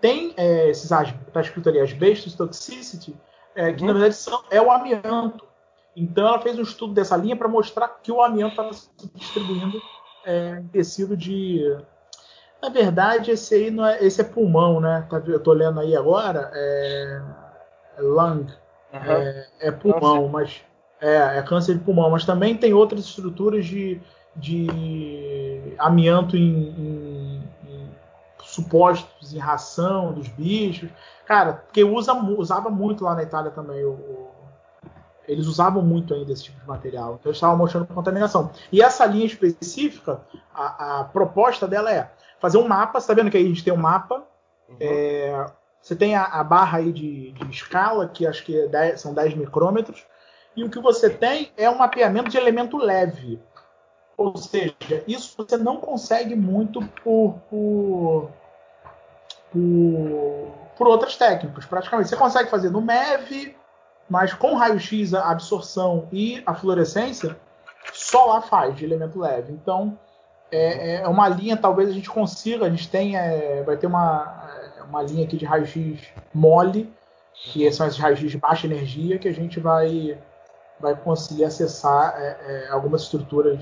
tem 0.00 0.32
é, 0.36 0.70
esses 0.70 0.90
está 0.90 1.40
escrito 1.40 1.68
ali 1.68 1.78
asbestos 1.78 2.34
toxicity, 2.34 3.14
é, 3.54 3.72
que 3.72 3.82
uhum. 3.82 3.88
na 3.88 3.92
verdade 3.92 4.14
são, 4.14 4.42
é 4.50 4.62
o 4.62 4.70
amianto. 4.70 5.44
Então, 5.94 6.26
ela 6.26 6.40
fez 6.40 6.58
um 6.58 6.62
estudo 6.62 6.94
dessa 6.94 7.16
linha 7.16 7.36
para 7.36 7.48
mostrar 7.48 7.88
que 7.88 8.10
o 8.10 8.22
amianto 8.22 8.52
estava 8.52 8.72
se 8.72 8.88
distribuindo 9.14 9.80
é, 10.24 10.58
em 10.60 10.68
tecido 10.68 11.16
de 11.16 11.76
na 12.62 12.68
verdade, 12.68 13.30
esse 13.30 13.54
aí 13.54 13.70
não 13.70 13.86
é, 13.86 14.04
esse 14.04 14.20
é 14.20 14.24
pulmão, 14.24 14.80
né? 14.80 15.06
Tá, 15.08 15.22
eu 15.26 15.36
estou 15.36 15.54
lendo 15.54 15.80
aí 15.80 15.96
agora, 15.96 16.50
é 16.54 17.22
lung, 17.98 18.46
uhum. 18.92 19.00
é, 19.00 19.46
é, 19.60 19.70
pulmão, 19.70 20.28
mas 20.28 20.62
é, 21.00 21.38
é 21.38 21.42
câncer 21.42 21.74
de 21.74 21.84
pulmão, 21.84 22.10
mas 22.10 22.24
também 22.24 22.56
tem 22.56 22.72
outras 22.72 23.04
estruturas 23.04 23.66
de, 23.66 24.00
de 24.36 25.74
amianto 25.78 26.36
em, 26.36 26.68
em, 26.68 27.48
em 27.66 27.90
supostos 28.42 29.32
em 29.32 29.38
ração 29.38 30.12
dos 30.12 30.28
bichos. 30.28 30.90
Cara, 31.26 31.54
porque 31.54 31.84
usa, 31.84 32.12
usava 32.12 32.70
muito 32.70 33.04
lá 33.04 33.14
na 33.14 33.22
Itália 33.22 33.50
também 33.50 33.84
o, 33.84 33.92
o 33.92 34.30
eles 35.30 35.46
usavam 35.46 35.80
muito 35.80 36.12
ainda 36.12 36.32
esse 36.32 36.42
tipo 36.42 36.60
de 36.60 36.66
material. 36.66 37.14
Então, 37.14 37.30
eles 37.30 37.36
estavam 37.36 37.56
mostrando 37.56 37.86
contaminação. 37.86 38.50
E 38.72 38.82
essa 38.82 39.06
linha 39.06 39.26
específica, 39.26 40.20
a, 40.52 41.00
a 41.00 41.04
proposta 41.04 41.68
dela 41.68 41.92
é 41.92 42.10
fazer 42.40 42.58
um 42.58 42.66
mapa. 42.66 43.00
Você 43.00 43.04
está 43.04 43.14
vendo 43.14 43.30
que 43.30 43.36
aí 43.36 43.44
a 43.44 43.48
gente 43.48 43.64
tem 43.64 43.72
um 43.72 43.76
mapa. 43.76 44.24
Uhum. 44.68 44.76
É, 44.80 45.46
você 45.80 45.96
tem 45.96 46.14
a, 46.14 46.24
a, 46.24 46.44
barra 46.44 46.78
aí 46.78 46.92
de, 46.92 47.32
de 47.32 47.50
escala, 47.50 48.08
que 48.08 48.26
acho 48.26 48.44
que 48.44 48.58
é 48.58 48.66
10, 48.66 49.00
são 49.00 49.14
10 49.14 49.34
micrômetros 49.34 50.04
e 50.56 50.64
o 50.64 50.70
que 50.70 50.78
você 50.78 51.08
tem 51.08 51.52
é 51.56 51.70
um 51.70 51.78
mapeamento 51.78 52.30
de 52.30 52.36
elemento 52.36 52.76
leve. 52.76 53.40
Ou 54.16 54.36
seja, 54.36 55.02
isso 55.06 55.34
você 55.36 55.56
não 55.56 55.78
consegue 55.78 56.34
muito 56.34 56.82
por, 57.02 57.40
por, 57.48 58.30
por, 59.50 60.54
por 60.76 60.86
outras 60.86 61.16
técnicas, 61.16 61.64
praticamente. 61.64 62.10
Você 62.10 62.16
consegue 62.16 62.50
fazer 62.50 62.70
no 62.70 62.82
MEV, 62.82 63.56
mas 64.08 64.34
com 64.34 64.54
raio-x, 64.54 65.14
a 65.14 65.30
absorção 65.30 66.08
e 66.12 66.42
a 66.44 66.54
fluorescência, 66.54 67.38
só 67.94 68.26
lá 68.26 68.42
faz 68.42 68.76
de 68.76 68.84
elemento 68.84 69.18
leve. 69.18 69.52
Então, 69.52 69.98
é, 70.50 70.96
é 70.96 71.08
uma 71.08 71.28
linha, 71.28 71.56
talvez 71.56 71.88
a 71.88 71.92
gente 71.92 72.10
consiga, 72.10 72.66
a 72.66 72.70
gente 72.70 72.88
tem, 72.88 73.16
é, 73.16 73.62
vai 73.62 73.76
ter 73.76 73.86
uma, 73.86 74.48
uma 74.88 75.02
linha 75.02 75.24
aqui 75.24 75.36
de 75.36 75.44
raio-x 75.44 76.00
mole, 76.34 76.92
que 77.34 77.70
são 77.72 77.86
esses 77.86 77.98
raios-x 77.98 78.30
de 78.30 78.38
baixa 78.38 78.66
energia, 78.66 79.18
que 79.18 79.28
a 79.28 79.32
gente 79.32 79.60
vai 79.60 80.18
vai 80.80 80.96
conseguir 80.96 81.44
acessar 81.44 82.14
é, 82.16 82.38
é, 82.66 82.68
algumas 82.70 83.02
estruturas 83.02 83.60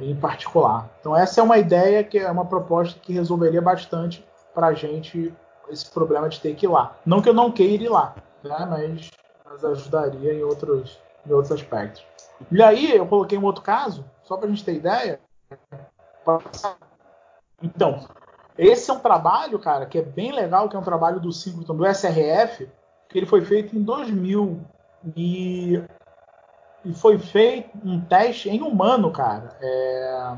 é, 0.00 0.04
em 0.04 0.16
particular. 0.16 0.88
Então 0.98 1.14
essa 1.14 1.40
é 1.40 1.44
uma 1.44 1.58
ideia 1.58 2.02
que 2.02 2.18
é 2.18 2.30
uma 2.30 2.46
proposta 2.46 2.98
que 3.00 3.12
resolveria 3.12 3.60
bastante 3.60 4.24
para 4.54 4.68
a 4.68 4.72
gente 4.72 5.32
esse 5.68 5.88
problema 5.90 6.28
de 6.28 6.40
ter 6.40 6.54
que 6.54 6.66
ir 6.66 6.68
lá. 6.68 6.96
Não 7.04 7.22
que 7.22 7.28
eu 7.28 7.34
não 7.34 7.52
queira 7.52 7.84
ir 7.84 7.88
lá, 7.88 8.14
né? 8.42 8.66
mas, 8.68 9.10
mas 9.44 9.64
ajudaria 9.64 10.32
em 10.32 10.42
outros, 10.42 10.98
em 11.26 11.32
outros 11.32 11.52
aspectos. 11.52 12.04
E 12.50 12.62
aí 12.62 12.96
eu 12.96 13.06
coloquei 13.06 13.38
um 13.38 13.44
outro 13.44 13.62
caso, 13.62 14.04
só 14.24 14.36
para 14.36 14.46
a 14.46 14.50
gente 14.50 14.64
ter 14.64 14.74
ideia. 14.74 15.20
Então, 17.62 18.08
esse 18.56 18.90
é 18.90 18.94
um 18.94 19.00
trabalho, 19.00 19.58
cara, 19.58 19.86
que 19.86 19.98
é 19.98 20.02
bem 20.02 20.32
legal, 20.32 20.68
que 20.68 20.76
é 20.76 20.78
um 20.78 20.84
trabalho 20.84 21.20
do 21.20 21.32
síncroton 21.32 21.76
do 21.76 21.86
SRF, 21.86 22.68
que 23.08 23.18
ele 23.18 23.26
foi 23.26 23.42
feito 23.44 23.76
em 23.76 23.82
2000 23.82 24.60
e 25.16 25.82
e 26.84 26.94
foi 26.94 27.18
feito 27.18 27.70
um 27.84 28.00
teste 28.00 28.48
em 28.48 28.62
humano, 28.62 29.10
cara. 29.10 29.56
É... 29.60 30.32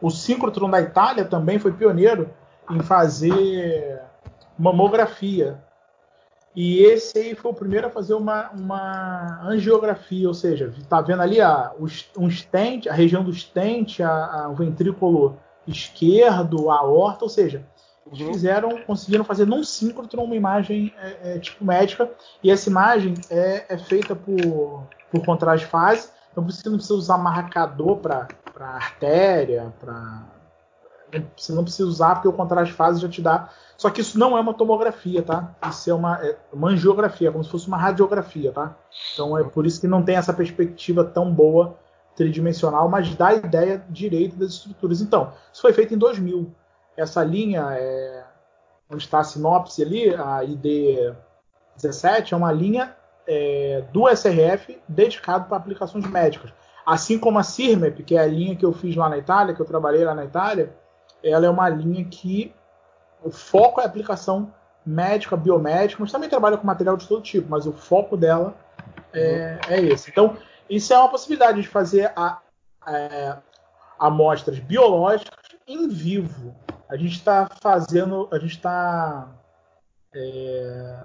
O 0.00 0.10
síncrotron 0.10 0.68
da 0.68 0.80
Itália 0.80 1.24
também 1.24 1.58
foi 1.58 1.72
pioneiro 1.72 2.30
em 2.70 2.80
fazer 2.80 4.02
mamografia. 4.58 5.63
E 6.54 6.84
esse 6.84 7.18
aí 7.18 7.34
foi 7.34 7.50
o 7.50 7.54
primeiro 7.54 7.88
a 7.88 7.90
fazer 7.90 8.14
uma, 8.14 8.50
uma 8.50 9.40
angiografia, 9.42 10.28
ou 10.28 10.34
seja, 10.34 10.72
tá 10.88 11.00
vendo 11.00 11.20
ali 11.20 11.40
a, 11.40 11.72
um 12.16 12.30
stent, 12.30 12.86
a 12.86 12.92
região 12.92 13.24
do 13.24 13.32
stent, 13.32 14.00
a, 14.00 14.42
a, 14.44 14.48
o 14.48 14.54
ventrículo 14.54 15.36
esquerdo, 15.66 16.70
a 16.70 16.78
aorta, 16.78 17.24
ou 17.24 17.28
seja, 17.28 17.64
eles 18.06 18.20
uhum. 18.20 18.32
fizeram, 18.32 18.82
conseguiram 18.82 19.24
fazer 19.24 19.46
num 19.46 19.64
síncrotron 19.64 20.24
uma 20.24 20.36
imagem 20.36 20.94
é, 20.98 21.34
é, 21.34 21.38
tipo 21.38 21.64
médica, 21.64 22.08
e 22.42 22.50
essa 22.50 22.70
imagem 22.70 23.14
é, 23.30 23.64
é 23.68 23.78
feita 23.78 24.14
por, 24.14 24.86
por 25.10 25.24
contraste 25.24 25.66
fase, 25.66 26.08
então 26.30 26.44
você 26.44 26.68
não 26.68 26.76
precisa 26.76 26.94
usar 26.94 27.18
marcador 27.18 27.96
para 27.96 28.28
artéria, 28.56 29.72
para 29.80 30.33
você 31.36 31.52
não 31.52 31.64
precisa 31.64 31.88
usar 31.88 32.14
porque 32.14 32.28
o 32.28 32.32
contraste 32.32 32.74
fase 32.74 33.00
já 33.00 33.08
te 33.08 33.20
dá 33.20 33.50
só 33.76 33.90
que 33.90 34.00
isso 34.00 34.18
não 34.18 34.36
é 34.36 34.40
uma 34.40 34.54
tomografia, 34.54 35.22
tá? 35.22 35.54
Isso 35.68 35.90
é 35.90 35.94
uma, 35.94 36.24
é 36.24 36.36
uma 36.52 36.68
angiografia, 36.68 37.32
como 37.32 37.42
se 37.42 37.50
fosse 37.50 37.66
uma 37.66 37.76
radiografia, 37.76 38.52
tá? 38.52 38.76
Então 39.12 39.36
é 39.36 39.44
por 39.44 39.66
isso 39.66 39.80
que 39.80 39.86
não 39.86 40.02
tem 40.02 40.16
essa 40.16 40.32
perspectiva 40.32 41.04
tão 41.04 41.32
boa 41.32 41.76
tridimensional, 42.14 42.88
mas 42.88 43.14
dá 43.16 43.28
a 43.28 43.34
ideia 43.34 43.84
direito 43.90 44.36
das 44.36 44.52
estruturas. 44.52 45.00
Então, 45.00 45.32
isso 45.52 45.60
foi 45.60 45.72
feito 45.72 45.92
em 45.92 45.98
2000. 45.98 46.54
Essa 46.96 47.24
linha, 47.24 47.66
é, 47.72 48.24
onde 48.88 49.02
está 49.02 49.18
a 49.18 49.24
sinopse 49.24 49.82
ali, 49.82 50.14
a 50.14 50.44
ID 50.44 51.12
17, 51.76 52.34
é 52.34 52.36
uma 52.36 52.52
linha 52.52 52.94
é, 53.26 53.82
do 53.92 54.08
SRF 54.08 54.80
dedicado 54.88 55.48
para 55.48 55.56
aplicações 55.56 56.06
médicas. 56.06 56.52
Assim 56.86 57.18
como 57.18 57.40
a 57.40 57.42
CIRMEP, 57.42 58.04
que 58.04 58.14
é 58.14 58.20
a 58.20 58.26
linha 58.26 58.54
que 58.54 58.64
eu 58.64 58.72
fiz 58.72 58.94
lá 58.94 59.08
na 59.08 59.18
Itália, 59.18 59.54
que 59.54 59.60
eu 59.60 59.66
trabalhei 59.66 60.04
lá 60.04 60.14
na 60.14 60.24
Itália, 60.24 60.72
ela 61.24 61.46
é 61.46 61.50
uma 61.50 61.68
linha 61.68 62.04
que 62.04 62.54
o 63.22 63.30
foco 63.30 63.80
é 63.80 63.84
aplicação 63.84 64.52
médica, 64.84 65.36
biomédica, 65.36 66.02
mas 66.02 66.12
também 66.12 66.28
trabalha 66.28 66.58
com 66.58 66.66
material 66.66 66.96
de 66.96 67.08
todo 67.08 67.22
tipo, 67.22 67.48
mas 67.48 67.66
o 67.66 67.72
foco 67.72 68.16
dela 68.16 68.54
é, 69.12 69.58
é 69.68 69.80
esse. 69.80 70.10
Então, 70.10 70.36
isso 70.68 70.92
é 70.92 70.98
uma 70.98 71.08
possibilidade 71.08 71.62
de 71.62 71.68
fazer 71.68 72.12
a, 72.14 72.38
a, 72.82 73.38
amostras 73.98 74.58
biológicas 74.58 75.38
em 75.66 75.88
vivo. 75.88 76.54
A 76.88 76.96
gente 76.96 77.12
está 77.12 77.48
fazendo, 77.62 78.28
a 78.30 78.38
gente 78.38 78.56
está 78.56 79.26
é, 80.14 80.96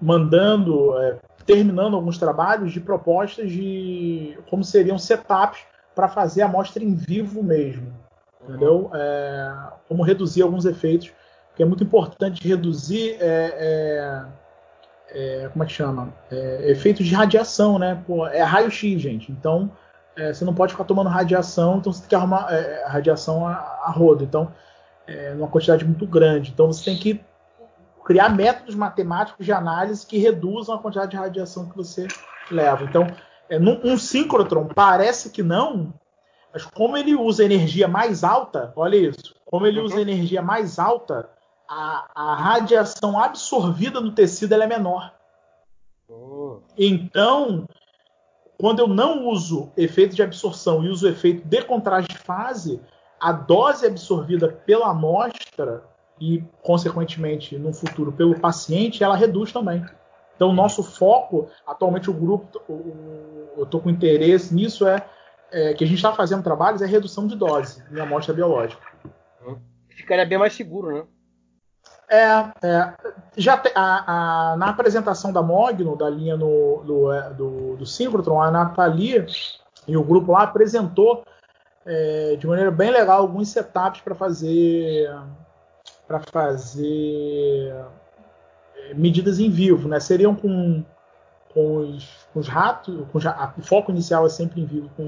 mandando, 0.00 0.96
é, 0.98 1.18
terminando 1.44 1.96
alguns 1.96 2.16
trabalhos 2.16 2.72
de 2.72 2.80
propostas 2.80 3.50
de 3.50 4.38
como 4.48 4.62
seriam 4.62 4.98
setups 4.98 5.64
para 5.96 6.08
fazer 6.08 6.42
a 6.42 6.46
amostra 6.46 6.84
em 6.84 6.94
vivo 6.94 7.42
mesmo 7.42 7.92
entendeu? 8.42 8.90
É, 8.94 9.54
como 9.88 10.02
reduzir 10.02 10.42
alguns 10.42 10.64
efeitos, 10.64 11.12
que 11.54 11.62
é 11.62 11.66
muito 11.66 11.84
importante 11.84 12.46
reduzir, 12.46 13.16
é, 13.20 14.24
é, 15.10 15.44
é 15.44 15.48
como 15.48 15.62
é 15.62 15.66
que 15.66 15.72
chama? 15.72 16.12
É, 16.30 16.70
efeitos 16.70 17.06
de 17.06 17.14
radiação, 17.14 17.78
né? 17.78 18.02
Pô, 18.06 18.26
é 18.26 18.42
raio-x, 18.42 19.00
gente. 19.00 19.30
Então, 19.30 19.70
é, 20.16 20.32
você 20.32 20.44
não 20.44 20.54
pode 20.54 20.72
ficar 20.72 20.84
tomando 20.84 21.08
radiação, 21.08 21.78
então 21.78 21.92
você 21.92 22.00
tem 22.00 22.08
que 22.08 22.14
arrumar 22.14 22.48
radiação 22.86 23.46
a, 23.46 23.52
a 23.84 23.90
rodo. 23.90 24.24
Então, 24.24 24.52
numa 25.36 25.48
quantidade 25.48 25.84
muito 25.84 26.06
grande. 26.06 26.50
Então, 26.50 26.66
você 26.66 26.84
tem 26.84 26.96
que 26.96 27.20
criar 28.04 28.28
métodos 28.30 28.74
matemáticos 28.74 29.44
de 29.44 29.52
análise 29.52 30.06
que 30.06 30.18
reduzam 30.18 30.74
a 30.74 30.78
quantidade 30.78 31.10
de 31.10 31.16
radiação 31.16 31.68
que 31.68 31.76
você 31.76 32.08
leva. 32.50 32.84
Então, 32.84 33.06
é, 33.48 33.58
num, 33.58 33.80
um 33.84 33.98
síncrotron 33.98 34.68
parece 34.74 35.30
que 35.30 35.42
não, 35.42 35.92
mas 36.52 36.64
como 36.64 36.96
ele 36.96 37.14
usa 37.14 37.44
energia 37.44 37.88
mais 37.88 38.22
alta, 38.22 38.72
olha 38.76 38.96
isso, 38.96 39.34
como 39.46 39.66
ele 39.66 39.80
usa 39.80 39.96
uhum. 39.96 40.00
energia 40.02 40.42
mais 40.42 40.78
alta, 40.78 41.28
a, 41.68 42.10
a 42.14 42.34
radiação 42.34 43.18
absorvida 43.18 44.00
no 44.00 44.12
tecido 44.12 44.54
é 44.54 44.66
menor. 44.66 45.14
Oh. 46.08 46.58
Então, 46.76 47.66
quando 48.58 48.80
eu 48.80 48.86
não 48.86 49.26
uso 49.28 49.72
efeito 49.76 50.14
de 50.14 50.22
absorção 50.22 50.84
e 50.84 50.88
uso 50.88 51.08
efeito 51.08 51.46
de 51.46 51.62
contraste 51.62 52.12
de 52.12 52.18
fase, 52.18 52.80
a 53.18 53.32
dose 53.32 53.86
absorvida 53.86 54.48
pela 54.48 54.90
amostra 54.90 55.82
e, 56.20 56.44
consequentemente, 56.62 57.56
no 57.56 57.72
futuro 57.72 58.12
pelo 58.12 58.38
paciente, 58.38 59.02
ela 59.02 59.16
reduz 59.16 59.52
também. 59.52 59.84
Então, 60.36 60.50
o 60.50 60.52
nosso 60.52 60.82
foco, 60.82 61.48
atualmente 61.66 62.10
o 62.10 62.14
grupo, 62.14 62.60
eu 63.56 63.64
estou 63.64 63.80
com 63.80 63.90
interesse 63.90 64.54
nisso, 64.54 64.86
é 64.86 65.04
é, 65.52 65.74
que 65.74 65.84
a 65.84 65.86
gente 65.86 65.96
está 65.96 66.12
fazendo 66.12 66.42
trabalhos 66.42 66.82
é 66.82 66.86
redução 66.86 67.26
de 67.26 67.36
dose 67.36 67.84
em 67.92 68.00
amostra 68.00 68.34
biológica. 68.34 68.82
Ficaria 69.90 70.24
bem 70.24 70.38
mais 70.38 70.54
seguro, 70.54 70.94
né? 70.94 71.04
É, 72.08 72.66
é 72.66 72.94
já 73.36 73.56
te, 73.56 73.70
a, 73.74 74.52
a, 74.52 74.56
na 74.56 74.70
apresentação 74.70 75.32
da 75.32 75.42
Mogno, 75.42 75.96
da 75.96 76.08
linha 76.10 76.36
no, 76.36 76.82
do, 76.84 77.12
é, 77.12 77.30
do, 77.30 77.76
do 77.76 77.86
Synchrotron, 77.86 78.40
a 78.40 78.50
Nathalie 78.50 79.26
e 79.86 79.96
o 79.96 80.04
grupo 80.04 80.32
lá 80.32 80.42
apresentou 80.42 81.24
é, 81.84 82.36
de 82.36 82.46
maneira 82.46 82.70
bem 82.70 82.90
legal 82.90 83.20
alguns 83.20 83.48
setups 83.48 84.00
para 84.00 84.14
fazer 84.14 85.10
para 86.06 86.20
fazer 86.20 87.74
é, 88.76 88.94
medidas 88.94 89.38
em 89.38 89.50
vivo, 89.50 89.88
né? 89.88 90.00
Seriam 90.00 90.34
com, 90.34 90.84
com, 91.52 91.76
os, 91.78 92.26
com 92.32 92.40
os 92.40 92.48
ratos, 92.48 93.06
com, 93.10 93.18
o 93.18 93.62
foco 93.62 93.90
inicial 93.90 94.26
é 94.26 94.28
sempre 94.28 94.60
em 94.60 94.66
vivo 94.66 94.90
com 94.96 95.06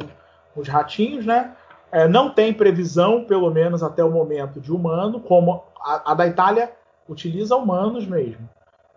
os 0.56 0.68
ratinhos, 0.68 1.24
né? 1.26 1.52
É, 1.90 2.08
não 2.08 2.30
tem 2.30 2.52
previsão, 2.52 3.24
pelo 3.24 3.50
menos 3.50 3.82
até 3.82 4.02
o 4.02 4.10
momento, 4.10 4.60
de 4.60 4.72
humano, 4.72 5.20
como 5.20 5.62
a, 5.80 6.12
a 6.12 6.14
da 6.14 6.26
Itália 6.26 6.72
utiliza 7.08 7.54
humanos 7.54 8.06
mesmo. 8.06 8.48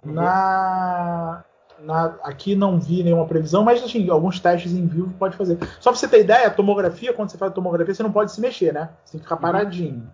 Uhum. 0.04 0.14
Na, 0.14 1.44
na, 1.80 2.06
aqui 2.24 2.56
não 2.56 2.80
vi 2.80 3.04
nenhuma 3.04 3.26
previsão, 3.26 3.64
mas 3.64 3.84
assim, 3.84 4.10
alguns 4.10 4.40
testes 4.40 4.74
em 4.74 4.88
vivo 4.88 5.14
pode 5.20 5.36
fazer. 5.36 5.60
Só 5.80 5.92
pra 5.92 6.00
você 6.00 6.08
ter 6.08 6.22
ideia, 6.22 6.48
a 6.48 6.52
tomografia, 6.52 7.14
quando 7.14 7.30
você 7.30 7.38
faz 7.38 7.54
tomografia, 7.54 7.94
você 7.94 8.04
não 8.04 8.12
pode 8.12 8.32
se 8.32 8.42
mexer, 8.42 8.74
né? 8.74 8.90
Você 9.04 9.14
tem 9.14 9.20
que 9.20 9.26
ficar 9.26 9.36
uhum. 9.36 9.42
paradinho. 9.42 10.12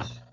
Isso. 0.00 0.23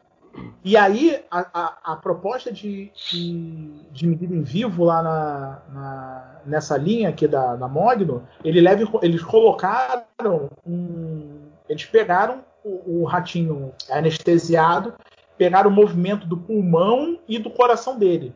E 0.63 0.77
aí, 0.77 1.21
a, 1.29 1.47
a, 1.53 1.93
a 1.93 1.95
proposta 1.95 2.51
de, 2.51 2.91
de, 2.93 3.69
de, 3.91 4.07
medida 4.07 4.33
em 4.33 4.43
vivo 4.43 4.83
lá 4.83 5.01
na, 5.01 5.61
na, 5.73 6.41
nessa 6.45 6.77
linha 6.77 7.09
aqui 7.09 7.27
da, 7.27 7.55
da 7.55 7.67
Mogno, 7.67 8.27
ele 8.43 8.61
leve, 8.61 8.87
eles 9.01 9.21
colocaram 9.23 10.49
um, 10.65 11.39
Eles 11.67 11.85
pegaram 11.85 12.43
o, 12.63 13.01
o, 13.01 13.03
ratinho 13.05 13.73
anestesiado, 13.89 14.93
pegaram 15.37 15.69
o 15.69 15.73
movimento 15.73 16.27
do 16.27 16.37
pulmão 16.37 17.19
e 17.27 17.39
do 17.39 17.49
coração 17.49 17.97
dele. 17.97 18.33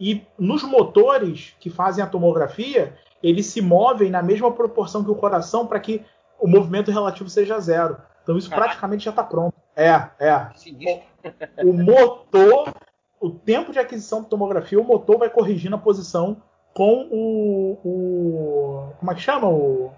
E 0.00 0.22
nos 0.38 0.62
motores 0.62 1.54
que 1.60 1.68
fazem 1.68 2.02
a 2.02 2.06
tomografia, 2.06 2.94
eles 3.22 3.46
se 3.46 3.60
movem 3.60 4.10
na 4.10 4.22
mesma 4.22 4.50
proporção 4.50 5.04
que 5.04 5.10
o 5.10 5.14
coração 5.14 5.66
para 5.66 5.78
que 5.78 6.02
o 6.40 6.48
movimento 6.48 6.90
relativo 6.90 7.28
seja 7.28 7.60
zero. 7.60 7.98
Então 8.22 8.38
isso 8.38 8.48
praticamente 8.48 9.04
já 9.04 9.10
está 9.10 9.22
pronto. 9.22 9.59
É, 9.76 10.08
é. 10.18 10.50
O 11.64 11.72
motor, 11.72 12.74
o 13.20 13.30
tempo 13.30 13.72
de 13.72 13.78
aquisição 13.78 14.22
de 14.22 14.28
tomografia, 14.28 14.80
o 14.80 14.84
motor 14.84 15.18
vai 15.18 15.30
corrigindo 15.30 15.76
a 15.76 15.78
posição 15.78 16.42
com 16.74 17.08
o, 17.10 17.78
o 17.84 18.92
como 18.98 19.10
é 19.10 19.14
que 19.14 19.20
chama 19.20 19.48
o 19.48 19.92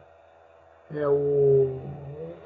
é 0.94 1.09
o 1.09 1.81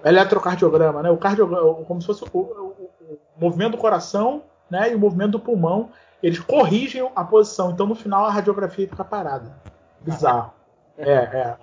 eletrocardiograma, 0.04 1.02
né? 1.02 1.10
O 1.10 1.16
cardiograma, 1.16 1.74
como 1.84 2.00
se 2.00 2.06
fosse 2.06 2.24
o, 2.24 2.38
o, 2.38 2.90
o, 3.00 3.18
movimento 3.36 3.72
do 3.72 3.78
coração, 3.78 4.44
né? 4.70 4.92
E 4.92 4.94
o 4.94 4.98
movimento 4.98 5.32
do 5.32 5.40
pulmão, 5.40 5.90
eles 6.22 6.38
corrigem 6.38 7.10
a 7.14 7.24
posição. 7.24 7.72
Então 7.72 7.86
no 7.86 7.94
final 7.94 8.24
a 8.24 8.30
radiografia 8.30 8.88
fica 8.88 9.04
parada. 9.04 9.56
Bizarro. 10.00 10.52
É, 10.96 11.12
é. 11.12 11.56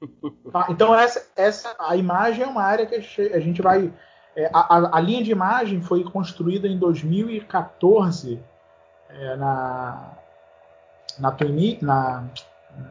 Então 0.70 0.94
essa, 0.94 1.22
essa 1.36 1.76
a 1.78 1.94
imagem 1.94 2.42
é 2.42 2.46
uma 2.46 2.62
área 2.62 2.86
que 2.86 2.94
a 2.94 3.38
gente 3.38 3.60
vai 3.60 3.92
é, 4.36 4.50
a, 4.52 4.96
a, 4.96 5.00
linha 5.00 5.22
de 5.22 5.32
imagem 5.32 5.80
foi 5.80 6.04
construída 6.04 6.68
em 6.68 6.78
2014 6.78 8.40
é, 9.08 9.36
na, 9.36 10.12
na, 11.18 11.30
Twini, 11.32 11.78
na, 11.82 12.24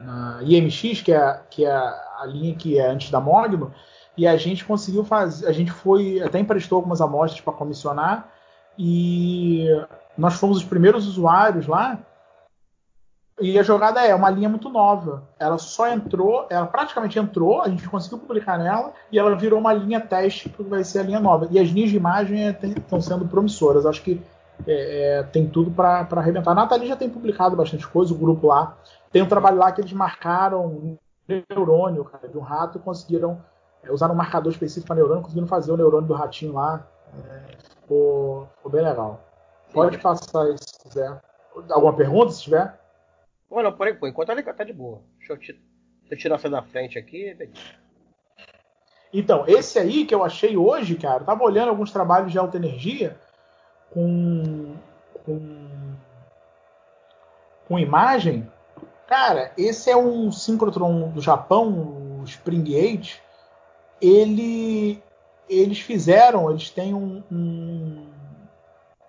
na 0.02 0.40
IMX, 0.44 1.02
que 1.02 1.14
é, 1.14 1.40
que 1.50 1.66
é 1.66 1.72
a 1.72 2.26
linha 2.26 2.56
que 2.56 2.78
é 2.78 2.90
antes 2.90 3.10
da 3.10 3.22
Mogno, 3.22 3.74
e 4.18 4.28
a 4.28 4.36
gente 4.36 4.66
conseguiu 4.66 5.06
fazer, 5.06 5.48
a 5.48 5.52
gente 5.54 5.72
foi, 5.72 6.22
até 6.22 6.40
emprestou 6.40 6.76
algumas 6.76 7.00
amostras 7.00 7.42
para 7.42 7.54
comissionar, 7.54 8.28
e 8.78 9.66
nós 10.18 10.36
fomos 10.36 10.58
os 10.58 10.64
primeiros 10.64 11.08
usuários 11.08 11.68
lá 11.68 11.98
e 13.40 13.58
a 13.58 13.64
jogada 13.64 14.02
é 14.02 14.14
uma 14.14 14.30
linha 14.30 14.50
muito 14.50 14.70
nova. 14.70 15.24
Ela 15.40 15.58
só 15.58 15.88
entrou, 15.88 16.46
ela 16.50 16.66
praticamente 16.66 17.18
entrou, 17.18 17.62
a 17.62 17.70
gente 17.70 17.88
conseguiu 17.88 18.18
publicar 18.18 18.58
nela 18.58 18.94
e 19.12 19.18
ela 19.18 19.36
virou 19.36 19.60
uma 19.60 19.74
linha 19.74 20.02
teste 20.02 20.50
que 20.50 20.64
vai 20.64 20.84
ser 20.84 21.00
a 21.00 21.04
linha 21.04 21.20
nova. 21.20 21.48
E 21.50 21.60
as 21.60 21.70
linhas 21.70 21.90
de 21.90 21.98
imagem 21.98 22.50
estão 22.50 23.00
sendo 23.02 23.28
promissoras. 23.28 23.86
Acho 23.86 24.02
que 24.02 24.22
é, 24.68 25.20
é, 25.20 25.24
tem 25.24 25.48
tudo 25.48 25.72
para 25.72 26.08
arrebentar. 26.12 26.52
A 26.52 26.56
Nathalie 26.56 26.88
já 26.88 26.96
tem 26.96 27.10
publicado 27.10 27.56
bastante 27.56 27.88
coisa, 27.88 28.14
o 28.14 28.18
grupo 28.18 28.48
lá. 28.48 28.78
Tem 29.12 29.22
um 29.22 29.28
trabalho 29.28 29.58
lá 29.58 29.72
que 29.72 29.82
eles 29.82 29.94
marcaram 29.94 30.98
neurônio, 31.28 32.04
cara, 32.06 32.28
de 32.28 32.38
um 32.38 32.42
rato 32.42 32.78
e 32.78 32.82
conseguiram 32.82 33.40
é, 33.84 33.92
usar 33.92 34.12
um 34.12 34.16
marcador 34.16 34.52
específico 34.52 34.88
para 34.88 34.96
neurônio, 34.96 35.22
conseguiram 35.22 35.48
fazer 35.48 35.72
o 35.72 35.78
neurônio 35.78 36.08
do 36.08 36.14
ratinho 36.14 36.54
lá. 36.54 36.86
É, 37.30 37.58
ficou, 37.82 38.48
ficou, 38.58 38.72
bem 38.72 38.84
legal. 38.84 39.20
Pode 39.74 39.98
passar 40.00 40.44
aí 40.44 40.56
se 40.58 40.80
quiser. 40.84 41.20
Alguma 41.70 41.94
pergunta, 41.94 42.32
se 42.32 42.44
tiver? 42.44 42.79
Olha, 43.52 43.72
por, 43.72 43.96
por 43.96 44.08
enquanto 44.08 44.30
ele 44.30 44.44
tá 44.44 44.64
de 44.64 44.74
boa. 44.74 45.02
Deixa 45.18 45.34
eu, 45.34 45.38
deixa 45.38 45.58
eu 46.12 46.18
tirar 46.18 46.38
você 46.38 46.50
da 46.50 46.62
frente 46.62 47.00
aqui. 47.00 47.36
Então, 49.12 49.44
esse 49.48 49.80
aí 49.80 50.06
que 50.06 50.14
eu 50.14 50.24
achei 50.24 50.56
hoje, 50.56 50.96
cara, 50.96 51.22
eu 51.22 51.26
tava 51.26 51.44
olhando 51.44 51.70
alguns 51.70 51.92
trabalhos 51.92 52.32
de 52.32 52.38
alta 52.38 52.58
energia 52.58 53.20
com, 53.90 54.76
com, 55.26 55.96
com 57.68 57.80
imagem. 57.80 58.50
Cara, 59.08 59.52
esse 59.58 59.90
é 59.90 59.98
um 59.98 60.32
síncrotron 60.32 61.10
do 61.10 61.22
Japão, 61.22 62.20
o 62.22 62.24
Spring 62.26 62.76
8. 62.76 63.20
Ele, 64.00 65.02
eles 65.50 65.80
fizeram, 65.80 66.52
eles 66.52 66.70
têm 66.70 66.94
um, 66.94 67.24
um, 67.32 68.08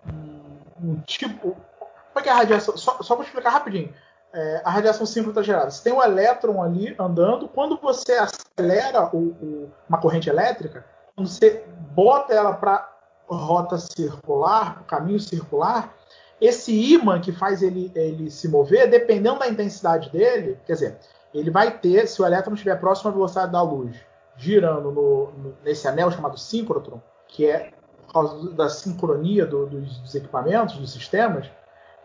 um, 0.08 0.58
um 0.82 1.00
tipo. 1.02 1.54
Como 1.78 2.18
é 2.18 2.22
que 2.22 2.28
é 2.30 2.32
a 2.32 2.36
radiação? 2.36 2.76
Só, 2.78 3.02
só 3.02 3.14
vou 3.14 3.22
explicar 3.22 3.50
rapidinho 3.50 3.94
é, 4.32 4.62
a 4.65 4.70
radiação 4.70 5.07
síncrota 5.07 5.43
gerada. 5.43 5.70
Você 5.70 5.82
tem 5.82 5.93
um 5.93 6.02
elétron 6.02 6.62
ali 6.62 6.94
andando, 6.98 7.48
quando 7.48 7.77
você 7.77 8.12
acelera 8.12 9.11
o, 9.15 9.19
o, 9.19 9.70
uma 9.89 9.98
corrente 10.01 10.28
elétrica, 10.28 10.85
quando 11.15 11.28
você 11.28 11.65
bota 11.94 12.32
ela 12.32 12.55
para 12.55 12.89
rota 13.28 13.78
circular, 13.78 14.85
caminho 14.86 15.20
circular, 15.20 15.94
esse 16.40 16.73
ímã 16.94 17.20
que 17.20 17.32
faz 17.32 17.62
ele, 17.62 17.93
ele 17.94 18.31
se 18.31 18.48
mover, 18.48 18.89
dependendo 18.89 19.40
da 19.40 19.48
intensidade 19.48 20.11
dele, 20.11 20.59
quer 20.65 20.73
dizer, 20.73 20.98
ele 21.35 21.51
vai 21.51 21.78
ter, 21.78 22.07
se 22.09 22.20
o 22.20 22.27
elétron 22.27 22.55
estiver 22.55 22.78
próximo 22.81 23.11
à 23.11 23.12
velocidade 23.12 23.52
da 23.52 23.62
luz, 23.62 23.97
girando 24.36 24.90
no, 24.90 25.31
no, 25.32 25.57
nesse 25.62 25.86
anel 25.86 26.11
chamado 26.11 26.39
síncrotron, 26.39 27.01
que 27.28 27.47
é 27.47 27.73
por 28.07 28.12
causa 28.12 28.51
da 28.52 28.69
sincronia 28.69 29.47
do, 29.47 29.66
dos, 29.66 29.98
dos, 29.98 30.15
equipamentos, 30.15 30.77
dos 30.77 30.93
sistemas, 30.93 31.48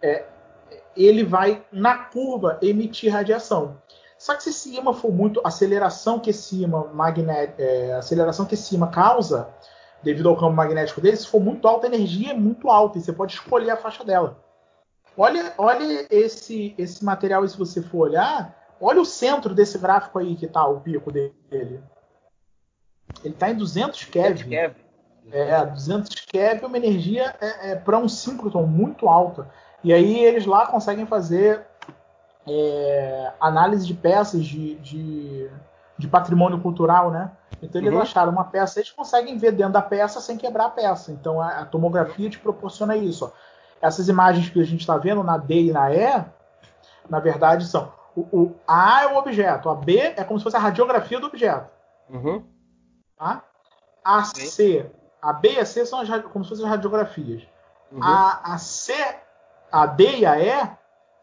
é, 0.01 0.25
ele 0.95 1.23
vai, 1.23 1.63
na 1.71 1.97
curva, 1.97 2.57
emitir 2.61 3.11
radiação. 3.11 3.77
Só 4.17 4.35
que 4.35 4.43
se 4.43 4.49
esse 4.49 4.75
ímã 4.75 4.93
for 4.93 5.11
muito. 5.11 5.41
A 5.43 5.49
aceleração 5.49 6.19
que 6.19 6.29
esse 6.29 6.63
ímã, 6.63 6.89
magnet, 6.93 7.53
é, 7.57 7.93
aceleração 7.93 8.45
que 8.45 8.53
esse 8.53 8.75
ímã 8.75 8.87
causa, 8.87 9.49
devido 10.01 10.29
ao 10.29 10.35
campo 10.35 10.53
magnético 10.53 11.01
dele, 11.01 11.17
se 11.17 11.27
for 11.27 11.41
muito 11.41 11.67
alta, 11.67 11.87
a 11.87 11.89
energia 11.93 12.31
é 12.31 12.33
muito 12.33 12.69
alta 12.69 12.97
e 12.97 13.01
você 13.01 13.11
pode 13.11 13.33
escolher 13.33 13.71
a 13.71 13.77
faixa 13.77 14.03
dela. 14.03 14.43
Olha, 15.17 15.53
olha 15.57 16.07
esse, 16.09 16.75
esse 16.77 17.03
material 17.03 17.43
e 17.45 17.49
se 17.49 17.57
você 17.57 17.81
for 17.81 18.09
olhar, 18.09 18.55
olha 18.79 19.01
o 19.01 19.05
centro 19.05 19.53
desse 19.53 19.77
gráfico 19.77 20.19
aí 20.19 20.35
que 20.35 20.45
está 20.45 20.65
o 20.65 20.81
pico 20.81 21.11
dele. 21.11 21.33
Ele 21.51 21.83
está 23.23 23.49
em 23.49 23.55
200 23.55 24.05
keV. 24.05 24.75
É, 25.31 25.65
200 25.65 26.13
keV 26.25 26.63
é 26.63 26.67
uma 26.67 26.77
energia 26.77 27.35
é, 27.41 27.71
é 27.71 27.75
para 27.75 27.97
um 27.97 28.07
síncroton 28.07 28.63
muito 28.63 29.07
alta. 29.07 29.49
E 29.85 29.93
aí 29.93 30.17
eles 30.17 30.47
lá 30.47 30.65
conseguem 30.65 31.05
fazer 31.05 31.63
é, 32.47 33.31
análise 33.39 33.85
de 33.85 33.93
peças 33.93 34.43
de, 34.43 34.73
de, 34.79 35.47
de, 35.95 36.07
patrimônio 36.07 36.59
cultural, 36.59 37.11
né? 37.11 37.29
Então 37.61 37.79
eles 37.79 37.93
uhum. 37.93 38.01
acharam 38.01 38.31
uma 38.31 38.45
peça, 38.45 38.79
eles 38.79 38.89
conseguem 38.89 39.37
ver 39.37 39.51
dentro 39.51 39.73
da 39.73 39.83
peça 39.83 40.19
sem 40.19 40.37
quebrar 40.37 40.65
a 40.65 40.69
peça. 40.71 41.11
Então 41.11 41.39
a, 41.39 41.59
a 41.59 41.65
tomografia 41.65 42.27
te 42.31 42.39
proporciona 42.39 42.97
isso. 42.97 43.25
Ó. 43.25 43.31
Essas 43.79 44.09
imagens 44.09 44.49
que 44.49 44.59
a 44.59 44.65
gente 44.65 44.79
está 44.79 44.97
vendo 44.97 45.23
na 45.23 45.37
D 45.37 45.65
e 45.65 45.71
na 45.71 45.93
E, 45.93 46.25
na 47.07 47.19
verdade 47.19 47.67
são 47.67 47.93
o, 48.15 48.21
o, 48.31 48.55
A 48.67 49.03
é 49.03 49.07
o 49.13 49.17
objeto, 49.17 49.69
a 49.69 49.75
B 49.75 49.99
é 49.99 50.23
como 50.23 50.39
se 50.39 50.43
fosse 50.43 50.57
a 50.57 50.59
radiografia 50.59 51.19
do 51.19 51.27
objeto. 51.27 51.69
Uhum. 52.09 52.43
Tá? 53.15 53.43
A 54.03 54.23
C, 54.23 54.91
a 55.21 55.31
B 55.31 55.53
e 55.53 55.59
a 55.59 55.65
C 55.65 55.85
são 55.85 55.99
as, 55.99 56.09
como 56.31 56.43
se 56.43 56.49
fossem 56.49 56.65
as 56.65 56.71
radiografias. 56.71 57.43
Uhum. 57.91 58.03
A, 58.03 58.53
a 58.53 58.57
C 58.57 58.93
a 59.75 59.85
D 59.85 60.19
e 60.19 60.25
a 60.25 60.39
E 60.39 60.69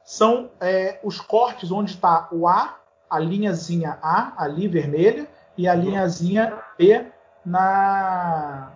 são 0.05 0.51
é, 0.61 1.01
os 1.03 1.19
cortes 1.19 1.73
onde 1.73 1.93
está 1.93 2.29
o 2.31 2.47
A, 2.47 2.77
a 3.09 3.19
linhazinha 3.19 3.99
A 4.03 4.35
ali 4.37 4.69
vermelha 4.69 5.27
e 5.57 5.67
a 5.67 5.75
linhazinha 5.75 6.59
B 6.77 7.07
na 7.47 8.73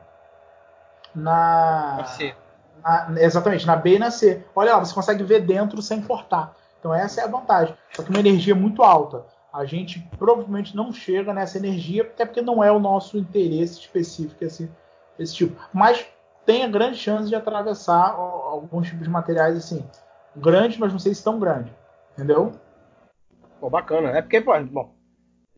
na, 1.14 2.04
C. 2.04 2.34
Na, 2.82 3.06
exatamente, 3.18 3.66
na 3.66 3.76
B 3.76 3.96
e 3.96 3.98
na 3.98 4.10
C. 4.10 4.44
Olha 4.54 4.74
lá, 4.74 4.84
você 4.84 4.94
consegue 4.94 5.22
ver 5.22 5.40
dentro 5.40 5.82
sem 5.82 6.00
cortar. 6.00 6.54
Então 6.78 6.94
essa 6.94 7.20
é 7.20 7.24
a 7.24 7.28
vantagem. 7.28 7.76
Só 7.92 8.02
que 8.02 8.08
uma 8.08 8.20
energia 8.20 8.54
muito 8.54 8.82
alta. 8.82 9.26
A 9.52 9.66
gente 9.66 9.98
provavelmente 10.18 10.74
não 10.74 10.90
chega 10.90 11.34
nessa 11.34 11.58
energia, 11.58 12.02
até 12.02 12.24
porque 12.24 12.40
não 12.40 12.64
é 12.64 12.72
o 12.72 12.78
nosso 12.78 13.18
interesse 13.18 13.80
específico 13.80 14.42
esse, 14.42 14.70
esse 15.18 15.34
tipo. 15.34 15.60
Mas 15.72 16.06
tem 16.46 16.64
a 16.64 16.68
grande 16.68 16.96
chance 16.96 17.28
de 17.28 17.34
atravessar 17.34 18.12
alguns 18.12 18.86
tipos 18.86 19.02
de 19.02 19.10
materiais 19.10 19.56
assim. 19.56 19.84
Grande, 20.34 20.78
mas 20.78 20.92
não 20.92 20.98
sei 20.98 21.12
se 21.12 21.22
tão 21.22 21.38
grande. 21.38 21.70
Entendeu? 22.12 22.52
Pô, 23.60 23.68
bacana. 23.68 24.10
É 24.10 24.22
porque, 24.22 24.40
pô, 24.40 24.52
bom, 24.64 24.94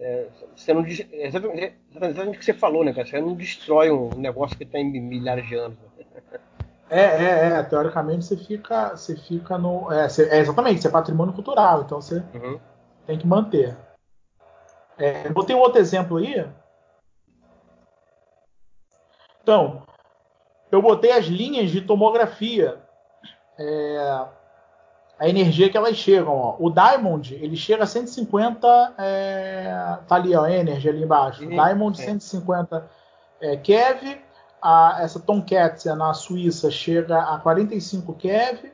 é, 0.01 0.29
você 0.57 0.73
não, 0.73 0.85
exatamente, 0.87 1.75
exatamente 1.93 2.37
o 2.37 2.39
que 2.39 2.45
você 2.45 2.55
falou, 2.55 2.85
né, 2.85 2.93
cara? 2.93 3.07
Você 3.07 3.21
não 3.21 3.35
destrói 3.35 3.91
um 3.91 4.11
negócio 4.17 4.57
que 4.57 4.65
tem 4.65 4.91
milhares 4.91 5.47
de 5.47 5.57
anos. 5.57 5.79
Né? 5.79 6.07
É, 6.91 7.01
é, 7.01 7.47
é. 7.59 7.63
Teoricamente 7.65 8.25
você 8.25 8.37
fica, 8.37 8.97
você 8.97 9.17
fica 9.17 9.59
no. 9.59 9.93
É, 9.93 10.09
você, 10.09 10.29
é 10.29 10.39
exatamente, 10.39 10.81
você 10.81 10.89
é 10.89 10.91
patrimônio 10.91 11.35
cultural, 11.35 11.83
então 11.83 12.01
você 12.01 12.23
uhum. 12.35 12.59
tem 13.07 13.19
que 13.19 13.27
manter. 13.27 13.77
É, 14.97 15.27
eu 15.27 15.33
botei 15.33 15.55
um 15.55 15.61
outro 15.61 15.81
exemplo 15.81 16.17
aí. 16.17 16.47
Então, 19.43 19.83
eu 20.71 20.83
botei 20.83 21.13
as 21.13 21.27
linhas 21.27 21.71
de 21.71 21.81
tomografia, 21.81 22.77
é, 23.59 24.27
a 25.19 25.29
energia 25.29 25.69
que 25.69 25.77
elas 25.77 25.97
chegam. 25.97 26.35
Ó. 26.35 26.57
O 26.59 26.71
Diamond 26.71 27.35
ele 27.35 27.57
chega 27.57 27.85
a 27.85 27.87
150, 27.87 28.95
é, 28.99 29.99
tá 30.07 30.15
ali 30.15 30.35
ó, 30.35 30.45
a 30.45 30.53
energia 30.53 30.91
ali 30.91 31.03
embaixo. 31.03 31.43
Uhum, 31.43 31.51
Diamond 31.51 32.01
é. 32.01 32.05
150 32.05 32.89
é, 33.41 33.57
keV, 33.57 34.21
a, 34.63 34.99
essa 35.01 35.19
Tomcat 35.19 35.87
na 35.89 36.15
Suíça 36.15 36.71
chega 36.71 37.21
a 37.21 37.39
45 37.39 38.15
keV. 38.15 38.73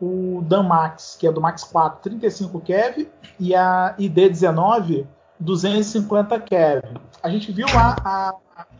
O 0.00 0.42
Danmax, 0.42 1.16
que 1.18 1.26
é 1.26 1.32
do 1.32 1.40
Max 1.40 1.64
4, 1.64 2.02
35 2.02 2.60
keV 2.60 3.10
e 3.40 3.52
a 3.52 3.96
ID19 3.98 5.06
250 5.40 6.38
keV. 6.40 6.82
A 7.20 7.28
gente 7.28 7.50
viu 7.50 7.66
lá 7.74 7.96
a, 8.04 8.34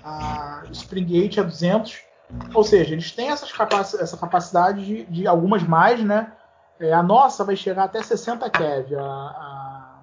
a 0.05 0.62
Spring 0.70 1.20
8 1.20 1.40
a 1.40 1.43
200 1.43 2.07
ou 2.55 2.62
seja, 2.62 2.92
eles 2.92 3.12
têm 3.12 3.30
essas 3.30 3.50
capac 3.50 3.94
essa 3.96 4.16
capacidade 4.16 4.84
de, 4.84 5.05
de, 5.06 5.26
algumas 5.26 5.62
mais, 5.62 6.02
né? 6.02 6.32
É, 6.78 6.92
a 6.92 7.02
nossa 7.02 7.42
vai 7.42 7.56
chegar 7.56 7.84
até 7.84 8.02
60 8.02 8.48
keV, 8.50 8.94
a, 8.96 9.02
a, 9.02 9.94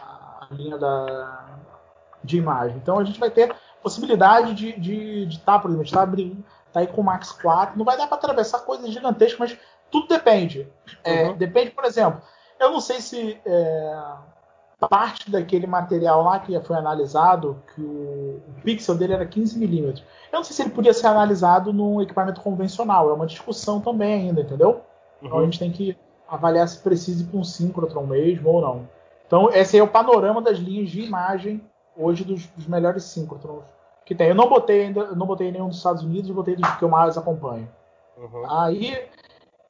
a, 0.00 0.48
linha 0.52 0.78
da, 0.78 1.58
de 2.22 2.38
imagem. 2.38 2.76
Então 2.78 2.98
a 2.98 3.04
gente 3.04 3.20
vai 3.20 3.30
ter 3.30 3.54
possibilidade 3.82 4.54
de 4.54 4.68
estar, 4.68 4.80
de, 4.80 5.26
de 5.26 5.38
tá, 5.40 5.58
por 5.58 5.68
exemplo, 5.68 5.86
estar 5.86 6.06
tá, 6.06 6.16
tá 6.72 6.80
aí 6.80 6.86
com 6.86 7.00
o 7.00 7.04
Max 7.04 7.32
4. 7.32 7.76
Não 7.76 7.84
vai 7.84 7.96
dar 7.96 8.06
para 8.06 8.16
atravessar 8.16 8.60
coisas 8.60 8.90
gigantescas, 8.90 9.38
mas 9.38 9.58
tudo 9.90 10.08
depende. 10.08 10.66
É, 11.04 11.24
uhum. 11.24 11.36
Depende, 11.36 11.70
por 11.70 11.84
exemplo, 11.84 12.22
eu 12.58 12.70
não 12.70 12.80
sei 12.80 13.00
se 13.00 13.40
é, 13.44 13.94
parte 14.78 15.30
daquele 15.30 15.66
material 15.66 16.22
lá 16.22 16.38
que 16.38 16.58
foi 16.60 16.76
analisado, 16.76 17.60
que 17.74 17.80
o, 17.80 18.40
o 18.48 18.62
pixel 18.62 18.94
dele 18.94 19.14
era 19.14 19.26
15 19.26 19.58
milímetros. 19.58 20.04
Eu 20.30 20.36
não 20.36 20.44
sei 20.44 20.54
se 20.54 20.62
ele 20.62 20.70
podia 20.70 20.92
ser 20.92 21.06
analisado 21.06 21.72
num 21.72 22.00
equipamento 22.00 22.40
convencional. 22.40 23.10
É 23.10 23.14
uma 23.14 23.26
discussão 23.26 23.80
também 23.80 24.28
ainda, 24.28 24.42
entendeu? 24.42 24.82
Uhum. 25.20 25.26
Então 25.26 25.38
a 25.38 25.44
gente 25.44 25.58
tem 25.58 25.72
que 25.72 25.96
avaliar 26.28 26.68
se 26.68 26.78
precisa 26.78 27.22
ir 27.22 27.26
para 27.26 27.40
um 27.40 27.44
síncrotron 27.44 28.06
mesmo 28.06 28.48
ou 28.50 28.60
não. 28.60 28.88
Então 29.26 29.50
esse 29.50 29.76
é 29.76 29.82
o 29.82 29.88
panorama 29.88 30.40
das 30.40 30.58
linhas 30.58 30.90
de 30.90 31.00
imagem 31.00 31.60
hoje 31.96 32.24
dos, 32.24 32.46
dos 32.46 32.66
melhores 32.66 33.02
síncrotrons 33.04 33.64
que 34.04 34.14
tem. 34.14 34.28
Eu 34.28 34.34
não 34.34 34.48
botei 34.48 34.84
ainda, 34.84 35.12
não 35.14 35.26
botei 35.26 35.50
nenhum 35.50 35.68
dos 35.68 35.78
Estados 35.78 36.02
Unidos, 36.02 36.30
botei 36.30 36.54
dos 36.54 36.70
que 36.76 36.84
eu 36.84 36.88
mais 36.88 37.18
acompanho. 37.18 37.68
Uhum. 38.16 38.50
Aí 38.50 39.08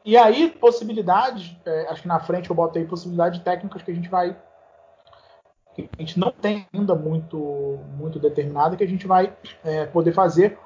e 0.05 0.16
aí 0.16 0.48
possibilidades, 0.51 1.56
é, 1.66 1.89
acho 1.90 2.02
que 2.02 2.09
na 2.09 2.20
frente 2.20 2.48
eu 2.48 2.56
botei 2.56 2.85
possibilidades 2.85 3.40
técnicas 3.40 3.82
que 3.82 3.90
a 3.90 3.94
gente 3.94 4.09
vai 4.09 4.36
que 5.86 5.90
a 5.96 6.00
gente 6.02 6.18
não 6.18 6.30
tem 6.30 6.66
ainda 6.72 6.94
muito, 6.94 7.78
muito 7.96 8.18
determinada 8.18 8.76
que 8.76 8.84
a 8.84 8.88
gente 8.88 9.06
vai 9.06 9.32
é, 9.64 9.86
poder 9.86 10.12
fazer, 10.12 10.59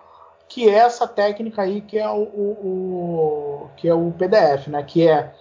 que 0.48 0.68
é 0.68 0.74
essa 0.74 1.06
técnica 1.06 1.62
aí 1.62 1.80
que 1.80 1.98
é 1.98 2.09
o, 2.09 2.22
o, 2.22 3.64
o 3.64 3.70
que 3.76 3.89
é 3.89 3.94
o 3.94 4.12
PDF, 4.12 4.68
né? 4.68 4.82
Que 4.82 5.09
é, 5.09 5.34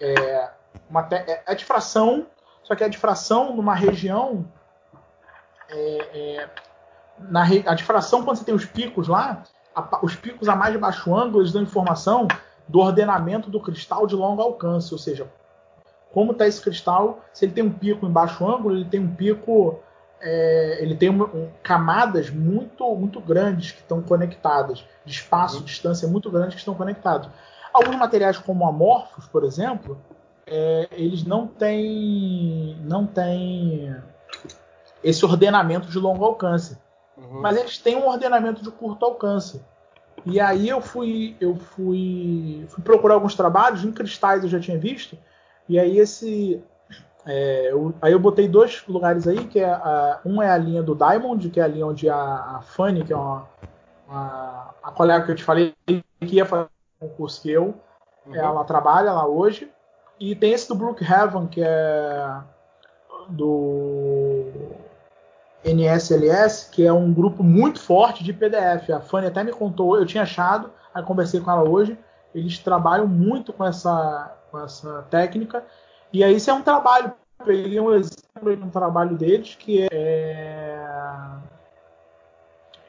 é 0.00 0.50
uma 0.90 1.06
é 1.10 1.42
a 1.46 1.54
difração, 1.54 2.26
só 2.62 2.74
que 2.74 2.84
a 2.84 2.88
difração 2.88 3.54
numa 3.54 3.74
região 3.74 4.44
é, 5.70 5.98
é, 6.12 6.50
na 7.18 7.42
a 7.42 7.74
difração 7.74 8.24
quando 8.24 8.36
você 8.36 8.44
tem 8.44 8.54
os 8.54 8.64
picos 8.64 9.08
lá, 9.08 9.42
a, 9.74 10.00
os 10.02 10.16
picos 10.16 10.48
a 10.48 10.56
mais 10.56 10.76
baixo 10.76 11.14
ângulo 11.14 11.42
eles 11.42 11.52
dão 11.52 11.62
informação 11.62 12.28
do 12.66 12.80
ordenamento 12.80 13.50
do 13.50 13.60
cristal 13.60 14.06
de 14.06 14.14
longo 14.14 14.42
alcance, 14.42 14.92
ou 14.92 14.98
seja, 14.98 15.26
como 16.12 16.32
está 16.32 16.46
esse 16.46 16.60
cristal, 16.60 17.24
se 17.32 17.44
ele 17.44 17.52
tem 17.52 17.64
um 17.64 17.72
pico 17.72 18.06
em 18.06 18.10
baixo 18.10 18.46
ângulo, 18.46 18.76
ele 18.76 18.84
tem 18.84 19.00
um 19.00 19.14
pico, 19.14 19.78
é, 20.20 20.78
ele 20.80 20.94
tem 20.94 21.10
um, 21.10 21.50
camadas 21.62 22.30
muito, 22.30 22.94
muito 22.96 23.20
grandes 23.20 23.72
que 23.72 23.80
estão 23.80 24.02
conectadas, 24.02 24.84
de 25.04 25.12
espaço, 25.12 25.58
uhum. 25.58 25.64
distância 25.64 26.08
muito 26.08 26.30
grande 26.30 26.54
que 26.54 26.60
estão 26.60 26.74
conectados. 26.74 27.28
Alguns 27.72 27.96
materiais 27.96 28.38
como 28.38 28.66
amorfos, 28.66 29.26
por 29.26 29.44
exemplo, 29.44 29.98
é, 30.46 30.88
eles 30.92 31.24
não 31.24 31.46
têm, 31.46 32.78
não 32.82 33.06
têm 33.06 33.94
esse 35.04 35.24
ordenamento 35.24 35.88
de 35.88 35.98
longo 35.98 36.24
alcance, 36.24 36.78
uhum. 37.16 37.42
mas 37.42 37.56
eles 37.56 37.78
têm 37.78 37.96
um 37.96 38.08
ordenamento 38.08 38.62
de 38.62 38.70
curto 38.70 39.04
alcance. 39.04 39.62
E 40.24 40.40
aí 40.40 40.68
eu 40.68 40.80
fui, 40.80 41.36
eu 41.40 41.54
fui, 41.54 42.66
fui 42.68 42.82
procurar 42.82 43.14
alguns 43.14 43.34
trabalhos 43.34 43.84
em 43.84 43.92
cristais 43.92 44.42
eu 44.42 44.48
já 44.48 44.58
tinha 44.58 44.76
visto 44.76 45.16
e 45.68 45.78
aí 45.78 45.98
esse. 45.98 46.62
É, 47.26 47.72
eu, 47.72 47.92
aí 48.00 48.12
eu 48.12 48.18
botei 48.18 48.48
dois 48.48 48.82
lugares 48.88 49.28
aí, 49.28 49.44
que 49.46 49.60
é 49.60 49.68
a, 49.68 50.20
um 50.24 50.42
é 50.42 50.50
a 50.50 50.56
linha 50.56 50.82
do 50.82 50.94
Diamond, 50.94 51.50
que 51.50 51.60
é 51.60 51.62
a 51.62 51.68
linha 51.68 51.86
onde 51.86 52.08
a, 52.08 52.16
a 52.16 52.60
Fanny, 52.62 53.04
que 53.04 53.12
é 53.12 53.16
uma, 53.16 53.46
uma, 54.08 54.74
a 54.82 54.90
colega 54.90 55.26
que 55.26 55.32
eu 55.32 55.36
te 55.36 55.44
falei 55.44 55.74
que 55.86 56.02
ia 56.36 56.46
fazer 56.46 56.68
um 57.02 57.08
curso 57.08 57.42
que 57.42 57.50
eu, 57.50 57.74
uhum. 58.26 58.34
ela 58.34 58.64
trabalha 58.64 59.12
lá 59.12 59.26
hoje. 59.26 59.70
E 60.18 60.34
tem 60.34 60.52
esse 60.52 60.68
do 60.68 60.74
Brookhaven, 60.74 61.46
que 61.46 61.62
é 61.62 62.40
do 63.28 64.46
NSLS, 65.64 66.70
que 66.70 66.86
é 66.86 66.92
um 66.92 67.12
grupo 67.12 67.42
muito 67.42 67.80
forte 67.80 68.24
de 68.24 68.32
PDF. 68.32 68.90
A 68.90 69.00
Fanny 69.00 69.26
até 69.26 69.44
me 69.44 69.52
contou, 69.52 69.96
eu 69.96 70.06
tinha 70.06 70.22
achado, 70.22 70.70
aí 70.94 71.02
conversei 71.02 71.40
com 71.40 71.50
ela 71.50 71.68
hoje. 71.68 71.98
Eles 72.34 72.58
trabalham 72.58 73.06
muito 73.06 73.52
com 73.52 73.64
essa, 73.64 74.37
com 74.50 74.58
essa 74.60 75.06
técnica. 75.10 75.64
E 76.12 76.24
aí 76.24 76.36
isso 76.36 76.50
é 76.50 76.54
um 76.54 76.62
trabalho, 76.62 77.12
peguei 77.44 77.78
um 77.78 77.94
exemplo 77.94 78.56
de 78.56 78.62
um 78.62 78.70
trabalho 78.70 79.16
deles 79.16 79.54
que 79.58 79.86
é 79.90 80.84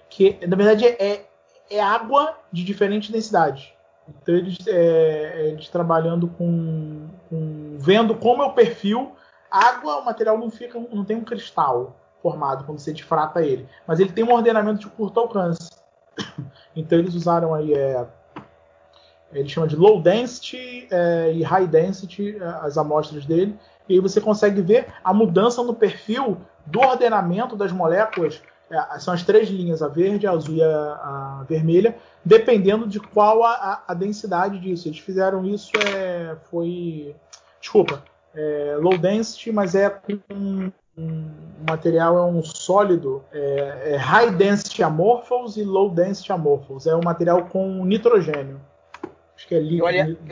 que 0.09 0.45
na 0.45 0.55
verdade 0.55 0.85
é, 0.85 1.25
é 1.69 1.79
água 1.79 2.35
de 2.51 2.63
diferentes 2.63 3.09
densidades. 3.09 3.71
Então 4.07 4.35
eles, 4.35 4.57
é, 4.67 5.49
eles 5.49 5.69
trabalhando 5.69 6.27
com, 6.27 7.07
com, 7.29 7.77
vendo 7.77 8.15
como 8.15 8.41
é 8.41 8.45
o 8.45 8.53
perfil 8.53 9.15
água, 9.51 9.97
o 9.97 10.05
material 10.05 10.37
não 10.37 10.49
fica 10.49 10.79
não 10.91 11.05
tem 11.05 11.17
um 11.17 11.23
cristal 11.23 11.95
formado 12.21 12.65
quando 12.65 12.79
você 12.79 12.91
difrata 12.91 13.41
ele, 13.41 13.67
mas 13.87 13.99
ele 13.99 14.11
tem 14.11 14.23
um 14.23 14.33
ordenamento 14.33 14.79
de 14.79 14.87
curto 14.87 15.19
alcance. 15.19 15.69
Então 16.75 16.99
eles 16.99 17.15
usaram 17.15 17.53
aí 17.53 17.73
é, 17.73 18.05
ele 19.31 19.47
chama 19.47 19.67
de 19.67 19.75
low 19.75 20.01
density 20.01 20.87
é, 20.89 21.31
e 21.33 21.43
high 21.43 21.67
density 21.67 22.37
é, 22.39 22.43
as 22.61 22.77
amostras 22.77 23.25
dele. 23.25 23.55
E 23.87 23.93
aí 23.93 23.99
você 23.99 24.19
consegue 24.19 24.61
ver 24.61 24.87
a 25.03 25.13
mudança 25.13 25.63
no 25.63 25.73
perfil 25.73 26.37
do 26.65 26.79
ordenamento 26.79 27.55
das 27.55 27.71
moléculas. 27.71 28.41
É, 28.69 28.99
são 28.99 29.13
as 29.13 29.23
três 29.23 29.49
linhas, 29.49 29.81
a 29.81 29.87
verde, 29.87 30.27
a 30.27 30.31
azul 30.31 30.55
e 30.55 30.63
a, 30.63 30.67
a 30.67 31.45
vermelha, 31.47 31.95
dependendo 32.23 32.87
de 32.87 32.99
qual 32.99 33.43
a, 33.43 33.83
a, 33.87 33.93
densidade 33.93 34.59
disso. 34.59 34.87
Eles 34.87 34.99
fizeram 34.99 35.45
isso, 35.45 35.71
é, 35.95 36.35
foi. 36.51 37.15
Desculpa, 37.59 38.03
é, 38.33 38.77
low 38.79 38.97
density, 38.97 39.51
mas 39.51 39.75
é 39.75 39.89
com 39.89 40.71
um, 40.97 41.31
material 41.67 42.17
é 42.17 42.25
um 42.25 42.43
sólido, 42.43 43.23
é, 43.31 43.93
é 43.93 43.95
high 43.95 44.31
density 44.31 44.83
amorphous 44.83 45.57
e 45.57 45.63
low 45.63 45.89
density 45.89 46.31
amorphous. 46.31 46.85
É 46.85 46.95
um 46.95 47.01
material 47.03 47.45
com 47.45 47.83
nitrogênio. 47.85 48.61
Acho 49.39 49.47
que 49.47 49.55
é. 49.55 49.59
O 49.59 49.85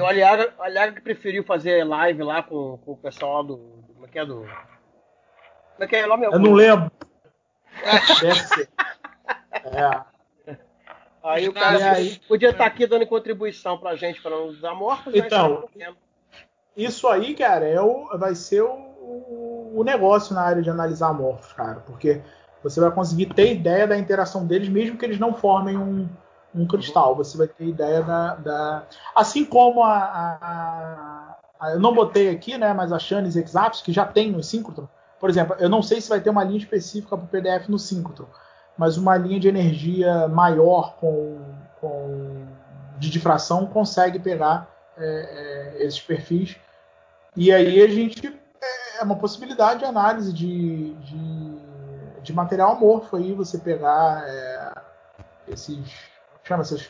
Aliaga, 0.05 0.53
o 0.57 0.61
Aliaga 0.61 0.91
que 0.91 1.01
preferiu 1.01 1.41
fazer 1.41 1.81
live 1.85 2.23
lá 2.23 2.43
com, 2.43 2.77
com 2.83 2.91
o 2.91 2.97
pessoal 2.97 3.41
do. 3.41 3.57
Como 3.93 4.05
é 4.05 4.09
que 4.09 4.19
é 4.19 4.25
do. 4.25 4.41
Como 4.41 5.83
é 5.83 5.87
que 5.87 5.95
é 5.95 6.05
o 6.05 6.09
nome? 6.09 6.25
Eu 6.25 6.39
não 6.39 6.53
lembro. 6.53 6.91
Deve 8.21 8.35
ser. 8.35 8.69
É. 9.65 10.55
Aí 11.21 11.49
o 11.49 11.53
cara 11.53 11.93
aí, 11.93 12.19
podia 12.27 12.49
estar 12.49 12.63
tá 12.63 12.65
aqui 12.67 12.87
dando 12.87 13.05
contribuição 13.05 13.77
pra 13.77 13.95
gente 13.95 14.21
para 14.21 14.31
não 14.31 14.45
usar 14.45 14.73
mortos. 14.73 15.13
Então, 15.13 15.67
isso 16.75 17.07
aí, 17.07 17.35
cara, 17.35 17.65
é 17.67 17.81
o, 17.81 18.07
vai 18.17 18.33
ser 18.33 18.61
o, 18.61 19.73
o 19.75 19.83
negócio 19.83 20.33
na 20.33 20.41
área 20.41 20.61
de 20.61 20.69
analisar 20.69 21.11
mortos, 21.11 21.51
cara. 21.51 21.81
Porque 21.85 22.21
você 22.63 22.79
vai 22.79 22.91
conseguir 22.91 23.25
ter 23.25 23.51
ideia 23.51 23.85
da 23.85 23.97
interação 23.97 24.45
deles, 24.45 24.69
mesmo 24.69 24.97
que 24.97 25.03
eles 25.03 25.19
não 25.19 25.33
formem 25.33 25.75
um, 25.75 26.07
um 26.57 26.65
cristal. 26.65 27.15
Você 27.15 27.37
vai 27.37 27.47
ter 27.47 27.65
ideia 27.65 28.01
da. 28.01 28.35
da... 28.35 28.83
Assim 29.15 29.45
como 29.45 29.83
a, 29.83 29.97
a, 29.97 31.37
a, 31.59 31.71
Eu 31.71 31.79
não 31.79 31.93
botei 31.93 32.29
aqui, 32.29 32.57
né? 32.57 32.73
Mas 32.73 32.91
a 32.91 32.99
Chanes 32.99 33.35
Exaps, 33.35 33.81
que 33.81 33.93
já 33.93 34.05
tem 34.05 34.31
no 34.31 34.43
Synchrotron. 34.43 34.87
Por 35.19 35.29
exemplo, 35.29 35.55
eu 35.59 35.69
não 35.69 35.81
sei 35.81 35.99
se 35.99 36.09
vai 36.09 36.21
ter 36.21 36.29
uma 36.29 36.43
linha 36.43 36.59
específica 36.59 37.17
para 37.17 37.25
o 37.25 37.27
PDF 37.27 37.69
no 37.69 37.79
Synchrotron, 37.79 38.27
mas 38.77 38.97
uma 38.97 39.17
linha 39.17 39.39
de 39.39 39.47
energia 39.47 40.27
maior 40.27 40.95
com, 40.97 41.39
com 41.81 42.45
de 42.97 43.09
difração 43.09 43.65
consegue 43.65 44.19
pegar 44.19 44.69
é, 44.97 45.75
é, 45.79 45.85
esses 45.85 45.99
perfis. 45.99 46.57
E 47.35 47.51
aí 47.51 47.81
a 47.81 47.87
gente. 47.87 48.27
É, 48.27 48.99
é 48.99 49.03
uma 49.03 49.15
possibilidade 49.15 49.79
de 49.79 49.85
análise 49.85 50.33
de, 50.33 50.93
de, 50.95 51.57
de 52.23 52.33
material 52.33 52.71
amorfo 52.71 53.15
aí, 53.15 53.33
você 53.33 53.59
pegar 53.59 54.23
é, 54.27 54.71
esses 55.47 56.16
chama 56.47 56.63
esses, 56.63 56.89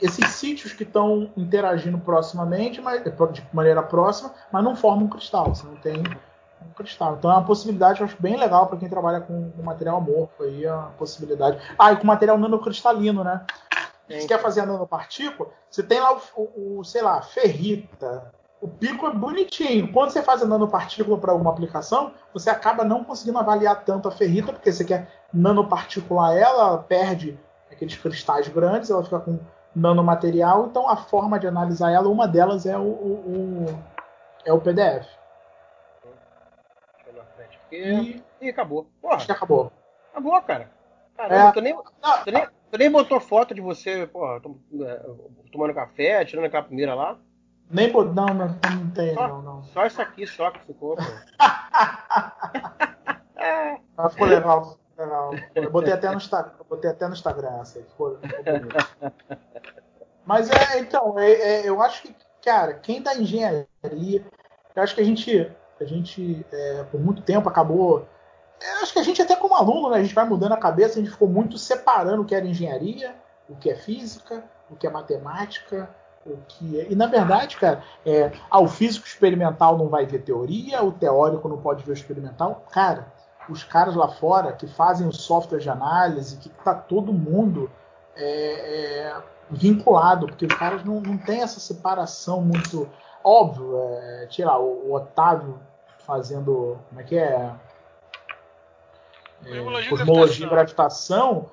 esses 0.00 0.28
sítios 0.30 0.72
que 0.72 0.82
estão 0.82 1.30
interagindo 1.36 1.98
proximamente, 1.98 2.80
mas, 2.80 3.02
de 3.04 3.46
maneira 3.52 3.82
próxima, 3.82 4.32
mas 4.50 4.64
não 4.64 4.74
formam 4.74 5.06
um 5.06 5.08
cristal. 5.08 5.54
Você 5.54 5.66
não 5.66 5.76
tem 5.76 6.02
um 6.62 6.72
cristal. 6.74 7.16
Então 7.18 7.30
é 7.30 7.34
uma 7.34 7.44
possibilidade 7.44 8.00
eu 8.00 8.06
acho 8.06 8.20
bem 8.20 8.36
legal 8.36 8.66
para 8.66 8.78
quem 8.78 8.88
trabalha 8.88 9.20
com, 9.20 9.50
com, 9.50 9.62
material 9.62 9.98
amorfo 9.98 10.42
aí, 10.42 10.64
é 10.64 10.72
uma 10.72 10.90
possibilidade. 10.90 11.60
Ah, 11.78 11.92
e 11.92 11.96
com 11.96 12.06
material 12.06 12.38
nanocristalino, 12.38 13.22
né? 13.22 13.44
Se 14.08 14.26
quer 14.26 14.40
fazer 14.40 14.62
a 14.62 14.66
nanopartícula, 14.66 15.50
você 15.70 15.84
tem 15.84 16.00
lá 16.00 16.12
o, 16.12 16.20
o, 16.34 16.78
o, 16.80 16.84
sei 16.84 17.00
lá, 17.00 17.22
ferrita. 17.22 18.32
O 18.60 18.66
pico 18.66 19.06
é 19.06 19.14
bonitinho. 19.14 19.92
Quando 19.92 20.10
você 20.10 20.20
faz 20.20 20.42
a 20.42 20.46
nanopartícula 20.46 21.16
para 21.16 21.30
alguma 21.30 21.52
aplicação, 21.52 22.12
você 22.34 22.50
acaba 22.50 22.84
não 22.84 23.04
conseguindo 23.04 23.38
avaliar 23.38 23.84
tanto 23.84 24.08
a 24.08 24.10
ferrita, 24.10 24.52
porque 24.52 24.72
você 24.72 24.84
quer 24.84 25.08
nanoparticular 25.32 26.36
ela, 26.36 26.68
ela 26.68 26.78
perde 26.78 27.38
aqueles 27.70 27.96
cristais 27.96 28.48
grandes, 28.48 28.90
ela 28.90 29.04
fica 29.04 29.20
com 29.20 29.38
nanomaterial, 29.74 30.66
então 30.66 30.88
a 30.88 30.96
forma 30.96 31.38
de 31.38 31.46
analisar 31.46 31.92
ela, 31.92 32.08
uma 32.08 32.26
delas 32.26 32.66
é 32.66 32.76
o, 32.76 32.82
o, 32.82 33.66
o 33.66 33.84
é 34.44 34.52
o 34.52 34.60
PDF. 34.60 35.06
E, 37.70 38.20
e 38.40 38.48
acabou. 38.48 38.90
Porra. 39.00 39.14
Acho 39.14 39.26
que 39.26 39.32
acabou. 39.32 39.72
Acabou, 40.10 40.42
cara. 40.42 40.70
Caramba, 41.16 41.48
é. 41.50 41.52
tu, 41.52 41.60
nem, 41.60 41.76
tu, 41.76 42.32
nem, 42.32 42.46
tu 42.70 42.78
nem 42.78 42.90
botou 42.90 43.20
foto 43.20 43.54
de 43.54 43.60
você, 43.60 44.06
porra, 44.06 44.40
é, 44.82 45.02
tomando 45.52 45.74
café, 45.74 46.24
tirando 46.24 46.46
aquela 46.46 46.64
primeira 46.64 46.94
lá. 46.94 47.18
Nem 47.70 47.92
não, 47.92 48.02
não, 48.04 48.34
não 48.34 48.90
tem, 48.92 49.14
só, 49.14 49.28
não, 49.28 49.42
não. 49.42 49.62
Só 49.62 49.86
isso 49.86 50.02
aqui 50.02 50.26
só 50.26 50.50
que 50.50 50.58
ficou, 50.60 50.96
pô. 50.96 51.02
ah, 53.96 54.10
ficou 54.10 54.26
legal. 54.26 54.76
Eu 55.54 55.70
botei 55.70 55.92
até 55.92 56.10
no 56.10 56.20
botei 56.68 56.90
até 56.90 57.06
no 57.06 57.14
Instagram 57.14 57.60
essa 57.60 57.80
ficou, 57.80 58.18
ficou 58.18 58.44
Mas 60.24 60.50
é, 60.50 60.78
então, 60.78 61.18
é, 61.18 61.32
é, 61.32 61.68
eu 61.68 61.80
acho 61.80 62.02
que, 62.02 62.14
cara, 62.44 62.74
quem 62.74 63.02
dá 63.02 63.14
engenharia, 63.14 63.66
eu 64.76 64.82
acho 64.82 64.94
que 64.94 65.00
a 65.00 65.04
gente, 65.04 65.50
a 65.80 65.84
gente 65.84 66.46
é, 66.52 66.84
por 66.84 67.00
muito 67.00 67.22
tempo 67.22 67.48
acabou. 67.48 68.06
É, 68.60 68.82
acho 68.82 68.92
que 68.92 68.98
a 68.98 69.02
gente 69.02 69.22
até 69.22 69.34
como 69.34 69.54
aluno, 69.54 69.90
né, 69.90 69.98
a 69.98 70.02
gente 70.02 70.14
vai 70.14 70.24
mudando 70.24 70.52
a 70.52 70.58
cabeça, 70.58 70.98
a 70.98 71.02
gente 71.02 71.10
ficou 71.10 71.28
muito 71.28 71.56
separando 71.56 72.22
o 72.22 72.24
que 72.24 72.34
era 72.34 72.46
engenharia, 72.46 73.14
o 73.48 73.56
que 73.56 73.70
é 73.70 73.74
física, 73.74 74.44
o 74.70 74.76
que 74.76 74.86
é 74.86 74.90
matemática, 74.90 75.88
o 76.26 76.36
que 76.46 76.78
é... 76.78 76.92
E 76.92 76.94
na 76.94 77.06
verdade, 77.06 77.56
cara, 77.56 77.82
é, 78.04 78.30
ah, 78.50 78.60
o 78.60 78.68
físico 78.68 79.06
experimental 79.06 79.78
não 79.78 79.88
vai 79.88 80.04
ver 80.04 80.20
teoria, 80.20 80.82
o 80.82 80.92
teórico 80.92 81.48
não 81.48 81.56
pode 81.56 81.82
ver 81.82 81.92
o 81.92 81.94
experimental. 81.94 82.66
Cara, 82.70 83.12
os 83.50 83.64
caras 83.64 83.94
lá 83.94 84.08
fora 84.08 84.52
que 84.52 84.66
fazem 84.66 85.06
o 85.06 85.12
software 85.12 85.58
de 85.58 85.68
análise, 85.68 86.36
que 86.36 86.48
está 86.48 86.74
todo 86.74 87.12
mundo 87.12 87.70
é, 88.16 89.06
é, 89.06 89.22
vinculado, 89.50 90.26
porque 90.26 90.46
os 90.46 90.54
caras 90.54 90.84
não, 90.84 91.00
não 91.00 91.18
têm 91.18 91.42
essa 91.42 91.58
separação 91.58 92.40
muito 92.40 92.88
óbvio. 93.24 93.76
É, 93.76 94.26
tirar 94.26 94.58
o, 94.58 94.88
o, 94.88 94.94
Otávio 94.94 95.58
fazendo. 96.06 96.78
Como 96.88 97.00
é 97.00 97.04
que 97.04 97.18
é? 97.18 97.52
é 99.44 99.88
cosmologia 99.88 100.46
e 100.46 100.50
gravitação. 100.50 101.50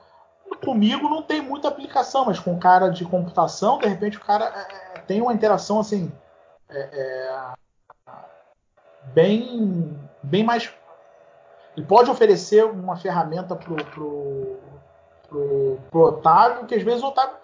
Comigo 0.64 1.10
não 1.10 1.22
tem 1.22 1.42
muita 1.42 1.68
aplicação, 1.68 2.26
mas 2.26 2.40
com 2.40 2.54
o 2.54 2.60
cara 2.60 2.90
de 2.90 3.06
computação, 3.06 3.78
de 3.78 3.88
repente 3.88 4.18
o 4.18 4.22
cara 4.22 4.46
é, 4.46 5.00
tem 5.02 5.22
uma 5.22 5.34
interação 5.34 5.80
assim. 5.80 6.12
É, 6.70 6.90
é, 6.92 8.12
bem, 9.14 10.00
bem 10.24 10.44
mais 10.44 10.74
ele 11.78 11.86
pode 11.86 12.10
oferecer 12.10 12.66
uma 12.66 12.98
ferramenta 12.98 13.56
pro, 13.56 13.76
pro, 13.76 14.60
pro, 15.30 15.80
pro 15.92 16.02
Otávio, 16.02 16.66
que 16.66 16.74
às 16.74 16.82
vezes 16.82 17.04
o 17.04 17.08
Otávio. 17.08 17.38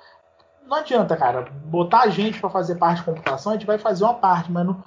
Não 0.65 0.77
adianta, 0.77 1.15
cara. 1.15 1.43
Botar 1.65 2.01
a 2.01 2.09
gente 2.09 2.39
para 2.39 2.49
fazer 2.49 2.75
parte 2.75 2.97
de 2.97 3.03
computação, 3.03 3.51
a 3.51 3.55
gente 3.55 3.67
vai 3.67 3.77
fazer 3.77 4.03
uma 4.03 4.15
parte, 4.15 4.51
mas 4.51 4.65
não, 4.65 4.83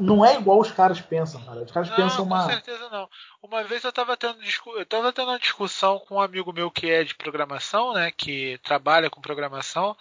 não 0.00 0.24
é 0.24 0.36
igual 0.36 0.58
os 0.58 0.70
caras 0.70 0.98
pensam, 0.98 1.42
cara. 1.42 1.60
Os 1.60 1.70
caras 1.70 1.90
não, 1.90 1.96
pensam 1.96 2.24
uma. 2.24 2.44
Com 2.44 2.50
certeza 2.50 2.88
não. 2.88 3.06
Uma 3.42 3.64
vez 3.64 3.84
eu 3.84 3.90
estava 3.90 4.16
tendo, 4.16 4.38
eu 4.78 4.86
tava 4.86 5.12
tendo 5.12 5.28
uma 5.28 5.38
discussão 5.38 5.98
com 5.98 6.14
um 6.14 6.20
amigo 6.20 6.50
meu 6.50 6.70
que 6.70 6.90
é 6.90 7.04
de 7.04 7.14
programação, 7.14 7.92
né? 7.92 8.10
Que 8.16 8.58
trabalha 8.62 9.10
com 9.10 9.20
programação. 9.20 9.94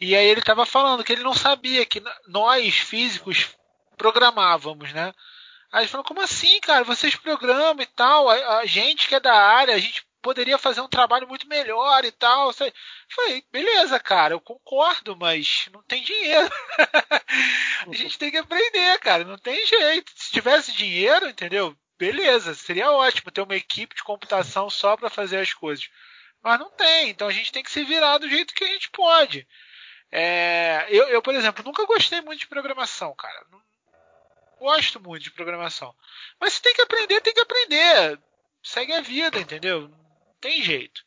E 0.00 0.16
aí 0.16 0.26
ele 0.26 0.40
estava 0.40 0.66
falando 0.66 1.04
que 1.04 1.12
ele 1.12 1.22
não 1.22 1.34
sabia 1.34 1.86
que 1.86 2.02
nós, 2.26 2.78
físicos, 2.78 3.50
programávamos, 3.96 4.92
né? 4.92 5.14
Aí 5.72 5.82
ele 5.82 5.88
falou, 5.88 6.04
como 6.04 6.20
assim, 6.20 6.60
cara? 6.60 6.84
Vocês 6.84 7.14
programam 7.14 7.82
e 7.82 7.86
tal, 7.86 8.28
a, 8.28 8.58
a 8.58 8.66
gente 8.66 9.06
que 9.06 9.14
é 9.14 9.20
da 9.20 9.34
área, 9.34 9.74
a 9.74 9.78
gente 9.78 10.06
poderia 10.22 10.58
fazer 10.58 10.80
um 10.80 10.88
trabalho 10.88 11.28
muito 11.28 11.48
melhor 11.48 12.04
e 12.04 12.12
tal. 12.12 12.48
Eu 12.48 12.72
falei, 13.14 13.44
beleza, 13.52 13.98
cara, 14.00 14.34
eu 14.34 14.40
concordo, 14.40 15.16
mas 15.16 15.68
não 15.72 15.82
tem 15.82 16.02
dinheiro. 16.02 16.50
a 17.86 17.94
gente 17.94 18.18
tem 18.18 18.30
que 18.30 18.38
aprender, 18.38 18.98
cara, 19.00 19.24
não 19.24 19.38
tem 19.38 19.64
jeito. 19.66 20.12
Se 20.14 20.30
tivesse 20.30 20.72
dinheiro, 20.72 21.28
entendeu? 21.28 21.76
Beleza, 21.98 22.54
seria 22.54 22.92
ótimo 22.92 23.30
ter 23.30 23.42
uma 23.42 23.56
equipe 23.56 23.94
de 23.94 24.04
computação 24.04 24.70
só 24.70 24.96
para 24.96 25.10
fazer 25.10 25.38
as 25.38 25.52
coisas. 25.52 25.88
Mas 26.42 26.58
não 26.58 26.70
tem, 26.70 27.10
então 27.10 27.26
a 27.26 27.32
gente 27.32 27.52
tem 27.52 27.62
que 27.62 27.70
se 27.70 27.82
virar 27.84 28.18
do 28.18 28.28
jeito 28.28 28.54
que 28.54 28.64
a 28.64 28.68
gente 28.68 28.90
pode. 28.90 29.46
É, 30.10 30.86
eu, 30.88 31.08
eu, 31.08 31.20
por 31.20 31.34
exemplo, 31.34 31.64
nunca 31.64 31.84
gostei 31.84 32.20
muito 32.20 32.40
de 32.40 32.46
programação, 32.46 33.14
cara. 33.14 33.46
Não 34.60 34.68
gosto 34.68 35.00
muito 35.00 35.22
de 35.22 35.30
programação. 35.30 35.94
Mas 36.40 36.54
se 36.54 36.62
tem 36.62 36.74
que 36.74 36.82
aprender, 36.82 37.20
tem 37.20 37.34
que 37.34 37.40
aprender. 37.40 38.18
Segue 38.62 38.92
a 38.92 39.00
vida, 39.00 39.38
entendeu? 39.38 39.90
tem 40.40 40.62
jeito. 40.62 41.02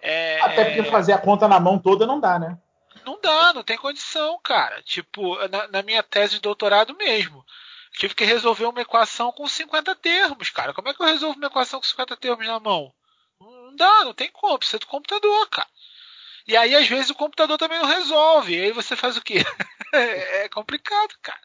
É, 0.00 0.40
Até 0.40 0.64
porque 0.64 0.90
fazer 0.90 1.12
a 1.12 1.18
conta 1.18 1.46
na 1.46 1.60
mão 1.60 1.78
toda 1.78 2.06
não 2.06 2.18
dá, 2.18 2.38
né? 2.38 2.58
Não 3.04 3.20
dá, 3.20 3.52
não 3.52 3.62
tem 3.62 3.76
condição, 3.76 4.38
cara. 4.42 4.82
Tipo, 4.82 5.36
na, 5.48 5.68
na 5.68 5.82
minha 5.82 6.02
tese 6.02 6.34
de 6.34 6.40
doutorado 6.40 6.94
mesmo. 6.96 7.44
Tive 7.92 8.14
que 8.14 8.24
resolver 8.24 8.64
uma 8.66 8.80
equação 8.80 9.30
com 9.32 9.46
50 9.46 9.94
termos, 9.96 10.50
cara. 10.50 10.72
Como 10.72 10.88
é 10.88 10.94
que 10.94 11.02
eu 11.02 11.06
resolvo 11.06 11.36
uma 11.36 11.46
equação 11.46 11.78
com 11.78 11.86
50 11.86 12.16
termos 12.16 12.46
na 12.46 12.58
mão? 12.58 12.92
Não 13.40 13.76
dá, 13.76 14.04
não 14.04 14.14
tem 14.14 14.30
como. 14.30 14.58
Precisa 14.58 14.78
do 14.78 14.86
computador, 14.86 15.48
cara. 15.48 15.68
E 16.46 16.56
aí, 16.56 16.74
às 16.74 16.88
vezes, 16.88 17.10
o 17.10 17.14
computador 17.14 17.58
também 17.58 17.78
não 17.78 17.86
resolve. 17.86 18.56
E 18.56 18.62
aí 18.62 18.72
você 18.72 18.96
faz 18.96 19.16
o 19.16 19.22
quê? 19.22 19.36
é 19.92 20.48
complicado, 20.48 21.14
cara. 21.22 21.40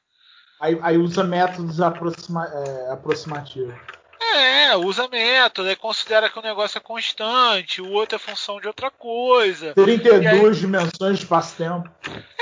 Aí, 0.59 0.79
aí 0.81 0.97
usa 0.97 1.23
métodos 1.23 1.79
aproxima, 1.79 2.45
é, 2.45 2.91
aproximativos. 2.91 3.75
É, 4.19 4.75
usa 4.75 5.07
método, 5.07 5.69
aí 5.69 5.75
considera 5.75 6.29
que 6.29 6.38
o 6.38 6.41
negócio 6.41 6.77
é 6.77 6.81
constante, 6.81 7.81
o 7.81 7.91
outro 7.91 8.17
é 8.17 8.19
função 8.19 8.59
de 8.59 8.67
outra 8.67 8.91
coisa. 8.91 9.73
32 9.73 10.25
aí... 10.27 10.59
dimensões 10.59 11.17
de 11.17 11.23
espaço-tempo. 11.23 11.89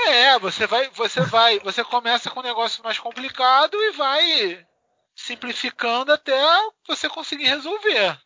É, 0.06 0.38
você 0.38 0.66
vai, 0.66 0.90
você 0.94 1.20
vai, 1.20 1.58
você 1.60 1.84
começa 1.84 2.30
com 2.30 2.40
um 2.40 2.44
negócio 2.44 2.82
mais 2.82 2.98
complicado 2.98 3.74
e 3.74 3.92
vai 3.92 4.66
simplificando 5.14 6.12
até 6.12 6.38
você 6.86 7.08
conseguir 7.08 7.46
resolver. 7.46 8.18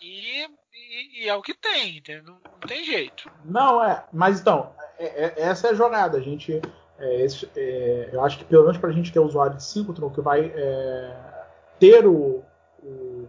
E, 0.00 0.44
e, 0.44 1.24
e 1.24 1.28
é 1.28 1.34
o 1.34 1.42
que 1.42 1.54
tem, 1.54 2.02
não, 2.24 2.34
não, 2.34 2.60
tem 2.60 2.84
jeito. 2.84 3.30
Não, 3.44 3.82
é, 3.82 4.04
mas 4.12 4.40
então, 4.40 4.72
é, 4.98 5.24
é, 5.24 5.34
essa 5.36 5.68
é 5.68 5.70
a 5.70 5.74
jogada. 5.74 6.18
A 6.18 6.22
gente, 6.22 6.60
é, 6.98 7.22
esse, 7.22 7.48
é, 7.56 8.10
eu 8.12 8.24
acho 8.24 8.38
que 8.38 8.44
pelo 8.44 8.62
menos 8.62 8.78
para 8.78 8.90
a 8.90 8.92
gente 8.92 9.12
que 9.12 9.18
é 9.18 9.20
usuário 9.20 9.56
de 9.56 9.62
Synchrotron, 9.62 10.10
que 10.10 10.20
vai 10.20 10.52
é, 10.54 11.16
ter 11.78 12.06
o 12.06 12.42
o 12.82 13.26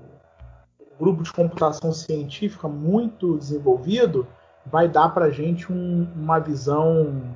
grupo 0.99 1.23
de 1.23 1.31
computação 1.31 1.91
científica 1.91 2.67
muito 2.67 3.37
desenvolvido 3.37 4.27
vai 4.65 4.87
dar 4.87 5.09
para 5.09 5.25
a 5.25 5.29
gente 5.29 5.71
um, 5.71 6.07
uma 6.15 6.39
visão 6.39 7.35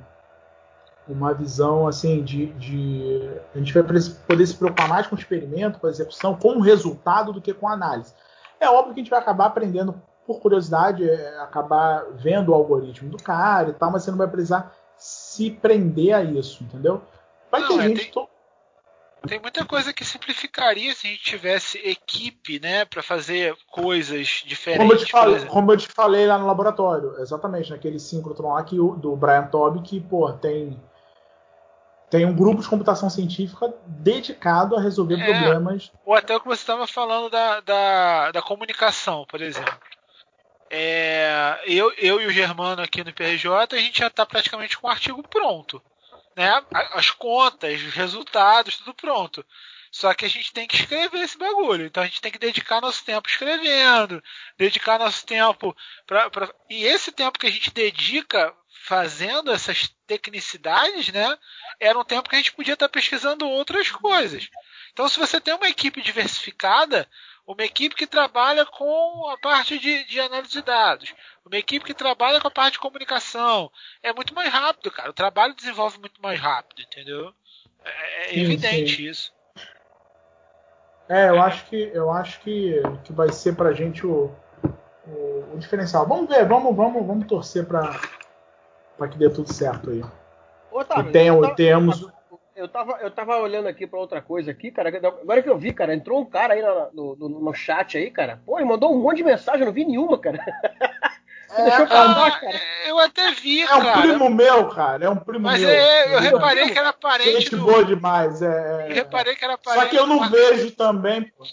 uma 1.07 1.33
visão 1.33 1.87
assim 1.87 2.23
de, 2.23 2.47
de, 2.53 3.29
a 3.53 3.57
gente 3.57 3.73
vai 3.73 3.83
poder 3.83 4.47
se 4.47 4.55
preocupar 4.55 4.87
mais 4.87 5.07
com 5.07 5.15
o 5.15 5.19
experimento, 5.19 5.79
com 5.79 5.87
a 5.87 5.89
execução, 5.89 6.37
com 6.37 6.57
o 6.57 6.61
resultado 6.61 7.33
do 7.33 7.41
que 7.41 7.53
com 7.53 7.67
a 7.67 7.73
análise. 7.73 8.13
É 8.59 8.69
óbvio 8.69 8.93
que 8.93 9.01
a 9.01 9.03
gente 9.03 9.09
vai 9.09 9.19
acabar 9.19 9.47
aprendendo 9.47 9.99
por 10.25 10.39
curiosidade, 10.39 11.09
é, 11.09 11.39
acabar 11.39 12.05
vendo 12.13 12.49
o 12.49 12.53
algoritmo 12.53 13.09
do 13.09 13.21
cara 13.21 13.71
e 13.71 13.73
tal, 13.73 13.91
mas 13.91 14.03
você 14.03 14.11
não 14.11 14.17
vai 14.17 14.27
precisar 14.27 14.73
se 15.01 15.49
prender 15.49 16.13
a 16.13 16.23
isso, 16.23 16.63
entendeu? 16.63 17.01
Vai 17.51 17.61
não, 17.61 17.69
ter 17.69 17.79
é, 17.79 17.87
gente 17.87 18.11
tem... 18.11 18.27
Tem 19.27 19.39
muita 19.39 19.63
coisa 19.63 19.93
que 19.93 20.03
simplificaria 20.03 20.95
se 20.95 21.05
a 21.05 21.09
gente 21.11 21.21
tivesse 21.21 21.77
equipe, 21.77 22.59
né, 22.59 22.85
para 22.85 23.03
fazer 23.03 23.55
coisas 23.67 24.43
diferentes. 24.43 24.87
Como 24.87 24.93
eu, 24.93 25.05
te 25.05 25.11
falei, 25.11 25.45
como 25.45 25.71
eu 25.71 25.77
te 25.77 25.87
falei 25.87 26.25
lá 26.25 26.39
no 26.39 26.47
laboratório, 26.47 27.19
exatamente, 27.19 27.69
naquele 27.69 27.99
síncrotron 27.99 28.53
lá 28.53 28.63
que, 28.63 28.75
do 28.75 29.15
Brian 29.15 29.45
Toby, 29.45 29.81
que, 29.81 29.99
pô, 29.99 30.33
tem 30.33 30.75
tem 32.11 32.25
um 32.25 32.35
grupo 32.35 32.61
de 32.61 32.67
computação 32.67 33.09
científica 33.09 33.73
dedicado 33.85 34.75
a 34.75 34.81
resolver 34.81 35.17
é, 35.17 35.25
problemas. 35.25 35.91
Ou 36.05 36.13
até 36.13 36.35
o 36.35 36.41
que 36.41 36.47
você 36.47 36.61
estava 36.61 36.85
falando 36.85 37.29
da, 37.29 37.61
da, 37.61 38.31
da, 38.31 38.41
comunicação, 38.41 39.25
por 39.29 39.41
exemplo. 39.41 39.73
É, 40.73 41.61
eu, 41.65 41.91
eu 41.97 42.21
e 42.21 42.27
o 42.27 42.31
Germano 42.31 42.81
aqui 42.81 43.03
no 43.03 43.13
PRJ, 43.13 43.75
a 43.75 43.77
gente 43.77 43.99
já 43.99 44.07
está 44.07 44.25
praticamente 44.25 44.77
com 44.77 44.87
o 44.87 44.89
artigo 44.89 45.21
pronto 45.27 45.83
né, 46.35 46.63
as 46.93 47.11
contas, 47.11 47.81
os 47.81 47.93
resultados, 47.93 48.77
tudo 48.77 48.93
pronto. 48.93 49.45
Só 49.91 50.13
que 50.13 50.23
a 50.23 50.29
gente 50.29 50.53
tem 50.53 50.65
que 50.65 50.75
escrever 50.77 51.19
esse 51.19 51.37
bagulho. 51.37 51.85
Então 51.85 52.01
a 52.01 52.05
gente 52.05 52.21
tem 52.21 52.31
que 52.31 52.39
dedicar 52.39 52.79
nosso 52.79 53.03
tempo 53.03 53.27
escrevendo, 53.27 54.23
dedicar 54.57 54.97
nosso 54.97 55.25
tempo 55.25 55.75
para. 56.07 56.53
E 56.69 56.85
esse 56.85 57.11
tempo 57.11 57.37
que 57.37 57.47
a 57.47 57.51
gente 57.51 57.71
dedica 57.71 58.55
fazendo 58.83 59.51
essas 59.51 59.89
tecnicidades, 60.07 61.09
né? 61.09 61.37
Era 61.79 61.99
um 61.99 62.05
tempo 62.05 62.29
que 62.29 62.35
a 62.35 62.37
gente 62.39 62.53
podia 62.53 62.73
estar 62.73 62.87
pesquisando 62.87 63.47
outras 63.47 63.91
coisas. 63.91 64.49
Então, 64.93 65.07
se 65.07 65.19
você 65.19 65.39
tem 65.41 65.53
uma 65.53 65.69
equipe 65.69 66.01
diversificada, 66.01 67.09
uma 67.45 67.63
equipe 67.63 67.95
que 67.95 68.07
trabalha 68.07 68.65
com 68.65 69.29
a 69.29 69.37
parte 69.37 69.77
de, 69.79 70.03
de, 70.05 70.19
análise 70.19 70.51
de 70.51 70.61
dados, 70.61 71.13
uma 71.45 71.57
equipe 71.57 71.85
que 71.85 71.93
trabalha 71.93 72.39
com 72.39 72.47
a 72.47 72.51
parte 72.51 72.73
de 72.73 72.79
comunicação. 72.79 73.71
É 74.01 74.13
muito 74.13 74.33
mais 74.33 74.51
rápido, 74.51 74.91
cara. 74.91 75.09
O 75.09 75.13
trabalho 75.13 75.53
desenvolve 75.53 75.99
muito 75.99 76.21
mais 76.21 76.39
rápido, 76.39 76.81
entendeu? 76.81 77.33
É, 77.83 78.25
é 78.25 78.33
sim, 78.33 78.41
evidente 78.41 78.95
sim. 78.95 79.03
isso. 79.03 79.33
É, 81.09 81.29
eu 81.29 81.41
acho 81.41 81.65
que 81.65 81.91
eu 81.93 82.09
acho 82.09 82.39
que, 82.39 82.81
que 83.03 83.11
vai 83.11 83.29
ser 83.33 83.55
pra 83.55 83.73
gente 83.73 84.05
o, 84.05 84.33
o, 85.05 85.53
o 85.53 85.57
diferencial. 85.59 86.07
Vamos 86.07 86.29
ver, 86.29 86.47
vamos, 86.47 86.73
vamos, 86.73 87.05
vamos 87.05 87.27
torcer 87.27 87.65
para 87.65 87.99
que 89.09 89.17
dê 89.17 89.29
tudo 89.29 89.51
certo 89.51 89.89
aí. 89.89 90.01
Otávio, 90.71 91.09
e 91.09 91.11
tenham, 91.11 91.41
tava, 91.41 91.55
temos 91.55 92.07
eu 92.61 92.67
tava, 92.67 92.99
eu 93.01 93.09
tava 93.09 93.37
olhando 93.37 93.67
aqui 93.67 93.87
pra 93.87 93.99
outra 93.99 94.21
coisa 94.21 94.51
aqui, 94.51 94.69
cara. 94.69 94.89
Agora 94.89 95.41
que 95.41 95.49
eu 95.49 95.57
vi, 95.57 95.73
cara, 95.73 95.95
entrou 95.95 96.21
um 96.21 96.25
cara 96.25 96.53
aí 96.53 96.61
no, 96.93 97.15
no, 97.15 97.29
no 97.29 97.53
chat 97.53 97.97
aí, 97.97 98.11
cara. 98.11 98.39
Pô, 98.45 98.59
ele 98.59 98.67
mandou 98.67 98.93
um 98.93 99.01
monte 99.01 99.17
de 99.17 99.23
mensagem, 99.23 99.61
eu 99.61 99.65
não 99.65 99.73
vi 99.73 99.85
nenhuma, 99.85 100.17
cara. 100.17 100.39
É, 101.53 101.63
deixou 101.63 101.83
ah, 101.83 102.31
cara. 102.31 102.61
Eu 102.87 102.97
até 102.97 103.29
vi, 103.33 103.67
cara. 103.67 103.85
É 103.85 103.97
um 103.97 104.01
primo 104.01 104.29
meu, 104.29 104.69
cara. 104.69 105.03
É 105.03 105.09
um 105.09 105.17
primo 105.17 105.43
Mas 105.43 105.59
meu. 105.59 105.69
Mas 105.69 105.77
é, 105.77 106.15
eu 106.15 106.19
reparei 106.21 106.69
que 106.69 106.79
era 106.79 106.93
parente 106.93 107.41
Gente 107.41 107.57
do... 107.57 107.65
boa 107.65 107.83
demais. 107.83 108.41
É, 108.41 108.45
é, 108.47 108.89
eu 108.89 108.95
reparei 108.95 109.35
que 109.35 109.43
era 109.43 109.57
parente 109.57 109.83
Só 109.83 109.89
que 109.89 109.97
eu 109.97 110.07
não 110.07 110.29
vejo 110.29 110.71
também, 110.71 111.23
pô. 111.23 111.43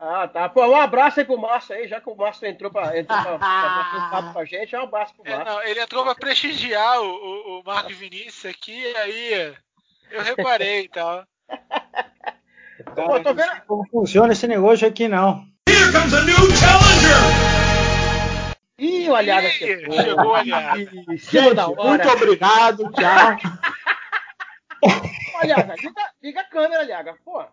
Ah, 0.00 0.26
tá. 0.26 0.48
Pô, 0.48 0.66
um 0.66 0.74
abraço 0.74 1.20
aí 1.20 1.24
pro 1.24 1.38
Márcio 1.38 1.76
aí, 1.76 1.86
já 1.86 2.00
que 2.00 2.10
o 2.10 2.16
Márcio 2.16 2.48
entrou 2.48 2.68
pra, 2.68 2.98
entrou 2.98 3.16
pra, 3.22 3.38
pra 3.38 3.38
bater 3.38 3.96
um 3.96 4.10
papo 4.10 4.32
com 4.32 4.38
a 4.40 4.44
gente, 4.44 4.74
um 4.74 4.82
abraço 4.82 5.14
pro 5.14 5.24
Márcio. 5.24 5.48
É, 5.48 5.54
não, 5.54 5.62
ele 5.62 5.80
entrou 5.80 6.02
pra 6.02 6.16
prestigiar 6.16 7.00
o, 7.00 7.06
o, 7.06 7.60
o 7.60 7.62
Marcos 7.64 7.96
Vinícius 7.96 8.46
aqui, 8.46 8.84
aí 8.96 9.54
eu 10.14 10.22
reparei 10.22 10.84
e 10.84 10.88
tal. 10.88 11.24
Cara, 12.94 13.22
tô 13.22 13.34
vendo... 13.34 13.62
Como 13.66 13.88
funciona 13.88 14.32
esse 14.32 14.46
negócio 14.46 14.86
aqui, 14.86 15.08
não. 15.08 15.44
Here 15.68 15.92
comes 15.92 16.14
a 16.14 16.22
new 16.24 16.36
challenger! 16.56 17.54
Ih, 18.78 19.08
o 19.08 19.14
aliado 19.14 19.46
chegou. 19.48 19.94
Chegou 19.94 20.26
o 20.26 20.34
aliado. 20.34 20.78
Gente, 20.78 21.54
muito 21.76 22.08
obrigado, 22.08 22.90
tchau. 22.92 23.36
Aliaga, 25.40 25.74
liga, 25.76 26.12
liga 26.22 26.40
a 26.40 26.44
câmera, 26.44 26.80
Aliaga, 26.80 27.16
pô. 27.24 27.44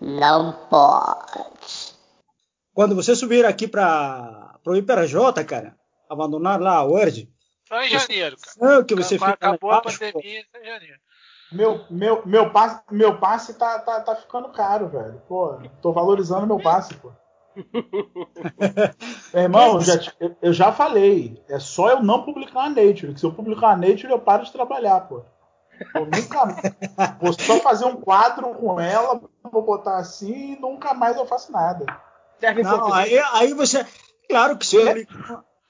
Não 0.00 0.52
pode. 0.70 1.94
Quando 2.72 2.94
você 2.94 3.14
subir 3.14 3.44
aqui 3.44 3.68
para 3.68 4.58
o 4.64 4.74
IPRJ, 4.74 5.44
cara, 5.46 5.76
abandonar 6.08 6.60
lá 6.60 6.76
a 6.76 6.84
Word, 6.84 7.28
só 7.70 7.82
em 7.82 7.88
janeiro, 7.88 8.36
cara. 8.36 8.56
Não, 8.60 8.84
que 8.84 8.96
você 8.96 9.16
fica 9.16 9.30
Acabou 9.30 9.70
a 9.70 9.80
pandemia 9.80 10.44
só 10.50 10.60
em 10.60 10.64
janeiro. 10.64 10.98
Meu, 11.52 11.84
meu, 11.88 12.26
meu 12.26 12.50
passe, 12.50 12.80
meu 12.90 13.18
passe 13.18 13.54
tá, 13.54 13.78
tá, 13.80 14.00
tá 14.00 14.16
ficando 14.16 14.48
caro, 14.50 14.88
velho. 14.88 15.22
Pô, 15.28 15.58
tô 15.80 15.92
valorizando 15.92 16.46
meu 16.46 16.60
passe, 16.60 16.94
pô. 16.94 17.12
meu 19.34 19.42
irmão, 19.42 19.80
já, 19.80 19.94
eu 20.40 20.52
já 20.52 20.72
falei. 20.72 21.42
É 21.48 21.58
só 21.58 21.90
eu 21.90 22.02
não 22.02 22.24
publicar 22.24 22.62
a 22.62 22.68
Nature. 22.68 23.14
Que 23.14 23.20
se 23.20 23.26
eu 23.26 23.32
publicar 23.32 23.70
a 23.70 23.76
Nature, 23.76 24.10
eu 24.10 24.20
paro 24.20 24.44
de 24.44 24.52
trabalhar, 24.52 25.00
pô. 25.08 25.24
Eu 25.94 26.06
nunca. 26.06 26.46
vou 27.20 27.32
só 27.32 27.58
fazer 27.60 27.84
um 27.84 27.96
quadro 27.96 28.54
com 28.54 28.80
ela, 28.80 29.20
vou 29.50 29.62
botar 29.62 29.96
assim 29.96 30.52
e 30.52 30.60
nunca 30.60 30.94
mais 30.94 31.16
eu 31.16 31.26
faço 31.26 31.50
nada. 31.50 31.84
Não, 32.62 32.92
aí, 32.92 33.18
aí 33.32 33.54
você. 33.54 33.84
Claro 34.28 34.56
que 34.56 34.66
se 34.66 34.76
eu, 34.76 35.04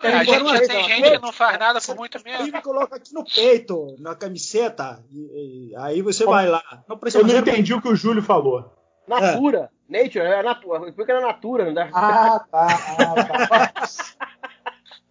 É, 0.03 0.15
a 0.15 0.25
gente 0.25 0.49
já 0.49 0.67
tem 0.67 0.85
gente 0.85 1.11
que 1.11 1.19
não 1.19 1.33
faz 1.33 1.59
nada 1.59 1.81
por 1.81 1.97
muito 1.97 2.19
Aí 2.19 2.25
menos. 2.25 2.63
coloca 2.63 2.97
aqui 2.97 3.13
no 3.13 3.25
peito, 3.25 3.97
na 3.99 4.15
camiseta, 4.15 5.05
e, 5.11 5.71
e 5.73 5.77
aí 5.77 6.01
você 6.01 6.25
Bom, 6.25 6.31
vai 6.31 6.49
lá. 6.49 6.63
Não 6.89 6.97
precisa 6.97 7.23
Eu 7.23 7.27
não 7.27 7.39
entendi 7.39 7.75
o 7.75 7.83
que 7.83 7.89
o 7.89 7.95
Júlio 7.95 8.23
falou. 8.23 8.73
Natura. 9.07 9.71
Nature, 9.89 10.25
é 10.25 10.43
natura. 10.43 10.93
Porque 10.93 11.13
é 11.13 11.21
natura, 11.21 11.65
não 11.67 11.75
dá. 11.75 11.91
Ah, 11.93 12.45
tá. 12.51 12.69
Ah, 12.99 13.71
tá. 13.71 13.89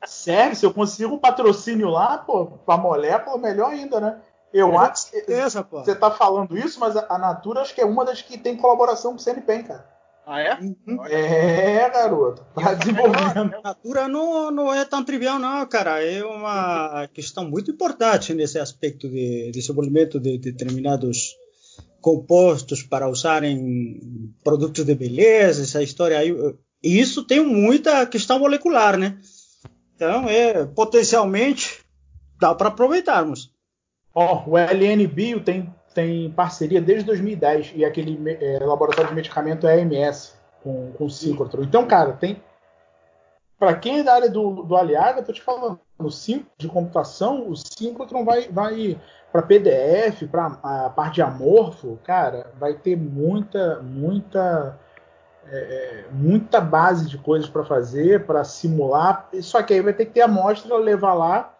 Sério, 0.05 0.55
se 0.55 0.65
eu 0.65 0.73
consigo 0.73 1.13
um 1.13 1.19
patrocínio 1.19 1.89
lá, 1.89 2.17
pô, 2.17 2.45
pra 2.45 2.77
molécula, 2.77 3.37
melhor 3.37 3.71
ainda, 3.71 3.99
né? 3.99 4.21
Eu 4.53 4.79
acho. 4.79 5.11
Essa, 5.27 5.63
pô. 5.63 5.83
Você 5.83 5.93
tá 5.93 6.09
falando 6.09 6.57
isso, 6.57 6.79
mas 6.79 6.97
a 6.97 7.05
a 7.09 7.17
Natura 7.17 7.61
acho 7.61 7.75
que 7.75 7.81
é 7.81 7.85
uma 7.85 8.03
das 8.03 8.21
que 8.21 8.37
tem 8.37 8.57
colaboração 8.57 9.11
com 9.11 9.17
o 9.17 9.21
CNPEM, 9.21 9.63
cara. 9.63 9.98
Ah, 10.31 10.41
é? 10.41 10.59
Uhum. 10.61 11.03
É, 11.07 11.89
garoto. 11.89 12.45
Tá 12.53 12.75
desenvolvendo. 12.75 13.55
A 13.55 13.61
natura 13.63 14.07
não, 14.07 14.51
não 14.51 14.71
é 14.71 14.85
tão 14.85 15.03
trivial, 15.03 15.39
não, 15.39 15.65
cara. 15.65 16.03
É 16.03 16.23
uma 16.23 17.07
questão 17.07 17.49
muito 17.49 17.71
importante 17.71 18.31
nesse 18.35 18.59
aspecto 18.59 19.09
de 19.09 19.49
desenvolvimento 19.51 20.19
de 20.19 20.37
determinados 20.37 21.35
compostos 21.99 22.83
para 22.83 23.09
usar 23.09 23.43
em 23.43 24.31
produtos 24.43 24.85
de 24.85 24.93
beleza, 24.93 25.63
essa 25.63 25.81
história 25.81 26.19
aí. 26.19 26.31
E 26.83 26.99
isso 26.99 27.23
tem 27.23 27.43
muita 27.43 28.05
questão 28.05 28.37
molecular, 28.37 28.99
né? 28.99 29.17
Então, 29.95 30.29
é 30.29 30.63
potencialmente 30.63 31.83
dá 32.39 32.53
para 32.53 32.67
aproveitarmos. 32.67 33.51
Ó, 34.13 34.43
o 34.47 34.57
LNBio 34.59 35.43
tem, 35.43 35.73
tem 35.99 36.31
parceria 36.31 36.81
desde 36.81 37.05
2010 37.05 37.73
e 37.75 37.83
aquele 37.83 38.17
é, 38.39 38.59
laboratório 38.63 39.09
de 39.09 39.15
medicamento 39.15 39.67
é 39.67 39.81
AMS 39.81 40.33
com, 40.63 40.93
com 40.93 41.09
o. 41.09 41.67
Então, 41.67 41.85
cara, 41.85 42.13
tem. 42.13 42.41
Para 43.57 43.75
quem 43.75 43.99
é 43.99 44.03
da 44.03 44.13
área 44.13 44.29
do, 44.29 44.63
do 44.63 44.77
Aliaga, 44.77 45.19
eu 45.19 45.25
tô 45.25 45.33
te 45.33 45.41
falando, 45.41 45.77
no 45.99 46.09
de 46.57 46.69
computação, 46.69 47.49
o 47.49 47.57
síncrotron 47.57 48.23
vai, 48.23 48.47
vai 48.47 48.97
para 49.33 49.41
PDF, 49.41 50.25
para 50.31 50.45
a 50.63 50.89
parte 50.89 51.15
de 51.15 51.21
amorfo, 51.21 51.99
cara, 52.05 52.53
vai 52.57 52.73
ter 52.73 52.95
muita, 52.95 53.81
muita. 53.81 54.79
é, 55.51 55.57
é, 55.57 56.05
muita 56.13 56.61
base 56.61 57.09
de 57.09 57.17
coisas 57.17 57.49
para 57.49 57.65
fazer, 57.65 58.25
para 58.25 58.45
simular. 58.45 59.27
Só 59.41 59.61
que 59.61 59.73
aí 59.73 59.81
vai 59.81 59.91
ter 59.91 60.05
que 60.05 60.13
ter 60.13 60.21
amostra, 60.21 60.77
levar 60.77 61.13
lá 61.13 61.53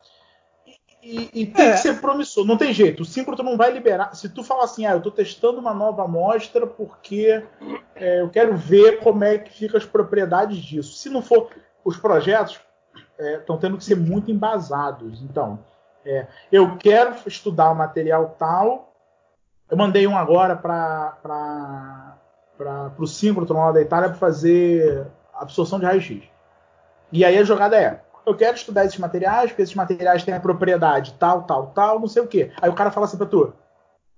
e, 1.02 1.30
e 1.34 1.46
tem 1.46 1.70
É. 1.70 1.72
que 1.74 1.78
ser 1.80 2.02
promissor. 2.02 2.46
Não 2.46 2.58
tem 2.58 2.74
jeito. 2.74 3.04
O 3.04 3.06
síncrono 3.06 3.44
não 3.44 3.58
vai 3.58 3.72
liberar. 3.72 4.16
Se 4.16 4.28
tu 4.30 4.44
falar 4.44 4.66
assim, 4.66 4.86
ah, 4.86 4.92
eu 4.92 5.02
tô 5.02 5.10
testando 5.12 5.60
uma 5.60 5.74
nova 5.74 6.04
amostra 6.04 6.68
porque 6.68 7.44
é, 7.96 8.22
eu 8.22 8.30
quero 8.30 8.56
ver 8.58 9.00
como 9.00 9.24
é 9.24 9.38
que 9.38 9.52
ficam 9.52 9.78
as 9.78 9.86
propriedades 9.86 10.58
disso. 10.58 10.94
Se 10.98 11.10
não 11.10 11.22
for, 11.22 11.50
os 11.84 11.98
projetos 11.98 12.60
estão 13.18 13.58
tendo 13.58 13.78
que 13.78 13.84
ser 13.84 13.96
muito 13.96 14.32
embasados. 14.32 15.22
Então, 15.22 15.60
é, 16.06 16.28
eu 16.52 16.78
quero 16.78 17.16
estudar 17.26 17.72
o 17.72 17.76
material 17.76 18.36
tal. 18.38 18.94
Eu 19.70 19.78
mandei 19.78 20.08
um 20.08 20.18
agora 20.18 20.56
para 20.56 22.18
o 22.98 23.06
síncrono 23.06 23.54
lá 23.54 23.72
da 23.72 23.82
Itália 23.82 24.10
para 24.10 24.18
fazer 24.18 25.08
absorção 25.34 25.80
de 25.80 25.86
raio-x. 25.86 26.24
E 27.12 27.24
aí 27.24 27.38
a 27.38 27.44
jogada 27.44 27.78
é: 27.78 28.02
eu 28.26 28.36
quero 28.36 28.56
estudar 28.56 28.86
esses 28.86 28.98
materiais, 28.98 29.50
porque 29.52 29.62
esses 29.62 29.76
materiais 29.76 30.24
têm 30.24 30.34
a 30.34 30.40
propriedade 30.40 31.14
tal, 31.20 31.44
tal, 31.44 31.68
tal, 31.68 32.00
não 32.00 32.08
sei 32.08 32.22
o 32.24 32.28
quê. 32.28 32.52
Aí 32.62 32.70
o 32.70 32.74
cara 32.76 32.92
fala 32.92 33.06
assim 33.06 33.18
pra 33.18 33.26
tu: 33.26 33.54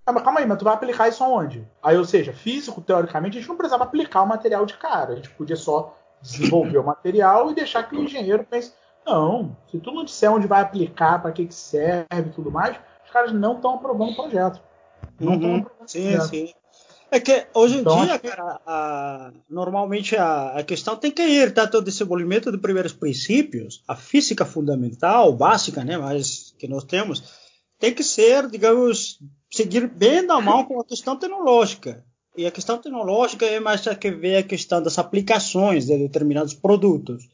ah, 0.05 0.11
mas 0.11 0.23
calma 0.23 0.39
aí, 0.39 0.45
mas 0.45 0.57
tu 0.57 0.65
vai 0.65 0.73
aplicar 0.73 1.07
isso 1.07 1.23
aonde? 1.23 1.67
Aí, 1.81 1.97
ou 1.97 2.05
seja, 2.05 2.33
físico, 2.33 2.81
teoricamente, 2.81 3.37
a 3.37 3.39
gente 3.39 3.49
não 3.49 3.55
precisava 3.57 3.83
aplicar 3.83 4.23
o 4.23 4.27
material 4.27 4.65
de 4.65 4.75
cara. 4.75 5.13
A 5.13 5.15
gente 5.15 5.29
podia 5.31 5.55
só 5.55 5.95
desenvolver 6.21 6.77
o 6.79 6.83
material 6.83 7.51
e 7.51 7.55
deixar 7.55 7.83
que 7.83 7.95
o 7.95 8.03
engenheiro 8.03 8.43
pense: 8.43 8.73
não, 9.05 9.55
se 9.69 9.79
tu 9.79 9.91
não 9.91 10.03
disser 10.03 10.31
onde 10.31 10.47
vai 10.47 10.61
aplicar, 10.61 11.21
para 11.21 11.31
que, 11.31 11.45
que 11.45 11.53
serve 11.55 12.05
e 12.11 12.29
tudo 12.33 12.51
mais, 12.51 12.77
os 13.05 13.11
caras 13.11 13.31
não 13.31 13.55
estão 13.55 13.75
aprovando 13.75 14.11
o 14.11 14.15
projeto. 14.15 14.61
Não 15.19 15.35
estão 15.35 15.49
Uhum. 15.49 15.57
aprovando 15.57 15.85
o 15.85 15.91
Sim, 15.91 16.01
projeto. 16.09 16.29
sim. 16.29 16.53
É 17.13 17.19
que 17.19 17.45
hoje 17.53 17.75
em 17.75 17.79
Então, 17.81 18.05
dia, 18.05 18.17
que- 18.17 18.29
cara, 18.29 18.61
a- 18.65 19.31
normalmente 19.49 20.15
a, 20.15 20.59
a 20.59 20.63
questão 20.63 20.95
tem 20.95 21.11
que 21.11 21.21
ir 21.21 21.53
tanto 21.53 21.77
o 21.79 21.81
desenvolvimento 21.81 22.49
de 22.51 22.57
primeiros 22.57 22.93
princípios, 22.93 23.83
a 23.87 23.95
física 23.97 24.45
fundamental, 24.45 25.33
básica, 25.33 25.83
né, 25.83 25.97
mas 25.97 26.55
que 26.57 26.67
nós 26.69 26.85
temos, 26.85 27.21
tem 27.77 27.93
que 27.93 28.01
ser, 28.03 28.47
digamos, 28.47 29.19
seguir 29.51 29.87
bem 29.89 30.21
na 30.25 30.39
mão 30.39 30.63
com 30.63 30.79
a 30.79 30.85
questão 30.85 31.17
tecnológica. 31.17 32.03
E 32.37 32.45
a 32.45 32.51
questão 32.51 32.77
tecnológica 32.77 33.45
é 33.45 33.59
mais 33.59 33.85
a 33.87 33.93
que 33.95 34.09
ver 34.09 34.37
a 34.37 34.43
questão 34.43 34.81
das 34.81 34.97
aplicações 34.97 35.87
de 35.87 35.97
determinados 35.97 36.53
produtos. 36.53 37.25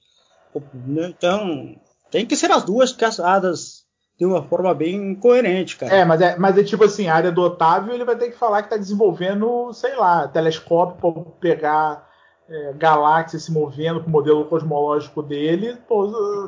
né? 0.73 1.13
Então, 1.15 1.79
tem 2.09 2.25
que 2.25 2.35
ser 2.35 2.49
as 2.49 2.63
duas 2.63 2.91
casadas 2.93 3.85
de 4.18 4.26
uma 4.26 4.41
forma 4.41 4.73
bem 4.73 5.14
coerente, 5.14 5.77
cara. 5.77 5.94
É, 5.94 6.03
mas 6.03 6.22
é, 6.22 6.35
mas 6.38 6.57
é 6.57 6.64
tipo 6.64 6.84
assim, 6.84 7.07
a 7.07 7.15
área 7.15 7.31
do 7.31 7.41
Otávio 7.41 7.94
ele 7.94 8.03
vai 8.03 8.15
ter 8.15 8.31
que 8.31 8.38
falar 8.38 8.64
que 8.64 8.68
está 8.68 8.77
desenvolvendo, 8.77 9.72
sei 9.73 9.95
lá, 9.95 10.27
telescópio 10.27 11.14
para 11.14 11.23
pegar 11.39 12.10
é, 12.49 12.73
galáxias 12.73 13.44
se 13.44 13.52
movendo 13.52 14.02
com 14.02 14.07
o 14.07 14.11
modelo 14.11 14.45
cosmológico 14.45 15.22
dele, 15.22 15.77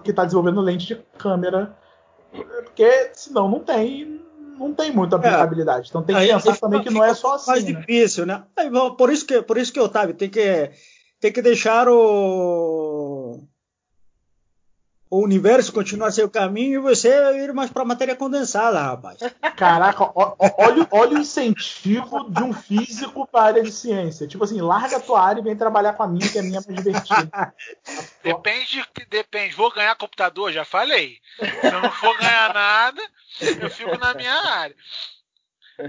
que 0.04 0.10
está 0.10 0.26
desenvolvendo 0.26 0.62
lente 0.62 0.88
de 0.88 0.96
câmera, 1.18 1.78
porque 2.32 3.12
senão 3.14 3.48
não 3.48 3.60
tem, 3.60 4.20
não 4.58 4.74
tem 4.74 4.92
muita 4.92 5.18
aplicabilidade. 5.18 5.90
Então 5.90 6.02
tem 6.02 6.16
que 6.16 6.28
pensar 6.28 6.58
também 6.58 6.82
que 6.82 6.90
não 6.90 7.04
é 7.04 7.14
só 7.14 7.32
mais 7.46 7.50
assim, 7.50 7.74
né? 7.74 7.80
difícil, 7.82 8.26
né? 8.26 8.44
Por 8.98 9.12
isso 9.12 9.28
que, 9.28 9.44
por 9.44 9.58
isso 9.60 9.72
que 9.72 9.80
Otávio 9.80 10.16
tem 10.16 10.30
que 10.30 10.72
tem 11.20 11.34
que 11.34 11.42
deixar 11.42 11.88
o 11.90 13.19
o 15.10 15.24
universo 15.24 15.74
continuar 15.74 16.12
seu 16.12 16.30
caminho 16.30 16.80
e 16.80 16.84
você 16.84 17.10
ir 17.44 17.52
mais 17.54 17.72
para 17.72 17.84
matéria 17.84 18.16
condensada, 18.16 18.80
rapaz. 18.82 19.18
Caraca, 19.56 20.04
ó- 20.04 20.36
ó- 20.38 20.52
olha, 20.60 20.88
olha 20.92 21.18
o 21.18 21.22
incentivo 21.22 22.30
de 22.30 22.44
um 22.44 22.54
físico 22.54 23.28
para 23.28 23.42
a 23.42 23.46
área 23.46 23.64
de 23.64 23.72
ciência. 23.72 24.28
Tipo 24.28 24.44
assim, 24.44 24.62
larga 24.62 24.98
a 24.98 25.00
tua 25.00 25.22
área 25.22 25.42
e 25.42 25.44
vem 25.44 25.56
trabalhar 25.56 25.94
com 25.94 26.04
a 26.04 26.08
minha, 26.08 26.30
que 26.30 26.38
a 26.38 26.44
minha 26.44 26.60
é 26.60 26.62
mais 26.66 26.84
divertida. 26.84 27.54
Depende, 28.24 28.86
depende. 29.10 29.56
Vou 29.56 29.74
ganhar 29.74 29.96
computador, 29.96 30.52
já 30.52 30.64
falei. 30.64 31.18
Se 31.38 31.68
eu 31.68 31.82
não 31.82 31.92
for 31.92 32.18
ganhar 32.18 32.54
nada, 32.54 33.02
eu 33.62 33.70
fico 33.70 33.98
na 33.98 34.14
minha 34.14 34.34
área. 34.34 34.76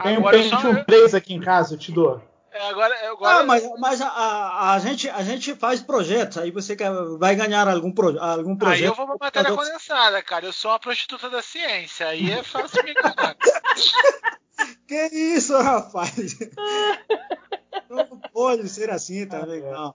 Tem 0.02 0.16
um 0.16 0.20
Agora 0.20 0.42
só. 0.44 0.56
Pentium 0.56 0.84
3 0.84 1.14
aqui 1.14 1.34
em 1.34 1.40
casa, 1.40 1.74
eu 1.74 1.78
te 1.78 1.92
dou. 1.92 2.22
É, 2.52 2.68
Agora, 2.68 3.10
agora 3.10 3.38
Ah, 3.38 3.42
mas, 3.44 3.68
mas 3.78 4.00
a, 4.00 4.08
a, 4.08 4.74
a 4.74 4.78
gente 4.78 5.08
a 5.08 5.22
gente 5.22 5.54
faz 5.54 5.80
projetos, 5.80 6.38
aí 6.38 6.50
você 6.50 6.74
quer, 6.76 6.90
vai 7.18 7.34
ganhar 7.34 7.68
algum, 7.68 7.92
pro, 7.92 8.18
algum 8.20 8.56
projeto. 8.56 8.78
aí 8.80 8.84
eu 8.84 8.94
vou 8.94 9.06
pra 9.06 9.16
matéria 9.26 9.52
condensada, 9.54 10.22
cara. 10.22 10.46
Eu 10.46 10.52
sou 10.52 10.70
uma 10.70 10.78
prostituta 10.78 11.28
da 11.30 11.42
ciência. 11.42 12.08
Aí 12.08 12.30
é 12.30 12.42
fácil 12.42 12.82
me 12.84 12.90
enganar. 12.92 13.36
Que 14.86 15.06
isso, 15.14 15.56
rapaz? 15.56 16.36
Não 17.88 18.06
pode 18.32 18.68
ser 18.68 18.90
assim 18.90 19.26
também, 19.26 19.60
não. 19.62 19.94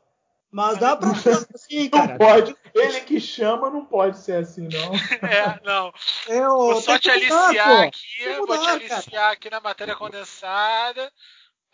Mas 0.52 0.78
dá 0.78 0.96
pra 0.96 1.14
fazer 1.14 1.46
assim, 1.54 1.90
Não 1.92 2.00
cara. 2.08 2.18
pode. 2.18 2.56
Ele 2.74 3.02
que 3.02 3.20
chama 3.20 3.70
não 3.70 3.86
pode 3.86 4.18
ser 4.18 4.38
assim, 4.38 4.68
não. 4.72 4.92
É, 5.30 5.60
não. 5.66 5.94
Eu, 6.28 6.50
Vou 6.50 6.82
só 6.82 6.98
te 6.98 7.10
mudar, 7.10 7.48
aliciar 7.50 7.68
pô. 7.68 7.82
aqui. 7.84 8.00
Que 8.18 8.34
Vou 8.38 8.48
te 8.48 8.52
mudar, 8.52 8.80
cara. 8.80 8.96
aliciar 8.96 9.32
aqui 9.34 9.50
na 9.50 9.60
matéria 9.60 9.96
condensada. 9.96 11.12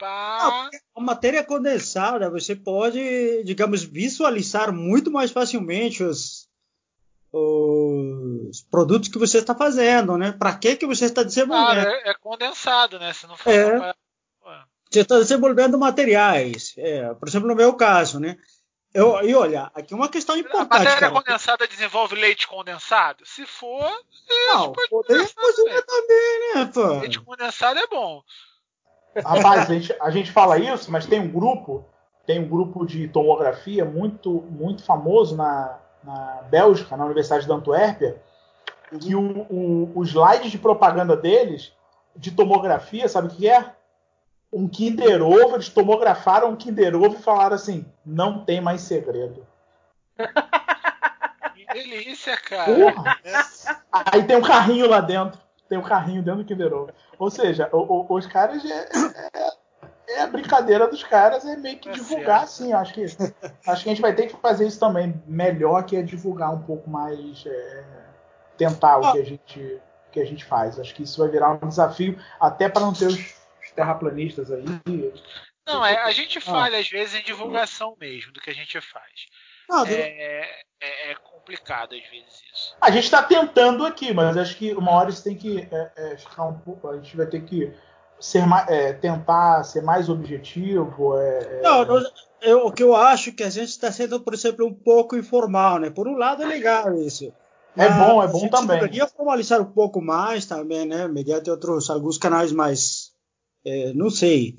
Pá. 0.01 0.69
A 0.95 0.99
matéria 1.01 1.43
condensada, 1.43 2.27
você 2.29 2.55
pode, 2.55 3.43
digamos, 3.43 3.83
visualizar 3.83 4.73
muito 4.73 5.11
mais 5.11 5.29
facilmente 5.31 6.03
os, 6.03 6.49
os 7.31 8.61
produtos 8.63 9.09
que 9.09 9.19
você 9.19 9.37
está 9.37 9.53
fazendo, 9.55 10.17
né? 10.17 10.31
Para 10.31 10.55
que 10.57 10.75
que 10.75 10.85
você 10.87 11.05
está 11.05 11.21
Claro, 11.21 11.27
desenvolvendo? 11.29 11.87
é, 11.87 12.09
é 12.09 12.13
condensado, 12.15 12.99
né? 12.99 13.13
Se 13.13 13.27
não 13.27 13.37
for. 13.37 13.51
É. 13.51 13.77
pra-. 13.77 13.95
Você 14.89 14.99
está 15.01 15.17
desenvolvendo 15.19 15.77
materiais. 15.77 16.73
É, 16.77 17.13
por 17.13 17.27
exemplo, 17.29 17.47
no 17.47 17.55
meu 17.55 17.73
caso, 17.75 18.19
né? 18.19 18.37
Eu, 18.93 19.21
e 19.21 19.33
olha, 19.33 19.71
aqui 19.73 19.93
uma 19.93 20.09
questão 20.09 20.35
A 20.35 20.39
importante. 20.39 20.69
matéria 20.69 20.99
cara. 20.99 21.11
condensada 21.13 21.65
desenvolve 21.67 22.13
leite 22.15 22.45
condensado? 22.45 23.25
Se 23.25 23.45
for, 23.45 23.89
Não, 24.49 24.73
pode 24.73 25.27
fazer 25.27 25.81
também, 25.83 26.55
né, 26.55 26.71
pô? 26.73 26.99
leite 26.99 27.19
condensado 27.21 27.79
é 27.79 27.87
bom. 27.87 28.21
Rapaz, 29.15 29.69
a 29.69 29.73
gente, 29.73 29.95
a 29.99 30.09
gente 30.09 30.31
fala 30.31 30.57
isso, 30.57 30.91
mas 30.91 31.05
tem 31.05 31.19
um 31.19 31.29
grupo, 31.29 31.85
tem 32.25 32.39
um 32.39 32.47
grupo 32.47 32.85
de 32.85 33.07
tomografia 33.07 33.83
muito, 33.83 34.41
muito 34.49 34.83
famoso 34.83 35.35
na, 35.35 35.77
na 36.03 36.43
Bélgica, 36.49 36.95
na 36.95 37.05
Universidade 37.05 37.45
de 37.45 37.51
Antuérpia, 37.51 38.21
que 38.99 39.15
o, 39.15 39.45
o, 39.49 39.91
o 39.95 40.03
slide 40.03 40.49
de 40.49 40.57
propaganda 40.57 41.15
deles, 41.15 41.73
de 42.15 42.31
tomografia, 42.31 43.07
sabe 43.07 43.27
o 43.27 43.31
que 43.31 43.49
é? 43.49 43.73
Um 44.51 44.67
Kinder 44.67 45.21
Ovo, 45.21 45.55
eles 45.55 45.69
tomografaram 45.69 46.49
um 46.49 46.55
Kinder 46.55 46.95
Ovo 46.95 47.15
e 47.15 47.21
falaram 47.21 47.55
assim, 47.55 47.85
não 48.05 48.43
tem 48.43 48.59
mais 48.59 48.81
segredo. 48.81 49.47
Que 51.55 51.65
delícia, 51.73 52.35
cara. 52.37 52.73
Porra! 52.73 53.17
Aí 53.91 54.23
tem 54.23 54.35
um 54.35 54.41
carrinho 54.41 54.89
lá 54.89 54.99
dentro. 54.99 55.39
Tem 55.71 55.77
um 55.79 55.83
carrinho 55.83 56.21
dentro 56.21 56.43
do 56.43 56.45
Kinder 56.45 56.73
Ovo. 56.73 56.91
Ou 57.17 57.31
seja, 57.31 57.69
o- 57.71 57.77
o- 57.77 58.13
os 58.17 58.27
caras 58.27 58.61
é, 58.65 58.89
é- 59.33 60.15
é 60.17 60.21
a 60.21 60.27
brincadeira 60.27 60.85
dos 60.85 61.01
caras, 61.01 61.45
é 61.45 61.55
meio 61.55 61.79
que 61.79 61.87
Tá 61.87 61.95
divulgar, 61.95 62.39
certo. 62.45 62.49
sim. 62.67 62.73
Acho 62.73 62.93
que, 62.93 63.05
acho 63.05 63.15
que 63.15 63.69
a 63.69 63.77
gente 63.93 64.01
vai 64.01 64.13
ter 64.13 64.27
que 64.27 64.35
fazer 64.35 64.67
isso 64.67 64.77
também 64.77 65.23
melhor, 65.25 65.85
que 65.85 65.95
é 65.95 66.01
divulgar 66.01 66.53
um 66.53 66.61
pouco 66.63 66.89
mais, 66.89 67.45
é, 67.45 67.85
tentar 68.57 68.97
o 68.99 69.05
Ah. 69.05 69.11
que 69.13 69.19
a 69.19 69.23
gente 69.23 69.81
que 70.11 70.19
a 70.19 70.25
gente 70.25 70.43
faz. 70.43 70.77
Acho 70.77 70.93
que 70.93 71.03
isso 71.03 71.21
vai 71.21 71.29
virar 71.31 71.51
um 71.63 71.69
desafio, 71.69 72.19
até 72.37 72.67
para 72.67 72.81
não 72.81 72.91
ter 72.91 73.05
os, 73.07 73.15
os 73.17 73.71
terraplanistas 73.73 74.51
aí. 74.51 74.65
Não, 75.65 75.85
é, 75.85 76.01
a 76.01 76.11
gente 76.11 76.37
Ah. 76.39 76.41
falha 76.41 76.77
às 76.79 76.89
vezes 76.89 77.15
em 77.17 77.23
divulgação 77.23 77.95
mesmo 77.97 78.33
do 78.33 78.41
que 78.41 78.49
a 78.49 78.53
gente 78.53 78.81
faz. 78.81 79.29
Não, 79.71 79.85
do- 79.85 79.91
É, 79.91 80.41
é- 80.81 81.11
é 81.11 81.15
complicado 81.15 81.95
às 81.95 82.01
vezes 82.09 82.41
isso. 82.53 82.75
A 82.81 82.91
gente 82.91 83.05
está 83.05 83.23
tentando 83.23 83.85
aqui, 83.85 84.13
mas 84.13 84.35
acho 84.37 84.55
que 84.57 84.73
uma 84.73 84.91
hora 84.91 85.09
isso 85.09 85.23
tem 85.23 85.35
que 85.35 85.67
é, 85.71 85.91
é, 85.95 86.17
ficar 86.17 86.45
um 86.45 86.59
pouco. 86.59 86.87
A 86.89 86.95
gente 86.97 87.15
vai 87.15 87.25
ter 87.25 87.41
que 87.43 87.73
ser 88.19 88.45
mais, 88.45 88.67
é, 88.69 88.93
tentar 88.93 89.63
ser 89.63 89.81
mais 89.81 90.09
objetivo. 90.09 91.17
é, 91.17 91.37
é, 91.39 91.61
Não, 91.61 91.85
eu- 92.41 92.65
o 92.67 92.71
que 92.71 92.83
eu 92.83 92.95
acho 92.95 93.31
que 93.33 93.43
a 93.43 93.49
gente 93.49 93.69
está 93.69 93.91
sendo, 93.91 94.19
por 94.19 94.33
exemplo, 94.33 94.65
um 94.65 94.73
pouco 94.73 95.15
informal, 95.15 95.79
né? 95.79 95.89
Por 95.89 96.07
um 96.07 96.15
lado 96.17 96.43
é 96.43 96.45
legal 96.45 96.93
isso. 96.95 97.25
É 97.77 97.87
Mas 97.87 97.95
bom, 97.97 98.21
é 98.21 98.25
a 98.25 98.27
bom 98.27 98.39
gente 98.39 98.51
também. 98.51 98.79
deveria 98.79 99.07
formalizar 99.07 99.61
um 99.61 99.71
pouco 99.71 100.01
mais 100.01 100.45
também, 100.45 100.85
né? 100.85 101.07
Mediante 101.07 101.49
outros, 101.49 101.89
alguns 101.89 102.17
canais 102.17 102.51
mais, 102.51 103.11
não 103.95 104.09
sei, 104.09 104.57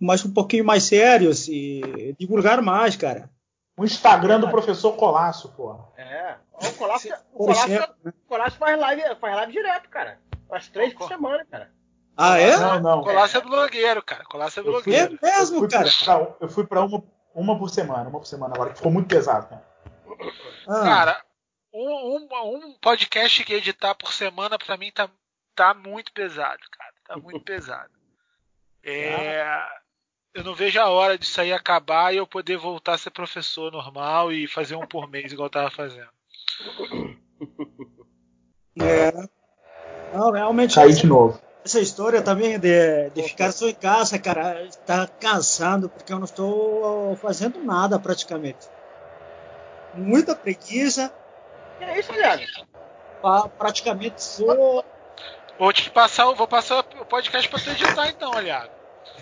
mas 0.00 0.24
um 0.24 0.32
pouquinho 0.34 0.64
mais 0.64 0.82
sérios 0.82 1.48
e 1.48 2.14
divulgar 2.18 2.60
mais, 2.60 2.94
cara. 2.96 3.30
O 3.76 3.84
Instagram 3.84 4.38
do 4.40 4.50
professor 4.50 4.92
Colasso, 4.96 5.50
pô. 5.52 5.78
É. 5.96 6.36
O 6.52 6.72
Colasso, 6.74 7.08
o 7.32 7.46
Por 7.46 7.54
Colasso, 7.54 7.94
o 8.04 8.12
Colasso 8.28 8.56
faz, 8.58 8.78
live, 8.78 9.02
faz 9.16 9.34
live 9.36 9.52
direto, 9.52 9.88
cara. 9.88 10.20
Faz 10.48 10.68
três 10.68 10.92
por 10.94 11.08
semana, 11.08 11.44
cara. 11.50 11.72
Ah, 12.16 12.38
é? 12.38 12.56
Não, 12.58 12.80
não. 12.80 13.02
Colasso 13.02 13.38
é 13.38 13.40
blogueiro, 13.40 14.02
cara. 14.02 14.24
Colasso 14.24 14.58
é 14.58 14.60
Eu 14.60 14.64
fui- 14.64 14.72
blogueiro. 14.72 15.18
É 15.22 15.38
mesmo, 15.38 15.66
cara. 15.68 15.88
Pra, 16.04 16.36
eu 16.40 16.48
fui 16.50 16.66
pra 16.66 16.82
uma, 16.84 17.02
uma 17.34 17.58
por 17.58 17.70
semana, 17.70 18.08
uma 18.10 18.18
por 18.20 18.26
semana 18.26 18.54
agora, 18.54 18.70
que 18.70 18.76
ficou 18.76 18.92
muito 18.92 19.08
pesado, 19.08 19.48
cara. 19.48 19.64
Ah, 20.68 20.82
Cara, 20.84 21.24
um, 21.72 22.16
um, 22.30 22.56
um 22.56 22.74
podcast 22.78 23.42
que 23.44 23.54
editar 23.54 23.94
por 23.94 24.12
semana 24.12 24.58
pra 24.58 24.76
mim 24.76 24.92
tá, 24.92 25.08
tá 25.54 25.72
muito 25.72 26.12
pesado, 26.12 26.60
cara. 26.70 26.92
Tá 27.06 27.16
muito 27.16 27.40
pesado. 27.40 27.90
É, 28.84 29.42
eu 30.34 30.42
não 30.44 30.54
vejo 30.54 30.80
a 30.80 30.88
hora 30.88 31.18
disso 31.18 31.40
aí 31.40 31.52
acabar 31.52 32.12
e 32.12 32.16
eu 32.16 32.26
poder 32.26 32.56
voltar 32.56 32.94
a 32.94 32.98
ser 32.98 33.10
professor 33.10 33.70
normal 33.72 34.32
e 34.32 34.46
fazer 34.46 34.76
um 34.76 34.86
por 34.86 35.08
mês 35.08 35.32
igual 35.32 35.46
eu 35.46 35.50
tava 35.50 35.70
fazendo. 35.70 36.08
é. 38.80 39.12
Não, 40.14 40.30
realmente. 40.30 40.74
Caí 40.74 40.92
de 40.92 41.06
novo. 41.06 41.40
Essa 41.64 41.80
história 41.80 42.20
também 42.20 42.58
de, 42.58 43.10
de 43.10 43.22
ficar 43.22 43.52
só 43.52 43.68
em 43.68 43.74
casa, 43.74 44.18
cara, 44.18 44.64
está 44.64 45.06
cansando, 45.06 45.88
porque 45.88 46.12
eu 46.12 46.18
não 46.18 46.24
estou 46.24 47.14
fazendo 47.16 47.62
nada 47.62 48.00
praticamente. 48.00 48.68
Muita 49.94 50.34
preguiça, 50.34 51.12
é 51.80 52.00
isso, 52.00 52.12
Thiago? 52.12 52.42
praticamente 53.56 54.20
só. 54.22 54.82
Vou 55.56 55.72
te 55.72 55.88
passar, 55.90 56.28
o- 56.28 56.34
vou 56.34 56.48
passar 56.48 56.80
o 56.80 57.04
podcast 57.04 57.48
pra 57.48 57.60
tu 57.60 57.70
editar 57.70 58.08
então, 58.08 58.32
aliado. 58.32 58.70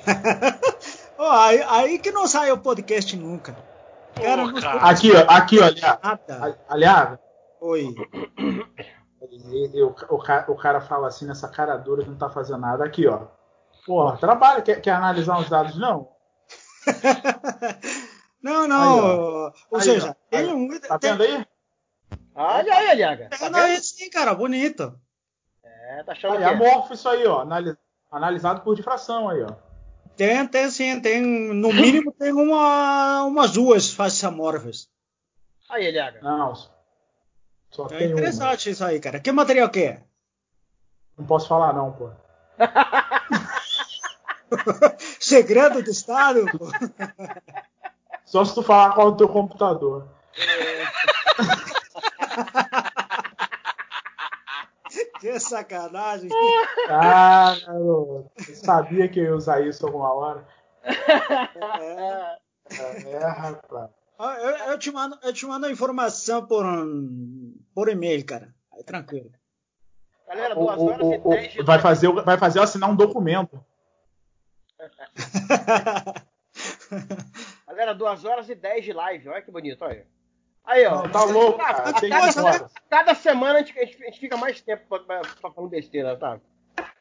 Ó, 1.22 1.30
aí, 1.30 1.62
aí 1.68 1.98
que 1.98 2.10
não 2.10 2.26
sai 2.26 2.50
o 2.50 2.58
podcast 2.58 3.14
nunca. 3.16 3.54
Cara, 4.14 4.42
Pô, 4.42 4.50
não 4.52 4.60
cara. 4.60 4.80
Aqui, 4.88 5.12
ó, 5.12 5.24
aqui, 5.28 5.58
ó. 5.60 5.64
Aliás, 6.68 7.18
Oi. 7.60 7.94
o, 9.20 10.14
o, 10.14 10.18
ca- 10.18 10.46
o 10.48 10.56
cara 10.56 10.80
fala 10.80 11.08
assim 11.08 11.26
nessa 11.26 11.46
cara 11.48 11.76
dura 11.76 12.02
que 12.02 12.10
não 12.10 12.16
tá 12.16 12.30
fazendo 12.30 12.60
nada. 12.60 12.84
Aqui, 12.84 13.06
ó. 13.06 13.26
Porra, 13.86 14.16
trabalha, 14.16 14.62
quer, 14.62 14.80
quer 14.80 14.92
analisar 14.92 15.38
os 15.38 15.48
dados? 15.50 15.78
Não. 15.78 16.08
Não, 18.42 18.66
não. 18.66 18.98
Aí, 19.48 19.52
ou 19.70 19.78
Aí, 19.78 19.82
seja, 19.82 20.10
ó. 20.12 20.14
tem 20.30 20.40
Aí, 20.40 20.46
um. 20.54 20.80
Tá 20.80 20.98
tem, 20.98 21.10
vendo 21.14 21.22
aí? 21.24 21.46
Olha 22.34 22.74
aí, 22.74 22.88
Aliaga. 22.88 23.28
Tá 23.28 23.36
vendo? 23.36 23.56
aí 23.58 23.76
sim, 23.82 24.08
cara, 24.08 24.34
bonito. 24.34 24.98
É, 25.62 26.02
tá 26.04 26.12
achando 26.12 26.38
Aí, 26.38 26.42
é. 26.44 26.46
amorfo 26.46 26.94
isso 26.94 27.06
aí, 27.06 27.26
ó. 27.26 27.40
anali- 27.42 27.76
Analisado 28.10 28.62
por 28.62 28.74
difração 28.74 29.28
aí, 29.28 29.42
ó. 29.42 29.52
Tem, 30.20 30.46
tem 30.46 30.70
sim, 30.70 31.00
tem. 31.00 31.22
No 31.22 31.72
mínimo 31.72 32.12
tem 32.12 32.30
uma, 32.30 33.24
umas 33.24 33.52
duas 33.52 33.90
faces 33.90 34.22
amorfas. 34.22 34.86
Aí, 35.70 35.86
Aliaga. 35.86 36.20
Não. 36.20 36.54
Só 37.70 37.86
É 37.86 37.88
tem 37.88 38.08
uma. 38.08 38.18
interessante 38.18 38.68
isso 38.68 38.84
aí, 38.84 39.00
cara. 39.00 39.18
Que 39.18 39.32
material 39.32 39.70
que 39.70 39.82
é? 39.82 40.02
Não 41.16 41.24
posso 41.24 41.48
falar, 41.48 41.72
não, 41.72 41.92
pô. 41.92 42.10
Segredo 45.18 45.82
do 45.82 45.90
Estado? 45.90 46.44
pô. 46.52 46.68
Só 48.26 48.44
se 48.44 48.54
tu 48.54 48.62
falar 48.62 48.92
qual 48.92 49.08
é 49.08 49.10
o 49.12 49.16
teu 49.16 49.26
computador. 49.30 50.06
Que 55.20 55.38
sacanagem. 55.38 56.30
Ah, 56.88 57.54
garoto. 57.66 58.30
Eu 58.48 58.54
sabia 58.56 59.08
que 59.08 59.20
eu 59.20 59.24
ia 59.24 59.36
usar 59.36 59.60
isso 59.60 59.84
alguma 59.86 60.12
hora. 60.12 60.46
É. 60.84 62.38
É, 63.06 63.18
rapaz. 63.26 63.90
Eu, 64.18 64.72
eu 64.72 64.78
te 64.78 64.90
mando, 64.90 65.18
eu 65.22 65.32
te 65.32 65.46
mando 65.46 65.66
a 65.66 65.70
informação 65.70 66.46
por, 66.46 66.64
por 67.74 67.88
e-mail, 67.88 68.24
cara. 68.24 68.54
Aí 68.72 68.82
tranquilo. 68.84 69.30
Galera, 70.28 70.54
duas 70.54 70.78
o- 70.78 70.86
horas 70.86 71.00
e 71.00 71.04
o- 71.16 71.26
o- 71.26 71.30
dez 71.30 71.52
de 71.52 71.58
vai, 71.58 71.66
live. 71.76 71.82
fazer, 71.82 72.12
vai 72.22 72.38
fazer 72.38 72.58
eu 72.58 72.62
assinar 72.62 72.88
um 72.90 72.96
documento. 72.96 73.62
Galera, 77.66 77.94
duas 77.94 78.24
horas 78.24 78.48
e 78.48 78.54
dez 78.54 78.84
de 78.84 78.92
live. 78.92 79.28
Olha 79.28 79.42
que 79.42 79.50
bonito, 79.50 79.82
olha. 79.84 80.06
Aí, 80.64 80.86
ó. 80.86 81.02
Não, 81.02 81.10
tá 81.10 81.24
louco, 81.24 81.60
Ah, 81.60 81.64
cara. 81.64 81.82
cada, 81.84 82.00
Tem 82.00 82.10
cada- 82.88 83.14
semana 83.14 83.58
a 83.58 83.62
gente, 83.62 83.78
a 83.78 83.84
gente- 83.84 84.02
a 84.02 84.06
gente 84.06 84.20
fica 84.20 84.36
mais 84.36 84.60
tempo 84.60 84.84
pra, 84.88 84.98
pra, 85.00 85.20
pra 85.40 85.50
falando 85.50 85.70
besteira, 85.70 86.16
tá? 86.16 86.38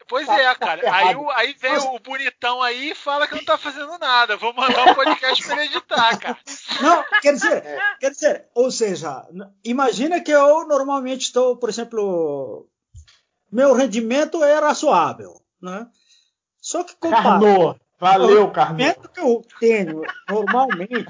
Pois 0.07 0.25
Tá- 0.25 0.39
é, 0.41 0.43
tá 0.55 0.55
cara. 0.55 0.81
ferrado. 0.81 1.07
Aí, 1.07 1.15
o- 1.15 1.29
aí 1.29 1.53
vem 1.59 1.77
o 1.77 1.99
bonitão 1.99 2.63
aí 2.63 2.91
e 2.91 2.95
fala 2.95 3.27
que 3.27 3.35
não 3.35 3.45
tá 3.45 3.59
fazendo 3.59 3.95
nada. 3.99 4.37
Vou 4.37 4.51
mandar 4.53 4.87
um 4.87 4.95
podcast 4.95 5.45
pra 5.45 5.63
ele 5.63 5.65
editar, 5.75 6.17
cara. 6.17 6.37
Não, 6.81 7.05
quer 7.21 7.33
dizer, 7.33 7.79
quer 7.99 8.09
dizer, 8.09 8.47
ou 8.55 8.71
seja, 8.71 9.27
imagina 9.63 10.19
que 10.19 10.31
eu 10.31 10.67
normalmente 10.67 11.21
estou, 11.21 11.55
por 11.57 11.69
exemplo, 11.69 12.67
meu 13.51 13.73
rendimento 13.75 14.43
é 14.43 14.57
razoável, 14.59 15.39
né? 15.61 15.85
Só 16.59 16.83
que 16.83 16.95
comparado 16.95 17.45
Carnô. 17.45 17.75
Valeu, 17.99 18.49
Carnô. 18.51 18.77
rendimento 18.77 19.09
que 19.09 19.19
eu 19.19 19.41
tenho 19.59 20.01
normalmente, 20.27 21.05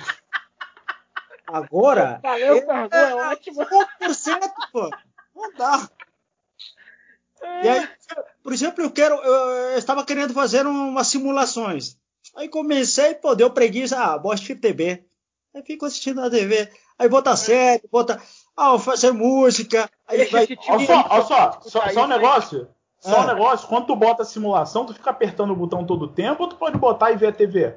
agora, 1.51 2.19
Valeu, 2.21 2.57
é, 2.57 2.61
Carnô, 2.61 2.95
é 2.95 3.15
ótimo. 3.31 3.65
1%, 4.01 4.51
pô, 4.71 4.89
não 5.35 5.53
dá. 5.53 5.89
E 7.63 7.67
aí, 7.69 7.89
por 8.43 8.51
exemplo, 8.53 8.83
eu 8.83 8.91
quero, 8.91 9.15
eu 9.15 9.77
estava 9.77 10.03
querendo 10.05 10.33
fazer 10.33 10.65
umas 10.65 11.07
simulações. 11.07 11.97
Aí 12.35 12.49
comecei, 12.49 13.15
pô, 13.15 13.33
deu 13.33 13.49
preguiça, 13.49 13.97
ah, 13.97 14.21
assistir 14.33 14.55
TV. 14.55 15.03
Aí 15.55 15.63
fico 15.63 15.85
assistindo 15.85 16.21
a 16.21 16.29
TV. 16.29 16.69
Aí 16.97 17.07
bota 17.07 17.35
série, 17.35 17.87
bota, 17.91 18.21
ah, 18.55 18.71
vou 18.71 18.79
fazer 18.79 19.11
música. 19.11 19.89
Aí 20.07 20.17
Deixa 20.17 20.31
vai. 20.31 20.47
Olha 20.67 20.85
só, 20.85 21.07
olha 21.09 21.23
só, 21.23 21.59
só, 21.63 21.89
só 21.89 22.03
um 22.03 22.07
negócio. 22.07 22.67
Só 22.99 23.19
um 23.19 23.21
Ah. 23.21 23.33
negócio, 23.33 23.67
quando 23.69 23.87
tu 23.87 23.95
bota 23.95 24.23
a 24.23 24.25
simulação, 24.25 24.85
tu 24.85 24.93
fica 24.93 25.09
apertando 25.09 25.51
o 25.51 25.55
botão 25.55 25.85
todo 25.85 26.03
o 26.03 26.07
tempo 26.09 26.43
ou 26.43 26.49
tu 26.49 26.57
pode 26.57 26.77
botar 26.77 27.11
e 27.11 27.15
ver 27.15 27.27
a 27.27 27.31
TV? 27.31 27.73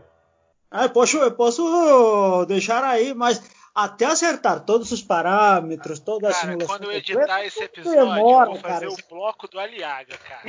Ah, 0.68 0.84
eu 0.84 0.90
posso, 0.90 1.18
eu 1.18 1.30
posso 1.30 2.44
deixar 2.46 2.82
aí, 2.82 3.14
mas 3.14 3.40
até 3.74 4.04
acertar 4.06 4.60
todos 4.60 4.92
os 4.92 5.02
parâmetros, 5.02 5.98
toda 5.98 6.28
a 6.28 6.32
Cara, 6.32 6.42
simulação. 6.42 6.66
quando 6.68 6.90
eu 6.92 6.98
completa, 7.00 7.12
editar 7.20 7.44
esse 7.44 7.62
episódio, 7.64 8.00
demora, 8.00 8.46
eu 8.50 8.52
vou 8.52 8.60
fazer 8.60 8.86
cara. 8.86 8.92
o 8.92 8.96
bloco 9.08 9.48
do 9.48 9.58
Aliaga, 9.60 10.18
cara. 10.18 10.48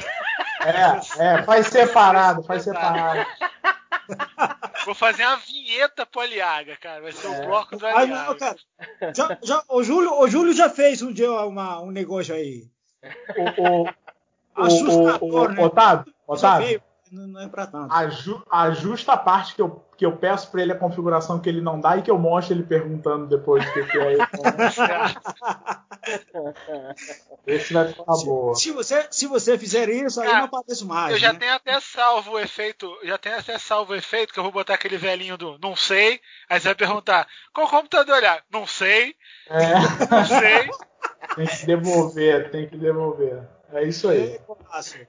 É, 1.19 1.23
é, 1.39 1.43
faz 1.43 1.67
separado, 1.67 2.43
faz 2.43 2.63
separado. 2.63 3.25
Vou 4.85 4.93
fazer 4.93 5.25
uma 5.25 5.37
vinheta 5.37 6.05
pro 6.05 6.19
Aliaga, 6.19 6.75
cara. 6.75 7.01
Vai 7.01 7.13
ser 7.13 7.27
o 7.27 7.45
bloco 7.45 7.77
do 7.77 7.85
Ah, 7.87 7.99
Aliaga. 7.99 8.29
não, 8.31 8.37
cara. 8.37 8.57
Já, 9.15 9.37
já, 9.41 9.63
o, 9.69 9.81
Júlio, 9.81 10.19
o 10.19 10.27
Júlio 10.27 10.51
já 10.53 10.69
fez 10.69 11.01
um 11.01 11.13
dia 11.13 11.31
uma- 11.31 11.79
um 11.81 11.89
negócio 11.89 12.35
aí. 12.35 12.67
O, 13.57 13.83
o, 13.83 14.65
Assustador, 14.65 15.19
o, 15.21 15.35
o, 15.45 15.47
né? 15.47 15.63
Otávio, 15.63 16.13
Otávio, 16.27 16.83
não, 17.13 17.27
não 17.27 17.41
é 17.41 17.47
pra 17.47 17.67
tanto. 17.67 17.93
aju- 17.93 18.43
ajusta 18.51 19.13
a 19.13 19.17
parte 19.17 19.55
que 19.55 19.61
eu, 19.61 19.83
que 19.97 20.05
eu 20.05 20.17
peço 20.17 20.49
pra 20.51 20.61
ele 20.61 20.71
a 20.71 20.77
configuração 20.77 21.39
que 21.39 21.47
ele 21.47 21.61
não 21.61 21.79
dá 21.79 21.97
e 21.97 22.01
que 22.01 22.09
eu 22.11 22.17
mostro 22.17 22.53
ele 22.55 22.63
perguntando 22.63 23.27
depois 23.27 23.63
o 23.67 23.73
que, 23.73 23.83
que 23.85 23.97
é. 23.99 24.17
Esse 27.45 27.73
vai 27.73 27.87
ficar 27.87 28.03
boa. 28.23 28.55
Se 28.55 28.71
você, 28.71 29.07
se 29.11 29.27
você 29.27 29.57
fizer 29.57 29.89
isso, 29.89 30.19
aí 30.21 30.27
Cara, 30.27 30.39
não 30.39 30.45
aparece 30.45 30.85
mais. 30.85 31.11
Eu 31.11 31.17
já 31.19 31.33
né? 31.33 31.39
tenho 31.39 31.53
até 31.53 31.79
salvo 31.79 32.31
o 32.31 32.39
efeito, 32.39 32.91
já 33.03 33.17
tenho 33.17 33.37
até 33.37 33.57
salvo 33.57 33.93
o 33.93 33.95
efeito 33.95 34.33
que 34.33 34.39
eu 34.39 34.43
vou 34.43 34.51
botar 34.51 34.73
aquele 34.75 34.97
velhinho 34.97 35.37
do 35.37 35.57
não 35.59 35.75
sei, 35.75 36.19
aí 36.49 36.59
você 36.59 36.69
vai 36.69 36.75
perguntar, 36.75 37.27
qual 37.53 37.69
computador 37.69 38.15
olhar? 38.17 38.43
Não 38.51 38.65
sei, 38.65 39.15
É, 39.49 39.73
não 40.09 40.25
sei. 40.25 40.69
tem 41.35 41.47
que 41.47 41.65
devolver, 41.65 42.51
tem 42.51 42.67
que 42.67 42.77
devolver. 42.77 43.43
É 43.71 43.83
isso 43.83 44.07
aí. 44.09 44.35
É 44.35 44.41
fácil. 44.69 45.07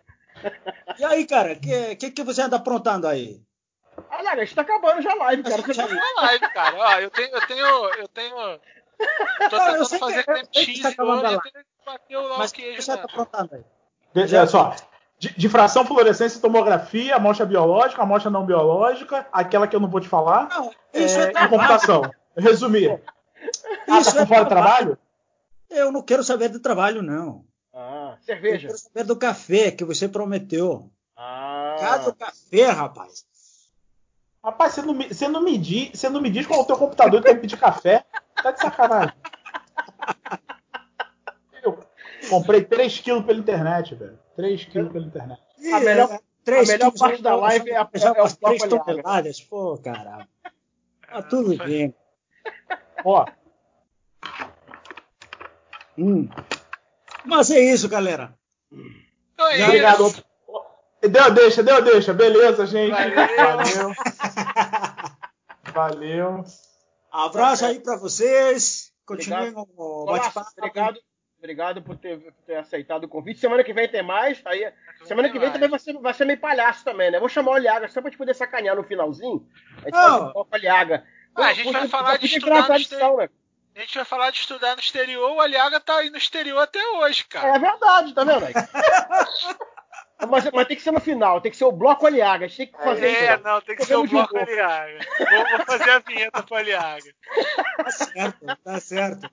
E 0.99 1.05
aí, 1.05 1.27
cara, 1.27 1.53
o 1.53 1.61
que, 1.61 1.97
que, 1.97 2.11
que 2.11 2.23
você 2.23 2.43
anda 2.43 2.57
aprontando 2.57 3.07
aí? 3.07 3.41
Aliás, 4.11 4.39
a 4.39 4.45
gente 4.45 4.55
tá 4.55 4.63
acabando 4.63 5.01
já 5.03 5.13
a 5.13 5.17
live, 5.17 5.43
cara. 5.43 5.63
Você 5.63 5.75
tá... 5.75 5.87
Na 5.89 6.23
live, 6.23 6.53
cara. 6.53 6.77
Ó, 6.77 6.99
eu 7.01 7.11
tenho. 7.11 7.29
Eu 7.35 7.47
tenho. 7.47 7.67
Eu 7.95 8.09
tenho. 8.09 8.37
Tô 8.37 9.57
eu 9.57 9.79
tentando 9.87 9.99
fazer 9.99 10.25
eu 10.29 10.47
sei 10.53 10.67
que 10.67 10.81
tá 10.83 11.03
a 11.03 11.05
hoje. 11.05 11.23
lá 12.11 12.39
Mas 12.39 12.51
o 12.51 12.55
queijo. 12.55 12.83
já 12.83 12.97
né? 12.97 13.03
tá 13.03 13.05
aprontando 13.07 13.55
aí. 13.55 13.65
De- 14.27 14.37
Olha 14.37 14.47
só. 14.47 14.75
Di- 15.19 15.35
Difração, 15.37 15.85
fluorescência, 15.87 16.41
tomografia, 16.41 17.17
amostra 17.17 17.47
biológica, 17.47 18.03
amostra 18.03 18.31
não 18.31 18.45
biológica, 18.45 19.27
aquela 19.33 19.67
que 19.69 19.75
eu 19.77 19.81
não 19.81 19.89
vou 19.89 20.01
te 20.01 20.09
falar, 20.09 20.49
Não, 20.49 20.71
isso 20.93 21.19
é, 21.19 21.27
é, 21.27 21.29
e 21.29 21.33
trabalho. 21.33 21.51
computação. 21.51 22.11
Resumir. 22.37 23.01
Ah, 23.89 23.99
Isso 24.01 24.13
tá 24.13 24.21
é 24.23 24.23
com 24.23 24.27
fora 24.29 24.43
de 24.43 24.49
trabalho? 24.51 24.99
Eu 25.71 25.93
não 25.93 26.03
quero 26.03 26.25
saber 26.25 26.49
do 26.49 26.59
trabalho, 26.61 27.01
não. 27.03 27.45
Ah, 28.27 28.33
Eu 28.33 28.37
cerveja. 28.37 28.67
quero 28.69 28.79
saber 28.79 29.05
do 29.05 29.17
café 29.17 29.71
que 29.71 29.85
você 29.85 30.09
prometeu. 30.09 30.91
Ah. 31.17 31.77
Cada 31.79 32.13
café, 32.13 32.67
rapaz. 32.67 33.25
Rapaz, 34.43 34.75
você 34.75 34.83
não, 34.83 34.95
me, 34.95 35.09
você, 35.09 35.29
não 35.29 35.43
me 35.43 35.57
diz, 35.59 35.91
você 35.99 36.09
não 36.09 36.21
me 36.21 36.31
diz 36.31 36.47
qual 36.47 36.61
é 36.61 36.63
o 36.63 36.67
teu 36.67 36.77
computador 36.77 37.21
que 37.21 37.27
tem 37.29 37.35
que 37.37 37.41
pedir 37.43 37.57
café? 37.59 38.05
Tá 38.43 38.51
de 38.51 38.61
sacanagem. 38.61 39.15
Eu 41.63 41.79
comprei 42.29 42.63
3 42.63 42.99
quilos 43.01 43.25
pela 43.25 43.39
internet, 43.39 43.95
velho. 43.95 44.19
3 44.37 44.65
quilos 44.67 44.93
pela 44.93 45.07
internet. 45.07 45.41
A 45.73 45.81
melhor- 45.81 46.11
É, 46.13 46.21
três 46.45 46.69
a 46.69 46.73
melhor 46.73 46.93
parte 46.93 47.23
da 47.23 47.35
live 47.37 47.71
é 47.71 47.77
a- 47.77 47.89
já 47.95 48.09
é 48.11 48.23
o 48.23 48.27
aliado. 48.47 48.85
toneladas. 48.85 49.41
Pô, 49.41 49.79
caramba. 49.79 50.29
Tá 51.09 51.23
tudo 51.23 51.57
bem. 51.57 51.95
Ó, 53.05 53.25
Hum. 55.97 56.29
Mas 57.25 57.51
é 57.51 57.61
isso, 57.61 57.89
galera. 57.89 58.35
Então 59.33 59.49
é 59.49 59.65
obrigado. 59.65 60.07
isso. 60.07 60.25
Deu, 61.09 61.31
deixa, 61.33 61.63
deu, 61.63 61.83
deixa. 61.83 62.15
Beleza, 62.15 62.67
gente. 62.67 62.91
Valeu. 62.91 63.95
Valeu. 65.73 66.45
Abraço 67.13 67.67
aí 67.67 67.81
pra 67.81 67.97
vocês. 67.97 68.93
Continuem 69.07 69.53
o 69.55 69.67
Golaço, 69.67 70.35
bate-papo. 70.35 70.51
obrigado, 70.57 71.01
obrigado 71.39 71.83
por 71.83 71.97
ter, 71.97 72.19
por 72.19 72.33
ter 72.47 72.57
aceitado 72.57 73.05
o 73.05 73.09
convite. 73.09 73.39
Semana 73.39 73.63
que 73.63 73.75
vem 73.75 73.89
tem 73.89 74.03
mais. 74.03 74.41
Aí, 74.47 74.73
semana 75.05 75.29
que 75.29 75.39
vem 75.39 75.53
também 75.53 75.69
vai 75.69 75.79
ser, 75.79 75.93
vai 75.99 76.15
ser 76.15 76.25
meio 76.25 76.41
palhaço 76.41 76.85
também, 76.85 77.11
né? 77.11 77.21
Vou 77.21 77.29
chamar 77.29 77.53
o 77.53 77.55
Aliaga 77.55 77.87
só 77.89 78.01
pra 78.01 78.11
gente 78.11 78.19
poder 78.19 78.35
sacanear 78.35 78.75
no 78.75 78.83
finalzinho. 78.83 79.47
A 79.77 79.85
gente 79.85 79.93
faz 79.93 80.15
um 80.15 80.33
pouco 80.33 80.51
com 80.51 80.57
o 80.57 80.59
Aliaga. 80.59 81.05
Ah, 81.35 81.47
a 81.47 81.53
gente 81.53 81.71
vai 81.71 81.89
falar 81.89 82.17
de 82.17 82.41
né? 82.41 83.29
A 83.75 83.81
gente 83.81 83.97
vai 83.97 84.05
falar 84.05 84.31
de 84.31 84.39
estudar 84.39 84.75
no 84.75 84.81
exterior. 84.81 85.33
O 85.33 85.41
Aliaga 85.41 85.81
tá 85.81 85.97
aí 85.97 86.09
no 86.09 86.17
exterior 86.17 86.61
até 86.61 86.79
hoje, 86.97 87.25
cara. 87.25 87.57
É 87.57 87.59
verdade, 87.59 88.15
tá 88.15 88.23
vendo 88.23 88.45
aí? 88.45 88.55
mas, 90.29 90.51
mas 90.53 90.69
tem 90.69 90.77
que 90.77 90.83
ser 90.83 90.93
no 90.93 91.01
final, 91.01 91.41
tem 91.41 91.51
que 91.51 91.57
ser 91.57 91.65
o 91.65 91.73
bloco 91.73 92.07
Aliaga. 92.07 92.45
A 92.45 92.49
gente 92.49 92.57
tem 92.59 92.67
que 92.69 92.85
fazer 92.85 93.07
É, 93.07 93.35
isso. 93.35 93.43
não, 93.43 93.61
tem 93.61 93.77
que 93.77 93.85
ser 93.85 93.97
o 93.97 94.07
bloco. 94.07 94.37
Aliaga. 94.39 94.99
Vou, 95.19 95.57
vou 95.57 95.67
fazer 95.67 95.91
a 95.91 95.99
vinheta 95.99 96.43
pro 96.45 96.55
Aliaga. 96.55 97.15
Tá 97.77 97.91
certo, 97.91 98.57
tá 98.63 98.81
certo. 98.81 99.31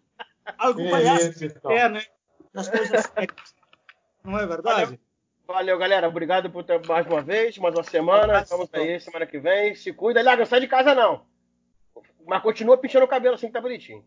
Beleza, 0.76 0.90
palhaço 0.92 1.46
então. 1.46 1.72
é, 1.72 1.90
né? 1.90 2.06
Nas 2.52 2.68
coisas. 2.68 3.14
Não 4.24 4.40
é 4.40 4.46
verdade? 4.48 5.00
Valeu, 5.46 5.78
galera. 5.78 6.08
Obrigado 6.08 6.50
por 6.50 6.64
ter 6.64 6.84
mais 6.88 7.06
uma 7.06 7.22
vez, 7.22 7.58
mais 7.60 7.76
uma 7.76 7.84
semana. 7.84 8.42
Estamos 8.42 8.68
então. 8.68 8.82
aí 8.82 9.00
semana 9.00 9.28
que 9.28 9.38
vem. 9.38 9.76
Se 9.76 9.94
cuida. 9.94 10.20
Aliaga, 10.20 10.40
não 10.40 10.46
sai 10.48 10.62
de 10.62 10.68
casa 10.68 10.96
não. 10.96 11.26
Mas 12.26 12.42
continua 12.42 12.78
pinchando 12.78 13.06
o 13.06 13.08
cabelo 13.08 13.36
assim 13.36 13.48
que 13.48 13.54
tá 13.54 13.62
bonitinho. 13.62 14.04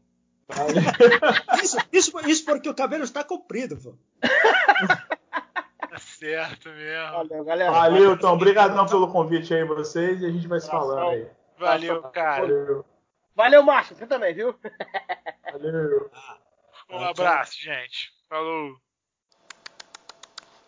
Isso, 1.63 1.79
isso, 1.91 2.29
isso 2.29 2.45
porque 2.45 2.69
o 2.69 2.75
cabelo 2.75 3.05
está 3.05 3.25
comprido, 3.25 3.77
pô. 3.79 3.95
Tá 4.21 5.99
certo 5.99 6.69
mesmo. 6.71 7.13
Valeu, 7.13 7.45
galera. 7.45 7.71
Valeu, 7.71 8.13
então. 8.13 8.35
Obrigadão 8.35 8.87
pelo 8.87 9.11
convite 9.11 9.55
aí, 9.55 9.65
vocês. 9.65 10.21
E 10.21 10.27
a 10.27 10.31
gente 10.31 10.47
vai 10.47 10.61
se 10.61 10.69
falando 10.69 11.09
aí. 11.09 11.27
Valeu, 11.59 12.03
cara. 12.03 12.43
Valeu. 12.43 12.85
Valeu, 13.35 13.63
Márcio. 13.63 13.97
Você 13.97 14.07
também, 14.07 14.35
viu? 14.35 14.55
Valeu. 15.53 16.11
Um 16.91 17.05
abraço, 17.05 17.55
gente. 17.61 18.13
Falou. 18.29 18.77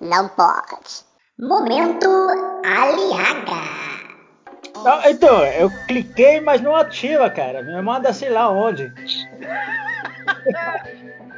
Não 0.00 0.28
pode. 0.28 1.04
Momento 1.38 2.08
Aliaga. 2.64 3.95
Não, 4.84 5.10
então, 5.10 5.44
eu 5.46 5.70
cliquei, 5.86 6.40
mas 6.40 6.60
não 6.60 6.74
ativa, 6.76 7.28
cara. 7.30 7.62
Me 7.62 7.80
manda 7.82 8.12
sei 8.12 8.30
lá 8.30 8.50
onde. 8.50 8.92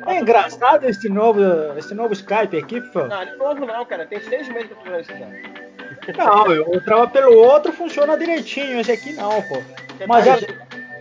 É 0.06 0.19
engraçado 0.20 0.89
esse 0.89 1.09
novo, 1.09 1.40
esse 1.77 1.94
novo 1.94 2.12
Skype 2.12 2.56
aqui, 2.56 2.81
pô. 2.81 3.05
Não, 3.06 3.24
de 3.24 3.36
novo 3.36 3.66
não, 3.66 3.85
cara. 3.85 4.06
Tem 4.06 4.20
seis 4.20 4.48
meses 4.48 4.69
que 4.69 4.73
eu 4.73 4.77
tô 4.77 4.89
usando 4.89 5.01
isso 5.01 5.12
já. 5.12 6.24
Não, 6.24 6.52
eu 6.52 6.74
entrava 6.74 7.09
pelo 7.09 7.36
outro, 7.36 7.73
funciona 7.73 8.16
direitinho. 8.16 8.81
Esse 8.81 8.93
aqui 8.93 9.12
não, 9.15 9.43
pô. 9.43 9.62
Mas 10.06 10.24
já, 10.24 10.39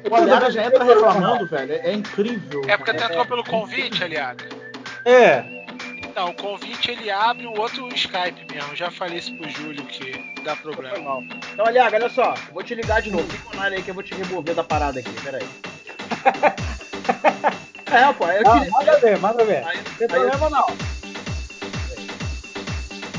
O 0.09 0.15
Aliaga 0.15 0.51
já 0.51 0.65
entra 0.65 0.83
reclamando, 0.83 1.45
velho. 1.45 1.73
É, 1.73 1.89
é 1.89 1.93
incrível. 1.93 2.61
É 2.67 2.75
porque 2.77 2.93
tu 2.93 3.03
entrou 3.03 3.25
pelo 3.25 3.43
convite, 3.43 4.03
Aliaga. 4.03 4.45
é. 5.05 5.56
Não, 6.17 6.29
o 6.29 6.33
convite 6.33 6.89
ele 6.89 7.11
abre 7.11 7.45
o 7.45 7.55
outro 7.59 7.87
Skype 7.93 8.51
mesmo. 8.51 8.75
Já 8.75 8.89
falei 8.89 9.19
isso 9.19 9.31
pro 9.35 9.47
Júlio 9.51 9.85
que 9.85 10.19
dá 10.43 10.55
problema. 10.55 10.97
mal. 10.97 11.23
Então, 11.53 11.63
Aliaga, 11.63 11.97
olha 11.97 12.09
só. 12.09 12.33
Vou 12.51 12.63
te 12.63 12.73
ligar 12.73 13.03
de 13.03 13.11
novo. 13.11 13.29
Fica 13.29 13.55
online 13.55 13.75
aí 13.75 13.83
que 13.83 13.91
eu 13.91 13.93
vou 13.93 14.01
te 14.01 14.15
remover 14.15 14.55
da 14.55 14.63
parada 14.63 14.99
aqui. 14.99 15.11
Pera 15.21 15.37
aí. 15.37 15.47
É, 17.89 18.11
pô. 18.13 18.27
Eu 18.27 18.51
Ah, 18.51 18.59
te... 18.59 18.69
manda 18.69 18.99
ver, 18.99 19.17
manda 19.19 19.45
ver. 19.45 19.65
Aí, 19.65 19.77
Não 19.77 19.83
tem 19.97 20.07
problema 20.09 20.49
não. 20.49 20.67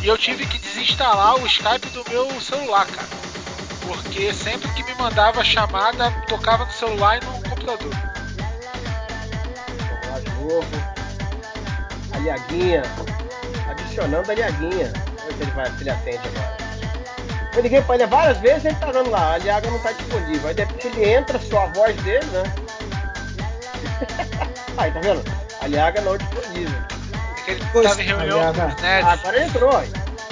E 0.02 0.06
eu 0.06 0.18
tive 0.18 0.44
que 0.46 0.58
desinstalar 0.58 1.36
o 1.36 1.46
Skype 1.46 1.88
do 1.88 2.04
meu 2.10 2.28
celular, 2.38 2.86
cara. 2.86 3.08
Porque 3.86 4.30
sempre 4.34 4.68
que 4.74 4.82
me 4.82 4.94
mandava 4.96 5.42
chamada, 5.42 6.10
tocava 6.28 6.66
no 6.66 6.70
celular 6.72 7.16
e 7.16 7.24
no 7.24 7.32
computador. 7.48 7.90
Lá 10.10 10.20
de 10.20 10.30
novo. 10.32 10.97
Aliaguinha. 12.32 12.82
Adicionando 13.70 14.30
a 14.30 14.32
Aliaguinha. 14.34 14.92
Vamos 14.94 15.24
ver 15.24 15.34
se 15.36 15.42
ele, 15.42 15.50
vai, 15.52 15.66
se 15.70 15.82
ele 15.82 15.90
atende 15.90 16.20
agora. 16.28 16.56
Eu 17.56 17.62
liguei 17.62 17.82
pra 17.82 17.94
ele 17.96 18.06
várias 18.06 18.38
vezes 18.38 18.64
e 18.64 18.68
ele 18.68 18.76
tá 18.76 18.92
dando 18.92 19.10
lá. 19.10 19.20
A 19.20 19.34
Aliaga 19.34 19.70
não 19.70 19.78
tá 19.80 19.92
disponível. 19.92 20.48
Aí 20.48 20.54
de 20.54 20.62
repente 20.64 20.86
ele 20.88 21.10
entra, 21.12 21.38
só 21.40 21.62
a 21.64 21.66
voz 21.66 21.96
dele, 22.02 22.26
né? 22.26 22.42
Aí, 24.76 24.92
tá 24.92 25.00
vendo? 25.00 25.24
Aliaga 25.60 26.00
não 26.02 26.16
disponível. 26.16 26.78
É 27.38 27.42
que 27.42 27.50
ele 27.52 27.64
Pois, 27.72 27.88
tava 27.88 28.02
em 28.02 28.04
reunião 28.06 28.54
com 28.54 28.66
os 28.66 28.82
nerds. 28.82 29.08
Agora 29.12 29.36
ele 29.36 29.44
entrou, 29.46 29.76
aí. 29.76 29.90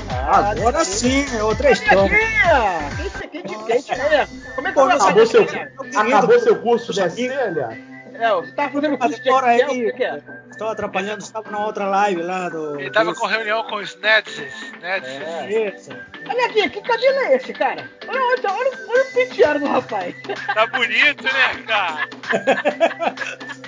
Ah, 0.08 0.50
Agora 0.50 0.84
sim, 0.84 1.26
é 1.36 1.42
outra 1.42 1.70
história. 1.72 2.02
Aliaguinha! 2.02 2.90
Quem, 2.96 3.28
quem, 3.30 3.42
te- 3.42 3.64
quem 3.64 3.80
te 3.82 3.92
é? 3.92 4.26
Como 4.54 4.68
é 4.68 4.70
que 4.70 4.74
Pô, 4.76 4.82
eu 4.82 4.86
vou 4.98 5.02
Acabou 5.06 5.26
seu, 5.26 5.46
saber? 5.48 5.72
acabou 5.96 6.40
seu 6.40 6.56
curso 6.56 6.92
de 6.92 7.00
SC, 7.10 7.22
Aliaga? 7.28 7.76
É, 8.18 8.30
você 8.32 8.52
tava 8.52 8.72
fazendo 8.72 8.98
curso 8.98 9.22
de 9.22 9.28
Agora 9.28 9.54
Excel, 9.54 9.70
aí. 9.70 9.82
o 9.82 9.90
que 9.90 9.92
que 9.96 10.04
é? 10.04 10.22
Estou 10.50 10.68
atrapalhando, 10.68 11.22
estava 11.22 11.50
na 11.50 11.66
outra 11.66 11.86
live 11.86 12.22
lá 12.22 12.48
do. 12.48 12.80
Ele 12.80 12.90
tava 12.90 13.14
com 13.14 13.26
reunião 13.26 13.62
com 13.64 13.76
os 13.76 13.94
nerds. 13.96 14.36
nerds. 14.80 15.08
É. 15.08 15.68
Isso. 15.68 15.90
Olha 16.28 16.46
aqui, 16.46 16.70
que 16.70 16.80
cabelo 16.80 17.18
é 17.20 17.36
esse, 17.36 17.52
cara? 17.52 17.90
Olha, 18.08 18.20
olha, 18.20 18.52
olha, 18.52 18.78
olha 18.88 19.02
o 19.02 19.12
penteado 19.12 19.60
do 19.60 19.66
rapaz. 19.66 20.14
Tá 20.54 20.66
bonito, 20.66 21.24
né, 21.24 21.64
cara? 21.66 22.08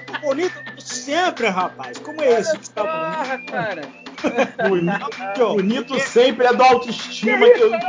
Bonito 0.23 0.55
sempre, 0.79 1.49
rapaz. 1.49 1.99
Como 1.99 2.21
é 2.23 2.41
esse 2.41 2.57
que 2.57 2.65
está 2.65 2.83
bonito? 2.83 3.53
Cara. 3.53 3.83
Bonito, 4.69 5.55
bonito 5.55 6.01
sempre 6.01 6.47
é 6.47 6.53
do 6.53 6.61
autoestima 6.61 7.39
que 7.39 7.61
eu 7.61 7.73
invejo. 7.73 7.87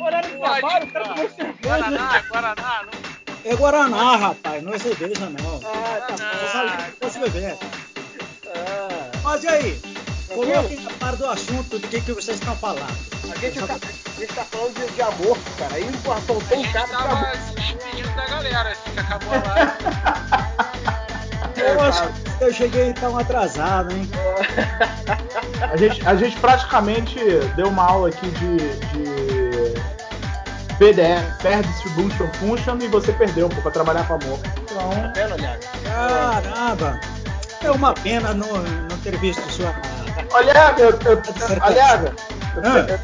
Olha, 0.00 0.04
horário 0.04 0.30
de 0.30 0.36
trabalho, 0.36 0.86
o 0.86 0.92
cara 0.92 1.04
tomou 1.04 1.30
cerveja. 1.30 1.58
Guaraná, 1.62 2.22
Guaraná. 2.28 2.82
Não... 2.82 3.13
É 3.44 3.54
Guaraná, 3.54 4.16
rapaz. 4.16 4.62
Não 4.62 4.72
é 4.72 4.78
cerveja, 4.78 5.28
não. 5.28 5.60
Ah, 5.64 6.00
tá 6.00 6.14
bom. 6.14 6.48
sabia 6.50 6.86
que 6.86 6.92
fosse 7.04 7.18
beber. 7.18 7.58
Ah, 8.46 9.10
Mas 9.22 9.44
e 9.44 9.48
aí? 9.48 9.80
Coloquem 10.28 10.86
a 10.86 10.90
par 10.98 11.14
do 11.16 11.26
assunto 11.26 11.78
do 11.78 11.86
que, 11.86 12.00
que 12.00 12.12
vocês 12.12 12.38
estão 12.38 12.56
falando. 12.56 12.96
a, 13.30 13.36
gente 13.36 13.60
tá, 13.60 13.78
gente 14.18 14.32
tá 14.34 14.44
falando 14.44 14.74
de, 14.74 14.92
de 14.94 15.02
amor, 15.02 15.38
cara. 15.58 15.74
Aí 15.74 15.92
faltou 16.02 16.38
um 16.38 16.40
gente 16.40 16.72
cara 16.72 16.86
de 16.86 16.94
amor. 16.94 17.08
tava 17.08 17.36
se 17.36 17.54
despedindo 17.54 18.16
da 18.16 18.26
galera, 18.26 18.70
assim 18.70 18.90
que 18.92 19.00
acabou 19.00 19.34
a 19.34 19.54
live. 19.54 19.72
Eu 21.56 21.80
acho 21.80 22.02
que 22.38 22.44
eu 22.44 22.52
cheguei 22.52 22.92
tão 22.94 23.16
atrasado, 23.16 23.94
hein? 23.94 24.08
A 25.70 25.76
gente, 25.76 26.06
a 26.06 26.14
gente 26.14 26.36
praticamente 26.38 27.18
deu 27.56 27.68
uma 27.68 27.84
aula 27.84 28.08
aqui 28.08 28.28
de, 28.30 28.56
de 28.56 29.43
PDF, 30.78 31.40
Fair 31.40 31.62
Distribution 31.62 32.26
Function, 32.34 32.78
e 32.80 32.88
você 32.88 33.12
perdeu 33.12 33.48
pô, 33.48 33.60
pra 33.62 33.70
trabalhar 33.70 34.06
com 34.06 34.14
amor. 34.14 34.38
Então, 34.62 34.90
Tá 34.90 35.12
vendo? 35.14 35.36
Caramba! 35.84 37.00
É 37.62 37.70
uma 37.70 37.94
pena 37.94 38.34
não, 38.34 38.46
não 38.52 38.98
ter 39.02 39.16
visto 39.18 39.40
sua. 39.50 39.74
Aliaga, 40.34 40.82
eu, 40.82 40.90
eu, 40.90 41.22
aliaga, 41.62 42.12
eu, 42.56 42.62
Ah. 42.62 42.86
eu 42.90 42.98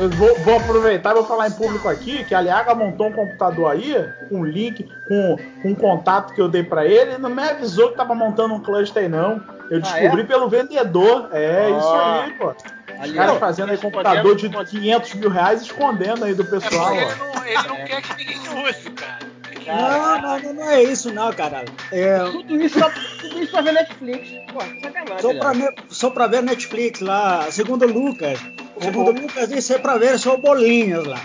eu 0.00 0.10
vou, 0.10 0.36
vou 0.40 0.56
aproveitar 0.56 1.12
e 1.12 1.14
vou 1.14 1.24
falar 1.24 1.46
em 1.46 1.52
público 1.52 1.88
aqui 1.88 2.24
que 2.24 2.34
a 2.34 2.38
Aliaga 2.38 2.74
montou 2.74 3.06
um 3.06 3.12
computador 3.12 3.70
aí, 3.70 3.94
com 4.28 4.40
um 4.40 4.44
link, 4.44 4.82
com, 5.06 5.36
com 5.62 5.68
um 5.68 5.74
contato 5.76 6.34
que 6.34 6.40
eu 6.40 6.48
dei 6.48 6.64
pra 6.64 6.84
ele, 6.84 7.14
e 7.14 7.18
não 7.18 7.30
me 7.30 7.42
avisou 7.42 7.90
que 7.90 7.96
tava 7.96 8.12
montando 8.14 8.54
um 8.54 8.60
cluster 8.60 9.04
aí, 9.04 9.08
não. 9.08 9.40
Eu 9.70 9.78
Ah, 9.78 9.80
descobri 9.80 10.22
é? 10.22 10.24
pelo 10.24 10.48
vendedor. 10.48 11.28
É, 11.32 11.68
Ah. 11.72 11.78
isso 11.78 11.94
aí, 11.94 12.32
pô. 12.32 12.54
Os 13.02 13.12
caras 13.12 13.38
fazendo 13.38 13.70
aí 13.72 13.78
computador 13.78 14.36
de 14.36 14.48
500 14.48 15.14
mil 15.14 15.30
reais 15.30 15.62
escondendo 15.62 16.24
aí 16.24 16.34
do 16.34 16.42
É 16.42 16.46
pessoal. 16.46 16.92
ó. 16.92 16.94
ele 16.94 17.14
não, 17.14 17.44
ele 17.46 17.68
não 17.68 17.76
quer 17.86 18.02
que 18.02 18.14
ninguém 18.16 18.38
use, 18.68 18.90
cara. 18.90 19.30
Não, 19.66 20.20
não, 20.22 20.38
não, 20.40 20.52
não 20.54 20.70
é 20.70 20.82
isso 20.82 21.12
não, 21.12 21.32
cara. 21.32 21.64
É, 21.92 22.18
Tudo 22.24 22.60
isso, 22.60 22.78
só, 22.78 22.90
tudo 23.20 23.40
isso 23.42 23.52
pra 23.52 23.60
ver 23.60 23.72
Netflix. 23.72 24.28
Pô, 24.52 24.60
sacanagem. 24.60 25.20
só, 25.20 25.34
pra, 25.38 25.54
ne- 25.54 25.74
só 25.88 26.10
pra 26.10 26.26
ver 26.26 26.42
Netflix 26.42 27.00
lá, 27.00 27.46
segundo 27.50 27.84
o 27.84 27.88
Lucas. 27.92 28.38
Segundo 28.80 29.10
o 29.10 29.20
Lucas, 29.22 29.50
isso 29.52 29.72
é 29.72 29.78
pra 29.78 29.96
ver 29.96 30.18
só 30.18 30.36
bolinhas 30.36 31.06
lá. 31.06 31.20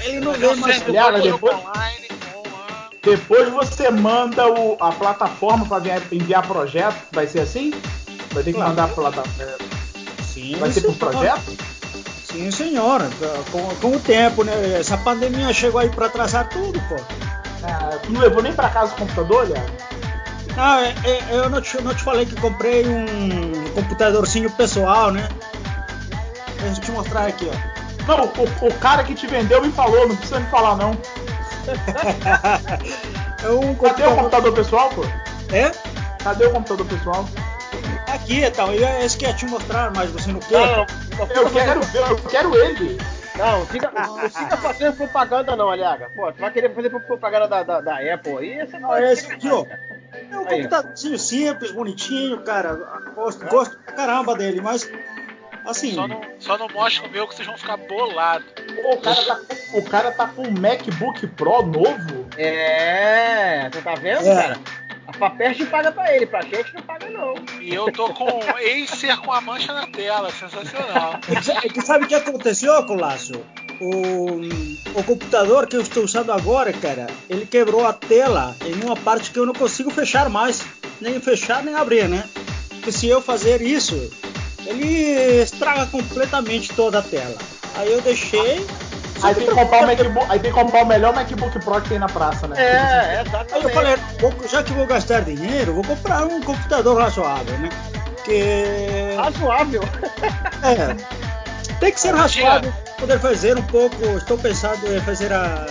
Ele 0.00 0.20
não 0.20 0.32
vê 0.32 0.46
é 0.46 0.54
mais. 0.56 0.82
depois- 1.22 1.56
Depois 3.02 3.48
você 3.50 3.90
manda 3.90 4.48
o- 4.48 4.76
a 4.80 4.90
plataforma 4.90 5.66
para 5.66 5.78
enviar, 5.78 6.02
enviar 6.10 6.46
projeto. 6.46 6.96
Vai 7.12 7.26
ser 7.26 7.40
assim? 7.40 7.70
Vai 8.32 8.42
ter 8.42 8.50
que 8.50 8.54
Claro. 8.54 8.70
mandar 8.70 8.84
a 8.84 8.88
plataforma. 8.88 9.52
Sim, 10.34 10.56
Vai 10.58 10.70
ser 10.72 10.80
por 10.82 10.94
projeto? 10.96 11.56
Sim, 12.30 12.50
senhor. 12.50 13.00
Com, 13.52 13.62
com 13.76 13.96
o 13.96 14.00
tempo, 14.00 14.42
né? 14.42 14.78
Essa 14.80 14.96
pandemia 14.98 15.52
chegou 15.52 15.80
aí 15.80 15.88
pra 15.88 16.06
atrasar 16.06 16.48
tudo, 16.48 16.80
pô. 16.88 16.96
Ah, 17.62 17.96
tu 18.02 18.10
não 18.12 18.20
levou 18.20 18.42
nem 18.42 18.52
para 18.52 18.68
casa 18.68 18.92
o 18.92 18.96
computador, 18.96 19.48
Léo? 19.48 19.64
Ah, 20.56 20.82
é- 20.82 20.94
é- 21.08 21.24
eu 21.30 21.48
não 21.48 21.60
te, 21.60 21.80
não 21.80 21.94
te 21.94 22.02
falei 22.02 22.26
que 22.26 22.34
comprei 22.40 22.84
um 22.86 23.70
computadorzinho 23.74 24.50
pessoal, 24.50 25.10
né? 25.12 25.28
Deixa 26.60 26.80
eu 26.80 26.84
te 26.84 26.90
mostrar 26.90 27.26
aqui, 27.26 27.48
ó. 27.48 27.74
Não, 28.06 28.24
o, 28.26 28.66
o 28.68 28.74
cara 28.80 29.02
que 29.04 29.14
te 29.14 29.26
vendeu 29.26 29.62
me 29.62 29.70
falou, 29.72 30.08
não 30.08 30.16
precisa 30.16 30.40
me 30.40 30.46
falar 30.50 30.76
não. 30.76 30.92
É 33.44 33.48
um 33.50 33.74
Cadê 33.74 34.06
o 34.06 34.14
computador 34.16 34.52
pessoal, 34.54 34.88
pô? 34.90 35.04
É? 35.54 35.70
Cadê 36.22 36.46
o 36.46 36.50
computador 36.50 36.86
pessoal? 36.86 37.28
Aqui, 38.14 38.44
então. 38.44 38.72
Eu 38.72 39.04
esse 39.04 39.16
que 39.18 39.24
ia 39.26 39.34
te 39.34 39.46
mostrar, 39.46 39.92
mas 39.94 40.10
você 40.10 40.30
não 40.32 40.40
quer. 40.40 40.58
não, 40.58 40.86
não, 41.18 41.26
Eu 41.34 41.48
fica 41.48 41.64
quero 41.64 41.80
eu 42.10 42.16
quero 42.28 42.56
ele. 42.56 42.98
Não, 43.36 43.66
fica, 43.66 43.90
não 43.90 44.30
fica 44.30 44.56
fazendo 44.56 44.96
propaganda 44.96 45.56
não, 45.56 45.68
Aliaga. 45.68 46.08
Pô, 46.14 46.30
tu 46.32 46.38
vai 46.40 46.52
querer 46.52 46.72
fazer 46.72 46.90
propaganda 46.90 47.48
da, 47.48 47.62
da, 47.64 47.80
da 47.80 48.14
Apple 48.14 48.38
aí? 48.38 48.68
Não, 48.80 48.94
é 48.94 49.12
esse 49.12 49.32
aqui, 49.32 49.48
ó. 49.50 49.66
É 50.30 50.38
um 50.38 50.44
computadorzinho 50.44 51.18
simples, 51.18 51.72
bonitinho, 51.72 52.40
cara. 52.42 52.74
Gosto, 53.16 53.44
gosto 53.46 53.76
pra 53.78 53.92
caramba 53.94 54.36
dele, 54.36 54.60
mas 54.60 54.88
assim. 55.66 55.94
Só 55.94 56.06
não, 56.06 56.20
só 56.38 56.56
não 56.56 56.68
mostra 56.68 57.08
o 57.08 57.10
meu 57.10 57.26
que 57.26 57.34
vocês 57.34 57.48
vão 57.48 57.58
ficar 57.58 57.76
bolados. 57.76 58.46
O, 58.84 58.96
cara 58.98 59.24
tá, 59.24 59.36
com- 59.36 59.78
o 59.78 59.82
cara 59.84 60.12
tá 60.12 60.26
com 60.28 60.42
um 60.42 60.50
MacBook 60.52 61.26
Pro 61.28 61.62
novo. 61.62 62.26
É, 62.38 63.68
você 63.72 63.82
tá 63.82 63.94
vendo, 63.96 64.28
É. 64.28 64.34
cara? 64.34 64.58
A 65.14 65.18
Papest 65.18 65.64
paga 65.66 65.92
pra 65.92 66.14
ele, 66.14 66.26
pra 66.26 66.42
gente 66.42 66.74
não 66.74 66.82
paga 66.82 67.08
não. 67.10 67.34
E 67.60 67.72
eu 67.72 67.90
tô 67.92 68.12
com 68.12 68.40
Acer 68.84 69.16
com 69.18 69.32
a 69.32 69.40
mancha 69.40 69.72
na 69.72 69.86
tela, 69.86 70.30
sensacional. 70.30 71.20
É 71.62 71.68
que 71.68 71.80
sabe 71.80 72.04
o 72.04 72.08
que 72.08 72.14
aconteceu, 72.14 72.84
Colasso? 72.84 73.32
O, 73.80 74.98
o 74.98 75.04
computador 75.04 75.66
que 75.66 75.76
eu 75.76 75.80
estou 75.80 76.04
usando 76.04 76.32
agora, 76.32 76.72
cara, 76.72 77.06
ele 77.28 77.46
quebrou 77.46 77.86
a 77.86 77.92
tela 77.92 78.54
em 78.64 78.82
uma 78.84 78.96
parte 78.96 79.30
que 79.30 79.38
eu 79.38 79.46
não 79.46 79.54
consigo 79.54 79.90
fechar 79.90 80.28
mais. 80.28 80.64
Nem 81.00 81.20
fechar, 81.20 81.62
nem 81.62 81.74
abrir, 81.74 82.08
né? 82.08 82.24
Porque 82.68 82.92
se 82.92 83.08
eu 83.08 83.20
fazer 83.20 83.62
isso, 83.62 84.10
ele 84.66 85.42
estraga 85.42 85.86
completamente 85.86 86.72
toda 86.74 86.98
a 86.98 87.02
tela. 87.02 87.36
Aí 87.76 87.92
eu 87.92 88.00
deixei. 88.00 88.64
Aí 89.24 89.34
tem 89.34 89.46
que 89.46 89.54
comprar 89.54 89.82
o 89.82 89.86
MacBook, 89.86 90.26
aí 90.28 90.38
tem 90.38 90.52
que 90.52 90.58
comprar 90.60 90.82
o 90.82 90.86
melhor 90.86 91.14
MacBook 91.14 91.58
Pro 91.60 91.80
que 91.80 91.88
tem 91.88 91.98
na 91.98 92.08
praça, 92.08 92.46
né? 92.46 92.56
É, 92.62 92.76
Aí 92.78 93.16
eu 93.16 93.26
exatamente. 93.26 93.74
falei, 93.74 93.96
vou- 94.20 94.48
já 94.48 94.62
que 94.62 94.72
vou 94.72 94.86
gastar 94.86 95.22
dinheiro, 95.22 95.72
vou 95.74 95.84
comprar 95.84 96.24
um 96.24 96.40
computador 96.42 96.98
razoável, 97.00 97.58
né? 97.58 97.68
Que 98.24 99.16
Razoável. 99.16 99.82
É. 100.62 100.96
Tem 101.80 101.92
que 101.92 102.00
ser 102.00 102.14
razoável 102.14 102.72
para 102.72 102.94
poder 103.00 103.18
fazer 103.20 103.58
um 103.58 103.62
pouco. 103.62 104.02
Estou 104.16 104.38
pensando 104.38 104.86
em 104.96 105.00
fazer 105.00 105.32
a, 105.32 105.66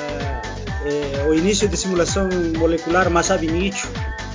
eh, 0.85 1.25
o 1.27 1.33
início 1.33 1.67
de 1.67 1.75
simulação 1.77 2.29
molecular 2.57 3.09
mais 3.09 3.31
ab 3.31 3.43
initio, 3.45 3.89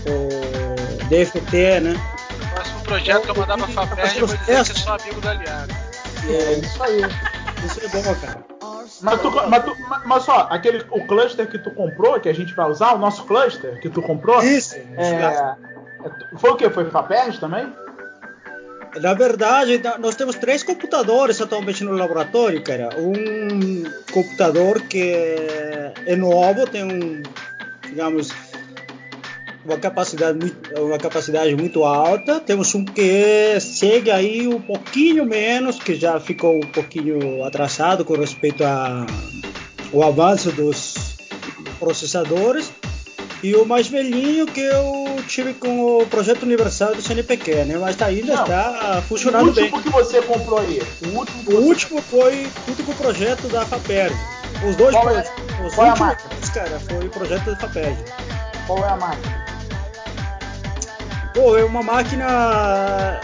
o 0.06 1.04
DFT, 1.08 1.80
né? 1.80 2.00
O 2.42 2.54
próximo 2.54 2.80
projeto 2.80 3.22
que 3.22 3.30
eu 3.30 3.34
mandar 3.36 3.56
pra 3.56 3.68
Faperj, 3.68 4.18
eu 4.18 4.26
vou 4.26 4.36
dizer 4.36 4.64
que 4.64 4.70
eu 4.72 4.76
sou 4.76 4.92
amigo 4.94 5.20
do 5.20 5.28
aliado. 5.28 5.74
É 6.28 6.52
isso 6.54 6.82
aí. 6.82 7.00
Isso 7.64 7.80
é 7.84 7.88
bom, 7.88 8.14
cara. 8.16 8.57
Mas, 9.00 9.20
tu, 9.20 9.30
mas, 9.48 9.64
tu, 9.64 9.76
mas- 10.04 10.22
só, 10.24 10.46
aquele, 10.50 10.84
o 10.90 11.06
cluster 11.06 11.46
que 11.46 11.58
tu 11.58 11.70
comprou, 11.70 12.18
que 12.20 12.28
a 12.28 12.34
gente 12.34 12.54
vai 12.54 12.68
usar, 12.68 12.94
o 12.94 12.98
nosso 12.98 13.24
cluster 13.24 13.78
que 13.80 13.88
tu 13.88 14.02
comprou, 14.02 14.42
Isso. 14.42 14.74
é, 14.96 15.02
é, 15.02 15.56
foi 16.38 16.50
o 16.50 16.56
que? 16.56 16.68
Foi 16.70 16.84
Faperj 16.90 17.38
também? 17.38 17.72
Na 19.00 19.14
verdade, 19.14 19.80
nós 19.98 20.16
temos 20.16 20.36
três 20.36 20.62
computadores 20.62 21.40
atualmente 21.40 21.84
no 21.84 21.92
laboratório, 21.92 22.62
cara. 22.62 22.88
Um 22.98 23.84
computador 24.10 24.80
que 24.82 25.36
é 26.06 26.16
novo, 26.16 26.66
tem 26.66 26.84
um, 26.84 27.22
digamos, 27.86 28.30
uma 29.64 29.76
capacidade 29.78 30.38
muito, 30.38 30.80
uma 30.80 30.98
capacidade 30.98 31.54
muito 31.56 31.84
alta. 31.84 32.40
Temos 32.40 32.74
um 32.74 32.84
que 32.84 33.58
segue 33.60 34.10
aí 34.10 34.46
um 34.48 34.60
pouquinho 34.60 35.24
menos, 35.26 35.78
que 35.78 35.94
já 35.94 36.18
ficou 36.20 36.56
um 36.56 36.66
pouquinho 36.68 37.44
atrasado 37.44 38.04
com 38.04 38.14
respeito 38.14 38.64
a 38.64 39.06
o 39.92 40.02
avanço 40.02 40.50
dos 40.52 40.94
processadores. 41.78 42.70
E 43.40 43.54
o 43.54 43.64
mais 43.64 43.86
velhinho 43.86 44.46
que 44.46 44.60
eu 44.60 45.16
tive 45.28 45.54
com 45.54 45.98
o 46.00 46.06
projeto 46.06 46.42
universal 46.42 46.92
do 46.92 47.00
CNPq, 47.00 47.64
né? 47.66 47.78
Mas 47.78 48.00
ainda 48.02 48.34
Não. 48.34 48.42
está 48.42 48.98
O 48.98 49.02
funcionando 49.02 49.52
bem. 49.52 49.64
último 49.72 49.80
que 49.82 49.90
você 49.90 50.20
comprou 50.22 50.58
aí. 50.58 50.82
O 51.04 51.16
último 51.18 51.52
O 51.52 51.60
último 51.62 52.02
foi 52.02 52.48
tudo 52.66 52.82
com 52.84 52.90
o 52.90 52.94
projeto 52.96 53.46
da 53.46 53.64
FAPERG. 53.64 54.12
Os 54.68 54.74
dois 54.74 54.92
Qual 54.92 55.08
é- 55.10 55.22
projetos, 55.22 55.30
os 55.68 55.74
qual 55.76 55.86
é 55.86 55.90
a 55.90 55.92
últimos, 55.92 56.16
dois, 56.30 56.50
cara, 56.50 56.80
foi 56.80 57.06
o 57.06 57.10
projeto 57.10 57.44
da 57.44 57.56
FAPERG. 57.58 57.96
Qual 58.66 58.84
é 58.84 58.88
a 58.88 58.96
máquina? 58.96 59.44
Pô, 61.38 61.56
é 61.56 61.62
uma 61.62 61.84
máquina 61.84 63.20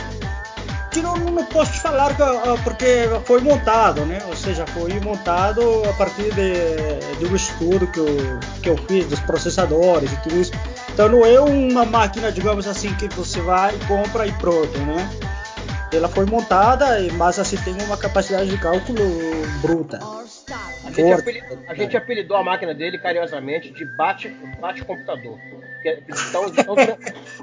que 0.93 1.03
não, 1.03 1.17
não 1.17 1.45
posso 1.47 1.73
te 1.73 1.81
falar 1.81 2.15
que, 2.15 2.23
porque 2.63 3.09
foi 3.25 3.41
montado, 3.41 4.07
né? 4.07 4.21
Ou 4.29 4.37
seja, 4.37 4.65
foi 4.69 5.01
montado 5.01 5.83
a 5.91 5.93
partir 5.95 6.33
de, 6.33 7.19
de 7.19 7.27
um 7.27 7.35
estudo 7.35 7.89
que 7.89 7.99
eu, 7.99 8.07
que 8.63 8.69
eu 8.69 8.77
fiz 8.77 9.09
dos 9.09 9.19
processadores 9.19 10.13
e 10.13 10.17
tudo 10.23 10.41
isso. 10.41 10.53
Então 10.93 11.09
não 11.09 11.27
é 11.27 11.41
uma 11.41 11.85
máquina, 11.85 12.31
digamos 12.31 12.69
assim, 12.69 12.95
que 12.95 13.09
você 13.09 13.41
vai, 13.41 13.77
compra 13.89 14.29
e 14.29 14.33
pronto, 14.35 14.79
né? 14.79 15.11
Ela 15.93 16.09
foi 16.09 16.25
montada, 16.25 17.01
mas 17.15 17.41
assim 17.41 17.57
tem 17.57 17.75
uma 17.83 17.97
capacidade 17.97 18.49
de 18.49 18.59
cálculo 18.59 19.03
bruta. 19.61 19.99
A 20.85 20.93
gente, 20.93 21.13
apelidou, 21.13 21.59
a 21.67 21.75
gente 21.75 21.97
apelidou 21.97 22.37
a 22.37 22.45
máquina 22.45 22.73
dele 22.73 22.97
carinhosamente 22.97 23.73
de 23.73 23.85
bate, 23.85 24.29
bate 24.61 24.85
computador. 24.85 25.37
Que 25.85 25.89
é- 25.91 25.97
De 26.01 26.33
tão, 26.33 26.51
de 26.51 26.65
tão, 26.65 26.75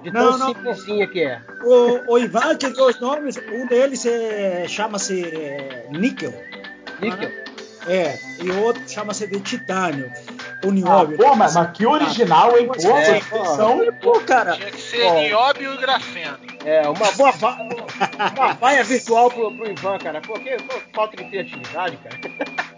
de 0.01 0.11
tão 0.11 0.37
Não, 0.37 0.47
simplesinha 0.47 1.07
que 1.07 1.21
é. 1.23 1.39
O, 1.63 2.13
o 2.13 2.17
Ivan 2.17 2.55
tem 2.55 2.73
dois 2.73 2.99
nomes, 2.99 3.37
um 3.37 3.67
deles 3.67 4.03
é, 4.05 4.65
chama-se 4.67 5.23
é, 5.23 5.85
níquel, 5.91 6.33
Níquel. 6.99 7.29
é, 7.87 8.17
e 8.43 8.49
o 8.49 8.63
outro 8.63 8.81
chama-se 8.89 9.27
de 9.27 9.39
titânio, 9.41 10.11
o 10.63 10.69
Ah, 10.69 10.71
nióbio. 10.71 11.17
pô, 11.17 11.35
mas, 11.35 11.55
mas 11.55 11.71
que 11.71 11.85
original, 11.85 12.57
hein? 12.57 12.67
Pô, 12.67 12.73
É, 12.97 13.21
são. 13.55 13.81
Pô, 14.01 14.19
cara, 14.21 14.53
Tinha 14.53 14.71
que 14.71 14.81
ser 14.81 15.11
nióbio 15.13 15.73
e 15.73 15.77
grafeno. 15.77 16.37
É, 16.63 16.87
uma 16.87 17.11
boa 17.13 17.31
va 17.31 17.57
uma 18.37 18.53
vaia 18.53 18.83
virtual 18.83 19.31
pro, 19.31 19.51
pro 19.51 19.69
Ivan, 19.71 19.97
cara. 19.97 20.21
Pô, 20.21 20.33
que 20.33 20.51
pô, 20.57 20.79
falta 20.93 21.17
de 21.17 21.23
criatividade, 21.25 21.97
cara. 21.97 22.19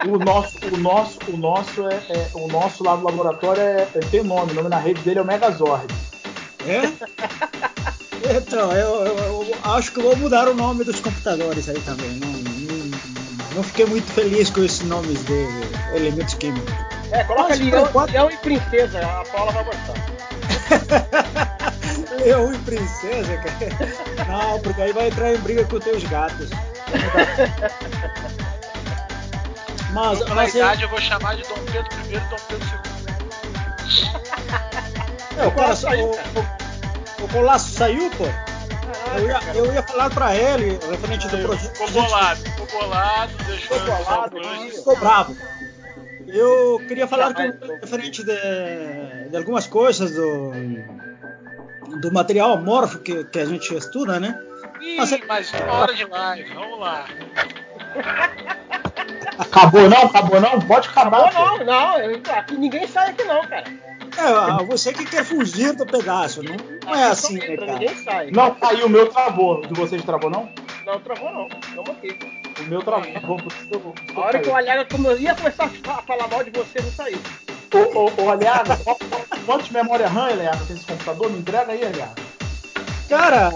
O 0.05 0.17
nosso, 0.19 0.57
o 0.71 0.77
nosso, 0.77 1.19
o 1.29 1.37
nosso 1.37 1.87
é, 1.89 1.95
é- 2.09 2.27
o 2.33 2.47
nosso 2.47 2.83
lá 2.83 2.95
do 2.95 3.03
laboratório 3.03 3.61
é, 3.61 3.87
é- 3.95 3.99
tem 4.11 4.23
nome, 4.23 4.51
o 4.51 4.55
nome 4.55 4.69
na 4.69 4.77
rede 4.79 5.01
dele 5.01 5.19
é 5.19 5.21
o 5.21 5.25
Megazord. 5.25 5.93
é? 6.65 6.81
Então, 8.37 8.71
eu, 8.71 9.05
eu- 9.05 9.47
eu 9.63 9.71
acho 9.73 9.91
que 9.91 10.01
vou 10.01 10.15
mudar 10.15 10.47
o 10.47 10.53
nome 10.53 10.83
dos 10.85 10.99
computadores 11.01 11.67
aí 11.67 11.79
também. 11.81 12.09
Não, 12.11 12.29
não, 12.29 13.55
não 13.57 13.63
fiquei 13.63 13.85
muito 13.85 14.09
feliz 14.13 14.49
com 14.49 14.63
esses 14.63 14.81
nomes 14.87 15.23
de 15.25 15.45
elementos 15.93 16.33
químicos. 16.35 16.73
É, 17.11 17.23
coloca 17.25 17.49
Mas, 17.49 17.59
leão, 17.59 17.89
leão 18.11 18.31
e 18.31 18.37
princesa, 18.37 18.99
a 18.99 19.23
Paula 19.25 19.51
vai 19.51 19.63
gostar. 19.63 19.93
Leão 22.23 22.53
e 22.53 22.57
princesa, 22.59 23.37
cara. 23.37 24.25
Não, 24.27 24.59
porque 24.61 24.81
aí 24.81 24.93
vai 24.93 25.07
entrar 25.07 25.33
em 25.33 25.37
briga 25.39 25.65
com 25.65 25.79
teus 25.79 26.03
gatos. 26.03 26.49
Mas, 29.91 30.19
Eu, 30.19 30.25
pela 30.25 30.35
mas 30.35 30.55
é- 30.55 30.57
idade, 30.59 30.83
eu 30.83 30.89
vou 30.89 31.01
chamar 31.01 31.35
de 31.35 31.43
Dom 31.43 31.55
Pedro 31.71 31.89
I 32.09 32.15
e 32.15 32.19
Dom 32.19 32.37
Pedro 32.47 32.67
II. 32.67 32.93
É, 35.37 35.47
o 35.47 35.51
cara 35.51 35.75
saiu. 35.75 36.13
saiu, 36.13 36.45
O, 37.19 37.23
o 37.23 37.27
Colasso 37.29 37.71
saiu, 37.71 38.09
pô. 38.11 38.25
Eu 39.17 39.27
ia, 39.27 39.39
eu 39.53 39.73
ia 39.73 39.83
falar 39.83 40.09
pra 40.09 40.35
ele, 40.35 40.79
referente 40.89 41.27
do 41.27 41.37
projeto. 41.39 41.71
Ficou 41.71 41.89
bolado, 41.91 42.39
ficou 42.41 42.67
bolado, 42.81 43.33
deixou 43.45 43.77
Ficou 43.79 43.95
eu 43.95 44.03
bolado, 44.05 44.37
o? 44.37 44.41
Blush. 44.41 44.75
Ficou 44.75 44.95
bravo. 44.97 45.37
Eu 46.33 46.79
queria 46.87 47.07
falar 47.07 47.33
com 47.33 47.43
referente 47.81 48.23
de, 48.23 49.29
de 49.29 49.37
algumas 49.37 49.67
coisas 49.67 50.11
do, 50.11 50.51
do 52.01 52.11
material 52.11 52.53
amorfo 52.53 52.99
que, 52.99 53.23
que 53.25 53.39
a 53.39 53.45
gente 53.45 53.73
estuda, 53.75 54.19
né? 54.19 54.39
Ih, 54.81 54.97
Mas 54.97 55.11
é- 55.53 55.63
hora 55.69 55.93
de 55.93 56.05
live, 56.05 56.53
vamos 56.53 56.79
lá. 56.79 57.05
Acabou 59.37 59.87
não? 59.89 60.03
Acabou 60.03 60.41
não? 60.41 60.59
Pode 60.61 60.89
acabar. 60.89 61.31
Não, 61.33 61.57
não, 61.59 61.65
não. 61.65 61.99
eu- 61.99 62.21
Aqui 62.31 62.55
ninguém 62.57 62.87
sai 62.87 63.11
aqui 63.11 63.23
não, 63.23 63.41
cara. 63.47 63.65
É, 64.15 64.63
você 64.65 64.93
que 64.93 65.05
quer 65.05 65.23
fugir 65.23 65.73
do 65.75 65.85
pedaço, 65.85 66.43
não, 66.43 66.55
não 66.85 66.95
é 66.95 67.05
assim, 67.05 67.37
né, 67.37 67.57
cara? 67.57 67.73
Ninguém 67.73 67.95
sai. 68.03 68.31
Não, 68.31 68.55
aí 68.61 68.83
o 68.83 68.89
meu 68.89 69.07
travou. 69.09 69.59
O 69.59 69.67
de 69.67 69.73
vocês 69.73 70.03
travou, 70.03 70.29
não? 70.29 70.49
Não, 70.85 70.99
travou 70.99 71.31
não. 71.31 71.47
Estamos 71.47 71.89
aqui. 71.89 72.42
O 72.59 72.63
meu 72.63 72.81
travou. 72.81 73.05
isso 73.07 73.17
que 73.67 74.15
A 74.15 74.19
hora 74.19 74.39
que 74.39 74.49
o 74.49 74.55
Aliaga 74.55 74.85
como 74.85 75.07
eu 75.09 75.19
ia 75.19 75.35
começar 75.35 75.65
a 75.65 75.69
fa- 75.69 76.01
falar 76.03 76.27
mal 76.27 76.43
de 76.43 76.51
você, 76.51 76.81
não 76.81 76.91
saiu. 76.91 77.19
Ô, 77.73 77.99
ô, 77.99 78.11
ô, 78.25 78.29
Aliaga, 78.29 78.79
quantos 79.45 79.69
memória 79.71 80.07
RAM, 80.07 80.27
Aliaga, 80.27 80.59
tem 80.67 80.75
esse 80.75 80.85
computador? 80.85 81.29
Me 81.31 81.39
entrega 81.39 81.71
aí, 81.71 81.83
Aliaga. 81.85 82.13
Cara, 83.09 83.51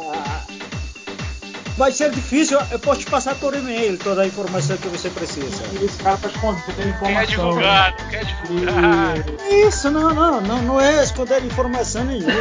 vai 1.77 1.91
ser 1.91 2.09
difícil. 2.11 2.59
Eu 2.71 2.79
posso 2.79 3.01
te 3.01 3.05
passar 3.07 3.35
por 3.35 3.53
e-mail 3.55 3.97
toda 3.99 4.23
a 4.23 4.27
informação 4.27 4.75
que 4.77 4.87
você 4.87 5.09
precisa. 5.09 5.63
Esse 5.83 5.97
cara 6.03 6.17
tá 6.17 6.27
escondendo 6.27 6.63
informação. 6.89 7.15
Quer 7.15 7.25
divulgar, 7.27 7.95
não 7.99 8.09
quer 8.09 8.25
divulgar. 8.25 9.17
E- 9.51 9.67
Isso, 9.67 9.89
não, 9.91 10.13
não, 10.13 10.41
não, 10.41 10.61
não 10.63 10.81
é 10.81 11.03
esconder 11.03 11.43
informação 11.45 12.03
nenhuma. 12.03 12.31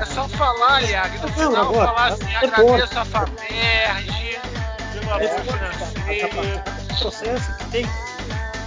É 0.00 0.04
só 0.06 0.28
falar, 0.28 0.80
Liag, 0.82 1.18
no 1.20 1.28
final 1.28 1.56
agora, 1.56 1.86
falar 1.86 2.06
assim, 2.08 2.32
é 2.32 2.36
agradeço 2.36 2.98
a 2.98 3.04
FAPERJ 3.04 4.35
financeiro. 5.18 6.62
processo 7.00 7.56
que 7.58 7.64
tem. 7.70 7.86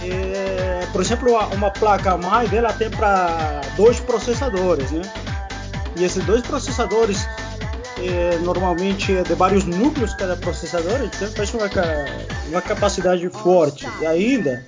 é, 0.02 0.86
por 0.92 1.00
exemplo, 1.00 1.32
uma- 1.54 1.70
placa 1.70 2.16
mãe 2.16 2.46
dela 2.48 2.72
tem 2.72 2.90
para 2.90 3.60
dois 3.76 4.00
processadores, 4.00 4.90
né? 4.90 5.02
E 5.96 6.04
esses 6.04 6.24
dois 6.24 6.42
processadores 6.42 7.26
é, 7.98 8.38
normalmente 8.38 9.14
é 9.16 9.22
de 9.22 9.34
vários 9.34 9.64
núcleos 9.64 10.14
cada 10.14 10.36
processador, 10.36 11.00
então 11.02 11.28
faz 11.32 11.52
uma, 11.52 11.68
uma 12.48 12.62
capacidade 12.62 13.28
forte. 13.28 13.86
E 14.00 14.06
ainda 14.06 14.64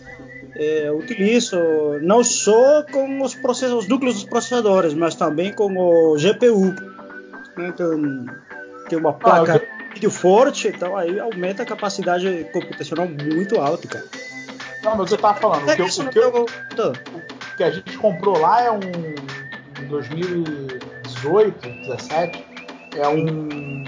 é, 0.55 0.91
utilizo 0.93 1.57
não 2.03 2.23
só 2.23 2.83
com 2.93 3.23
os, 3.23 3.35
process- 3.35 3.71
os 3.73 3.89
núcleos 3.89 4.17
dos 4.17 4.25
processadores, 4.25 4.93
mas 4.93 5.15
também 5.15 5.53
com 5.53 5.75
o 5.77 6.17
GPU. 6.19 6.75
Então 7.59 8.27
tem 8.89 8.99
uma 8.99 9.13
placa 9.15 9.55
eu- 9.57 9.82
vídeo 10.03 10.11
forte, 10.11 10.69
então 10.69 10.97
aí 10.97 11.19
aumenta 11.20 11.62
a 11.62 11.66
capacidade 11.66 12.47
computacional 12.53 13.07
muito 13.09 13.61
alta, 13.61 13.87
cara. 13.87 14.05
Não, 14.83 14.97
mas 14.97 15.12
eu 15.12 15.19
tava 15.19 15.39
falando, 15.41 15.62
o 15.62 15.77
que, 15.77 15.83
o 15.83 16.03
no 16.05 16.11
que, 16.11 16.19
eu- 16.19 16.33
computador. 16.33 16.99
o 17.53 17.57
que 17.57 17.62
a 17.62 17.70
gente 17.70 17.97
comprou 17.99 18.39
lá 18.39 18.62
é 18.62 18.70
um. 18.70 18.81
Em 19.81 19.87
2018, 19.89 21.69
17, 21.87 22.45
é 22.97 23.09
um. 23.09 23.85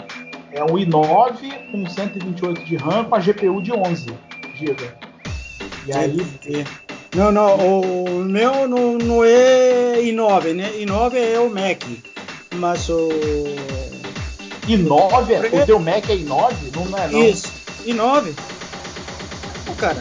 É 0.52 0.62
um 0.62 0.76
i9 0.76 1.70
com 1.72 1.88
128 1.88 2.64
de 2.64 2.76
RAM 2.76 3.04
com 3.04 3.14
a 3.16 3.18
GPU 3.18 3.60
de 3.60 3.72
11 3.72 4.06
GB. 4.54 4.76
E 5.86 5.92
aí. 5.92 6.16
Não, 7.16 7.32
não, 7.32 7.56
o 7.56 8.24
meu 8.24 8.68
não, 8.68 8.94
não 8.98 9.24
é 9.24 9.98
i9, 10.00 10.52
né? 10.54 10.70
i9 10.78 11.14
é 11.14 11.38
o 11.40 11.48
Mac, 11.50 11.82
mas 12.54 12.88
o 12.88 13.08
i9? 14.66 15.30
é- 15.30 15.62
O 15.62 15.66
teu 15.66 15.78
Mac 15.78 16.08
é 16.08 16.16
i9? 16.16 16.54
Não 16.74 16.98
é, 16.98 17.08
não. 17.08 17.22
isso, 17.22 17.48
i9. 17.86 18.34
O 19.68 19.74
cara, 19.76 20.00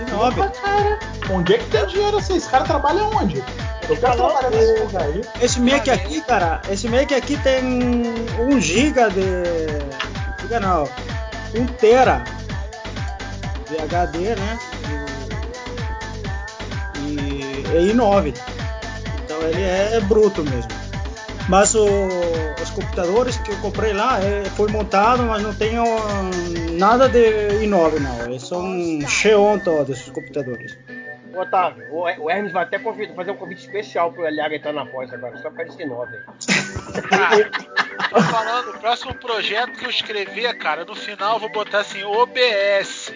i9. 0.00 0.28
Opa, 0.32 0.48
cara, 0.48 0.98
onde 1.30 1.54
é 1.54 1.58
que 1.58 1.64
tem 1.66 1.86
dinheiro 1.86 2.16
assim? 2.18 2.36
Esse 2.36 2.48
cara 2.48 2.64
trabalha 2.64 3.04
onde? 3.04 3.42
Eu 3.88 3.96
quero 3.96 4.16
trabalhar 4.16 4.50
nesse 4.50 4.80
lugar 4.80 5.02
aí. 5.02 5.20
Esse 5.40 5.60
Mac 5.60 5.88
aqui, 5.88 6.20
cara, 6.22 6.60
esse 6.68 6.88
Mac 6.88 7.12
aqui 7.12 7.36
tem 7.38 7.62
1 8.40 8.60
GB 8.60 9.00
de. 9.10 10.42
Giga 10.42 10.58
não, 10.60 10.88
1 11.54 11.66
tera 11.78 12.24
de 13.70 13.78
HD, 13.80 14.34
né? 14.34 14.58
E, 16.98 17.10
e 17.10 17.64
é 17.74 17.92
i9. 17.92 18.34
Então 19.24 19.40
ele 19.42 19.62
é 19.62 20.00
bruto 20.00 20.42
mesmo. 20.44 20.70
Mas 21.48 21.74
o- 21.74 21.86
os 22.60 22.65
computadores 22.76 23.36
que 23.38 23.50
eu 23.50 23.56
comprei 23.58 23.92
lá 23.92 24.20
é, 24.20 24.44
foi 24.50 24.70
montado, 24.70 25.22
mas 25.24 25.42
não 25.42 25.54
tem 25.54 25.78
um, 25.80 25.96
nada 26.78 27.08
de 27.08 27.18
i9 27.64 27.98
não. 28.00 28.26
Eles 28.26 28.42
são 28.42 29.00
Xeon 29.08 29.58
todos 29.58 30.02
os 30.06 30.10
computadores. 30.10 30.78
Ô, 31.34 31.40
Otávio, 31.40 31.84
o, 31.90 32.30
Hermes 32.30 32.52
vai 32.52 32.62
até 32.64 32.78
convid- 32.78 33.14
fazer 33.14 33.30
um 33.30 33.36
convite 33.36 33.60
especial 33.60 34.12
pro 34.12 34.24
Aliaga 34.26 34.56
entrar 34.56 34.72
na 34.72 34.86
pós 34.86 35.12
agora, 35.12 35.36
só 35.38 35.50
por 35.50 35.56
causa 35.56 35.72
desse 35.72 35.86
9 35.88 36.16
aí. 36.16 36.22
Ah, 37.12 38.08
tô 38.08 38.20
falando, 38.22 38.70
o 38.70 38.78
próximo 38.78 39.14
projeto 39.14 39.72
que 39.72 39.84
eu 39.84 39.90
escrever, 39.90 40.56
cara, 40.58 40.84
no 40.84 40.94
final 40.94 41.34
eu 41.34 41.40
vou 41.40 41.50
botar 41.50 41.80
assim, 41.80 42.02
OBS. 42.04 43.12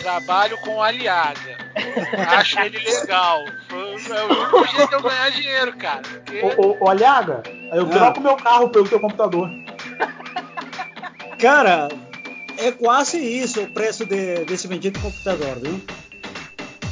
Trabalho 0.00 0.56
com 0.58 0.82
Aliaga. 0.82 1.59
Acho 2.38 2.60
ele 2.60 2.78
legal. 2.78 3.44
Foi 3.68 3.78
é 4.18 4.22
o 4.24 4.26
único 4.40 4.66
jeito 4.66 4.88
de 4.88 4.94
eu 4.94 5.02
ganhar 5.02 5.30
dinheiro, 5.30 5.76
cara. 5.76 6.02
Porque 6.02 6.40
Ô, 6.58 6.66
ô, 6.70 6.76
ô, 6.84 6.88
Aliaga, 6.88 7.42
eu 7.72 7.86
Ah. 7.86 7.90
troco 7.90 8.20
meu 8.20 8.36
carro 8.36 8.68
pelo 8.70 8.88
teu 8.88 9.00
computador. 9.00 9.50
Cara, 11.40 11.88
é 12.58 12.70
quase 12.72 13.18
isso 13.18 13.62
o 13.62 13.66
preço 13.70 14.04
de- 14.04 14.44
desse 14.44 14.68
bendito 14.68 15.00
computador, 15.00 15.58
viu? 15.60 15.80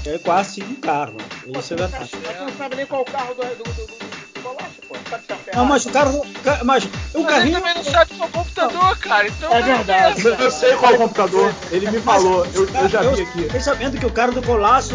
É 0.06 0.16
quase 0.18 0.62
um 0.62 0.74
carro. 0.76 1.16
É 1.46 1.74
verdade. 1.74 2.10
Mas 2.24 2.40
não 2.40 2.48
sabe 2.56 2.76
nem 2.76 2.86
qual 2.86 3.02
o 3.02 3.04
carro 3.04 3.34
do, 3.34 3.42
do, 3.42 3.64
do, 3.64 3.72
do, 3.72 3.86
do. 3.86 4.87
Sabe 5.10 5.22
se? 5.26 5.56
Não, 5.56 5.64
mas 5.64 5.86
o 5.86 5.90
carro. 5.90 6.26
ca- 6.44 6.60
Mas 6.64 6.84
o 6.84 6.88
Mas 6.88 7.14
ele 7.14 7.24
carrinho. 7.26 7.54
também 7.60 7.74
não 7.74 7.84
sabe 7.84 8.14
qual 8.16 8.28
computador, 8.28 8.98
cara. 8.98 9.26
Então 9.28 9.52
É 9.54 9.62
verdade. 9.62 10.24
Eu, 10.26 10.34
eu 10.34 10.50
sei 10.50 10.74
qual 10.76 10.92
é 10.92 10.94
o 10.94 10.98
computador, 10.98 11.54
ele 11.70 11.90
me 11.90 12.00
falou, 12.00 12.44
Mas 12.46 12.54
eu, 12.54 12.68
eu 12.74 12.88
já 12.88 13.02
vi 13.02 13.22
aqui. 13.22 13.42
Fiquei 13.44 13.60
sabendo 13.60 13.98
que 13.98 14.06
o 14.06 14.10
carro 14.10 14.32
do 14.32 14.42
Colasso 14.42 14.94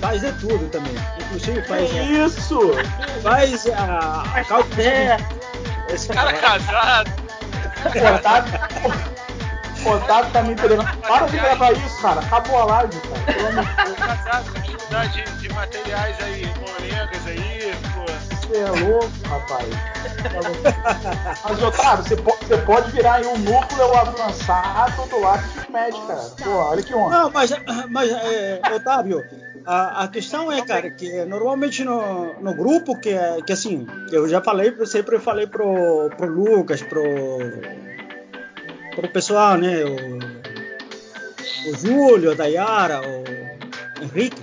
faz 0.00 0.20
de 0.20 0.32
tudo 0.32 0.68
também. 0.70 0.94
Inclusive 1.20 1.62
faz. 1.62 1.90
Que 1.90 1.98
isso? 1.98 2.72
Faz 3.22 3.66
a. 3.68 4.22
a 4.34 4.44
cálculo 4.44 4.74
Esse 5.92 6.08
Cara 6.08 6.32
casado. 6.34 7.10
O 7.84 8.14
Otávio, 8.14 8.60
o 9.84 9.88
Otávio 9.90 10.30
tá 10.32 10.42
me 10.42 10.52
entregando. 10.52 10.84
Para 10.98 11.26
de 11.26 11.38
gravar 11.38 11.72
isso, 11.72 12.00
cara. 12.02 12.20
Acabou 12.20 12.58
a 12.60 12.64
live, 12.64 12.96
cara. 13.00 13.32
Pelo 13.32 13.48
amor 13.48 13.64
de 13.64 13.84
Deus. 13.84 13.98
Casado 13.98 14.50
dificuldade 14.60 15.24
de, 15.24 15.32
de 15.38 15.48
materiais 15.54 16.16
aí, 16.22 16.52
molengas 16.60 17.26
aí. 17.26 17.59
Você 18.50 18.56
é 18.58 18.70
louco, 18.84 19.10
rapaz. 19.26 19.68
Mas, 21.44 21.62
Otávio, 21.62 22.04
você, 22.04 22.16
po- 22.16 22.36
você 22.42 22.56
pode 22.58 22.90
virar 22.90 23.14
aí 23.14 23.26
um 23.26 23.38
núcleo 23.38 23.96
avançado 23.96 25.08
do 25.08 25.20
de 25.38 25.48
Fitmed, 25.60 26.00
cara. 26.06 26.30
Pô, 26.42 26.50
olha 26.50 26.82
que 26.82 26.94
honra. 26.94 27.18
Não, 27.18 27.30
mas, 27.30 27.50
mas 27.88 28.10
é, 28.10 28.60
Otávio, 28.74 29.24
a, 29.64 30.04
a 30.04 30.08
questão 30.08 30.50
é, 30.50 30.62
cara, 30.62 30.90
que 30.90 31.24
normalmente 31.24 31.84
no, 31.84 32.40
no 32.40 32.52
grupo, 32.54 32.98
que, 32.98 33.10
é- 33.10 33.40
que 33.46 33.52
assim, 33.52 33.86
eu 34.10 34.28
já 34.28 34.40
falei, 34.42 34.74
sempre 34.86 35.18
falei 35.20 35.46
pro, 35.46 36.10
pro 36.16 36.26
Lucas, 36.28 36.82
pro, 36.82 37.02
pro 38.96 39.08
pessoal, 39.08 39.56
né, 39.56 39.84
o, 39.84 41.70
o 41.70 41.76
Júlio, 41.76 42.32
a 42.32 42.34
Dayara, 42.34 43.00
o 43.00 44.02
Henrique, 44.02 44.42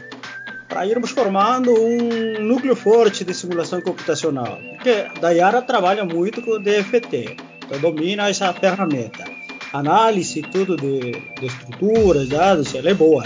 para 0.68 0.86
irmos 0.86 1.12
formando 1.12 1.74
um 1.74 2.42
núcleo 2.42 2.76
forte 2.76 3.24
de 3.24 3.34
simulação 3.34 3.82
computacional. 3.82 4.60
Porque 4.76 4.90
a 4.90 5.20
Dayara 5.20 5.62
trabalha 5.62 6.04
muito 6.06 6.42
com 6.42 6.60
DFT, 6.60 7.38
então 7.66 7.80
domina 7.80 8.30
essa 8.30 8.52
ferramenta. 8.54 9.24
Análise 9.74 10.42
tudo 10.42 10.76
de, 10.78 11.12
de 11.40 11.46
estruturas, 11.46 12.28
dados, 12.28 12.74
ela 12.76 12.90
é 12.90 12.94
boa. 12.94 13.24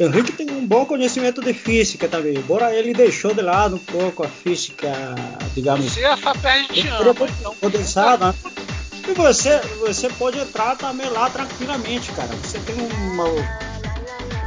Henrique 0.00 0.32
tem 0.32 0.50
um 0.50 0.66
bom 0.66 0.84
conhecimento 0.84 1.40
de 1.40 1.52
física 1.54 2.08
também, 2.08 2.34
embora 2.34 2.74
ele 2.74 2.92
deixou 2.92 3.34
de 3.34 3.42
lado 3.42 3.76
um 3.76 3.78
pouco 3.78 4.24
a 4.24 4.28
física, 4.28 4.90
digamos, 5.54 5.92
Você 5.92 6.00
é 6.00 6.12
ama, 6.12 7.14
então. 7.38 7.54
condensada. 7.60 8.28
né? 8.28 8.34
E 9.08 9.12
você, 9.14 9.58
você 9.80 10.08
pode 10.10 10.38
entrar 10.38 10.76
também 10.76 11.08
lá 11.10 11.28
tranquilamente, 11.28 12.10
cara. 12.12 12.28
Você 12.42 12.58
tem 12.60 12.74
uma 13.10 13.24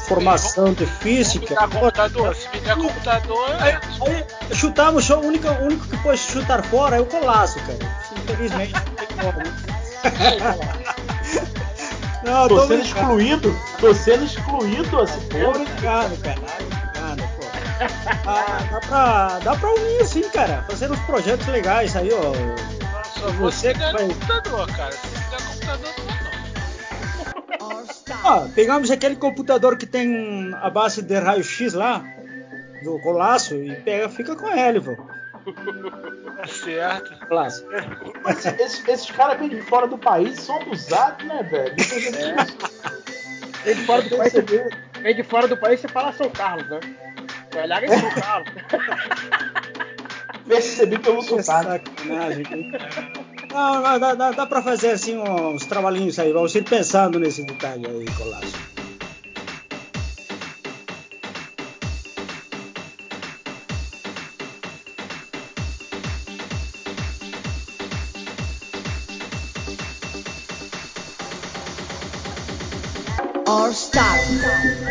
formação 0.05 0.73
de 0.73 0.85
Se 0.85 0.91
física. 0.93 1.39
me 1.39 1.47
der 1.47 1.67
computador, 1.69 2.35
se 2.35 2.49
me 2.49 2.59
der 2.59 2.75
computador, 2.75 3.49
eu 3.49 3.55
Aí, 3.59 3.73
entro. 3.73 4.05
aí 4.07 4.25
chutamos, 4.55 5.05
só 5.05 5.19
o 5.19 5.25
único, 5.25 5.47
o 5.47 5.63
único 5.65 5.85
que 5.87 5.97
pode 5.97 6.17
chutar 6.19 6.63
fora 6.63 6.97
é 6.97 6.99
o 7.01 7.05
Colasso, 7.05 7.59
cara. 7.59 7.79
Infelizmente 8.17 8.73
não 8.73 8.81
tem 8.95 9.07
como. 9.17 9.65
Não, 12.23 12.47
Tô 12.47 12.55
tô 12.55 12.61
sendo 12.67 12.79
brincando. 12.81 12.99
excluído, 12.99 13.59
tô 13.79 13.93
sendo 13.93 14.25
excluído 14.25 14.99
assim. 15.01 15.19
Tô 15.27 15.37
Porra. 15.37 15.51
brincando, 15.59 16.17
cara. 16.17 16.39
Tô 16.39 16.65
brincando, 16.65 17.23
pô. 17.23 17.45
Ah, 18.25 18.57
dá, 18.71 18.79
pra, 18.79 19.39
dá 19.43 19.55
pra 19.55 19.69
unir 19.73 20.01
assim, 20.01 20.27
cara. 20.29 20.65
Fazer 20.67 20.91
uns 20.91 20.99
projetos 21.01 21.45
legais 21.47 21.95
aí, 21.95 22.09
ó. 22.11 22.33
Só 23.19 23.27
vou 23.33 23.51
Você 23.51 23.67
se 23.73 23.73
me 23.73 23.73
der 23.79 23.93
vai- 23.93 24.07
computador, 24.07 24.67
cara. 24.71 24.95
Ah, 28.27 28.49
pegamos 28.55 28.89
aquele 28.89 29.15
computador 29.15 29.77
que 29.77 29.85
tem 29.85 30.51
a 30.55 30.67
base 30.67 31.03
de 31.03 31.13
raio-x 31.15 31.73
lá, 31.75 32.03
do 32.83 32.99
Colasso, 32.99 33.53
e 33.53 33.75
pega, 33.81 34.09
fica 34.09 34.35
com 34.35 34.47
ele, 34.49 34.81
pô. 34.81 34.97
Tá 36.35 36.47
certo. 36.47 37.27
Clássico. 37.27 37.69
Mas 38.21 38.45
esses, 38.45 38.85
esses 38.87 39.09
caras 39.11 39.39
vêm 39.39 39.47
de 39.47 39.61
fora 39.61 39.87
do 39.87 39.97
país 39.97 40.37
são 40.41 40.61
abusados, 40.61 41.25
né, 41.25 41.41
velho? 41.43 41.75
É. 42.17 42.35
Vem 43.63 43.75
de 43.75 43.83
fora 43.85 44.01
do 44.01 44.17
país, 44.17 44.33
você, 44.33 44.69
vem 45.01 45.15
de 45.15 45.23
fora 45.23 45.47
do 45.47 45.55
país, 45.55 45.79
você 45.79 45.87
fala 45.87 46.11
São 46.11 46.29
Carlos, 46.29 46.67
né? 46.69 46.79
Vai 47.53 47.63
olhar 47.63 47.83
em 47.83 47.87
São 47.87 48.09
Carlos. 48.21 48.49
Percebi 50.45 50.99
pelo 50.99 51.19
Que 51.19 51.41
sotaque. 51.41 51.89
sacanagem. 52.01 52.45
Não, 53.55 53.81
dá, 53.81 54.13
dá, 54.13 54.31
dá 54.31 54.45
pra 54.45 54.61
fazer 54.61 54.91
assim 54.91 55.17
uns 55.17 55.65
trabalhinhos 55.65 56.19
aí. 56.19 56.29
Vamos 56.33 56.53
ir 56.55 56.65
pensando 56.65 57.17
nesse 57.17 57.41
detalhe 57.41 57.87
aí, 57.87 58.05
Colasso. 58.17 58.53
or 73.47 73.71
stop. 73.71 74.84